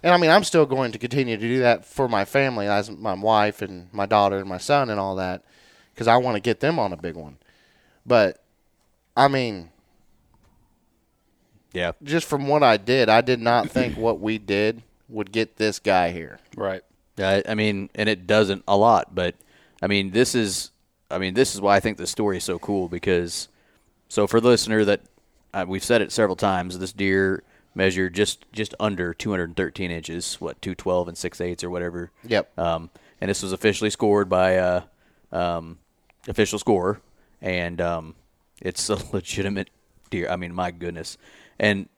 and 0.03 0.13
I 0.13 0.19
mean 0.19 0.31
I'm 0.31 0.45
still 0.45 0.67
going 0.67 0.93
to 0.93 0.99
continue 0.99 1.39
to 1.39 1.43
do 1.43 1.61
that 1.61 1.87
for 1.87 2.07
my 2.07 2.27
family 2.27 2.69
as 2.69 2.91
my 2.91 3.15
wife 3.15 3.63
and 3.63 3.89
my 3.95 4.05
daughter 4.05 4.37
and 4.37 4.47
my 4.47 4.59
son 4.59 4.91
and 4.91 5.01
all 5.01 5.17
that 5.17 5.43
cuz 5.97 6.07
I 6.07 6.19
want 6.19 6.37
to 6.37 6.41
get 6.41 6.61
them 6.61 6.79
on 6.79 6.93
a 6.93 6.99
big 6.99 7.17
one. 7.17 7.39
But 8.05 8.43
I 9.17 9.29
mean 9.29 9.71
Yeah, 11.73 11.93
just 12.03 12.27
from 12.27 12.47
what 12.47 12.63
I 12.63 12.77
did, 12.77 13.09
I 13.09 13.23
did 13.23 13.41
not 13.41 13.71
think 13.71 13.97
what 14.07 14.21
we 14.21 14.37
did 14.37 14.83
would 15.09 15.33
get 15.33 15.57
this 15.57 15.79
guy 15.79 16.11
here. 16.11 16.41
Right. 16.55 16.83
Yeah, 17.17 17.41
I 17.47 17.53
I 17.53 17.55
mean, 17.55 17.89
and 17.95 18.07
it 18.07 18.27
doesn't 18.27 18.65
a 18.69 18.77
lot, 18.77 19.15
but 19.15 19.35
I 19.81 19.87
mean, 19.87 20.11
this 20.11 20.35
is, 20.35 20.71
I 21.15 21.19
mean, 21.19 21.35
this 21.35 21.55
is 21.55 21.61
why 21.61 21.77
I 21.77 21.81
think 21.81 21.97
the 21.97 22.07
story 22.07 22.39
is 22.39 22.45
so 22.45 22.59
cool 22.59 22.89
because, 22.89 23.49
so 24.09 24.27
for 24.27 24.41
the 24.41 24.49
listener 24.49 24.85
that 24.85 25.01
uh, 25.53 25.65
we've 25.67 25.85
said 25.85 26.03
it 26.03 26.13
several 26.13 26.37
times, 26.37 26.79
this 26.79 26.93
deer 26.93 27.43
measured 27.75 28.15
just 28.15 28.45
just 28.53 28.75
under 28.79 29.15
213 29.15 29.91
inches, 29.91 30.41
what 30.41 30.61
212 30.63 31.09
and 31.09 31.19
six 31.19 31.41
eighths 31.41 31.65
or 31.65 31.71
whatever. 31.71 32.11
Yep. 32.27 32.59
Um, 32.59 32.91
and 33.21 33.29
this 33.29 33.43
was 33.43 33.53
officially 33.53 33.91
scored 33.91 34.29
by 34.29 34.53
a 34.53 34.83
um, 35.33 35.79
official 36.29 36.59
scorer, 36.59 37.01
and 37.41 37.81
um, 37.81 38.15
it's 38.61 38.89
a 38.91 38.99
legitimate 39.13 39.71
deer. 40.11 40.29
I 40.29 40.37
mean, 40.37 40.55
my 40.55 40.71
goodness. 40.71 41.17
And 41.59 41.89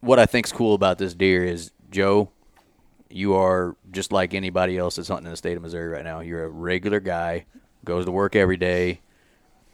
what 0.00 0.18
I 0.18 0.26
think's 0.26 0.52
cool 0.52 0.74
about 0.74 0.98
this 0.98 1.14
deer 1.14 1.44
is 1.44 1.72
Joe, 1.90 2.30
you 3.10 3.34
are 3.34 3.76
just 3.90 4.12
like 4.12 4.34
anybody 4.34 4.76
else 4.78 4.96
that's 4.96 5.08
hunting 5.08 5.26
in 5.26 5.32
the 5.32 5.36
state 5.36 5.56
of 5.56 5.62
Missouri 5.62 5.88
right 5.88 6.04
now. 6.04 6.20
You're 6.20 6.44
a 6.44 6.48
regular 6.48 7.00
guy, 7.00 7.46
goes 7.84 8.04
to 8.06 8.10
work 8.10 8.34
every 8.36 8.56
day, 8.56 9.00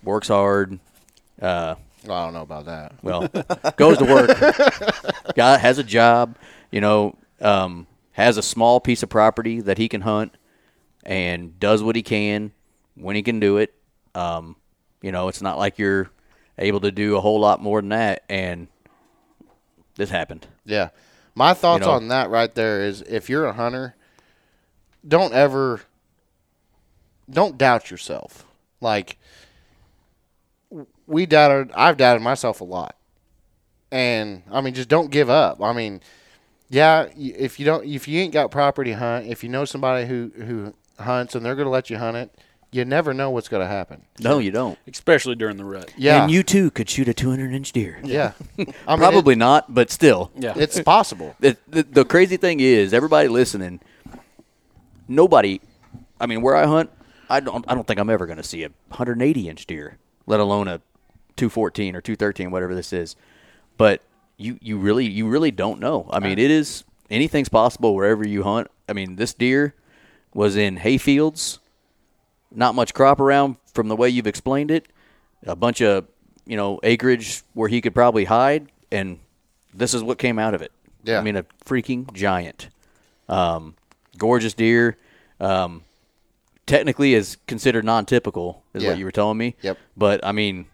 works 0.02 0.28
hard. 0.28 0.78
Uh, 1.40 1.74
Well, 2.04 2.16
I 2.18 2.24
don't 2.24 2.34
know 2.34 2.42
about 2.42 2.66
that. 2.66 2.92
well, 3.02 3.28
goes 3.76 3.98
to 3.98 4.04
work, 4.04 5.34
guy 5.34 5.58
has 5.58 5.78
a 5.78 5.84
job, 5.84 6.36
you 6.70 6.80
know, 6.80 7.16
um, 7.40 7.86
has 8.12 8.36
a 8.36 8.42
small 8.42 8.80
piece 8.80 9.02
of 9.02 9.08
property 9.08 9.60
that 9.60 9.78
he 9.78 9.88
can 9.88 10.00
hunt, 10.02 10.34
and 11.04 11.58
does 11.60 11.82
what 11.82 11.96
he 11.96 12.02
can 12.02 12.52
when 12.94 13.16
he 13.16 13.22
can 13.22 13.40
do 13.40 13.56
it. 13.58 13.74
Um, 14.14 14.56
you 15.02 15.12
know, 15.12 15.28
it's 15.28 15.40
not 15.40 15.56
like 15.58 15.78
you're 15.78 16.10
able 16.58 16.80
to 16.80 16.90
do 16.92 17.16
a 17.16 17.20
whole 17.20 17.40
lot 17.40 17.62
more 17.62 17.80
than 17.80 17.90
that, 17.90 18.24
and 18.28 18.68
this 19.96 20.10
happened. 20.10 20.46
Yeah. 20.64 20.90
My 21.34 21.54
thoughts 21.54 21.86
know- 21.86 21.92
on 21.92 22.08
that 22.08 22.28
right 22.28 22.54
there 22.54 22.82
is 22.82 23.02
if 23.02 23.30
you're 23.30 23.46
a 23.46 23.52
hunter, 23.52 23.94
don't 25.06 25.32
ever 25.32 25.80
don't 27.30 27.56
doubt 27.58 27.90
yourself. 27.90 28.44
Like 28.80 29.18
we 31.06 31.26
doubted 31.26 31.70
I've 31.74 31.96
doubted 31.96 32.22
myself 32.22 32.60
a 32.60 32.64
lot. 32.64 32.96
And 33.92 34.42
I 34.50 34.60
mean 34.60 34.74
just 34.74 34.88
don't 34.88 35.10
give 35.10 35.28
up. 35.30 35.62
I 35.62 35.72
mean, 35.72 36.00
yeah, 36.68 37.08
if 37.16 37.58
you 37.58 37.66
don't 37.66 37.84
if 37.84 38.06
you 38.06 38.20
ain't 38.20 38.32
got 38.32 38.50
property 38.50 38.90
to 38.92 38.96
hunt, 38.96 39.26
if 39.26 39.42
you 39.42 39.48
know 39.50 39.64
somebody 39.64 40.06
who 40.06 40.30
who 40.36 40.74
hunts 41.02 41.34
and 41.34 41.44
they're 41.44 41.54
going 41.56 41.66
to 41.66 41.70
let 41.70 41.90
you 41.90 41.96
hunt 41.98 42.16
it, 42.16 42.30
you 42.72 42.84
never 42.84 43.12
know 43.12 43.30
what's 43.30 43.48
going 43.48 43.62
to 43.62 43.66
happen. 43.66 44.02
No, 44.20 44.38
you 44.38 44.52
don't. 44.52 44.78
Especially 44.86 45.34
during 45.34 45.56
the 45.56 45.64
rut. 45.64 45.92
Yeah. 45.96 46.22
And 46.22 46.30
you 46.30 46.42
too 46.44 46.70
could 46.70 46.88
shoot 46.88 47.08
a 47.08 47.14
200 47.14 47.52
inch 47.52 47.72
deer. 47.72 47.98
yeah. 48.04 48.32
I 48.58 48.62
mean, 48.64 48.68
it- 48.68 48.96
Probably 48.98 49.34
not, 49.34 49.74
but 49.74 49.90
still. 49.90 50.30
Yeah. 50.36 50.52
it's 50.56 50.80
possible. 50.80 51.34
the, 51.40 51.56
the, 51.66 51.82
the 51.82 52.04
crazy 52.04 52.36
thing 52.36 52.60
is, 52.60 52.92
everybody 52.94 53.28
listening, 53.28 53.80
nobody. 55.08 55.60
I 56.20 56.26
mean, 56.26 56.42
where 56.42 56.54
I 56.54 56.66
hunt, 56.66 56.90
I 57.30 57.40
don't. 57.40 57.64
I 57.68 57.74
don't 57.74 57.86
think 57.86 58.00
I'm 58.00 58.10
ever 58.10 58.26
going 58.26 58.36
to 58.38 58.42
see 58.42 58.64
a 58.64 58.68
180 58.88 59.48
inch 59.48 59.66
deer, 59.66 59.98
let 60.26 60.40
alone 60.40 60.68
a 60.68 60.78
214 61.36 61.96
or 61.96 62.00
213, 62.00 62.50
whatever 62.50 62.74
this 62.74 62.92
is. 62.92 63.16
But 63.78 64.02
you, 64.36 64.58
you 64.60 64.78
really, 64.78 65.06
you 65.06 65.28
really 65.28 65.50
don't 65.50 65.80
know. 65.80 66.08
I 66.10 66.18
mean, 66.18 66.38
it 66.38 66.50
is 66.50 66.84
anything's 67.08 67.48
possible 67.48 67.94
wherever 67.94 68.26
you 68.26 68.42
hunt. 68.42 68.68
I 68.88 68.92
mean, 68.92 69.16
this 69.16 69.32
deer 69.32 69.74
was 70.34 70.56
in 70.56 70.76
hay 70.78 70.98
fields, 70.98 71.60
not 72.50 72.74
much 72.74 72.92
crop 72.92 73.20
around 73.20 73.56
from 73.72 73.88
the 73.88 73.96
way 73.96 74.08
you've 74.08 74.26
explained 74.26 74.70
it. 74.70 74.88
A 75.46 75.56
bunch 75.56 75.80
of 75.80 76.06
you 76.46 76.56
know 76.56 76.80
acreage 76.82 77.42
where 77.54 77.68
he 77.68 77.80
could 77.80 77.94
probably 77.94 78.24
hide, 78.24 78.70
and 78.90 79.20
this 79.72 79.94
is 79.94 80.02
what 80.02 80.18
came 80.18 80.38
out 80.38 80.54
of 80.54 80.62
it. 80.62 80.72
Yeah. 81.04 81.18
I 81.18 81.22
mean, 81.22 81.36
a 81.36 81.44
freaking 81.64 82.12
giant, 82.12 82.68
um, 83.28 83.76
gorgeous 84.18 84.52
deer. 84.52 84.98
Um, 85.38 85.84
technically, 86.70 87.14
is 87.14 87.36
considered 87.46 87.84
non-typical, 87.84 88.62
is 88.74 88.82
Yeah. 88.82 88.90
what 88.90 88.98
you 88.98 89.04
were 89.04 89.10
telling 89.12 89.36
me. 89.38 89.56
Yep. 89.62 89.78
But 89.96 90.24
I 90.24 90.32
mean, 90.32 90.66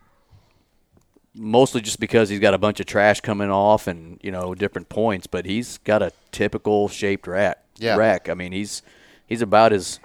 mostly 1.35 1.81
just 1.81 2.01
because 2.01 2.29
he's 2.29 2.41
got 2.41 2.55
a 2.55 2.59
bunch 2.59 2.81
of 2.81 2.87
trash 2.87 3.21
coming 3.21 3.51
off 3.51 3.87
and 3.87 4.19
you 4.23 4.31
know 4.31 4.55
different 4.55 4.89
points, 4.89 5.27
but 5.27 5.45
he's 5.47 5.79
got 5.79 6.03
a 6.03 6.13
typical 6.33 6.89
shaped 6.89 7.27
rack. 7.27 7.63
Yeah. 7.79 7.97
Rack. 7.97 8.29
I 8.29 8.35
mean, 8.35 8.53
he's 8.53 8.83
he's 9.27 9.43
about 9.43 9.73
as 9.73 10.01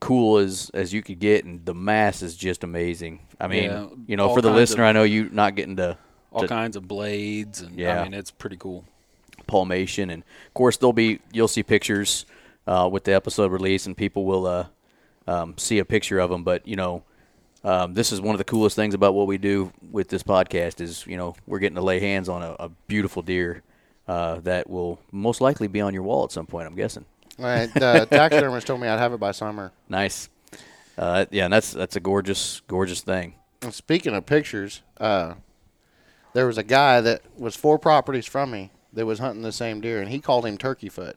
cool 0.00 0.38
as 0.38 0.70
as 0.74 0.92
you 0.92 1.02
could 1.02 1.18
get, 1.18 1.44
and 1.44 1.64
the 1.64 1.74
mass 1.74 2.22
is 2.22 2.36
just 2.36 2.64
amazing. 2.64 3.20
I 3.40 3.46
mean, 3.46 3.64
Yeah, 3.64 3.86
you 4.06 4.16
know, 4.16 4.34
for 4.34 4.40
the 4.42 4.48
kinds 4.48 4.56
of- 4.56 4.60
listener, 4.60 4.84
I 4.84 4.92
know 4.92 5.02
you 5.04 5.28
not 5.32 5.54
getting 5.54 5.76
to, 5.76 5.96
All 6.32 6.42
to 6.42 6.48
kinds 6.48 6.76
of 6.76 6.86
blades 6.86 7.60
and 7.62 7.78
Yeah. 7.78 8.00
I 8.00 8.04
mean 8.04 8.14
it's 8.14 8.30
pretty 8.30 8.56
cool. 8.56 8.84
palmation, 9.46 10.10
and 10.10 10.22
of 10.46 10.54
course 10.54 10.76
there'll 10.76 10.92
be 10.92 11.20
you'll 11.32 11.48
see 11.48 11.62
pictures 11.62 12.24
uh, 12.66 12.88
with 12.92 13.04
the 13.04 13.12
episode 13.14 13.50
release, 13.50 13.86
and 13.86 13.96
people 13.96 14.24
will 14.24 14.46
uh, 14.46 14.66
um, 15.30 15.54
see 15.56 15.78
a 15.78 15.84
picture 15.84 16.18
of 16.18 16.30
them. 16.30 16.42
But 16.44 16.66
you 16.66 16.76
know, 16.76 17.04
um, 17.64 17.94
this 17.94 18.12
is 18.12 18.20
one 18.20 18.34
of 18.34 18.38
the 18.38 18.44
coolest 18.44 18.76
things 18.76 18.94
about 18.94 19.14
what 19.14 19.26
we 19.26 19.38
do 19.38 19.72
with 19.90 20.08
this 20.08 20.22
podcast 20.22 20.80
is 20.80 21.06
you 21.06 21.16
know 21.16 21.34
we're 21.46 21.58
getting 21.58 21.76
to 21.76 21.82
lay 21.82 22.00
hands 22.00 22.28
on 22.28 22.42
a, 22.42 22.56
a 22.58 22.68
beautiful 22.88 23.22
deer 23.22 23.62
uh, 24.08 24.40
that 24.40 24.68
will 24.68 24.98
most 25.12 25.40
likely 25.40 25.68
be 25.68 25.80
on 25.80 25.94
your 25.94 26.02
wall 26.02 26.24
at 26.24 26.32
some 26.32 26.46
point. 26.46 26.66
I'm 26.66 26.74
guessing. 26.74 27.04
All 27.38 27.44
right, 27.44 27.72
the 27.72 28.06
taxidermist 28.10 28.66
told 28.66 28.80
me 28.80 28.88
I'd 28.88 28.98
have 28.98 29.12
it 29.12 29.20
by 29.20 29.30
summer. 29.32 29.72
Nice. 29.88 30.28
Uh, 30.98 31.24
yeah, 31.30 31.44
and 31.44 31.52
that's 31.52 31.72
that's 31.72 31.96
a 31.96 32.00
gorgeous, 32.00 32.60
gorgeous 32.66 33.00
thing. 33.00 33.34
And 33.62 33.72
speaking 33.72 34.14
of 34.14 34.26
pictures, 34.26 34.82
uh, 34.98 35.34
there 36.34 36.46
was 36.46 36.58
a 36.58 36.62
guy 36.62 37.00
that 37.00 37.22
was 37.38 37.56
four 37.56 37.78
properties 37.78 38.26
from 38.26 38.50
me 38.50 38.70
that 38.92 39.06
was 39.06 39.18
hunting 39.18 39.42
the 39.42 39.52
same 39.52 39.80
deer, 39.80 40.00
and 40.00 40.10
he 40.10 40.20
called 40.20 40.44
him 40.44 40.58
Turkey 40.58 40.88
Foot. 40.88 41.16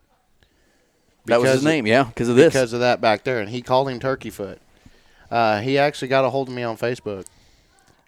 That 1.26 1.40
was 1.40 1.52
his 1.52 1.64
name, 1.64 1.88
yeah, 1.88 2.04
because 2.04 2.30
of 2.30 2.36
this. 2.36 2.54
because 2.54 2.74
of 2.74 2.82
that 2.82 3.00
back 3.02 3.24
there, 3.24 3.40
and 3.40 3.50
he 3.50 3.62
called 3.62 3.90
him 3.90 4.00
Turkey 4.00 4.30
Foot. 4.30 4.60
Uh, 5.32 5.62
he 5.62 5.78
actually 5.78 6.10
got 6.10 6.26
a 6.26 6.30
hold 6.30 6.50
of 6.50 6.54
me 6.54 6.64
on 6.64 6.78
Facebook, 6.78 7.26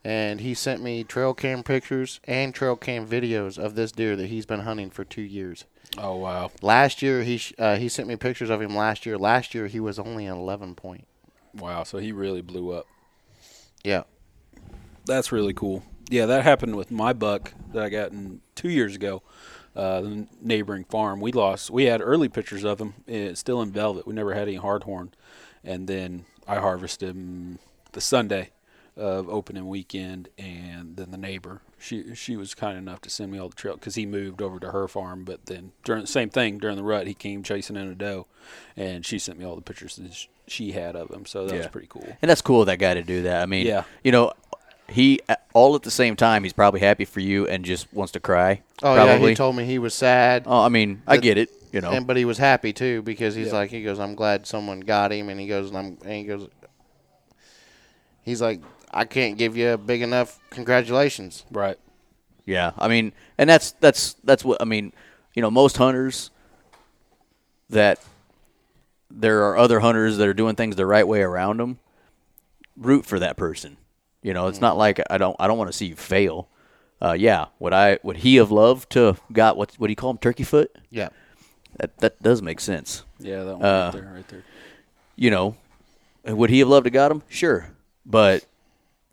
and 0.03 0.41
he 0.41 0.53
sent 0.53 0.82
me 0.84 1.03
trail 1.03 1.34
cam 1.34 1.63
pictures 1.63 2.20
and 2.26 2.53
trail 2.53 2.76
cam 2.76 3.07
videos 3.07 3.57
of 3.57 3.76
this 3.76 3.91
deer 3.91 4.16
that 4.16 4.28
he's 4.28 4.45
been 4.45 4.61
hunting 4.61 4.89
for 4.89 5.03
two 5.03 5.22
years. 5.22 5.66
Oh 5.97 6.18
wow. 6.18 6.51
Last 6.61 7.01
year, 7.01 7.24
he 7.24 7.38
sh- 7.38 7.53
uh, 7.57 7.78
he 7.78 7.88
sent 7.88 8.07
me 8.07 8.16
pictures 8.16 8.49
of 8.49 8.61
him 8.61 8.76
last 8.76 9.05
year. 9.05 9.18
Last 9.18 9.55
year, 9.55 9.68
he 9.68 9.80
was 9.80 9.97
only 9.97 10.26
an 10.26 10.36
11 10.38 10.76
point. 10.76 11.07
Wow. 11.53 11.84
So 11.84 11.99
he 11.99 12.11
really 12.11 12.41
blew 12.41 12.72
up. 12.72 12.86
Yeah. 13.84 14.03
That's 15.05 15.32
really 15.32 15.53
cool. 15.53 15.84
Yeah, 16.09 16.26
that 16.26 16.43
happened 16.43 16.76
with 16.76 16.91
my 16.91 17.13
buck 17.13 17.53
that 17.74 17.84
I 17.84 17.89
got 17.89 18.11
in 18.11 18.41
two 18.55 18.70
years 18.70 18.95
ago. 18.95 19.24
Uh, 19.76 20.01
the 20.01 20.28
neighboring 20.41 20.86
farm, 20.86 21.19
we 21.19 21.32
lost. 21.32 21.69
We 21.69 21.86
had 21.86 22.01
early 22.01 22.30
pictures 22.30 22.63
of 22.63 22.80
him, 22.80 22.93
uh, 23.11 23.36
still 23.36 23.61
in 23.61 23.71
velvet. 23.71 24.07
We 24.07 24.13
never 24.13 24.34
had 24.34 24.47
any 24.47 24.57
hardhorn, 24.57 25.09
and 25.63 25.88
then 25.88 26.26
I 26.47 26.55
harvested 26.57 27.09
him 27.09 27.59
the 27.91 28.01
Sunday 28.01 28.51
of 28.97 29.28
opening 29.28 29.67
weekend, 29.67 30.30
and 30.38 30.95
then 30.95 31.11
the 31.11 31.17
neighbor, 31.17 31.59
she 31.78 32.15
she 32.15 32.38
was 32.38 32.53
kind 32.55 32.78
enough 32.78 33.01
to 33.01 33.09
send 33.09 33.30
me 33.34 33.38
all 33.38 33.49
the 33.49 33.55
trail 33.55 33.73
because 33.76 33.95
he 33.95 34.05
moved 34.05 34.41
over 34.41 34.57
to 34.61 34.71
her 34.71 34.88
farm. 34.88 35.26
But 35.26 35.47
then 35.47 35.73
during 35.84 36.01
the 36.03 36.07
same 36.07 36.30
thing 36.30 36.57
during 36.59 36.78
the 36.78 36.84
rut, 36.84 37.05
he 37.05 37.13
came 37.13 37.43
chasing 37.43 37.76
in 37.76 37.89
a 37.89 37.95
doe, 37.95 38.28
and 38.78 39.05
she 39.05 39.19
sent 39.19 39.38
me 39.38 39.43
all 39.43 39.55
the 39.57 39.61
pictures 39.61 39.97
that 39.97 40.13
sh- 40.13 40.28
she 40.47 40.71
had 40.71 40.95
of 40.95 41.09
him. 41.11 41.26
So 41.26 41.45
that 41.47 41.57
was 41.57 41.67
pretty 41.67 41.88
cool. 41.89 42.07
And 42.21 42.32
that's 42.32 42.41
cool 42.41 42.63
that 42.63 42.80
guy 42.80 42.93
to 42.93 43.03
do 43.03 43.23
that. 43.23 43.41
I 43.41 43.45
mean, 43.45 43.67
Yeah. 43.67 43.84
you 44.03 44.13
know, 44.13 44.32
he 44.89 45.19
uh, 45.27 45.36
all 45.53 45.75
at 45.75 45.83
the 45.83 45.91
same 45.91 46.15
time 46.15 46.43
he's 46.43 46.53
probably 46.53 46.79
happy 46.79 47.05
for 47.05 47.19
you 47.19 47.47
and 47.47 47.65
just 47.65 47.91
wants 47.93 48.11
to 48.13 48.19
cry. 48.19 48.61
Oh 48.83 48.93
probably. 48.95 49.21
yeah, 49.23 49.29
he 49.29 49.36
told 49.36 49.55
me 49.55 49.65
he 49.65 49.79
was 49.79 49.93
sad. 49.93 50.43
Oh, 50.45 50.61
I 50.61 50.69
mean, 50.69 51.01
I 51.07 51.17
get 51.17 51.38
it. 51.38 51.49
You 51.71 51.81
know, 51.81 51.91
And 51.91 52.07
but 52.07 52.15
he 52.15 52.23
was 52.23 52.38
happy 52.38 52.71
too 52.71 53.01
because 53.01 53.36
he's 53.36 53.47
Yeah. 53.47 53.53
like 53.53 53.69
he 53.69 53.83
goes, 53.83 53.99
I'm 53.99 54.15
glad 54.15 54.45
someone 54.47 54.79
got 54.79 55.11
him, 55.11 55.27
and 55.29 55.39
he 55.39 55.47
goes, 55.47 55.69
and 55.69 55.77
I'm 55.77 55.97
and 56.03 56.13
he 56.13 56.23
goes, 56.23 56.47
he's 58.21 58.41
like, 58.41 58.61
I 58.91 59.05
can't 59.05 59.38
give 59.38 59.57
you 59.57 59.71
a 59.71 59.77
big 59.77 60.01
enough 60.01 60.39
congratulations. 60.51 61.43
Right. 61.51 61.77
Yeah, 62.45 62.71
I 62.77 62.88
mean, 62.88 63.11
and 63.38 63.49
that's 63.49 63.71
that's 63.81 64.13
that's 64.23 64.45
what 64.45 64.61
I 64.61 64.65
mean. 64.65 64.93
You 65.33 65.41
know, 65.41 65.51
most 65.51 65.77
hunters 65.77 66.29
that 67.69 67.99
there 69.09 69.43
are 69.49 69.57
other 69.57 69.79
hunters 69.79 70.17
that 70.17 70.27
are 70.27 70.33
doing 70.33 70.55
things 70.55 70.75
the 70.75 70.86
right 70.86 71.07
way 71.07 71.21
around 71.21 71.57
them. 71.57 71.79
Root 72.77 73.05
for 73.05 73.19
that 73.19 73.36
person. 73.36 73.77
You 74.26 74.34
know, 74.34 74.47
it's 74.47 74.59
not 74.59 74.76
like 74.76 74.99
I 75.11 75.19
don't 75.19 75.36
I 75.39 75.45
don't 75.45 75.59
want 75.59 75.71
to 75.71 75.78
see 75.78 75.86
you 75.86 75.95
fail. 75.95 76.49
Uh, 76.99 77.11
yeah, 77.13 77.45
would 77.59 77.73
I 77.73 77.99
would 78.01 78.17
he 78.17 78.38
have 78.38 78.49
loved 78.49 78.89
to 78.93 79.17
got 79.32 79.55
what 79.55 79.76
what 79.78 79.86
do 79.86 79.91
you 79.91 79.95
call 79.95 80.09
him 80.09 80.17
turkey 80.17 80.43
foot? 80.43 80.76
Yeah, 80.89 81.09
That 81.78 81.95
that 81.99 82.23
does 82.23 82.41
make 82.41 82.59
sense. 82.59 83.03
Yeah, 83.19 83.43
that 83.43 83.57
one 83.57 83.63
Uh, 83.65 83.84
right 83.86 83.93
there, 83.93 84.13
right 84.15 84.28
there. 84.28 84.43
you 85.15 85.30
know, 85.30 85.57
would 86.26 86.49
he 86.49 86.57
have 86.59 86.67
loved 86.69 86.86
to 86.86 86.89
got 86.89 87.11
him? 87.11 87.21
Sure, 87.30 87.69
but 88.03 88.45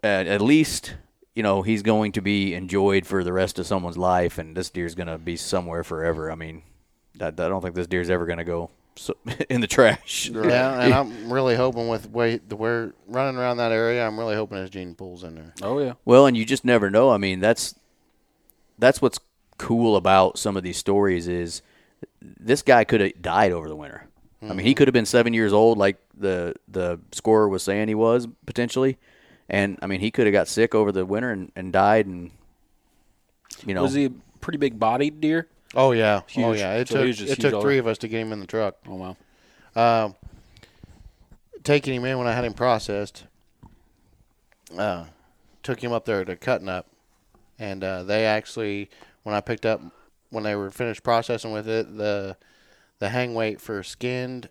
at, 0.03 0.27
at 0.27 0.41
least 0.41 0.95
you 1.35 1.43
know 1.43 1.61
he's 1.61 1.83
going 1.83 2.13
to 2.13 2.23
be 2.23 2.55
enjoyed 2.55 3.05
for 3.07 3.23
the 3.23 3.35
rest 3.35 3.59
of 3.59 3.67
someone's 3.67 3.99
life, 3.99 4.39
and 4.39 4.57
this 4.57 4.71
deer's 4.71 4.95
going 4.95 5.09
to 5.09 5.19
be 5.19 5.37
somewhere 5.37 5.85
forever. 5.85 6.33
I 6.33 6.37
mean, 6.37 6.63
I, 7.21 7.27
I 7.27 7.31
don't 7.33 7.61
think 7.61 7.75
this 7.75 7.87
deer's 7.87 8.09
ever 8.09 8.25
going 8.25 8.39
to 8.39 8.45
go 8.45 8.71
so, 8.97 9.16
in 9.49 9.61
the 9.61 9.66
trash. 9.66 10.30
yeah, 10.30 10.80
and 10.80 10.95
I'm 10.95 11.32
really 11.32 11.57
hoping 11.57 11.88
with 11.88 12.11
way 12.11 12.38
the 12.47 12.57
where 12.57 12.93
running 13.07 13.38
around 13.38 13.59
that 13.59 13.72
area, 13.72 14.07
I'm 14.07 14.18
really 14.18 14.34
hoping 14.34 14.59
his 14.59 14.70
gene 14.70 14.95
pool's 14.95 15.24
in 15.24 15.34
there. 15.34 15.55
Oh 15.62 15.78
yeah. 15.78 15.95
Well, 16.05 16.26
and 16.26 16.36
you 16.36 16.45
just 16.45 16.64
never 16.64 16.90
know. 16.90 17.11
I 17.11 17.16
mean, 17.16 17.40
that's 17.40 17.74
that's 18.78 19.01
what's 19.01 19.18
cool 19.59 19.97
about 19.97 20.38
some 20.38 20.57
of 20.57 20.62
these 20.62 20.76
stories 20.76 21.28
is 21.28 21.62
this 22.20 22.62
guy 22.62 22.84
could 22.84 23.01
have 23.01 23.22
died 23.22 23.53
over 23.53 23.68
the 23.68 23.76
winter. 23.76 24.09
I 24.43 24.47
mean, 24.47 24.59
he 24.59 24.70
mm-hmm. 24.72 24.78
could 24.78 24.88
have 24.88 24.93
been 24.93 25.07
seven 25.07 25.34
years 25.34 25.53
old, 25.53 25.78
like 25.78 25.99
the 26.18 26.55
the 26.66 26.99
scorer 27.12 27.49
was 27.49 27.62
saying 27.62 27.86
he 27.86 27.95
was 27.95 28.26
potentially, 28.45 28.99
and 29.49 29.78
I 29.80 29.86
mean, 29.86 30.01
he 30.01 30.11
could 30.11 30.26
have 30.26 30.32
got 30.32 30.49
sick 30.49 30.74
over 30.74 30.90
the 30.90 31.07
winter 31.07 31.30
and, 31.30 31.53
and 31.55 31.72
died, 31.72 32.07
and 32.07 32.32
you 33.64 33.74
know, 33.74 33.82
Was 33.82 33.95
he 33.95 34.07
a 34.07 34.11
pretty 34.40 34.59
big 34.59 34.80
bodied 34.80 35.20
deer? 35.20 35.47
Oh 35.75 35.93
yeah, 35.93 36.23
oh 36.37 36.53
yeah. 36.53 36.75
It 36.75 36.89
So 36.89 36.97
took 36.97 37.07
it 37.09 37.18
huge 37.18 37.39
took 37.39 37.62
three 37.62 37.79
of 37.79 37.87
us 37.87 37.99
to 37.99 38.09
get 38.09 38.20
him 38.20 38.33
in 38.33 38.41
the 38.41 38.47
truck. 38.47 38.77
Oh 38.87 38.95
wow. 38.95 39.16
Um, 40.05 40.14
taking 41.64 41.95
him 41.95 42.05
in 42.05 42.18
when 42.18 42.27
I 42.27 42.33
had 42.33 42.45
him 42.45 42.53
processed, 42.53 43.25
uh, 44.77 45.07
took 45.62 45.83
him 45.83 45.93
up 45.93 46.05
there 46.05 46.25
to 46.25 46.37
cutting 46.37 46.68
up, 46.68 46.87
and 47.59 47.83
uh, 47.83 48.03
they 48.03 48.27
actually, 48.27 48.91
when 49.23 49.35
I 49.35 49.41
picked 49.41 49.64
up, 49.64 49.81
when 50.31 50.45
they 50.45 50.55
were 50.55 50.70
finished 50.70 51.03
processing 51.03 51.53
with 51.53 51.68
it, 51.68 51.97
the 51.97 52.37
the 52.99 53.09
hang 53.09 53.35
weight 53.35 53.61
for 53.61 53.83
skinned 53.83 54.49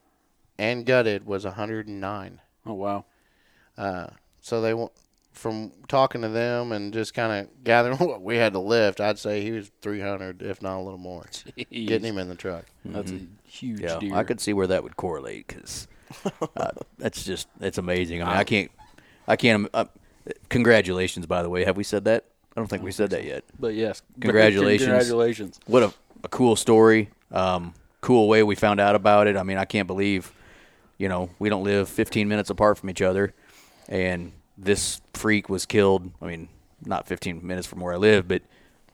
and 0.57 0.85
gutted 0.85 1.25
was 1.25 1.45
109. 1.45 2.41
Oh 2.65 2.73
wow. 2.73 3.05
Uh, 3.77 4.07
so 4.41 4.61
they 4.61 4.73
from 5.31 5.71
talking 5.87 6.21
to 6.21 6.29
them 6.29 6.71
and 6.71 6.93
just 6.93 7.13
kind 7.13 7.41
of 7.41 7.63
gathering 7.63 7.97
what 8.07 8.21
we 8.21 8.37
had 8.37 8.53
to 8.53 8.59
lift, 8.59 8.99
I'd 8.99 9.19
say 9.19 9.41
he 9.41 9.51
was 9.51 9.71
300, 9.81 10.41
if 10.41 10.61
not 10.61 10.77
a 10.77 10.81
little 10.81 10.99
more, 10.99 11.25
getting 11.71 12.13
him 12.13 12.17
in 12.17 12.27
the 12.27 12.35
truck. 12.35 12.65
That's 12.85 13.11
a 13.11 13.19
huge 13.45 13.81
yeah, 13.81 13.99
deer. 13.99 14.15
I 14.15 14.23
could 14.23 14.39
see 14.39 14.53
where 14.53 14.67
that 14.67 14.83
would 14.83 14.97
correlate 14.97 15.47
because 15.47 15.87
uh, 16.57 16.71
that's 16.97 17.23
just 17.23 17.47
it's 17.59 17.77
amazing. 17.77 18.21
I 18.21 18.25
mean, 18.25 18.35
I 18.35 18.43
can't, 18.43 18.71
I 19.27 19.35
can't. 19.35 19.69
Uh, 19.73 19.85
congratulations, 20.49 21.25
by 21.25 21.41
the 21.41 21.49
way. 21.49 21.65
Have 21.65 21.77
we 21.77 21.83
said 21.83 22.05
that? 22.05 22.25
I 22.55 22.59
don't 22.59 22.67
think 22.67 22.83
we 22.83 22.91
said 22.91 23.11
that 23.11 23.23
yet. 23.23 23.45
But 23.59 23.75
yes, 23.75 24.01
Congratulations. 24.19 24.87
Congratulations. 24.87 25.59
what 25.67 25.83
a, 25.83 25.93
a 26.23 26.27
cool 26.27 26.57
story. 26.57 27.09
Um, 27.31 27.73
cool 28.01 28.27
way 28.27 28.43
we 28.43 28.55
found 28.55 28.81
out 28.81 28.95
about 28.95 29.27
it. 29.27 29.37
I 29.37 29.43
mean, 29.43 29.57
I 29.57 29.63
can't 29.63 29.87
believe, 29.87 30.33
you 30.97 31.07
know, 31.07 31.29
we 31.39 31.47
don't 31.47 31.63
live 31.63 31.87
15 31.87 32.27
minutes 32.27 32.49
apart 32.49 32.77
from 32.77 32.89
each 32.89 33.01
other, 33.01 33.33
and 33.87 34.33
this 34.57 35.01
freak 35.13 35.49
was 35.49 35.65
killed. 35.65 36.11
I 36.21 36.27
mean, 36.27 36.49
not 36.85 37.07
15 37.07 37.45
minutes 37.45 37.67
from 37.67 37.79
where 37.79 37.93
I 37.93 37.97
live, 37.97 38.27
but 38.27 38.41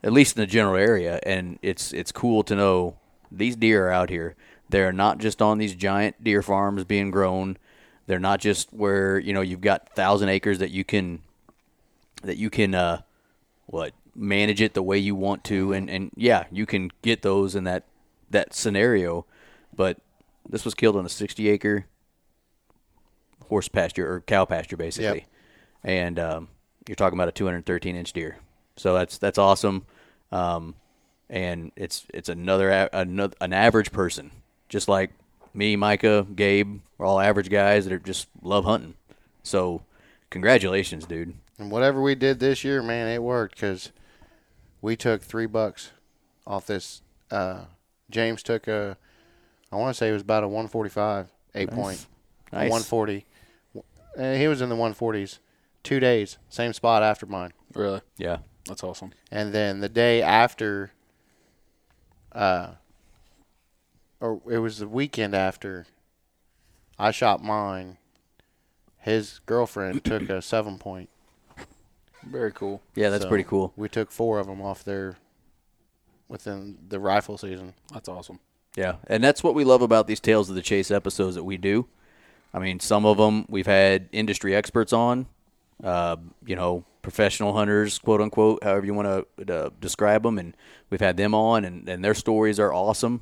at 0.03 0.12
least 0.12 0.38
in 0.38 0.41
the 0.41 0.47
general 0.47 0.76
area. 0.76 1.20
And 1.24 1.60
it's 1.62 1.93
it's 1.93 2.12
cool 2.12 2.43
to 2.43 2.55
know 2.55 2.97
these 3.32 3.55
deer 3.55 3.88
are 3.88 3.91
out 3.91 4.10
here. 4.10 4.36
They're 4.70 4.91
not 4.91 5.18
just 5.18 5.41
on 5.41 5.58
these 5.58 5.76
giant 5.76 6.24
deer 6.24 6.41
farms 6.41 6.84
being 6.84 7.12
grown. 7.12 7.58
They're 8.05 8.20
not 8.20 8.39
just 8.39 8.72
where 8.74 9.20
you 9.20 9.34
know 9.34 9.41
you've 9.41 9.62
got 9.62 9.89
thousand 9.95 10.30
acres 10.30 10.60
that 10.60 10.72
you 10.72 10.84
can 10.84 11.22
that 12.24 12.38
you 12.38 12.49
can 12.49 12.74
uh, 12.74 13.01
what 13.66 13.93
manage 14.16 14.62
it 14.62 14.74
the 14.74 14.84
way 14.84 14.97
you 14.97 15.14
want 15.14 15.43
to 15.43 15.72
and 15.74 15.89
and 15.89 16.10
yeah 16.16 16.45
you 16.51 16.66
can 16.66 16.89
get 17.03 17.22
those 17.22 17.55
in 17.55 17.66
that 17.66 17.84
that 18.32 18.53
scenario 18.53 19.26
but 19.76 19.99
this 20.49 20.66
was 20.66 20.74
killed 20.74 20.95
on 20.95 21.05
a 21.05 21.10
60 21.10 21.47
acre 21.47 21.86
horse 23.47 23.68
pasture 23.68 24.12
or 24.12 24.22
cow 24.22 24.43
pasture 24.43 24.76
basically 24.76 25.28
and 25.88 26.19
um, 26.19 26.47
you're 26.88 26.95
talking 26.95 27.17
about 27.17 27.29
a 27.29 27.31
213 27.31 27.95
inch 27.95 28.13
deer 28.13 28.38
so 28.75 28.93
that's 28.93 29.17
that's 29.17 29.38
awesome 29.39 29.85
um, 30.31 30.75
and 31.29 31.71
it's 31.75 32.05
it's 32.13 32.29
another 32.29 32.69
another 32.93 33.35
an 33.41 33.53
average 33.53 33.91
person 33.91 34.29
just 34.69 34.88
like 34.88 35.09
me 35.53 35.75
micah 35.75 36.27
gabe 36.35 36.79
we're 36.97 37.05
all 37.05 37.19
average 37.19 37.49
guys 37.49 37.85
that 37.85 37.93
are 37.93 37.99
just 37.99 38.27
love 38.43 38.65
hunting 38.65 38.93
so 39.43 39.81
congratulations 40.29 41.05
dude 41.05 41.33
And 41.57 41.71
whatever 41.71 42.01
we 42.01 42.13
did 42.15 42.39
this 42.39 42.63
year, 42.63 42.83
man, 42.83 43.07
it 43.07 43.23
worked 43.23 43.55
because 43.55 43.91
we 44.81 44.95
took 44.95 45.23
three 45.23 45.47
bucks 45.47 45.89
off 46.45 46.67
this. 46.67 47.01
Uh, 47.31 47.61
James 48.11 48.43
took 48.43 48.67
a, 48.67 48.95
I 49.71 49.75
want 49.77 49.89
to 49.89 49.97
say 49.97 50.09
it 50.09 50.13
was 50.13 50.21
about 50.21 50.43
a 50.43 50.47
145, 50.47 51.31
eight 51.55 51.71
point, 51.71 52.05
Nice. 52.53 52.70
140. 52.70 53.25
Uh, 53.75 54.33
he 54.33 54.47
was 54.47 54.62
in 54.62 54.70
the 54.70 54.75
140s. 54.75 55.39
Two 55.88 56.01
days, 56.01 56.38
same 56.50 56.74
spot 56.74 57.01
after 57.01 57.26
mine. 57.26 57.54
Really? 57.74 58.01
yeah 58.18 58.39
That's 58.68 58.84
awesome. 58.84 59.12
And 59.32 59.54
then 59.54 59.80
the 59.80 59.88
day 59.88 60.22
after, 60.22 60.92
uh, 62.34 62.72
or 64.20 64.42
it 64.50 64.58
was 64.58 64.80
the 64.80 64.88
weekend 64.89 65.34
after, 65.34 65.86
I 67.00 67.12
shot 67.12 67.42
mine. 67.42 67.97
His 68.97 69.39
girlfriend 69.46 70.04
took 70.04 70.30
a 70.30 70.42
seven 70.42 70.78
point. 70.78 71.09
Very 72.26 72.51
cool. 72.51 72.82
yeah 72.93 73.09
that's 73.09 73.24
So 73.24 73.30
pretty 73.30 73.46
cool 73.46 73.72
We 73.78 73.88
took 73.88 74.12
four 74.12 74.39
of 74.39 74.47
them 74.47 74.62
off 74.62 74.84
there 74.84 75.16
within 76.28 76.78
the 76.89 77.00
rifle 77.00 77.38
season. 77.38 77.76
That's 77.93 78.09
awesome. 78.09 78.42
Yeah, 78.76 78.96
and 79.08 79.24
that's 79.24 79.42
what 79.42 79.55
we 79.55 79.64
love 79.64 79.82
about 79.82 80.08
these 80.08 80.20
Tales 80.20 80.50
of 80.50 80.55
the 80.55 80.62
Chase 80.62 80.92
episodes 80.92 81.36
that 81.36 81.46
we 81.46 81.55
do. 81.55 81.88
I 82.54 82.59
mean, 82.59 82.82
some 82.82 83.05
of 83.05 83.16
them 83.16 83.46
we've 83.47 83.66
had 83.68 84.09
industry 84.12 84.54
experts 84.54 84.92
on, 84.92 85.28
uh, 85.83 86.17
you 86.45 86.55
know, 86.55 86.83
professional 87.01 87.54
hunters, 87.54 87.99
quote 87.99 88.21
unquote, 88.21 88.63
however 88.63 88.86
you 88.86 88.93
want 88.93 89.25
to 89.37 89.54
uh, 89.54 89.70
describe 89.79 90.24
them, 90.24 90.37
and 90.37 90.55
we've 90.89 90.99
had 90.99 91.17
them 91.17 91.33
on, 91.33 91.66
and, 91.66 91.87
and 91.87 92.04
their 92.04 92.13
stories 92.13 92.59
are 92.59 92.74
awesome. 92.74 93.21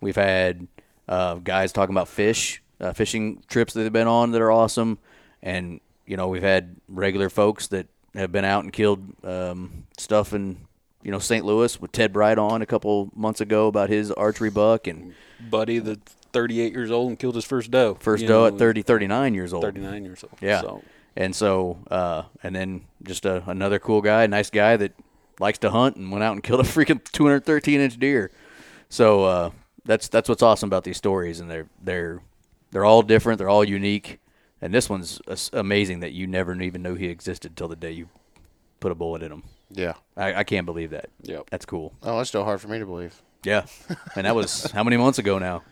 We've 0.00 0.16
had 0.16 0.66
uh, 1.08 1.34
guys 1.36 1.72
talking 1.72 1.94
about 1.94 2.08
fish, 2.08 2.62
uh, 2.80 2.92
fishing 2.92 3.42
trips 3.48 3.72
that 3.74 3.82
they've 3.82 3.92
been 3.92 4.06
on 4.08 4.30
that 4.32 4.40
are 4.40 4.52
awesome, 4.52 4.98
and 5.42 5.80
you 6.06 6.16
know, 6.16 6.28
we've 6.28 6.42
had 6.42 6.76
regular 6.88 7.28
folks 7.28 7.66
that 7.68 7.88
have 8.14 8.32
been 8.32 8.44
out 8.44 8.64
and 8.64 8.72
killed 8.72 9.02
um, 9.24 9.84
stuff 9.98 10.32
in 10.32 10.58
you 11.02 11.10
know 11.10 11.18
St. 11.18 11.44
Louis 11.44 11.80
with 11.80 11.92
Ted 11.92 12.12
Bright 12.12 12.38
on 12.38 12.62
a 12.62 12.66
couple 12.66 13.10
months 13.14 13.40
ago 13.40 13.66
about 13.66 13.90
his 13.90 14.10
archery 14.12 14.50
buck 14.50 14.86
and 14.86 15.14
Buddy, 15.50 15.78
the 15.78 16.00
38 16.32 16.72
years 16.72 16.90
old 16.90 17.08
and 17.10 17.18
killed 17.18 17.34
his 17.34 17.44
first 17.44 17.70
doe. 17.70 17.94
first 18.00 18.26
doe 18.26 18.40
know, 18.40 18.46
at 18.46 18.58
30, 18.58 18.82
39 18.82 19.34
years 19.34 19.52
old. 19.52 19.64
39 19.64 20.04
years 20.04 20.24
old. 20.24 20.32
Yeah. 20.40 20.60
So, 20.60 20.82
And 21.16 21.34
so, 21.34 21.78
uh, 21.90 22.24
and 22.42 22.54
then 22.54 22.84
just 23.02 23.24
a, 23.24 23.42
another 23.48 23.78
cool 23.78 24.02
guy, 24.02 24.26
nice 24.26 24.50
guy 24.50 24.76
that 24.76 24.92
likes 25.40 25.58
to 25.60 25.70
hunt 25.70 25.96
and 25.96 26.10
went 26.10 26.22
out 26.22 26.32
and 26.32 26.42
killed 26.42 26.60
a 26.60 26.64
freaking 26.64 27.02
213 27.12 27.80
inch 27.80 27.98
deer. 27.98 28.30
So 28.88 29.24
uh, 29.24 29.50
that's 29.84 30.08
that's 30.08 30.28
what's 30.28 30.42
awesome 30.42 30.68
about 30.68 30.84
these 30.84 30.96
stories, 30.96 31.40
and 31.40 31.50
they're 31.50 31.68
they're 31.82 32.20
they're 32.70 32.84
all 32.84 33.02
different, 33.02 33.38
they're 33.38 33.48
all 33.48 33.64
unique, 33.64 34.20
and 34.60 34.72
this 34.72 34.88
one's 34.88 35.20
amazing 35.52 36.00
that 36.00 36.12
you 36.12 36.26
never 36.26 36.54
even 36.60 36.82
knew 36.82 36.94
he 36.94 37.06
existed 37.06 37.56
till 37.56 37.68
the 37.68 37.76
day 37.76 37.90
you 37.90 38.08
put 38.80 38.92
a 38.92 38.94
bullet 38.94 39.22
in 39.22 39.32
him. 39.32 39.42
Yeah. 39.70 39.94
I, 40.16 40.34
I 40.34 40.44
can't 40.44 40.66
believe 40.66 40.90
that. 40.90 41.10
Yep. 41.22 41.50
That's 41.50 41.66
cool. 41.66 41.92
Oh, 42.02 42.18
that's 42.18 42.28
still 42.28 42.44
hard 42.44 42.60
for 42.60 42.68
me 42.68 42.78
to 42.78 42.86
believe. 42.86 43.20
Yeah, 43.42 43.66
and 44.16 44.26
that 44.26 44.34
was 44.34 44.70
how 44.72 44.82
many 44.82 44.96
months 44.96 45.18
ago 45.18 45.38
now? 45.38 45.62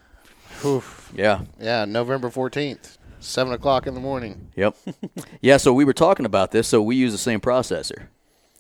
Oof. 0.64 1.12
Yeah. 1.14 1.42
Yeah, 1.60 1.84
November 1.84 2.30
14th, 2.30 2.98
7 3.24 3.52
o'clock 3.52 3.86
in 3.86 3.94
the 3.94 4.00
morning. 4.00 4.50
Yep. 4.56 4.76
yeah, 5.40 5.56
so 5.56 5.72
we 5.72 5.84
were 5.84 5.92
talking 5.92 6.26
about 6.26 6.50
this. 6.50 6.68
So 6.68 6.82
we 6.82 6.96
use 6.96 7.12
the 7.12 7.18
same 7.18 7.40
processor. 7.40 8.08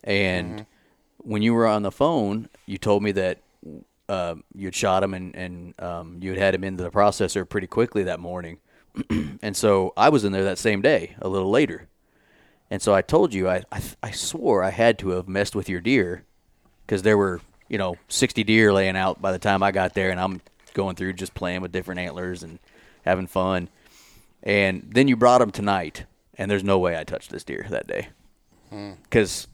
And 0.02 0.66
when 1.18 1.42
you 1.42 1.54
were 1.54 1.66
on 1.66 1.82
the 1.82 1.90
phone, 1.90 2.48
you 2.66 2.78
told 2.78 3.02
me 3.02 3.12
that 3.12 3.38
uh, 4.08 4.36
you'd 4.54 4.74
shot 4.74 5.02
him 5.02 5.14
and, 5.14 5.34
and 5.34 5.80
um, 5.80 6.18
you 6.20 6.30
had 6.30 6.38
had 6.38 6.54
him 6.54 6.64
into 6.64 6.82
the 6.82 6.90
processor 6.90 7.48
pretty 7.48 7.66
quickly 7.66 8.02
that 8.04 8.20
morning. 8.20 8.58
and 9.42 9.56
so 9.56 9.92
I 9.96 10.08
was 10.10 10.24
in 10.24 10.32
there 10.32 10.44
that 10.44 10.58
same 10.58 10.82
day, 10.82 11.16
a 11.20 11.28
little 11.28 11.50
later. 11.50 11.88
And 12.70 12.80
so 12.82 12.94
I 12.94 13.02
told 13.02 13.32
you, 13.34 13.48
I, 13.48 13.62
I, 13.70 13.82
I 14.02 14.10
swore 14.10 14.62
I 14.62 14.70
had 14.70 14.98
to 15.00 15.10
have 15.10 15.28
messed 15.28 15.54
with 15.54 15.68
your 15.68 15.80
deer 15.80 16.24
because 16.86 17.02
there 17.02 17.18
were, 17.18 17.40
you 17.68 17.78
know, 17.78 17.96
60 18.08 18.44
deer 18.44 18.72
laying 18.72 18.96
out 18.96 19.20
by 19.22 19.32
the 19.32 19.38
time 19.38 19.62
I 19.62 19.70
got 19.72 19.94
there. 19.94 20.10
And 20.10 20.20
I'm 20.20 20.40
going 20.74 20.96
through 20.96 21.14
just 21.14 21.34
playing 21.34 21.60
with 21.60 21.72
different 21.72 22.00
antlers 22.00 22.42
and 22.42 22.58
having 23.04 23.26
fun. 23.26 23.68
And 24.44 24.90
then 24.92 25.08
you 25.08 25.16
brought 25.16 25.40
him 25.40 25.50
tonight, 25.50 26.04
and 26.36 26.50
there's 26.50 26.62
no 26.62 26.78
way 26.78 26.96
I 26.98 27.04
touched 27.04 27.30
this 27.30 27.44
deer 27.44 27.66
that 27.70 27.86
day 27.86 28.08
because 29.02 29.48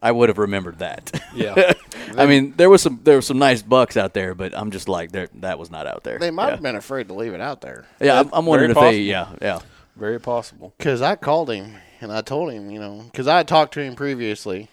I 0.00 0.10
would 0.10 0.28
have 0.28 0.38
remembered 0.38 0.78
that. 0.80 1.20
Yeah. 1.34 1.74
I 2.16 2.26
mean, 2.26 2.54
there 2.56 2.68
was 2.68 2.82
some 2.82 3.00
there 3.04 3.16
were 3.16 3.22
some 3.22 3.38
nice 3.38 3.62
bucks 3.62 3.96
out 3.96 4.14
there, 4.14 4.34
but 4.34 4.56
I'm 4.56 4.70
just 4.70 4.88
like, 4.88 5.12
there 5.12 5.28
that 5.36 5.58
was 5.58 5.70
not 5.70 5.86
out 5.86 6.02
there. 6.02 6.18
They 6.18 6.30
might 6.30 6.46
yeah. 6.46 6.50
have 6.52 6.62
been 6.62 6.76
afraid 6.76 7.08
to 7.08 7.14
leave 7.14 7.34
it 7.34 7.40
out 7.40 7.60
there. 7.60 7.86
Yeah, 8.00 8.20
I'm, 8.20 8.30
I'm 8.32 8.46
wondering 8.46 8.70
if 8.70 8.76
Very 8.76 8.96
they. 8.96 9.02
Yeah, 9.02 9.28
yeah. 9.40 9.60
Very 9.96 10.20
possible. 10.20 10.74
Because 10.76 11.00
I 11.00 11.16
called 11.16 11.50
him 11.50 11.76
and 12.00 12.12
I 12.12 12.20
told 12.20 12.52
him, 12.52 12.70
you 12.70 12.80
know, 12.80 13.02
because 13.04 13.26
I 13.26 13.38
had 13.38 13.48
talked 13.48 13.74
to 13.74 13.80
him 13.80 13.94
previously, 13.94 14.68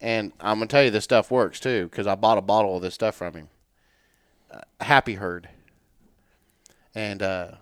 and 0.00 0.32
I'm 0.40 0.58
gonna 0.58 0.66
tell 0.66 0.82
you 0.82 0.90
this 0.90 1.04
stuff 1.04 1.30
works 1.30 1.58
too. 1.58 1.88
Because 1.90 2.06
I 2.06 2.14
bought 2.14 2.38
a 2.38 2.42
bottle 2.42 2.76
of 2.76 2.82
this 2.82 2.94
stuff 2.94 3.14
from 3.14 3.34
him. 3.34 3.48
Uh, 4.50 4.60
Happy 4.80 5.14
Herd, 5.14 5.48
and 6.94 7.22
uh, 7.22 7.52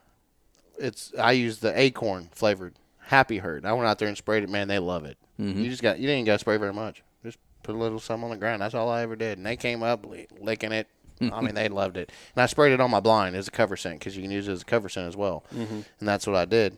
it's 0.78 1.12
I 1.18 1.32
use 1.32 1.58
the 1.58 1.78
acorn 1.78 2.28
flavored 2.32 2.74
Happy 2.98 3.38
Herd. 3.38 3.64
I 3.66 3.72
went 3.72 3.86
out 3.86 3.98
there 3.98 4.08
and 4.08 4.16
sprayed 4.16 4.42
it. 4.44 4.48
Man, 4.50 4.68
they 4.68 4.78
love 4.78 5.04
it. 5.04 5.18
You 5.62 5.68
just 5.70 5.82
got 5.82 5.98
you 5.98 6.06
didn't 6.06 6.26
got 6.26 6.34
to 6.34 6.38
spray 6.38 6.56
very 6.56 6.72
much. 6.72 7.02
Just 7.24 7.38
put 7.62 7.74
a 7.74 7.78
little 7.78 7.98
something 8.00 8.24
on 8.24 8.30
the 8.30 8.36
ground. 8.36 8.62
That's 8.62 8.74
all 8.74 8.88
I 8.88 9.02
ever 9.02 9.16
did. 9.16 9.38
And 9.38 9.46
they 9.46 9.56
came 9.56 9.82
up 9.82 10.06
licking 10.40 10.72
it. 10.72 10.86
I 11.20 11.40
mean, 11.40 11.54
they 11.54 11.68
loved 11.68 11.96
it. 11.96 12.10
And 12.34 12.42
I 12.42 12.46
sprayed 12.46 12.72
it 12.72 12.80
on 12.80 12.90
my 12.90 13.00
blind 13.00 13.36
as 13.36 13.48
a 13.48 13.50
cover 13.50 13.76
scent 13.76 13.98
because 13.98 14.16
you 14.16 14.22
can 14.22 14.30
use 14.30 14.48
it 14.48 14.52
as 14.52 14.62
a 14.62 14.64
cover 14.64 14.88
scent 14.88 15.06
as 15.08 15.16
well. 15.16 15.44
And 16.00 16.08
that's 16.08 16.26
what 16.26 16.36
I 16.36 16.44
did. 16.44 16.76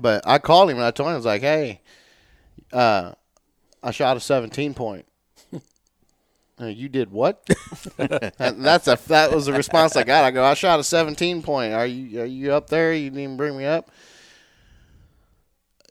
But 0.00 0.26
I 0.26 0.38
called 0.38 0.70
him 0.70 0.76
and 0.76 0.84
I 0.84 0.90
told 0.90 1.08
him 1.08 1.14
I 1.14 1.16
was 1.16 1.24
like, 1.24 1.40
"Hey, 1.42 1.80
uh, 2.72 3.12
I 3.82 3.90
shot 3.90 4.16
a 4.16 4.20
17 4.20 4.74
point." 4.74 5.06
Uh, 6.60 6.66
you 6.66 6.88
did 6.88 7.10
what? 7.10 7.44
That's 7.96 8.88
a 8.88 8.98
that 9.06 9.30
was 9.32 9.46
the 9.46 9.52
response 9.52 9.94
I 9.96 10.02
got. 10.02 10.24
I 10.24 10.30
go, 10.30 10.44
"I 10.44 10.54
shot 10.54 10.80
a 10.80 10.84
17 10.84 11.42
point. 11.42 11.72
Are 11.72 11.86
you 11.86 12.22
are 12.22 12.26
you 12.26 12.52
up 12.52 12.68
there? 12.68 12.92
You 12.92 13.10
didn't 13.10 13.22
even 13.22 13.36
bring 13.36 13.56
me 13.56 13.64
up." 13.64 13.90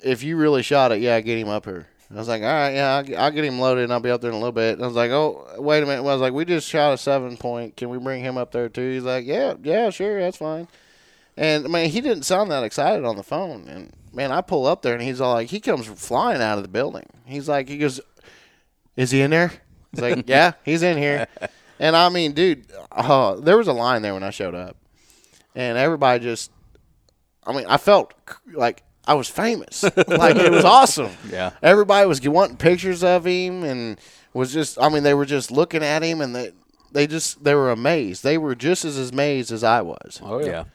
If 0.03 0.23
you 0.23 0.37
really 0.37 0.61
shot 0.61 0.91
it, 0.91 0.99
yeah, 0.99 1.19
get 1.21 1.39
him 1.39 1.49
up 1.49 1.65
here. 1.65 1.87
I 2.09 2.15
was 2.15 2.27
like, 2.27 2.41
all 2.41 2.47
right, 2.47 2.73
yeah, 2.73 2.95
I'll, 2.95 3.17
I'll 3.17 3.31
get 3.31 3.43
him 3.43 3.59
loaded 3.59 3.83
and 3.83 3.91
I'll 3.91 3.99
be 3.99 4.09
up 4.09 4.21
there 4.21 4.29
in 4.29 4.35
a 4.35 4.39
little 4.39 4.53
bit. 4.53 4.75
And 4.75 4.83
I 4.83 4.87
was 4.87 4.95
like, 4.95 5.11
oh, 5.11 5.45
wait 5.57 5.83
a 5.83 5.85
minute. 5.85 5.99
I 5.99 6.13
was 6.13 6.21
like, 6.21 6.31
we 6.31 6.45
just 6.45 6.69
shot 6.69 6.93
a 6.93 6.97
seven 6.97 7.35
point. 7.35 7.75
Can 7.75 7.89
we 7.89 7.97
bring 7.97 8.23
him 8.23 8.37
up 8.37 8.51
there 8.51 8.69
too? 8.69 8.91
He's 8.91 9.03
like, 9.03 9.25
yeah, 9.25 9.55
yeah, 9.61 9.89
sure, 9.89 10.19
that's 10.19 10.37
fine. 10.37 10.69
And 11.35 11.65
I 11.65 11.67
mean, 11.67 11.89
he 11.89 11.99
didn't 11.99 12.23
sound 12.23 12.49
that 12.51 12.63
excited 12.63 13.03
on 13.03 13.17
the 13.17 13.23
phone. 13.23 13.67
And 13.67 13.93
man, 14.13 14.31
I 14.31 14.41
pull 14.41 14.65
up 14.65 14.83
there 14.83 14.93
and 14.93 15.03
he's 15.03 15.19
all 15.19 15.33
like, 15.33 15.49
he 15.49 15.59
comes 15.59 15.85
flying 15.85 16.41
out 16.41 16.57
of 16.57 16.63
the 16.63 16.69
building. 16.69 17.07
He's 17.25 17.49
like, 17.49 17.67
he 17.67 17.77
goes, 17.77 17.99
is 18.95 19.11
he 19.11 19.21
in 19.21 19.31
there? 19.31 19.51
He's 19.97 20.01
like, 20.03 20.29
yeah, 20.29 20.53
he's 20.63 20.83
in 20.83 20.97
here. 20.97 21.27
And 21.79 21.95
I 21.95 22.09
mean, 22.09 22.33
dude, 22.33 22.65
uh, 22.91 23.35
there 23.35 23.57
was 23.57 23.67
a 23.67 23.73
line 23.73 24.01
there 24.01 24.13
when 24.13 24.23
I 24.23 24.29
showed 24.29 24.55
up, 24.55 24.77
and 25.55 25.77
everybody 25.77 26.23
just, 26.23 26.51
I 27.45 27.53
mean, 27.53 27.65
I 27.67 27.77
felt 27.77 28.13
like 28.53 28.83
I 29.07 29.13
was 29.13 29.27
famous. 29.27 29.83
like 30.07 30.35
it 30.35 30.51
was 30.51 30.65
awesome. 30.65 31.11
Yeah. 31.29 31.51
Everybody 31.63 32.07
was 32.07 32.21
wanting 32.27 32.57
pictures 32.57 33.03
of 33.03 33.25
him 33.25 33.63
and 33.63 33.99
was 34.33 34.53
just, 34.53 34.79
I 34.79 34.89
mean, 34.89 35.03
they 35.03 35.13
were 35.13 35.25
just 35.25 35.49
looking 35.49 35.81
at 35.81 36.03
him 36.03 36.21
and 36.21 36.35
they, 36.35 36.51
they 36.91 37.07
just, 37.07 37.43
they 37.43 37.55
were 37.55 37.71
amazed. 37.71 38.23
They 38.23 38.37
were 38.37 38.53
just 38.53 38.83
as 38.85 39.11
amazed 39.11 39.51
as 39.51 39.63
I 39.63 39.81
was. 39.81 40.19
Oh 40.21 40.39
Yeah. 40.39 40.65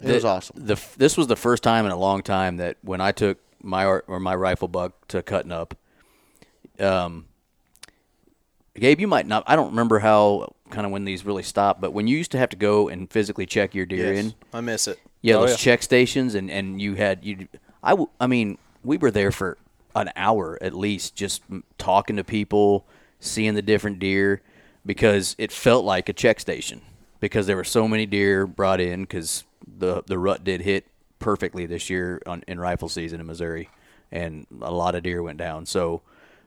It 0.00 0.12
was 0.12 0.24
awesome. 0.24 0.56
The 0.66 0.78
this 0.98 1.16
was 1.16 1.28
the 1.28 1.36
first 1.36 1.62
time 1.62 1.86
in 1.86 1.92
a 1.92 1.96
long 1.96 2.22
time 2.22 2.58
that 2.58 2.76
when 2.82 3.00
I 3.00 3.12
took 3.12 3.38
my 3.62 3.86
or 3.86 4.20
my 4.20 4.34
rifle 4.34 4.68
buck 4.68 5.08
to 5.08 5.22
cutting 5.22 5.52
up, 5.52 5.74
um, 6.78 7.26
Gabe, 8.74 9.00
you 9.00 9.06
might 9.08 9.26
not. 9.26 9.44
I 9.46 9.54
don't 9.56 9.70
remember 9.70 10.00
how 10.00 10.54
kind 10.70 10.84
of 10.84 10.90
when 10.92 11.04
these 11.04 11.24
really 11.24 11.42
stopped, 11.44 11.80
but 11.80 11.92
when 11.92 12.06
you 12.08 12.16
used 12.18 12.32
to 12.32 12.38
have 12.38 12.48
to 12.50 12.56
go 12.56 12.88
and 12.88 13.10
physically 13.10 13.46
check 13.46 13.74
your 13.74 13.86
deer 13.86 14.12
Yes, 14.12 14.24
in, 14.24 14.34
I 14.52 14.60
miss 14.60 14.88
it. 14.88 14.98
yeah, 15.22 15.36
Oh, 15.36 15.40
those 15.42 15.50
yeah. 15.50 15.56
check 15.56 15.82
stations, 15.82 16.34
and 16.34 16.50
and 16.50 16.80
you 16.82 16.94
had 16.94 17.24
you. 17.24 17.46
I 17.82 17.90
w- 17.90 18.10
I 18.20 18.26
mean, 18.26 18.58
we 18.82 18.96
were 18.96 19.10
there 19.12 19.30
for 19.30 19.58
an 19.94 20.10
hour 20.16 20.58
at 20.60 20.74
least, 20.74 21.14
just 21.14 21.42
talking 21.78 22.16
to 22.16 22.24
people, 22.24 22.84
seeing 23.20 23.54
the 23.54 23.62
different 23.62 24.00
deer, 24.00 24.42
because 24.84 25.36
it 25.38 25.52
felt 25.52 25.84
like 25.84 26.08
a 26.08 26.12
check 26.12 26.40
station 26.40 26.80
because 27.20 27.46
there 27.46 27.56
were 27.56 27.64
so 27.64 27.86
many 27.86 28.04
deer 28.06 28.44
brought 28.46 28.80
in 28.80 29.02
because 29.02 29.44
the 29.78 30.02
the 30.06 30.18
rut 30.18 30.42
did 30.42 30.60
hit 30.62 30.84
perfectly 31.20 31.64
this 31.64 31.88
year 31.88 32.20
on 32.26 32.42
in 32.48 32.58
rifle 32.58 32.88
season 32.88 33.20
in 33.20 33.26
Missouri, 33.26 33.68
and 34.10 34.46
a 34.60 34.72
lot 34.72 34.96
of 34.96 35.04
deer 35.04 35.22
went 35.22 35.38
down. 35.38 35.64
So. 35.64 36.02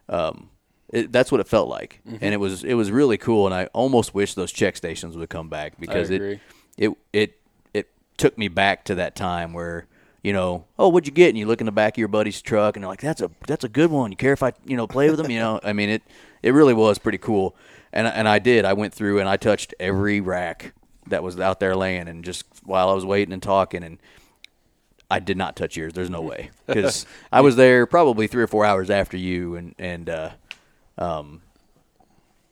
Um, 0.09 0.49
it, 0.93 1.11
that's 1.11 1.31
what 1.31 1.41
it 1.41 1.47
felt 1.47 1.67
like, 1.69 2.01
Mm-hmm. 2.07 2.17
and 2.21 2.33
it 2.33 2.37
was 2.37 2.63
it 2.63 2.75
was 2.75 2.91
really 2.91 3.17
cool. 3.17 3.45
And 3.45 3.53
I 3.53 3.65
almost 3.73 4.13
wish 4.13 4.33
those 4.33 4.51
check 4.51 4.77
stations 4.77 5.17
would 5.17 5.29
come 5.29 5.49
back 5.49 5.73
because 5.79 6.09
it 6.09 6.39
it 6.77 6.91
it 7.13 7.39
it 7.73 7.89
took 8.17 8.37
me 8.37 8.47
back 8.47 8.83
to 8.85 8.95
that 8.95 9.15
time 9.15 9.53
where 9.53 9.85
you 10.23 10.33
know 10.33 10.65
oh 10.79 10.87
what'd 10.89 11.07
you 11.07 11.13
get? 11.13 11.29
And 11.29 11.37
you 11.37 11.45
look 11.45 11.59
in 11.61 11.65
the 11.65 11.71
back 11.71 11.93
of 11.95 11.97
your 11.97 12.07
buddy's 12.07 12.41
truck 12.41 12.75
and 12.75 12.83
they're 12.83 12.89
like 12.89 13.01
that's 13.01 13.21
a 13.21 13.29
that's 13.47 13.63
a 13.63 13.69
good 13.69 13.91
one. 13.91 14.11
You 14.11 14.17
care 14.17 14.33
if 14.33 14.41
I 14.43 14.53
you 14.65 14.77
know 14.77 14.87
play 14.87 15.09
with 15.09 15.19
them? 15.21 15.29
You 15.31 15.39
know 15.39 15.59
I 15.63 15.73
mean 15.73 15.89
it 15.89 16.03
it 16.41 16.51
really 16.51 16.73
was 16.73 16.97
pretty 16.99 17.17
cool. 17.17 17.55
And 17.93 18.07
and 18.07 18.27
I 18.27 18.39
did. 18.39 18.63
I 18.65 18.73
went 18.73 18.93
through 18.93 19.19
and 19.19 19.27
I 19.29 19.37
touched 19.37 19.73
every 19.79 20.21
rack 20.21 20.73
that 21.07 21.23
was 21.23 21.39
out 21.39 21.59
there 21.59 21.75
laying 21.75 22.07
and 22.07 22.23
just 22.23 22.45
while 22.63 22.89
I 22.89 22.93
was 22.93 23.05
waiting 23.05 23.33
and 23.33 23.41
talking 23.43 23.83
and 23.83 23.97
I 25.09 25.19
did 25.19 25.37
not 25.37 25.55
touch 25.55 25.77
yours. 25.77 25.93
There's 25.93 26.09
no 26.09 26.21
way. 26.31 26.49
Because 26.65 27.05
I 27.31 27.41
was 27.41 27.55
there 27.55 27.85
probably 27.85 28.27
three 28.27 28.43
or 28.43 28.47
four 28.47 28.65
hours 28.65 28.89
after 28.89 29.15
you 29.17 29.55
and 29.55 29.75
and 29.79 30.09
uh, 30.09 30.29
um 30.97 31.41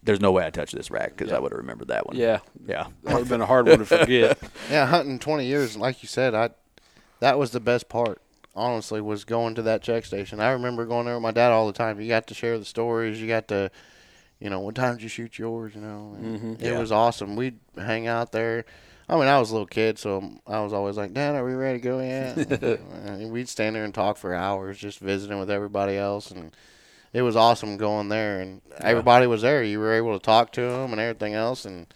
there's 0.04 0.22
no 0.22 0.32
way 0.32 0.46
I 0.46 0.52
touched 0.52 0.76
this 0.76 0.92
rack 0.92 1.16
because 1.18 1.32
I 1.34 1.40
would 1.40 1.52
have 1.52 1.58
remembered 1.58 1.88
that 1.88 2.06
one 2.06 2.16
Yeah. 2.16 2.40
yeah 2.68 2.88
That 3.04 3.14
would 3.14 3.20
have 3.22 3.30
been 3.30 3.42
a 3.42 3.46
hard 3.48 3.68
one 3.68 3.80
to 3.80 3.86
forget. 3.86 4.38
Yeah, 4.70 4.86
hunting 4.88 5.20
20 5.20 5.46
years, 5.46 5.76
like 5.78 6.02
you 6.04 6.08
said, 6.08 6.34
I 6.36 6.50
that 7.20 7.38
was 7.40 7.52
the 7.52 7.60
best 7.60 7.88
part. 7.90 8.22
Honestly, 8.56 9.02
was 9.02 9.26
going 9.26 9.54
to 9.56 9.62
that 9.64 9.82
check 9.82 10.06
station. 10.06 10.40
I 10.40 10.52
remember 10.52 10.86
going 10.86 11.06
there 11.06 11.16
with 11.16 11.24
my 11.24 11.32
dad 11.32 11.52
all 11.52 11.68
the 11.68 11.74
time. 11.74 12.00
You 12.00 12.08
got 12.08 12.26
to 12.28 12.34
share 12.34 12.58
the 12.58 12.64
stories. 12.66 13.22
You 13.22 13.28
got 13.28 13.48
to, 13.50 13.70
you 14.40 14.50
know, 14.50 14.60
what 14.62 14.76
time 14.76 14.94
did 14.96 15.04
you 15.04 15.10
shoot 15.10 15.38
yours? 15.38 15.76
You 15.76 15.82
know, 15.82 16.16
and 16.18 16.62
it 16.62 16.72
Yeah. 16.72 16.80
was 16.80 16.92
awesome. 16.92 17.36
We'd 17.36 17.60
hang 17.78 18.08
out 18.08 18.32
there. 18.32 18.64
I 19.10 19.16
mean, 19.18 19.28
I 19.28 19.40
was 19.40 19.50
a 19.50 19.54
little 19.54 19.68
kid, 19.68 20.00
so 20.00 20.40
I 20.48 20.62
was 20.62 20.72
always 20.74 20.96
like, 20.98 21.14
"Dad, 21.14 21.36
are 21.36 21.44
we 21.46 21.54
ready 21.54 21.80
to 21.80 21.84
go 21.84 22.00
yet?" 22.00 22.38
and 22.62 23.32
we'd 23.32 23.50
stand 23.50 23.76
there 23.76 23.84
and 23.84 23.94
talk 23.94 24.18
for 24.18 24.34
hours, 24.34 24.78
just 24.78 25.00
visiting 25.00 25.38
with 25.40 25.52
everybody 25.52 25.96
else, 25.98 26.32
and 26.32 26.56
it 27.16 27.22
was 27.22 27.38
awesome 27.38 27.78
going 27.78 28.10
there. 28.10 28.42
And 28.42 28.62
everybody 28.80 29.26
was 29.26 29.42
there. 29.42 29.64
You 29.64 29.80
were 29.80 29.94
able 29.94 30.20
to 30.20 30.24
talk 30.24 30.52
to 30.54 30.62
them 30.62 30.92
and 30.92 31.00
everything 31.00 31.34
else, 31.34 31.64
and 31.64 31.88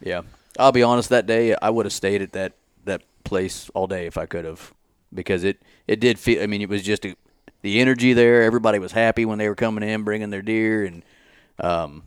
Yeah, 0.00 0.22
I'll 0.58 0.70
be 0.70 0.84
honest. 0.84 1.08
That 1.08 1.26
day, 1.26 1.56
I 1.60 1.70
would 1.70 1.86
have 1.86 1.92
stayed 1.92 2.22
at 2.22 2.32
that 2.32 2.52
that 2.84 3.02
place 3.24 3.68
all 3.74 3.88
day 3.88 4.06
if 4.06 4.16
I 4.16 4.26
could 4.26 4.44
have, 4.44 4.72
because 5.12 5.42
it 5.42 5.60
it 5.88 5.98
did 5.98 6.20
feel. 6.20 6.40
I 6.40 6.46
mean, 6.46 6.62
it 6.62 6.68
was 6.68 6.82
just 6.84 7.04
a, 7.04 7.16
the 7.62 7.80
energy 7.80 8.12
there. 8.12 8.42
Everybody 8.42 8.78
was 8.78 8.92
happy 8.92 9.24
when 9.24 9.38
they 9.38 9.48
were 9.48 9.56
coming 9.56 9.88
in, 9.88 10.04
bringing 10.04 10.30
their 10.30 10.42
deer, 10.42 10.84
and 10.84 11.02
um, 11.58 12.04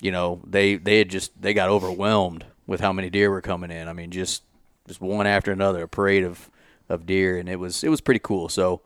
you 0.00 0.10
know, 0.10 0.40
they 0.44 0.74
they 0.74 0.98
had 0.98 1.08
just 1.08 1.40
they 1.40 1.54
got 1.54 1.68
overwhelmed 1.68 2.44
with 2.66 2.80
how 2.80 2.92
many 2.92 3.10
deer 3.10 3.30
were 3.30 3.40
coming 3.40 3.70
in. 3.70 3.86
I 3.86 3.92
mean, 3.92 4.10
just 4.10 4.42
just 4.88 5.00
one 5.00 5.28
after 5.28 5.52
another, 5.52 5.84
a 5.84 5.88
parade 5.88 6.24
of 6.24 6.50
of 6.88 7.06
deer, 7.06 7.38
and 7.38 7.48
it 7.48 7.60
was 7.60 7.84
it 7.84 7.90
was 7.90 8.00
pretty 8.00 8.20
cool. 8.20 8.48
So, 8.48 8.80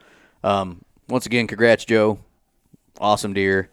um, 0.45 0.83
once 1.09 1.25
again, 1.25 1.47
congrats, 1.47 1.87
Joe. 1.87 2.19
Awesome 3.01 3.33
deer. 3.33 3.71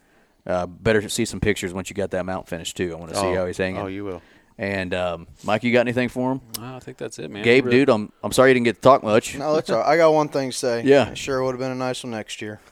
Uh, 0.48 0.66
better 0.68 1.08
see 1.10 1.26
some 1.26 1.40
pictures 1.40 1.74
once 1.74 1.90
you 1.90 1.96
got 1.96 2.12
that 2.12 2.26
mount 2.26 2.48
finished 2.48 2.78
too. 2.78 2.94
I 2.96 3.00
want 3.00 3.12
to 3.12 3.18
see 3.18 3.26
Oh, 3.26 3.36
how 3.36 3.46
he's 3.48 3.58
hanging. 3.58 3.82
Oh, 3.82 3.88
you 3.88 4.04
will. 4.06 4.22
And 4.58 4.94
um, 4.94 5.28
Mike, 5.44 5.64
you 5.64 5.74
got 5.74 5.82
anything 5.82 6.08
for 6.08 6.32
him? 6.32 6.42
Oh, 6.62 6.76
I 6.78 6.80
think 6.80 6.98
that's 6.98 7.20
it, 7.20 7.30
man. 7.30 7.44
Gabe, 7.44 7.66
Really- 7.66 7.80
dude, 7.80 7.90
I'm 7.90 8.12
I'm 8.24 8.32
sorry 8.32 8.52
you 8.52 8.54
didn't 8.54 8.66
get 8.66 8.76
to 8.76 8.82
talk 8.82 9.04
much. 9.04 9.36
No, 9.38 9.54
that's 9.56 9.70
all 9.70 9.80
right. 9.80 9.88
I 9.88 9.98
got 9.98 10.14
one 10.14 10.30
thing 10.30 10.52
to 10.52 10.56
say. 10.56 10.84
Yeah. 10.84 11.10
It 11.10 11.18
sure 11.18 11.44
would 11.44 11.52
have 11.52 11.60
been 11.60 11.72
a 11.72 11.76
nice 11.76 12.04
one 12.04 12.12
next 12.12 12.42
year. 12.42 12.62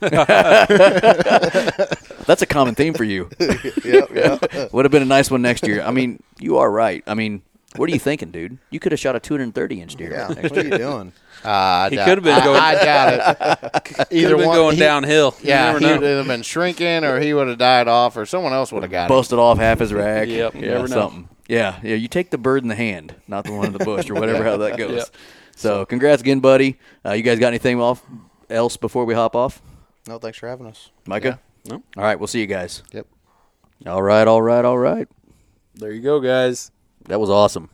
That's 2.26 2.40
a 2.42 2.46
common 2.46 2.74
theme 2.74 2.94
for 2.94 3.04
you. 3.04 3.28
yep, 3.38 4.10
yep. 4.14 4.72
Would 4.72 4.84
have 4.86 4.92
been 4.92 5.02
a 5.02 5.06
nice 5.06 5.30
one 5.30 5.42
next 5.42 5.66
year. 5.66 5.82
I 5.82 5.90
mean, 5.90 6.22
you 6.38 6.56
are 6.58 6.70
right. 6.70 7.02
I 7.06 7.12
mean, 7.14 7.42
What 7.76 7.90
are 7.90 7.92
you 7.92 7.98
thinking, 7.98 8.30
dude? 8.30 8.56
You 8.70 8.80
could 8.80 8.92
have 8.92 8.98
shot 9.00 9.14
a 9.16 9.20
230 9.20 9.80
inch 9.82 9.96
deer. 9.96 10.10
Yeah. 10.12 10.28
next 10.28 10.50
What 10.50 10.58
are 10.58 10.64
you 10.64 10.78
doing? 10.78 11.12
Uh, 11.44 11.90
He 11.90 11.96
could 11.96 12.18
have 12.18 12.22
been 12.22 12.34
I- 12.40 12.44
going- 12.44 12.60
I, 12.60 12.74
doubt 12.84 13.12
it. 14.00 14.06
Either 14.10 14.28
have 14.30 14.38
been 14.38 14.46
one, 14.48 14.56
going 14.56 14.74
he- 14.76 14.80
downhill. 14.80 15.34
You 15.42 15.48
Yeah, 15.48 15.64
never 15.66 15.78
he 15.78 15.84
know. 15.86 16.00
would 16.00 16.16
have 16.18 16.26
been 16.26 16.42
shrinking, 16.42 17.04
or 17.04 17.20
he 17.20 17.34
would 17.34 17.48
have 17.48 17.58
died 17.58 17.86
off, 17.88 18.16
or 18.16 18.24
someone 18.26 18.52
else 18.52 18.72
would 18.72 18.82
have 18.82 18.90
got 18.90 19.04
him. 19.04 19.08
busted 19.16 19.38
off 19.38 19.58
half 19.58 19.78
his 19.80 19.92
rack. 19.92 20.28
Yep, 20.28 20.54
you 20.54 20.60
yeah, 20.62 20.66
never 20.68 20.88
know. 20.88 20.94
something. 20.94 21.28
Yeah, 21.48 21.78
yeah. 21.82 21.96
You 21.96 22.08
take 22.08 22.30
the 22.30 22.38
bird 22.38 22.62
in 22.62 22.68
the 22.68 22.74
hand, 22.74 23.14
not 23.28 23.44
the 23.44 23.52
one 23.52 23.66
in 23.66 23.72
the 23.74 23.84
bush, 23.84 24.08
or 24.08 24.14
whatever 24.14 24.42
how 24.42 24.56
that 24.58 24.76
goes. 24.78 24.92
Yep. 24.96 25.08
So, 25.56 25.84
congrats 25.84 26.22
again, 26.22 26.40
buddy. 26.40 26.78
Uh, 27.04 27.12
you 27.12 27.22
guys 27.22 27.38
got 27.38 27.48
anything 27.48 27.80
off 27.80 28.02
else 28.48 28.76
before 28.78 29.04
we 29.04 29.14
hop 29.14 29.36
off, 29.36 29.60
No, 30.08 30.18
thanks 30.18 30.38
for 30.38 30.48
having 30.48 30.66
us. 30.66 30.90
Micah? 31.06 31.38
No. 31.66 31.82
All 31.96 32.02
right, 32.04 32.18
we'll 32.18 32.26
see 32.26 32.40
you 32.40 32.46
guys. 32.46 32.82
Yep. 32.92 33.06
All 33.86 34.02
right, 34.02 34.26
all 34.26 34.40
right, 34.42 34.64
all 34.64 34.78
right. 34.78 35.06
There 35.74 35.92
you 35.92 36.00
go, 36.00 36.20
guys. 36.20 36.70
That 37.06 37.20
was 37.20 37.28
awesome. 37.30 37.68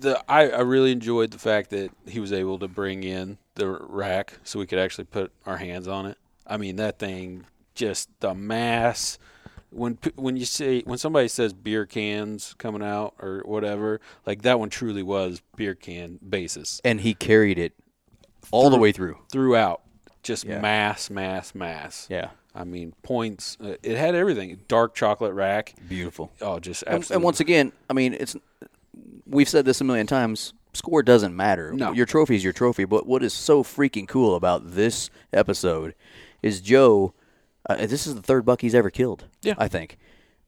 The 0.00 0.22
I, 0.28 0.48
I 0.50 0.60
really 0.60 0.92
enjoyed 0.92 1.30
the 1.30 1.38
fact 1.38 1.70
that 1.70 1.90
he 2.06 2.20
was 2.20 2.32
able 2.32 2.58
to 2.58 2.68
bring 2.68 3.04
in 3.04 3.38
the 3.54 3.68
rack 3.68 4.34
so 4.44 4.58
we 4.58 4.66
could 4.66 4.78
actually 4.78 5.04
put 5.04 5.32
our 5.46 5.56
hands 5.58 5.86
on 5.88 6.06
it. 6.06 6.18
I 6.46 6.56
mean, 6.56 6.76
that 6.76 6.98
thing 6.98 7.44
just 7.74 8.08
the 8.20 8.34
mass. 8.34 9.18
When 9.70 9.98
when 10.16 10.36
you 10.36 10.46
say 10.46 10.80
when 10.82 10.98
somebody 10.98 11.28
says 11.28 11.52
beer 11.52 11.84
cans 11.84 12.54
coming 12.58 12.82
out 12.82 13.14
or 13.20 13.42
whatever, 13.44 14.00
like 14.26 14.42
that 14.42 14.58
one 14.58 14.70
truly 14.70 15.02
was 15.02 15.42
beer 15.56 15.74
can 15.74 16.18
basis 16.26 16.80
And 16.84 17.02
he 17.02 17.12
carried 17.14 17.58
it 17.58 17.74
all 18.50 18.70
the 18.70 18.78
way 18.78 18.92
through. 18.92 19.18
throughout. 19.30 19.82
Just 20.22 20.44
Yeah. 20.44 20.60
mass, 20.60 21.10
mass, 21.10 21.54
mass. 21.54 22.06
Yeah, 22.10 22.30
I 22.54 22.64
mean, 22.64 22.94
points. 23.02 23.56
Uh, 23.62 23.74
it 23.82 23.96
had 23.98 24.14
everything. 24.14 24.58
Dark 24.68 24.94
chocolate 24.94 25.34
rack. 25.34 25.74
beautiful. 25.88 26.32
Oh, 26.40 26.58
just 26.58 26.82
And, 26.86 27.08
and 27.10 27.22
once 27.22 27.40
again, 27.40 27.72
I 27.90 27.92
mean, 27.92 28.14
it's 28.14 28.36
we've 29.26 29.48
said 29.48 29.64
this 29.64 29.80
a 29.80 29.84
million 29.84 30.06
times. 30.06 30.52
Score 30.74 31.02
doesn't 31.02 31.34
matter. 31.34 31.72
No. 31.72 31.92
Your 31.92 32.06
trophy 32.06 32.36
is 32.36 32.44
your 32.44 32.52
trophy. 32.52 32.84
But 32.84 33.06
what 33.06 33.22
is 33.22 33.32
so 33.32 33.62
freaking 33.64 34.06
cool 34.06 34.34
about 34.36 34.72
this 34.74 35.10
episode 35.32 35.94
is 36.42 36.60
Joe. 36.60 37.14
Uh, 37.68 37.86
this 37.86 38.06
is 38.06 38.14
the 38.14 38.22
third 38.22 38.44
buck 38.44 38.60
he's 38.60 38.74
ever 38.74 38.90
killed. 38.90 39.24
Yeah. 39.42 39.54
I 39.58 39.68
think, 39.68 39.98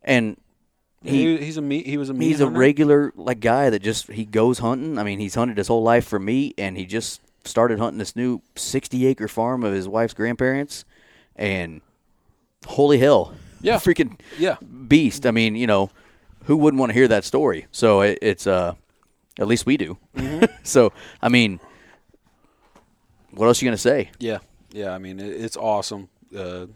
and 0.03 0.37
he, 1.03 1.37
he, 1.39 1.45
he's 1.47 1.57
a 1.57 1.63
meat. 1.63 1.87
He 1.87 1.97
was 1.97 2.11
a 2.11 2.15
meat. 2.15 2.29
he's 2.29 2.41
a 2.41 2.49
regular 2.49 3.13
like 3.17 3.41
guy 3.41 3.71
that 3.71 3.81
just 3.83 4.11
he 4.13 4.25
goes 4.25 4.59
hunting. 4.59 4.99
I 4.99 5.03
mean, 5.03 5.19
he's 5.19 5.35
hunted 5.35 5.57
his 5.59 5.69
whole 5.69 5.83
life 5.83 6.07
for 6.07 6.19
meat, 6.19 6.55
and 6.59 6.77
he 6.77 6.85
just 6.87 7.21
started 7.45 7.79
hunting 7.79 7.99
this 7.99 8.15
new 8.15 8.43
sixty 8.57 9.07
acre 9.07 9.27
farm 9.29 9.65
of 9.65 9.73
his 9.73 9.89
wife's 9.89 10.15
grandparents, 10.15 10.85
and 11.37 11.81
holy 12.67 12.99
hell, 12.99 13.35
Yeah. 13.63 13.77
freaking 13.79 14.19
Yeah. 14.39 14.57
beast. 14.89 15.27
I 15.27 15.31
mean, 15.31 15.57
you 15.57 15.67
know, 15.67 15.91
who 16.45 16.57
wouldn't 16.57 16.81
want 16.81 16.91
to 16.91 16.95
hear 16.95 17.09
that 17.09 17.25
story? 17.25 17.67
So 17.73 18.01
it, 18.03 18.19
it's 18.23 18.47
uh, 18.47 18.75
at 19.39 19.47
least 19.47 19.67
we 19.67 19.77
do. 19.77 19.99
Mm-hmm. 20.17 20.47
so 20.63 20.93
I 21.23 21.29
mean, 21.29 21.61
what 23.33 23.47
else 23.47 23.61
are 23.61 23.65
you 23.65 23.71
gonna 23.71 23.79
say? 23.79 24.11
Yeah, 24.19 24.39
yeah. 24.73 24.93
I 24.93 24.99
mean, 24.99 25.21
it, 25.21 25.29
it's 25.29 25.57
awesome. 25.57 26.09
Uh, 26.37 26.67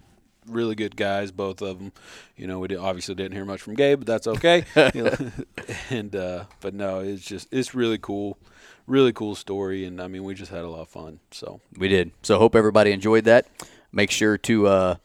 really 0.47 0.75
good 0.75 0.97
guys, 0.97 1.31
both 1.31 1.63
of 1.63 1.79
them. 1.79 1.93
You 2.37 2.47
know, 2.47 2.59
we 2.59 2.69
did, 2.69 2.79
obviously 2.79 3.15
didn't 3.15 3.33
hear 3.33 3.45
much 3.45 3.63
from 3.63 3.75
Gabe, 3.75 4.01
but 4.01 4.07
that's 4.07 4.27
okay. 4.27 4.65
And 5.91 6.15
uh, 6.15 6.45
but 6.61 6.75
no, 6.75 7.01
it's 7.01 7.25
just 7.25 7.49
it's 7.51 7.75
really 7.75 7.99
cool, 7.99 8.39
really 8.87 9.13
cool 9.13 9.35
story, 9.35 9.85
and 9.85 10.01
I 10.01 10.09
mean, 10.09 10.25
we 10.25 10.35
just 10.35 10.51
had 10.51 10.65
a 10.65 10.69
lot 10.69 10.83
of 10.83 10.89
fun. 10.89 11.21
So 11.31 11.61
We 11.77 11.89
did. 11.89 12.13
So 12.23 12.39
hope 12.39 12.55
everybody 12.55 12.93
enjoyed 12.93 13.25
that. 13.25 13.47
Make 13.93 14.11
sure 14.11 14.37
to 14.39 14.67
uh, 14.67 14.97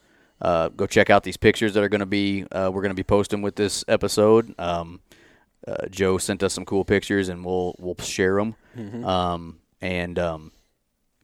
uh, 0.41 0.69
go 0.69 0.87
check 0.87 1.09
out 1.09 1.23
these 1.23 1.37
pictures 1.37 1.73
that 1.73 1.83
are 1.83 1.89
going 1.89 1.99
to 1.99 2.05
be 2.05 2.45
uh, 2.51 2.69
we're 2.73 2.81
going 2.81 2.91
to 2.91 2.95
be 2.95 3.03
posting 3.03 3.41
with 3.41 3.55
this 3.55 3.83
episode. 3.87 4.53
Um, 4.57 5.01
uh, 5.67 5.87
Joe 5.89 6.17
sent 6.17 6.41
us 6.43 6.53
some 6.53 6.65
cool 6.65 6.85
pictures, 6.85 7.29
and 7.29 7.43
we'll 7.43 7.75
we'll 7.79 7.97
share 7.97 8.35
them. 8.35 8.55
Um, 9.05 9.59
and 9.81 10.17
um, 10.17 10.51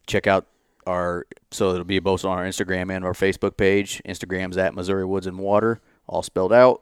check 0.07 0.27
out 0.27 0.47
our 0.85 1.25
so 1.51 1.71
it'll 1.71 1.83
be 1.85 1.99
both 1.99 2.25
on 2.25 2.37
our 2.37 2.45
Instagram 2.45 2.93
and 2.93 3.05
our 3.05 3.13
Facebook 3.13 3.57
page. 3.57 4.01
Instagram's 4.05 4.57
at 4.57 4.75
Missouri 4.75 5.05
Woods 5.05 5.27
and 5.27 5.39
Water, 5.39 5.81
all 6.07 6.21
spelled 6.21 6.53
out. 6.53 6.81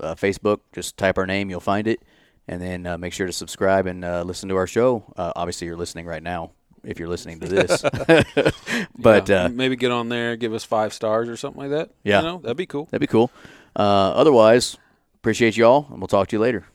Uh, 0.00 0.14
Facebook, 0.14 0.60
just 0.72 0.96
type 0.96 1.18
our 1.18 1.26
name, 1.26 1.50
you'll 1.50 1.58
find 1.58 1.88
it, 1.88 2.00
and 2.46 2.62
then 2.62 2.86
uh, 2.86 2.96
make 2.96 3.12
sure 3.12 3.26
to 3.26 3.32
subscribe 3.32 3.86
and 3.86 4.04
uh, 4.04 4.22
listen 4.22 4.48
to 4.48 4.54
our 4.54 4.68
show. 4.68 5.12
Uh, 5.16 5.32
obviously, 5.34 5.66
you're 5.66 5.76
listening 5.76 6.06
right 6.06 6.22
now 6.22 6.52
if 6.84 6.98
you're 6.98 7.08
listening 7.08 7.40
to 7.40 7.46
this, 7.48 7.82
but 8.98 9.28
yeah, 9.28 9.44
uh, 9.44 9.48
maybe 9.48 9.76
get 9.76 9.90
on 9.90 10.08
there, 10.08 10.36
give 10.36 10.52
us 10.54 10.64
five 10.64 10.92
stars 10.92 11.28
or 11.28 11.36
something 11.36 11.62
like 11.62 11.70
that. 11.70 11.90
Yeah. 12.02 12.20
you 12.20 12.26
know, 12.26 12.38
that'd 12.38 12.56
be 12.56 12.66
cool. 12.66 12.86
that'd 12.86 13.00
be 13.00 13.06
cool. 13.06 13.30
Uh, 13.76 14.10
otherwise, 14.12 14.76
appreciate 15.16 15.56
y'all, 15.56 15.86
and 15.90 16.00
we'll 16.00 16.08
talk 16.08 16.28
to 16.28 16.36
you 16.36 16.40
later. 16.40 16.66